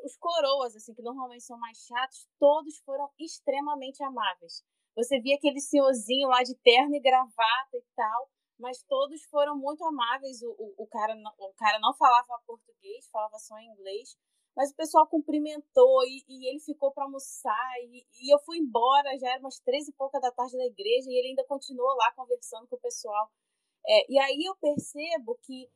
os 0.03 0.15
coroas, 0.17 0.75
assim, 0.75 0.93
que 0.93 1.01
normalmente 1.01 1.43
são 1.43 1.57
mais 1.57 1.79
chatos, 1.79 2.27
todos 2.37 2.77
foram 2.85 3.09
extremamente 3.19 4.03
amáveis. 4.03 4.63
Você 4.95 5.19
via 5.19 5.35
aquele 5.35 5.59
senhorzinho 5.59 6.27
lá 6.27 6.43
de 6.43 6.53
terno 6.57 6.95
e 6.95 6.99
gravata 6.99 7.75
e 7.75 7.83
tal, 7.95 8.29
mas 8.59 8.83
todos 8.83 9.23
foram 9.31 9.57
muito 9.57 9.83
amáveis. 9.83 10.43
O, 10.43 10.51
o, 10.59 10.83
o, 10.83 10.87
cara, 10.87 11.15
o 11.39 11.53
cara 11.55 11.79
não 11.79 11.91
falava 11.95 12.39
português, 12.45 13.09
falava 13.11 13.39
só 13.39 13.57
inglês, 13.57 14.15
mas 14.55 14.71
o 14.71 14.75
pessoal 14.75 15.07
cumprimentou 15.07 16.03
e, 16.05 16.23
e 16.27 16.49
ele 16.49 16.59
ficou 16.59 16.91
para 16.91 17.05
almoçar. 17.05 17.73
E, 17.81 18.05
e, 18.21 18.33
eu 18.33 18.39
fui 18.39 18.57
embora, 18.57 19.17
já 19.19 19.29
era 19.31 19.39
umas 19.39 19.59
três 19.59 19.87
e 19.87 19.93
pouca 19.93 20.19
da 20.19 20.31
tarde 20.31 20.57
da 20.57 20.65
igreja, 20.65 21.09
e 21.09 21.17
ele 21.17 21.29
ainda 21.29 21.45
continuou 21.45 21.95
lá 21.95 22.11
conversando 22.15 22.67
com 22.67 22.75
o 22.75 22.81
pessoal. 22.81 23.29
É, 23.87 24.11
e 24.11 24.19
aí 24.19 24.43
eu 24.45 24.55
percebo 24.55 25.37
que 25.43 25.69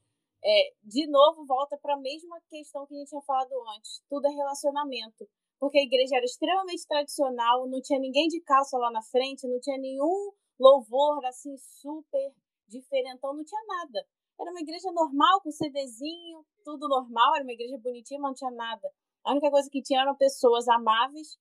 é, 0.44 0.74
de 0.84 1.08
novo, 1.08 1.46
volta 1.46 1.78
para 1.78 1.96
a 1.96 2.00
mesma 2.00 2.40
questão 2.50 2.86
que 2.86 2.94
a 2.94 2.98
gente 2.98 3.10
tinha 3.10 3.22
falado 3.22 3.52
antes: 3.76 4.02
tudo 4.10 4.28
é 4.28 4.32
relacionamento. 4.32 5.28
Porque 5.60 5.80
a 5.80 5.84
igreja 5.84 6.18
era 6.18 6.26
extremamente 6.26 6.86
tradicional, 6.88 7.68
não 7.68 7.82
tinha 7.82 8.00
ninguém 8.00 8.28
de 8.28 8.40
calça 8.42 8.78
lá 8.78 8.92
na 8.92 9.02
frente, 9.02 9.48
não 9.48 9.60
tinha 9.60 9.78
nenhum 9.78 10.32
louvor 10.60 11.26
assim 11.26 11.58
super 11.58 12.32
diferentão, 12.68 13.34
não 13.34 13.44
tinha 13.44 13.62
nada. 13.66 14.08
Era 14.40 14.52
uma 14.52 14.62
igreja 14.62 14.92
normal, 14.92 15.42
com 15.42 15.52
CDzinho, 15.52 16.46
tudo 16.64 16.88
normal, 16.88 17.36
era 17.36 17.44
uma 17.44 17.54
igreja 17.54 17.78
bonitinha, 17.78 18.20
mas 18.20 18.30
não 18.30 18.36
tinha 18.36 18.52
nada. 18.52 18.88
A 19.24 19.32
única 19.32 19.50
coisa 19.50 19.70
que 19.70 19.82
tinha 19.82 20.02
eram 20.02 20.16
pessoas 20.16 20.68
amáveis 20.68 21.38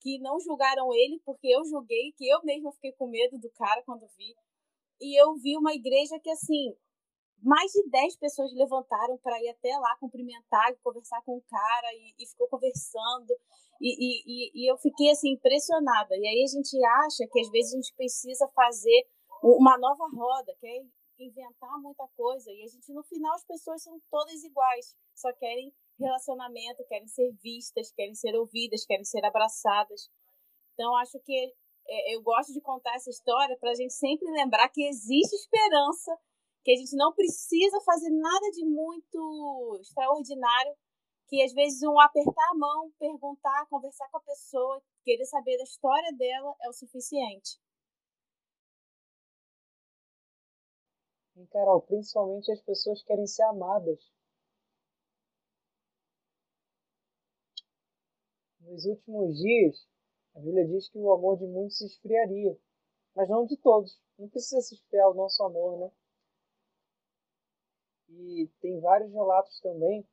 que 0.00 0.18
não 0.20 0.38
julgaram 0.40 0.92
ele, 0.94 1.20
porque 1.24 1.48
eu 1.48 1.64
julguei, 1.64 2.12
que 2.16 2.28
eu 2.28 2.40
mesma 2.44 2.72
fiquei 2.72 2.92
com 2.92 3.08
medo 3.08 3.38
do 3.38 3.50
cara 3.50 3.82
quando 3.84 4.06
vi. 4.16 4.34
E 5.00 5.20
eu 5.20 5.34
vi 5.34 5.56
uma 5.56 5.72
igreja 5.74 6.18
que, 6.20 6.30
assim, 6.30 6.74
mais 7.42 7.70
de 7.70 7.88
10 7.88 8.16
pessoas 8.16 8.52
levantaram 8.54 9.18
para 9.18 9.40
ir 9.42 9.48
até 9.50 9.76
lá 9.78 9.96
cumprimentar 9.98 10.70
e 10.70 10.76
conversar 10.76 11.22
com 11.22 11.36
o 11.36 11.42
cara 11.42 11.94
e, 11.94 12.14
e 12.18 12.26
ficou 12.26 12.48
conversando. 12.48 13.32
E, 13.80 13.94
e, 13.94 14.50
e, 14.54 14.70
eu 14.70 14.76
fiquei 14.78 15.10
assim 15.10 15.32
impressionada. 15.32 16.16
E 16.16 16.26
aí 16.26 16.42
a 16.42 16.46
gente 16.46 16.84
acha 16.84 17.26
que 17.30 17.40
às 17.40 17.50
vezes 17.50 17.72
a 17.72 17.76
gente 17.76 17.94
precisa 17.94 18.48
fazer 18.48 19.06
uma 19.40 19.78
nova 19.78 20.08
roda, 20.12 20.52
quer 20.60 20.84
inventar 21.24 21.80
muita 21.80 22.06
coisa. 22.16 22.50
E 22.52 22.62
a 22.62 22.66
gente, 22.66 22.92
no 22.92 23.02
final, 23.02 23.34
as 23.34 23.44
pessoas 23.44 23.82
são 23.82 24.00
todas 24.10 24.42
iguais, 24.44 24.96
só 25.14 25.32
querem 25.32 25.72
relacionamento, 25.98 26.84
querem 26.88 27.08
ser 27.08 27.32
vistas, 27.42 27.92
querem 27.92 28.14
ser 28.14 28.36
ouvidas, 28.36 28.84
querem 28.84 29.04
ser 29.04 29.24
abraçadas. 29.24 30.10
Então, 30.74 30.94
acho 30.96 31.18
que 31.20 31.54
é, 31.88 32.14
eu 32.14 32.22
gosto 32.22 32.52
de 32.52 32.60
contar 32.60 32.94
essa 32.94 33.10
história 33.10 33.56
para 33.58 33.70
a 33.70 33.74
gente 33.74 33.92
sempre 33.94 34.30
lembrar 34.30 34.68
que 34.68 34.86
existe 34.86 35.34
esperança 35.34 36.16
que 36.64 36.72
a 36.72 36.76
gente 36.76 36.94
não 36.96 37.14
precisa 37.14 37.80
fazer 37.80 38.10
nada 38.10 38.50
de 38.50 38.64
muito 38.64 39.78
extraordinário, 39.80 40.74
que 41.26 41.42
às 41.42 41.52
vezes 41.52 41.82
um 41.82 41.98
apertar 41.98 42.50
a 42.52 42.58
mão, 42.58 42.92
perguntar, 42.98 43.66
conversar 43.70 44.06
com 44.10 44.18
a 44.18 44.22
pessoa, 44.22 44.82
querer 45.02 45.24
saber 45.24 45.56
da 45.56 45.64
história 45.64 46.12
dela 46.12 46.54
é 46.62 46.68
o 46.68 46.72
suficiente. 46.72 47.58
E, 51.38 51.46
Carol, 51.46 51.80
principalmente 51.82 52.50
as 52.50 52.60
pessoas 52.60 53.00
querem 53.04 53.26
ser 53.26 53.44
amadas. 53.44 54.12
Nos 58.60 58.84
últimos 58.84 59.38
dias, 59.38 59.86
a 60.34 60.40
Bíblia 60.40 60.66
diz 60.66 60.88
que 60.88 60.98
o 60.98 61.12
amor 61.12 61.38
de 61.38 61.46
muitos 61.46 61.78
se 61.78 61.86
esfriaria, 61.86 62.58
mas 63.14 63.28
não 63.28 63.46
de 63.46 63.56
todos. 63.56 64.00
Não 64.18 64.28
precisa 64.28 64.60
se 64.60 64.74
esfriar 64.74 65.08
o 65.10 65.14
nosso 65.14 65.40
amor, 65.44 65.78
né? 65.78 65.92
E 68.08 68.50
tem 68.60 68.80
vários 68.80 69.12
relatos 69.12 69.60
também 69.60 70.04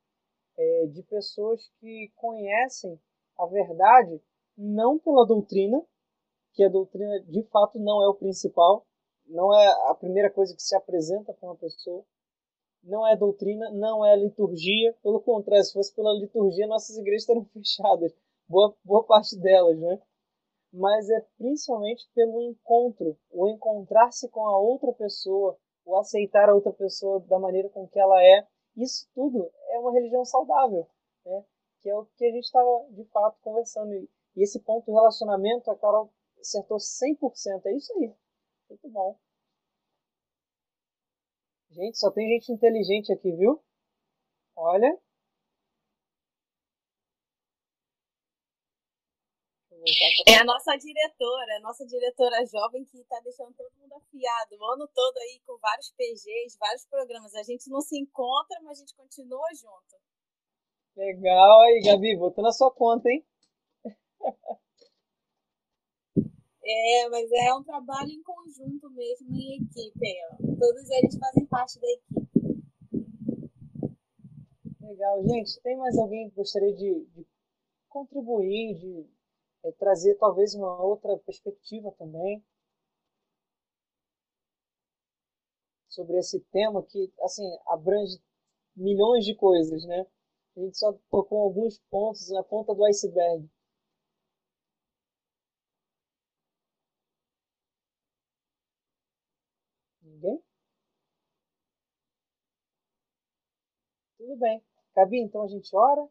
é, 0.57 0.85
de 0.87 1.01
pessoas 1.03 1.67
que 1.79 2.11
conhecem 2.15 3.01
a 3.37 3.47
verdade 3.47 4.21
não 4.55 4.99
pela 4.99 5.25
doutrina, 5.25 5.83
que 6.53 6.63
a 6.63 6.69
doutrina 6.69 7.19
de 7.21 7.43
fato 7.49 7.79
não 7.79 8.03
é 8.03 8.07
o 8.07 8.15
principal, 8.15 8.85
não 9.27 9.53
é 9.53 9.67
a 9.89 9.95
primeira 9.95 10.29
coisa 10.29 10.55
que 10.55 10.61
se 10.61 10.75
apresenta 10.75 11.33
para 11.33 11.49
uma 11.49 11.55
pessoa, 11.55 12.03
não 12.83 13.05
é 13.07 13.15
doutrina, 13.15 13.71
não 13.71 14.05
é 14.05 14.15
liturgia, 14.15 14.93
pelo 15.01 15.19
contrário, 15.19 15.63
se 15.63 15.73
fosse 15.73 15.93
pela 15.95 16.13
liturgia, 16.13 16.67
nossas 16.67 16.97
igrejas 16.97 17.23
estariam 17.23 17.45
fechadas, 17.51 18.13
boa, 18.47 18.75
boa 18.83 19.03
parte 19.03 19.37
delas, 19.37 19.77
né? 19.79 19.99
Mas 20.71 21.09
é 21.09 21.25
principalmente 21.37 22.07
pelo 22.13 22.41
encontro, 22.41 23.17
o 23.31 23.47
encontrar-se 23.47 24.29
com 24.29 24.45
a 24.45 24.57
outra 24.57 24.91
pessoa, 24.93 25.57
o 25.85 25.95
aceitar 25.95 26.49
a 26.49 26.53
outra 26.53 26.73
pessoa 26.73 27.19
da 27.21 27.39
maneira 27.39 27.69
com 27.69 27.87
que 27.87 27.99
ela 27.99 28.21
é. 28.21 28.45
Isso 28.75 29.07
tudo 29.15 29.49
é 29.69 29.79
uma 29.79 29.93
religião 29.93 30.25
saudável, 30.25 30.85
né? 31.25 31.45
Que 31.81 31.89
é 31.89 31.95
o 31.95 32.05
que 32.17 32.25
a 32.25 32.31
gente 32.31 32.43
estava 32.43 32.85
de 32.91 33.05
fato 33.05 33.37
conversando. 33.41 33.93
E 33.93 34.09
esse 34.35 34.59
ponto 34.59 34.91
relacionamento, 34.91 35.71
a 35.71 35.77
Carol 35.77 36.11
acertou 36.39 36.77
100%. 36.77 37.65
É 37.65 37.75
isso 37.75 37.93
aí. 37.97 38.13
Muito 38.69 38.89
bom. 38.89 39.19
Gente, 41.69 41.97
só 41.97 42.09
tem 42.11 42.27
gente 42.29 42.51
inteligente 42.51 43.11
aqui, 43.11 43.31
viu? 43.31 43.61
Olha. 44.55 44.97
É 50.27 50.37
a 50.37 50.43
nossa 50.43 50.75
diretora, 50.77 51.57
a 51.57 51.59
nossa 51.59 51.85
diretora 51.85 52.43
jovem 52.47 52.83
que 52.85 52.97
está 52.97 53.19
deixando 53.19 53.53
todo 53.53 53.69
mundo 53.77 53.93
afiado, 53.93 54.55
o 54.57 54.71
ano 54.73 54.87
todo 54.87 55.17
aí 55.17 55.39
com 55.45 55.59
vários 55.59 55.91
PGs, 55.91 56.57
vários 56.57 56.85
programas. 56.87 57.35
A 57.35 57.43
gente 57.43 57.69
não 57.69 57.81
se 57.81 57.99
encontra, 57.99 58.59
mas 58.63 58.79
a 58.79 58.81
gente 58.81 58.95
continua 58.95 59.47
junto. 59.53 59.95
Legal 60.95 61.61
aí, 61.61 61.81
Gabi, 61.83 62.17
botou 62.17 62.43
na 62.43 62.51
sua 62.51 62.71
conta, 62.71 63.09
hein? 63.09 63.23
É, 66.65 67.09
mas 67.09 67.31
é 67.31 67.53
um 67.53 67.63
trabalho 67.63 68.09
em 68.09 68.21
conjunto 68.23 68.89
mesmo, 68.89 69.33
em 69.35 69.57
equipe. 69.57 70.15
Ó. 70.31 70.37
Todos 70.59 70.89
eles 70.89 71.17
fazem 71.17 71.45
parte 71.45 71.79
da 71.79 71.87
equipe. 71.87 72.25
Legal. 74.79 75.21
Gente, 75.27 75.59
tem 75.61 75.75
mais 75.77 75.97
alguém 75.97 76.29
que 76.29 76.35
gostaria 76.35 76.73
de, 76.73 77.05
de 77.13 77.27
contribuir, 77.89 78.75
de 78.75 79.07
é, 79.65 79.71
trazer 79.73 80.15
talvez 80.15 80.55
uma 80.55 80.81
outra 80.83 81.17
perspectiva 81.19 81.91
também 81.97 82.43
sobre 85.89 86.19
esse 86.19 86.39
tema 86.51 86.83
que, 86.83 87.11
assim, 87.21 87.43
abrange 87.65 88.21
milhões 88.75 89.25
de 89.25 89.35
coisas, 89.35 89.85
né? 89.85 90.05
A 90.57 90.61
gente 90.61 90.77
só 90.77 90.93
tocou 91.09 91.43
alguns 91.43 91.79
pontos 91.89 92.29
na 92.31 92.43
ponta 92.43 92.75
do 92.75 92.85
iceberg. 92.85 93.49
Ninguém? 100.01 100.41
Tudo 104.25 104.37
bem. 104.37 104.59
Gabi, 104.95 105.21
então 105.21 105.43
a 105.43 105.47
gente 105.47 105.69
ora? 105.75 106.03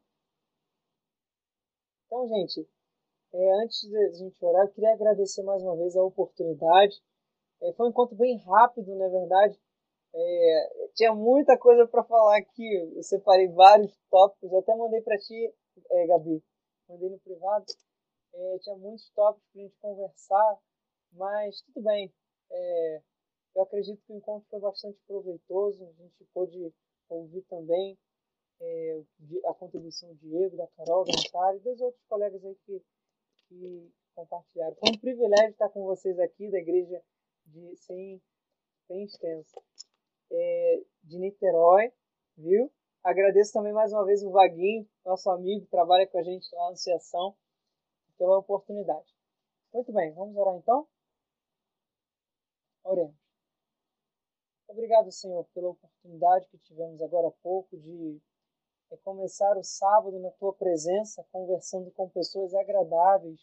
Então, 2.07 2.29
gente, 2.29 2.65
é, 3.33 3.53
antes 3.61 3.81
de 3.81 3.97
a 3.97 4.13
gente 4.13 4.45
orar, 4.45 4.67
eu 4.67 4.73
queria 4.73 4.93
agradecer 4.93 5.43
mais 5.43 5.61
uma 5.65 5.77
vez 5.77 5.97
a 5.97 6.03
oportunidade. 6.05 7.03
É, 7.61 7.73
foi 7.73 7.89
um 7.89 7.91
encontro 7.91 8.15
bem 8.15 8.37
rápido, 8.37 8.95
na 8.95 9.09
verdade. 9.09 9.61
É, 10.15 10.89
tinha 10.95 11.13
muita 11.13 11.59
coisa 11.59 11.89
para 11.89 12.05
falar 12.05 12.37
aqui. 12.37 12.95
Eu 12.95 13.03
separei 13.03 13.49
vários 13.49 13.93
tópicos. 14.09 14.55
Até 14.55 14.77
mandei 14.77 15.01
para 15.01 15.19
ti, 15.19 15.53
é, 15.91 16.07
Gabi. 16.07 16.41
Mandei 16.89 17.11
no 17.11 17.19
privado. 17.19 17.65
É, 18.33 18.59
tinha 18.61 18.77
muitos 18.77 19.11
tópicos 19.11 19.51
para 19.51 19.61
a 19.61 19.65
gente 19.65 19.77
conversar, 19.81 20.59
mas 21.15 21.63
tudo 21.63 21.83
bem. 21.83 22.15
É, 22.49 23.03
eu 23.57 23.63
acredito 23.63 24.01
que 24.07 24.13
o 24.13 24.17
encontro 24.19 24.49
foi 24.49 24.61
bastante 24.61 25.01
proveitoso. 25.05 25.85
A 25.85 25.93
gente 26.01 26.25
pôde 26.33 26.73
ouvir 27.09 27.43
também 27.43 27.99
é, 28.61 29.03
a 29.47 29.55
contribuição 29.55 30.09
do 30.11 30.17
Diego, 30.17 30.57
da 30.57 30.67
Carol, 30.69 31.05
da 31.05 31.13
Natália 31.13 31.59
e 31.59 31.63
dos 31.63 31.81
outros 31.81 32.03
colegas 32.09 32.45
aí 32.45 32.55
que, 32.67 32.83
que 33.49 33.93
compartilharam. 34.15 34.77
Foi 34.77 34.91
um 34.91 34.99
privilégio 34.99 35.51
estar 35.51 35.69
com 35.71 35.85
vocês 35.85 36.19
aqui 36.19 36.51
da 36.51 36.59
igreja 36.59 37.03
de 37.47 37.77
sem 37.77 38.21
extensa 38.91 39.61
é, 40.31 40.83
de 41.03 41.19
Niterói, 41.19 41.93
viu? 42.37 42.71
Agradeço 43.03 43.53
também 43.53 43.73
mais 43.73 43.93
uma 43.93 44.05
vez 44.05 44.23
o 44.23 44.31
Vaguinho, 44.31 44.89
nosso 45.05 45.29
amigo, 45.31 45.65
que 45.65 45.71
trabalha 45.71 46.07
com 46.07 46.19
a 46.19 46.23
gente 46.23 46.49
lá 46.55 46.67
na 46.67 46.73
associação, 46.73 47.37
pela 48.17 48.39
oportunidade. 48.39 49.15
Muito 49.73 49.93
bem, 49.93 50.13
vamos 50.15 50.37
orar 50.37 50.57
então? 50.57 50.89
Oremos. 52.85 53.24
Obrigado, 54.67 55.13
Senhor, 55.13 55.45
pela 55.55 55.69
oportunidade 55.69 56.49
que 56.49 56.59
tivemos 56.59 57.01
agora 57.03 57.29
há 57.29 57.33
pouco 57.43 57.77
de 57.77 58.21
é, 58.91 58.97
começar 58.99 59.57
o 59.57 59.63
sábado 59.63 60.19
na 60.19 60.31
tua 60.33 60.53
presença, 60.55 61.25
conversando 61.31 61.91
com 61.93 62.09
pessoas 62.09 62.55
agradáveis 62.55 63.41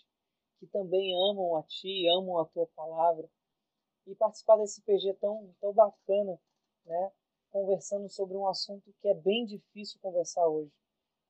que 0.60 0.68
também 0.68 1.14
amam 1.31 1.57
a 1.57 1.64
ti, 1.64 2.07
amam 2.10 2.39
a 2.39 2.45
tua 2.45 2.68
palavra. 2.76 3.30
E 4.06 4.15
participar 4.15 4.57
desse 4.57 4.81
PG 4.81 5.14
tão, 5.15 5.53
tão 5.60 5.73
bacana, 5.73 6.39
né? 6.85 7.11
conversando 7.49 8.10
sobre 8.10 8.35
um 8.35 8.48
assunto 8.48 8.93
que 9.02 9.07
é 9.07 9.14
bem 9.14 9.45
difícil 9.45 9.99
conversar 10.02 10.48
hoje. 10.48 10.72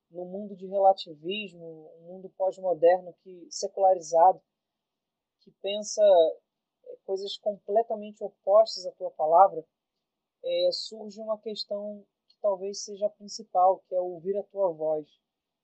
No 0.09 0.25
mundo 0.25 0.55
de 0.55 0.67
relativismo, 0.67 1.91
um 1.99 2.01
mundo 2.07 2.29
pós-moderno 2.37 3.13
que 3.23 3.47
secularizado, 3.49 4.41
que 5.39 5.51
pensa 5.61 6.01
é, 6.85 6.97
coisas 7.05 7.37
completamente 7.37 8.23
opostas 8.23 8.85
à 8.85 8.91
tua 8.91 9.11
palavra, 9.11 9.65
é, 10.43 10.69
surge 10.71 11.19
uma 11.21 11.37
questão 11.37 12.03
que 12.27 12.35
talvez 12.41 12.83
seja 12.83 13.05
a 13.05 13.09
principal, 13.09 13.83
que 13.87 13.95
é 13.95 14.01
ouvir 14.01 14.37
a 14.37 14.43
tua 14.43 14.71
voz. 14.71 15.07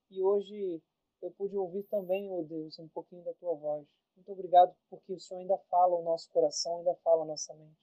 E 0.10 0.24
hoje 0.24 0.82
eu 1.22 1.32
pude 1.32 1.58
ouvir 1.58 1.84
também, 1.84 2.32
oh 2.32 2.44
Deus, 2.44 2.78
um 2.80 2.88
pouquinho 2.90 3.24
da 3.24 3.34
tua 3.34 3.56
voz. 3.56 3.88
Muito 4.16 4.32
obrigado 4.32 4.76
porque 4.90 5.14
o 5.14 5.20
Senhor 5.20 5.42
ainda 5.42 5.58
fala 5.70 5.96
o 5.96 6.04
nosso 6.04 6.30
coração, 6.32 6.78
ainda 6.78 6.96
fala 7.04 7.24
a 7.24 7.28
nossa 7.28 7.54
mente. 7.56 7.78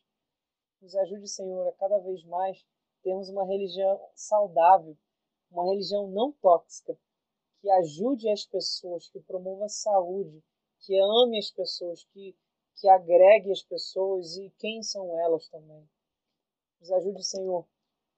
Nos 0.81 0.95
ajude, 0.97 1.29
Senhor, 1.29 1.67
a 1.69 1.73
cada 1.73 1.99
vez 1.99 2.25
mais 2.25 2.65
termos 3.03 3.29
uma 3.29 3.47
religião 3.47 4.01
saudável, 4.15 4.97
uma 5.51 5.65
religião 5.67 6.09
não 6.09 6.33
tóxica, 6.33 6.99
que 7.61 7.71
ajude 7.71 8.29
as 8.29 8.45
pessoas, 8.45 9.09
que 9.09 9.21
promova 9.21 9.67
a 9.67 9.69
saúde, 9.69 10.43
que 10.81 10.99
ame 10.99 11.39
as 11.39 11.51
pessoas, 11.51 12.05
que, 12.13 12.37
que 12.77 12.89
agregue 12.89 13.53
as 13.53 13.63
pessoas 13.63 14.37
e 14.37 14.51
quem 14.59 14.83
são 14.83 15.19
elas 15.21 15.49
também. 15.49 15.89
Nos 16.85 16.93
ajude, 16.93 17.25
Senhor, 17.25 17.67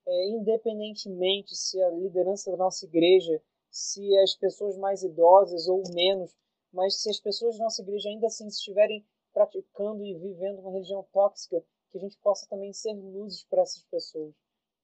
é, 0.05 0.28
independentemente 0.30 1.55
se 1.55 1.80
a 1.80 1.88
liderança 1.90 2.51
da 2.51 2.56
nossa 2.56 2.84
igreja, 2.84 3.40
se 3.70 4.18
as 4.18 4.34
pessoas 4.34 4.76
mais 4.76 5.05
idosas 5.05 5.68
ou 5.68 5.84
menos, 5.94 6.36
mas 6.72 7.01
se 7.01 7.09
as 7.09 7.20
pessoas 7.20 7.56
da 7.56 7.62
nossa 7.62 7.80
igreja 7.80 8.09
ainda 8.09 8.26
assim 8.26 8.48
estiverem 8.48 9.06
praticando 9.32 10.05
e 10.05 10.18
vivendo 10.18 10.59
uma 10.59 10.72
religião 10.72 11.06
tóxica, 11.12 11.64
que 11.93 11.98
a 11.98 12.01
gente 12.01 12.18
possa 12.18 12.44
também 12.48 12.72
ser 12.72 12.93
luzes 12.94 13.44
para 13.44 13.62
essas 13.62 13.84
pessoas 13.84 14.34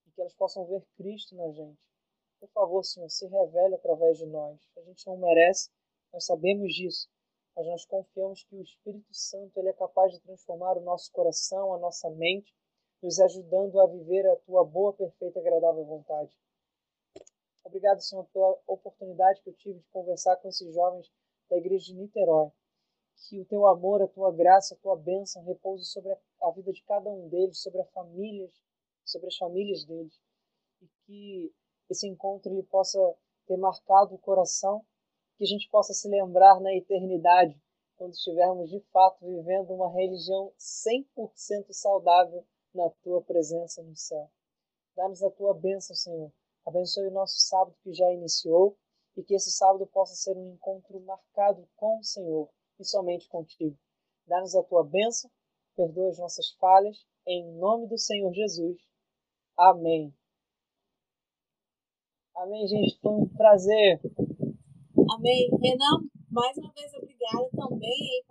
e 0.07 0.13
que 0.13 0.21
elas 0.21 0.35
possam 0.35 0.65
ver 0.65 0.87
Cristo 0.97 1.35
na 1.35 1.51
gente. 1.51 1.85
Por 2.39 2.51
favor, 2.51 2.85
Senhor, 2.85 3.11
se 3.11 3.27
revele 3.27 3.75
através 3.75 4.17
de 4.17 4.27
nós. 4.27 4.61
A 4.77 4.83
gente 4.83 5.05
não 5.09 5.17
merece, 5.17 5.71
nós 6.13 6.25
sabemos 6.25 6.73
disso, 6.73 7.09
mas 7.57 7.67
nós 7.67 7.85
confiamos 7.85 8.45
que 8.45 8.55
o 8.55 8.63
Espírito 8.63 9.13
Santo 9.13 9.59
ele 9.59 9.71
é 9.71 9.73
capaz 9.73 10.13
de 10.13 10.21
transformar 10.21 10.79
o 10.79 10.83
nosso 10.83 11.11
coração, 11.11 11.75
a 11.75 11.79
nossa 11.81 12.09
mente 12.11 12.55
nos 13.03 13.19
ajudando 13.19 13.81
a 13.81 13.87
viver 13.87 14.25
a 14.29 14.37
tua 14.37 14.65
boa, 14.65 14.93
perfeita 14.93 15.39
e 15.39 15.43
agradável 15.43 15.85
vontade. 15.85 16.31
Obrigado, 17.65 18.01
Senhor, 18.01 18.25
pela 18.33 18.57
oportunidade 18.67 19.41
que 19.43 19.51
eu 19.51 19.55
tive 19.55 19.81
de 19.81 19.89
conversar 19.89 20.37
com 20.37 20.49
esses 20.49 20.73
jovens 20.73 21.11
da 21.51 21.57
igreja 21.57 21.87
de 21.87 21.95
Niterói. 21.95 22.51
Que 23.29 23.41
o 23.41 23.45
teu 23.45 23.67
amor, 23.67 24.03
a 24.03 24.09
tua 24.09 24.33
graça, 24.33 24.75
a 24.75 24.79
tua 24.79 24.97
bênção 24.97 25.45
repouse 25.45 25.85
sobre 25.87 26.13
a 26.13 26.51
vida 26.51 26.73
de 26.73 26.83
cada 26.85 27.11
um 27.11 27.29
deles, 27.29 27.61
sobre 27.61 27.81
as 27.81 27.91
famílias, 27.91 28.53
sobre 29.05 29.29
as 29.29 29.37
famílias 29.37 29.85
deles. 29.85 30.21
E 30.81 30.89
que 31.05 31.55
esse 31.91 32.07
encontro 32.09 32.53
ele 32.53 32.63
possa 32.63 32.99
ter 33.47 33.57
marcado 33.57 34.15
o 34.15 34.19
coração, 34.19 34.85
que 35.37 35.45
a 35.45 35.47
gente 35.47 35.69
possa 35.71 35.93
se 35.93 36.09
lembrar 36.09 36.61
na 36.61 36.75
eternidade, 36.75 37.61
quando 37.97 38.15
estivermos 38.15 38.71
de 38.71 38.81
fato 38.93 39.25
vivendo 39.25 39.73
uma 39.73 39.93
religião 39.93 40.53
100% 40.59 41.73
saudável 41.73 42.45
na 42.75 42.89
tua 43.03 43.23
presença 43.23 43.83
no 43.83 43.97
céu. 43.97 44.31
Dá-nos 44.97 45.23
a 45.23 45.31
tua 45.31 45.55
bênção, 45.55 45.95
Senhor. 45.97 46.33
Abençoe 46.67 47.09
o 47.09 47.13
nosso 47.13 47.39
sábado 47.41 47.77
que 47.83 47.93
já 47.93 48.11
iniciou 48.13 48.77
e 49.17 49.23
que 49.23 49.35
esse 49.35 49.51
sábado 49.51 49.87
possa 49.87 50.15
ser 50.15 50.37
um 50.37 50.55
encontro 50.55 51.01
marcado 51.01 51.69
com 51.77 51.99
o 51.99 52.05
Senhor 52.05 52.49
e 52.79 52.85
somente 52.85 53.29
contigo. 53.29 53.77
Dá-nos 54.27 54.55
a 54.55 54.63
tua 54.63 54.85
bênção, 54.85 55.31
perdoa 55.75 56.09
as 56.11 56.19
nossas 56.19 56.51
falhas, 56.53 57.05
em 57.27 57.53
nome 57.59 57.89
do 57.89 57.99
Senhor 57.99 58.33
Jesus. 58.33 58.81
Amém. 59.57 60.15
Amém, 62.35 62.67
gente. 62.67 62.99
Foi 63.01 63.13
um 63.13 63.29
prazer. 63.29 64.01
Amém. 65.15 65.51
Renan, 65.61 66.09
mais 66.31 66.57
uma 66.57 66.73
vez 66.73 66.95
obrigada 66.95 67.49
também 67.51 68.25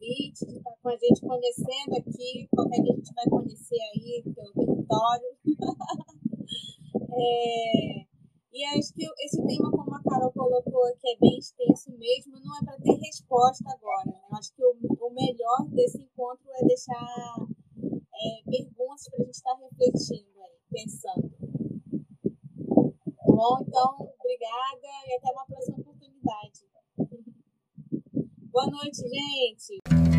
aí 0.00 0.32
por 0.32 0.46
ter 0.46 0.46
feito 0.46 0.68
o 0.68 0.76
convite 0.80 0.80
com 0.80 0.88
a 0.88 0.96
gente 0.96 1.20
conhecendo 1.20 1.96
aqui, 1.96 2.48
qualquer 2.54 2.82
dia 2.82 2.92
a 2.92 2.96
gente 2.96 3.14
vai 3.14 3.24
conhecer 3.26 3.78
aí 3.94 4.22
pelo 4.22 4.52
território. 4.52 5.36
é, 7.12 8.06
e 8.52 8.64
acho 8.64 8.94
que 8.94 9.04
esse 9.20 9.36
tema, 9.46 9.70
como 9.70 9.94
a 9.94 10.02
Carol 10.02 10.32
colocou, 10.32 10.96
que 10.98 11.10
é 11.10 11.16
bem 11.18 11.38
extenso 11.38 11.90
mesmo, 11.98 12.40
não 12.40 12.56
é 12.56 12.64
para 12.64 12.80
ter 12.80 12.94
resposta 12.94 13.64
agora. 13.70 14.06
Né? 14.06 14.20
Acho 14.32 14.54
que 14.54 14.64
o, 14.64 14.74
o, 15.00 15.10
melhor 15.12 15.68
desse 15.68 16.02
encontro 16.02 16.46
é 16.54 16.64
deixar 16.64 17.36
é, 18.14 18.50
perguntas 18.50 19.08
para 19.10 19.20
a 19.20 19.24
gente 19.24 19.34
estar 19.34 19.54
tá 19.54 19.60
refletindo 19.60 20.40
aí, 20.40 20.58
pensando. 20.70 21.30
Tá 23.16 23.26
bom? 23.26 23.58
Então, 23.60 24.14
obrigada 24.18 24.88
e 25.06 25.16
até 25.16 25.32
uma 25.32 25.46
próxima 25.46 25.78
oportunidade. 25.78 26.75
Boa 28.56 28.70
noite, 28.70 29.02
gente! 29.02 30.15